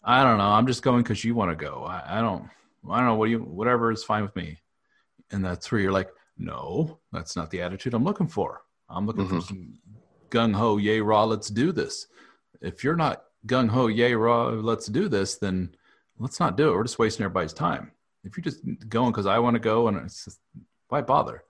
I 0.03 0.23
don't 0.23 0.37
know, 0.37 0.45
I'm 0.49 0.67
just 0.67 0.81
going 0.83 1.03
because 1.03 1.23
you 1.23 1.35
want 1.35 1.51
to 1.51 1.55
go. 1.55 1.83
I, 1.87 2.19
I 2.19 2.21
don't, 2.21 2.49
I 2.89 2.97
don't 2.97 3.05
know 3.07 3.15
what 3.15 3.25
do 3.25 3.31
you, 3.31 3.39
whatever 3.39 3.91
is 3.91 4.03
fine 4.03 4.23
with 4.23 4.35
me. 4.35 4.59
And 5.31 5.43
that's 5.43 5.71
where 5.71 5.81
you're 5.81 5.91
like, 5.91 6.09
no, 6.37 6.99
that's 7.11 7.35
not 7.35 7.49
the 7.49 7.61
attitude 7.61 7.93
I'm 7.93 8.03
looking 8.03 8.27
for. 8.27 8.61
I'm 8.89 9.05
looking 9.05 9.27
for 9.27 9.35
Mhm. 9.35 9.43
some 9.47 9.79
gung 10.29 10.55
ho, 10.55 10.77
yay 10.77 11.01
raw. 11.01 11.23
Let's 11.25 11.49
do 11.49 11.71
this. 11.71 12.07
If 12.61 12.83
you're 12.83 12.95
not 12.95 13.23
gung 13.45 13.69
ho, 13.69 13.87
yay 13.87 14.13
raw, 14.13 14.47
let's 14.47 14.87
do 14.87 15.09
this, 15.09 15.35
then 15.37 15.75
let's 16.19 16.39
not 16.39 16.55
do 16.57 16.69
it. 16.69 16.75
We're 16.75 16.83
just 16.83 16.99
wasting 16.99 17.23
everybody's 17.23 17.53
time. 17.53 17.91
If 18.23 18.37
you're 18.37 18.43
just 18.43 18.61
going 18.89 19.11
because 19.11 19.25
I 19.25 19.39
want 19.39 19.55
to 19.55 19.59
go 19.59 19.87
and 19.87 19.97
it's 19.97 20.25
just, 20.25 20.39
why 20.89 21.01
bother? 21.01 21.43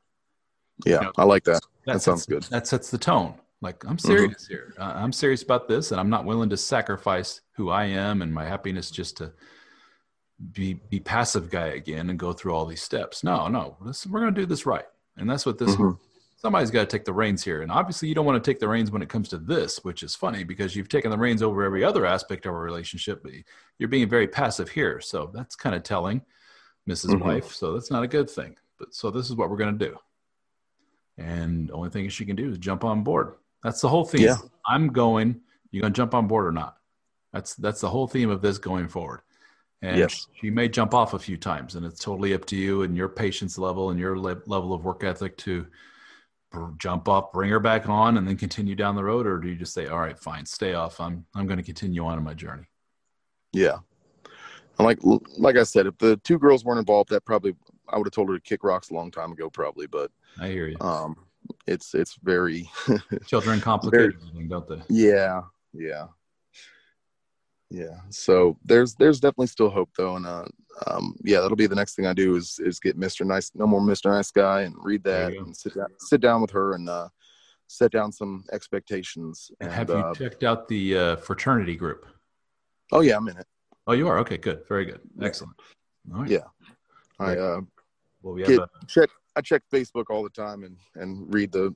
Yeah, 0.85 0.95
You 0.95 1.01
know, 1.05 1.11
I 1.17 1.23
like 1.23 1.43
that. 1.45 1.61
That 1.85 1.93
sets- 1.93 2.05
sounds 2.05 2.25
good. 2.25 2.43
That 2.43 2.67
sets 2.67 2.89
the 2.91 2.97
tone. 2.97 3.35
Like 3.61 3.83
I'm 3.85 3.97
serious 3.97 4.45
here. 4.45 4.75
Uh, 4.77 4.93
I'm 4.95 5.11
serious 5.11 5.41
about 5.41 5.67
this, 5.67 5.91
and 5.91 5.99
I'm 5.99 6.11
not 6.11 6.25
willing 6.25 6.49
to 6.51 6.57
sacrifice 6.57 7.41
who 7.53 7.69
I 7.71 7.85
am 7.85 8.21
and 8.21 8.31
my 8.31 8.45
happiness 8.45 8.91
just 8.91 9.17
to 9.17 9.33
be 10.53 10.75
be 10.75 10.99
passive 10.99 11.49
guy 11.49 11.67
again 11.67 12.09
and 12.09 12.19
go 12.19 12.31
through 12.33 12.53
all 12.53 12.65
these 12.65 12.81
steps. 12.83 13.23
No, 13.23 13.47
no, 13.47 13.77
this, 13.85 14.05
we're 14.05 14.19
going 14.19 14.33
to 14.33 14.41
do 14.41 14.45
this 14.45 14.65
right, 14.65 14.85
and 15.17 15.29
that's 15.29 15.45
what 15.45 15.57
this. 15.57 15.75
Mhm. 15.75 15.97
Somebody's 16.39 16.69
got 16.69 16.81
to 16.81 16.85
take 16.85 17.03
the 17.03 17.13
reins 17.13 17.43
here, 17.43 17.63
and 17.63 17.71
obviously 17.71 18.07
you 18.07 18.13
don't 18.13 18.25
want 18.25 18.41
to 18.43 18.51
take 18.51 18.59
the 18.59 18.67
reins 18.67 18.91
when 18.91 19.01
it 19.01 19.09
comes 19.09 19.27
to 19.29 19.39
this, 19.39 19.83
which 19.83 20.03
is 20.03 20.13
funny 20.15 20.43
because 20.43 20.75
you've 20.75 20.87
taken 20.87 21.09
the 21.09 21.17
reins 21.17 21.41
over 21.41 21.63
every 21.63 21.83
other 21.83 22.05
aspect 22.05 22.45
of 22.45 22.53
a 22.53 22.57
relationship, 22.57 23.23
but 23.23 23.31
you're 23.79 23.89
being 23.89 24.07
very 24.07 24.27
passive 24.27 24.69
here. 24.69 25.01
So 25.01 25.31
that's 25.33 25.55
kind 25.55 25.75
of 25.75 25.81
telling, 25.81 26.21
missus 26.85 27.09
Mhm. 27.09 27.21
Wife. 27.21 27.55
So 27.55 27.73
that's 27.73 27.89
not 27.89 28.03
a 28.03 28.07
good 28.07 28.29
thing. 28.29 28.55
But 28.77 28.93
so 28.93 29.09
this 29.09 29.27
is 29.31 29.35
what 29.35 29.49
we're 29.49 29.57
going 29.57 29.79
to 29.79 29.85
do. 29.89 29.97
And 31.17 31.69
the 31.69 31.73
only 31.73 31.89
thing 31.89 32.07
she 32.09 32.25
can 32.25 32.35
do 32.35 32.51
is 32.51 32.59
jump 32.59 32.83
on 32.83 33.03
board. 33.03 33.33
That's 33.63 33.81
the 33.81 33.89
whole 33.89 34.05
theme. 34.05 34.21
Yeah. 34.21 34.37
I'm 34.67 34.89
going. 34.89 35.41
You're 35.71 35.81
gonna 35.81 35.93
jump 35.95 36.13
on 36.13 36.27
board 36.27 36.45
or 36.45 36.51
not? 36.51 36.77
That's 37.33 37.55
that's 37.55 37.81
the 37.81 37.89
whole 37.89 38.07
theme 38.07 38.29
of 38.29 38.41
this 38.41 38.59
going 38.59 38.87
forward. 38.87 39.21
And 39.81 39.97
Yes. 39.99 40.27
she 40.39 40.49
may 40.49 40.67
jump 40.67 40.93
off 40.93 41.13
a 41.13 41.19
few 41.19 41.37
times, 41.37 41.75
and 41.75 41.85
it's 41.85 41.99
totally 41.99 42.33
up 42.33 42.45
to 42.45 42.55
you 42.55 42.81
and 42.81 42.97
your 42.97 43.07
patience 43.09 43.57
level 43.57 43.91
and 43.91 43.99
your 43.99 44.17
le- 44.17 44.41
level 44.47 44.73
of 44.73 44.83
work 44.83 45.03
ethic 45.03 45.37
to 45.37 45.67
br- 46.51 46.71
jump 46.79 47.07
up, 47.07 47.31
bring 47.31 47.51
her 47.51 47.59
back 47.59 47.87
on, 47.87 48.17
and 48.17 48.27
then 48.27 48.37
continue 48.37 48.73
down 48.75 48.95
the 48.95 49.03
road, 49.03 49.27
or 49.27 49.37
do 49.37 49.47
you 49.47 49.55
just 49.55 49.73
say, 49.75 49.85
"All 49.87 49.99
right, 49.99 50.17
fine, 50.17 50.45
stay 50.47 50.73
off. 50.73 50.99
I'm 50.99 51.25
I'm 51.35 51.45
going 51.45 51.57
to 51.57 51.63
continue 51.63 52.03
on 52.05 52.17
in 52.17 52.23
my 52.23 52.33
journey." 52.33 52.63
Yeah. 53.53 53.77
And 54.79 54.85
like 54.85 54.99
like 55.37 55.57
I 55.57 55.63
said, 55.63 55.85
if 55.85 55.97
the 55.99 56.17
two 56.17 56.39
girls 56.39 56.65
weren't 56.65 56.79
involved, 56.79 57.09
that 57.11 57.23
probably 57.25 57.55
I 57.87 57.97
would 57.97 58.07
have 58.07 58.13
told 58.13 58.29
her 58.29 58.35
to 58.35 58.41
kick 58.41 58.63
rocks 58.63 58.89
a 58.89 58.95
long 58.95 59.11
time 59.11 59.31
ago, 59.31 59.47
probably. 59.49 59.85
But 59.85 60.11
I 60.39 60.47
hear 60.49 60.67
you. 60.67 60.77
um, 60.81 61.15
it's 61.67 61.93
it's 61.93 62.15
very 62.23 62.67
Children 63.27 63.61
complicate 63.61 64.15
everything, 64.15 64.47
don't 64.47 64.67
they? 64.67 64.81
yeah 64.89 65.41
yeah 65.73 66.07
yeah. 67.69 67.99
So 68.09 68.57
there's 68.63 68.95
there's 68.95 69.19
definitely 69.19 69.47
still 69.47 69.69
hope 69.69 69.89
though, 69.97 70.15
and 70.15 70.25
uh, 70.25 70.45
um, 70.87 71.15
yeah, 71.23 71.41
that'll 71.41 71.57
be 71.57 71.67
the 71.67 71.75
next 71.75 71.95
thing 71.95 72.05
I 72.05 72.13
do 72.13 72.35
is 72.35 72.59
is 72.59 72.79
get 72.79 72.99
Mr. 72.99 73.25
Nice, 73.25 73.51
no 73.55 73.67
more 73.67 73.81
Mr. 73.81 74.11
Nice 74.11 74.31
Guy, 74.31 74.61
and 74.61 74.75
read 74.79 75.03
that 75.03 75.33
and 75.33 75.55
sit 75.55 75.75
down 75.75 75.87
sit 75.99 76.21
down 76.21 76.41
with 76.41 76.51
her 76.51 76.73
and 76.73 76.89
uh, 76.89 77.09
set 77.67 77.91
down 77.91 78.11
some 78.11 78.45
expectations. 78.53 79.51
And 79.59 79.69
And, 79.69 79.77
have 79.77 79.89
you 79.89 79.95
uh, 79.95 80.13
checked 80.13 80.43
out 80.43 80.67
the 80.67 80.97
uh, 80.97 81.15
fraternity 81.17 81.75
group? 81.75 82.05
oh 82.93 83.01
yeah, 83.01 83.17
I'm 83.17 83.27
in 83.27 83.37
it. 83.37 83.45
Oh, 83.85 83.93
you 83.93 84.07
are. 84.07 84.19
Okay, 84.19 84.37
good, 84.37 84.65
very 84.67 84.85
good, 84.85 85.01
excellent. 85.21 85.55
All 86.13 86.21
right. 86.21 86.29
Yeah. 86.29 86.45
I 87.19 87.35
uh, 87.35 87.61
Well, 88.21 88.35
we 88.35 88.41
have 88.41 88.49
get 88.49 88.59
a, 88.59 88.69
check 88.87 89.09
I 89.35 89.41
check 89.41 89.63
Facebook 89.73 90.05
all 90.09 90.23
the 90.23 90.29
time 90.29 90.63
and 90.63 90.77
and 90.95 91.33
read 91.33 91.51
the 91.51 91.75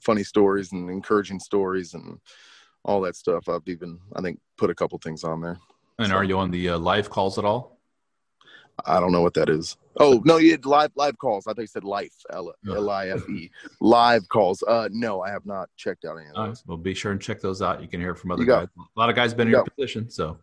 funny 0.00 0.22
stories 0.22 0.72
and 0.72 0.88
encouraging 0.88 1.40
stories 1.40 1.92
and 1.92 2.18
all 2.84 3.00
that 3.02 3.16
stuff. 3.16 3.48
I've 3.48 3.66
even 3.66 3.98
I 4.14 4.20
think 4.22 4.40
put 4.56 4.70
a 4.70 4.74
couple 4.74 4.98
things 4.98 5.24
on 5.24 5.40
there. 5.40 5.58
and 5.98 6.12
are 6.12 6.24
you 6.24 6.38
on 6.38 6.50
the 6.50 6.70
uh, 6.70 6.78
live 6.78 7.10
calls 7.10 7.38
at 7.38 7.44
all? 7.44 7.78
I 8.86 8.98
don't 8.98 9.12
know 9.12 9.20
what 9.20 9.34
that 9.34 9.50
is. 9.50 9.76
Oh 9.98 10.22
no, 10.24 10.38
you 10.38 10.52
had 10.52 10.64
live 10.64 10.90
live 10.94 11.18
calls. 11.18 11.46
I 11.46 11.50
think 11.50 11.64
you 11.64 11.66
said 11.66 11.84
life 11.84 12.14
L. 12.32 12.54
L 12.66 12.88
I 12.88 13.08
F 13.08 13.28
E 13.28 13.50
live 13.80 14.26
calls. 14.30 14.62
Uh, 14.66 14.88
no, 14.90 15.20
I 15.20 15.30
have 15.30 15.44
not 15.44 15.68
checked 15.76 16.06
out 16.06 16.16
any 16.16 16.28
of 16.28 16.34
those. 16.34 16.46
right. 16.46 16.62
Well, 16.66 16.78
be 16.78 16.94
sure 16.94 17.12
and 17.12 17.20
check 17.20 17.42
those 17.42 17.60
out. 17.60 17.82
You 17.82 17.88
can 17.88 18.00
hear 18.00 18.14
from 18.14 18.30
other 18.30 18.44
got- 18.44 18.60
guys. 18.74 18.84
A 18.96 18.98
lot 18.98 19.10
of 19.10 19.16
guys 19.16 19.34
been 19.34 19.48
in 19.48 19.52
you 19.52 19.56
your 19.58 19.64
got- 19.64 19.76
position, 19.76 20.08
so 20.08 20.38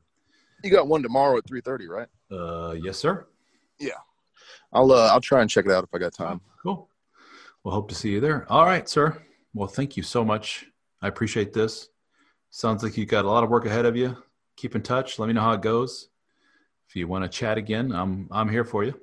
You 0.64 0.70
got 0.70 0.88
one 0.88 1.02
tomorrow 1.02 1.38
at 1.38 1.48
three 1.48 1.62
thirty, 1.62 1.88
right? 1.88 2.08
uh, 2.32 2.76
yes, 2.80 2.98
sir. 2.98 3.26
Yeah, 3.80 3.92
I'll 4.72 4.92
uh, 4.92 5.08
I'll 5.12 5.22
try 5.22 5.42
and 5.42 5.50
check 5.50 5.66
it 5.66 5.72
out 5.72 5.84
if 5.84 5.90
I 5.94 5.98
got 5.98 6.14
time. 6.14 6.42
Cool. 6.62 6.88
We'll 7.64 7.74
hope 7.74 7.90
to 7.90 7.96
see 7.96 8.12
you 8.12 8.20
there. 8.20 8.46
All 8.52 8.66
right, 8.66 8.88
sir. 8.88 9.18
Well, 9.56 9.68
thank 9.68 9.98
you 9.98 10.04
so 10.04 10.24
much. 10.24 10.68
I 11.02 11.08
appreciate 11.08 11.54
this. 11.54 11.90
Sounds 12.50 12.84
like 12.84 12.98
you've 12.98 13.10
got 13.10 13.26
a 13.26 13.30
lot 13.30 13.44
of 13.44 13.50
work 13.50 13.66
ahead 13.66 13.86
of 13.86 13.96
you. 13.96 14.18
Keep 14.56 14.76
in 14.76 14.82
touch. 14.82 15.20
Let 15.20 15.28
me 15.28 15.34
know 15.34 15.42
how 15.42 15.54
it 15.54 15.62
goes. 15.62 16.10
If 16.90 16.96
you 16.96 17.08
want 17.08 17.24
to 17.24 17.30
chat 17.30 17.58
again, 17.58 17.92
I'm 17.92 18.28
I'm 18.32 18.50
here 18.50 18.64
for 18.64 18.84
you. 18.84 19.00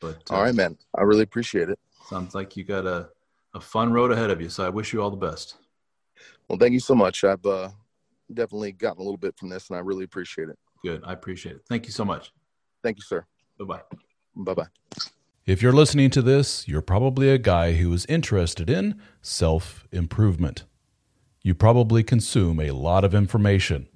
But 0.00 0.30
uh, 0.30 0.34
All 0.34 0.42
right, 0.42 0.54
man. 0.54 0.76
I 0.94 1.02
really 1.02 1.22
appreciate 1.22 1.70
it. 1.70 1.78
sounds 2.08 2.34
like 2.34 2.56
you 2.56 2.64
got 2.64 2.84
a, 2.86 3.08
a 3.54 3.60
fun 3.60 3.92
road 3.92 4.10
ahead 4.12 4.30
of 4.30 4.40
you. 4.40 4.48
So 4.48 4.66
I 4.66 4.68
wish 4.68 4.92
you 4.92 5.00
all 5.00 5.10
the 5.10 5.16
best. 5.16 5.56
Well, 6.48 6.58
thank 6.58 6.72
you 6.72 6.80
so 6.80 6.94
much. 6.94 7.24
I've 7.24 7.44
uh, 7.46 7.70
definitely 8.32 8.72
gotten 8.72 9.00
a 9.00 9.04
little 9.04 9.16
bit 9.16 9.38
from 9.38 9.48
this, 9.48 9.70
and 9.70 9.76
I 9.76 9.80
really 9.80 10.04
appreciate 10.04 10.48
it. 10.48 10.58
Good. 10.82 11.02
I 11.04 11.12
appreciate 11.12 11.56
it. 11.56 11.62
Thank 11.68 11.86
you 11.86 11.92
so 11.92 12.04
much. 12.04 12.32
Thank 12.82 12.98
you, 12.98 13.02
sir. 13.02 13.24
Bye 13.58 13.64
bye. 13.64 13.80
Bye 14.36 14.54
bye. 14.54 14.66
If 15.46 15.62
you're 15.62 15.72
listening 15.72 16.10
to 16.10 16.22
this, 16.22 16.66
you're 16.66 16.82
probably 16.82 17.28
a 17.30 17.38
guy 17.38 17.74
who 17.74 17.92
is 17.92 18.04
interested 18.06 18.68
in 18.68 19.00
self 19.22 19.86
improvement. 19.92 20.64
You 21.44 21.54
probably 21.54 22.02
consume 22.02 22.58
a 22.58 22.70
lot 22.70 23.04
of 23.04 23.14
information, 23.14 23.86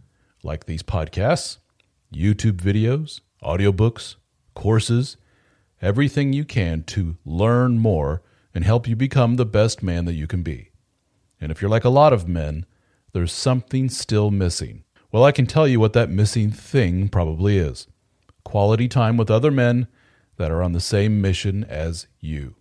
like 0.42 0.66
these 0.66 0.82
podcasts, 0.82 1.56
YouTube 2.12 2.58
videos, 2.58 3.22
audiobooks, 3.42 4.16
courses, 4.52 5.16
everything 5.80 6.34
you 6.34 6.44
can 6.44 6.82
to 6.82 7.16
learn 7.24 7.78
more 7.78 8.22
and 8.54 8.64
help 8.64 8.86
you 8.86 8.94
become 8.94 9.36
the 9.36 9.46
best 9.46 9.82
man 9.82 10.04
that 10.04 10.12
you 10.12 10.26
can 10.26 10.42
be. 10.42 10.72
And 11.40 11.50
if 11.50 11.62
you're 11.62 11.70
like 11.70 11.84
a 11.84 11.88
lot 11.88 12.12
of 12.12 12.28
men, 12.28 12.66
there's 13.14 13.32
something 13.32 13.88
still 13.88 14.30
missing. 14.30 14.84
Well, 15.10 15.24
I 15.24 15.32
can 15.32 15.46
tell 15.46 15.66
you 15.66 15.80
what 15.80 15.94
that 15.94 16.10
missing 16.10 16.50
thing 16.50 17.08
probably 17.08 17.56
is 17.56 17.86
quality 18.44 18.88
time 18.88 19.16
with 19.16 19.30
other 19.30 19.50
men 19.50 19.88
that 20.36 20.50
are 20.50 20.62
on 20.62 20.72
the 20.72 20.80
same 20.80 21.22
mission 21.22 21.64
as 21.64 22.08
you. 22.20 22.56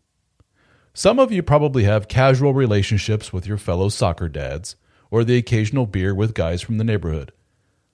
Some 0.97 1.19
of 1.19 1.31
you 1.31 1.43
probably 1.43 1.83
have 1.83 2.07
casual 2.07 2.55
relationships 2.55 3.31
with 3.31 3.45
your 3.45 3.59
fellow 3.59 3.87
soccer 3.87 4.27
dads 4.27 4.75
or 5.11 5.23
the 5.23 5.37
occasional 5.37 5.85
beer 5.85 6.15
with 6.15 6.33
guys 6.33 6.63
from 6.63 6.79
the 6.79 6.83
neighborhood, 6.83 7.31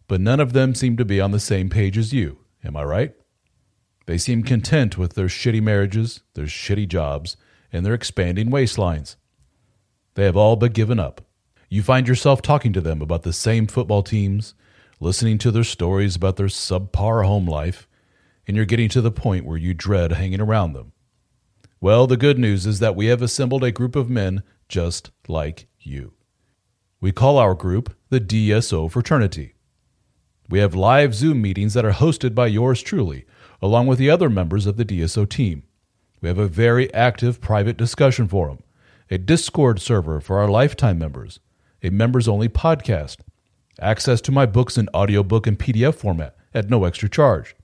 but 0.08 0.22
none 0.22 0.40
of 0.40 0.54
them 0.54 0.74
seem 0.74 0.96
to 0.96 1.04
be 1.04 1.20
on 1.20 1.32
the 1.32 1.40
same 1.42 1.70
page 1.70 1.98
as 1.98 2.14
you. 2.14 2.38
Am 2.64 2.78
I 2.78 2.86
right? 2.86 3.14
They 4.06 4.18
seem 4.18 4.42
content 4.42 4.98
with 4.98 5.16
their 5.16 5.26
shitty 5.26 5.62
marriages, 5.62 6.22
their 6.36 6.46
shitty 6.46 6.88
jobs, 6.88 7.36
and 7.74 7.86
their 7.86 7.94
expanding 7.94 8.50
waistlines. 8.50 9.18
They 10.14 10.24
have 10.24 10.38
all 10.38 10.56
but 10.56 10.72
given 10.72 10.98
up. 10.98 11.20
You 11.68 11.84
find 11.84 12.08
yourself 12.08 12.42
talking 12.42 12.72
to 12.72 12.80
them 12.80 13.02
about 13.02 13.24
the 13.24 13.34
same 13.34 13.68
football 13.68 14.04
teams, 14.04 14.54
listening 15.02 15.40
to 15.40 15.52
their 15.52 15.66
stories 15.66 16.16
about 16.16 16.38
their 16.38 16.48
subpar 16.48 17.26
home 17.26 17.50
life, 17.50 17.86
and 18.48 18.56
you're 18.56 18.66
getting 18.66 18.88
to 18.88 19.02
the 19.02 19.12
point 19.12 19.44
where 19.44 19.58
you 19.58 19.74
dread 19.74 20.14
hanging 20.14 20.40
around 20.40 20.72
them. 20.72 20.93
Well, 21.84 22.08
the 22.08 22.16
good 22.16 22.40
news 22.40 22.66
is 22.66 22.80
that 22.80 22.96
we 22.96 23.08
have 23.08 23.22
assembled 23.22 23.62
a 23.62 23.70
group 23.70 23.98
of 23.98 24.10
men 24.10 24.44
just 24.70 25.12
like 25.28 25.68
you. 25.82 26.14
We 27.02 27.12
call 27.12 27.38
our 27.38 27.54
group 27.54 27.94
the 28.08 28.22
DSO 28.22 28.90
Fraternity. 28.90 29.56
We 30.50 30.60
have 30.60 30.76
live 30.76 31.14
Zoom 31.14 31.42
meetings 31.42 31.74
that 31.74 31.84
are 31.84 31.92
hosted 31.92 32.34
by 32.34 32.48
yours 32.48 32.82
truly, 32.82 33.26
along 33.62 33.88
with 33.88 34.00
the 34.00 34.10
other 34.10 34.30
members 34.30 34.66
of 34.66 34.78
the 34.78 34.86
DSO 34.86 35.28
team. 35.28 35.64
We 36.22 36.30
have 36.30 36.38
a 36.38 36.48
very 36.48 36.88
active 36.94 37.42
private 37.42 37.76
discussion 37.76 38.30
forum, 38.30 38.60
a 39.12 39.18
Discord 39.18 39.82
server 39.82 40.22
for 40.22 40.40
our 40.40 40.48
lifetime 40.48 40.98
members, 40.98 41.42
a 41.84 41.90
members 41.90 42.30
only 42.30 42.48
podcast, 42.48 43.18
access 43.78 44.22
to 44.22 44.32
my 44.32 44.46
books 44.46 44.78
in 44.78 44.88
audiobook 44.96 45.48
and 45.48 45.60
PDF 45.60 45.96
format 45.96 46.38
at 46.54 46.70
no 46.70 46.86
extra 46.86 47.10
charge, 47.10 47.58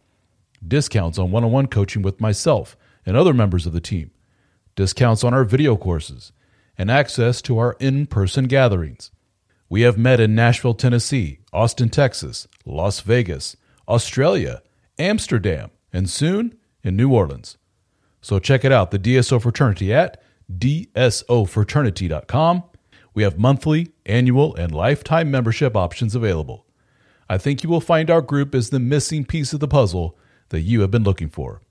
discounts 0.68 1.18
on 1.18 1.32
one 1.32 1.46
on 1.46 1.54
one 1.54 1.68
coaching 1.68 2.02
with 2.02 2.20
myself 2.20 2.76
and 3.06 3.18
other 3.18 3.34
members 3.34 3.66
of 3.66 3.74
the 3.74 3.82
team, 3.82 4.12
discounts 4.76 5.24
on 5.24 5.34
our 5.34 5.43
video 5.43 5.76
courses, 5.76 6.32
and 6.78 6.89
access 6.89 7.41
to 7.41 7.58
our 7.58 7.76
in 7.80 8.06
person 8.06 8.45
gatherings. 8.45 9.12
We 9.70 9.82
have 9.82 9.97
met 9.97 10.20
in 10.20 10.34
Nashville, 10.34 10.74
Tennessee, 10.74 11.39
Austin, 11.54 11.89
Texas, 11.89 12.47
Las 12.66 13.02
Vegas, 13.02 13.56
Australia, 13.88 14.64
Amsterdam, 14.97 15.70
and 15.93 16.10
soon 16.10 16.58
in 16.84 16.95
New 16.95 17.14
Orleans. 17.14 17.58
So 18.22 18.39
check 18.39 18.66
it 18.66 18.72
out, 18.72 18.91
the 18.91 19.00
DSO 19.00 19.41
Fraternity 19.41 19.93
at 19.93 20.22
dsofraternity.com. 20.52 22.64
We 23.14 23.24
have 23.24 23.38
monthly, 23.38 23.89
annual, 24.06 24.56
and 24.56 24.74
lifetime 24.74 25.30
membership 25.30 25.76
options 25.76 26.16
available. 26.16 26.66
I 27.30 27.38
think 27.38 27.64
you 27.64 27.70
will 27.70 27.82
find 27.82 28.10
our 28.10 28.22
group 28.22 28.56
is 28.56 28.70
the 28.70 28.80
missing 28.80 29.26
piece 29.26 29.52
of 29.54 29.60
the 29.60 29.68
puzzle 29.68 30.18
that 30.50 30.62
you 30.62 30.82
have 30.82 30.91
been 30.91 31.04
looking 31.04 31.30
for. 31.30 31.62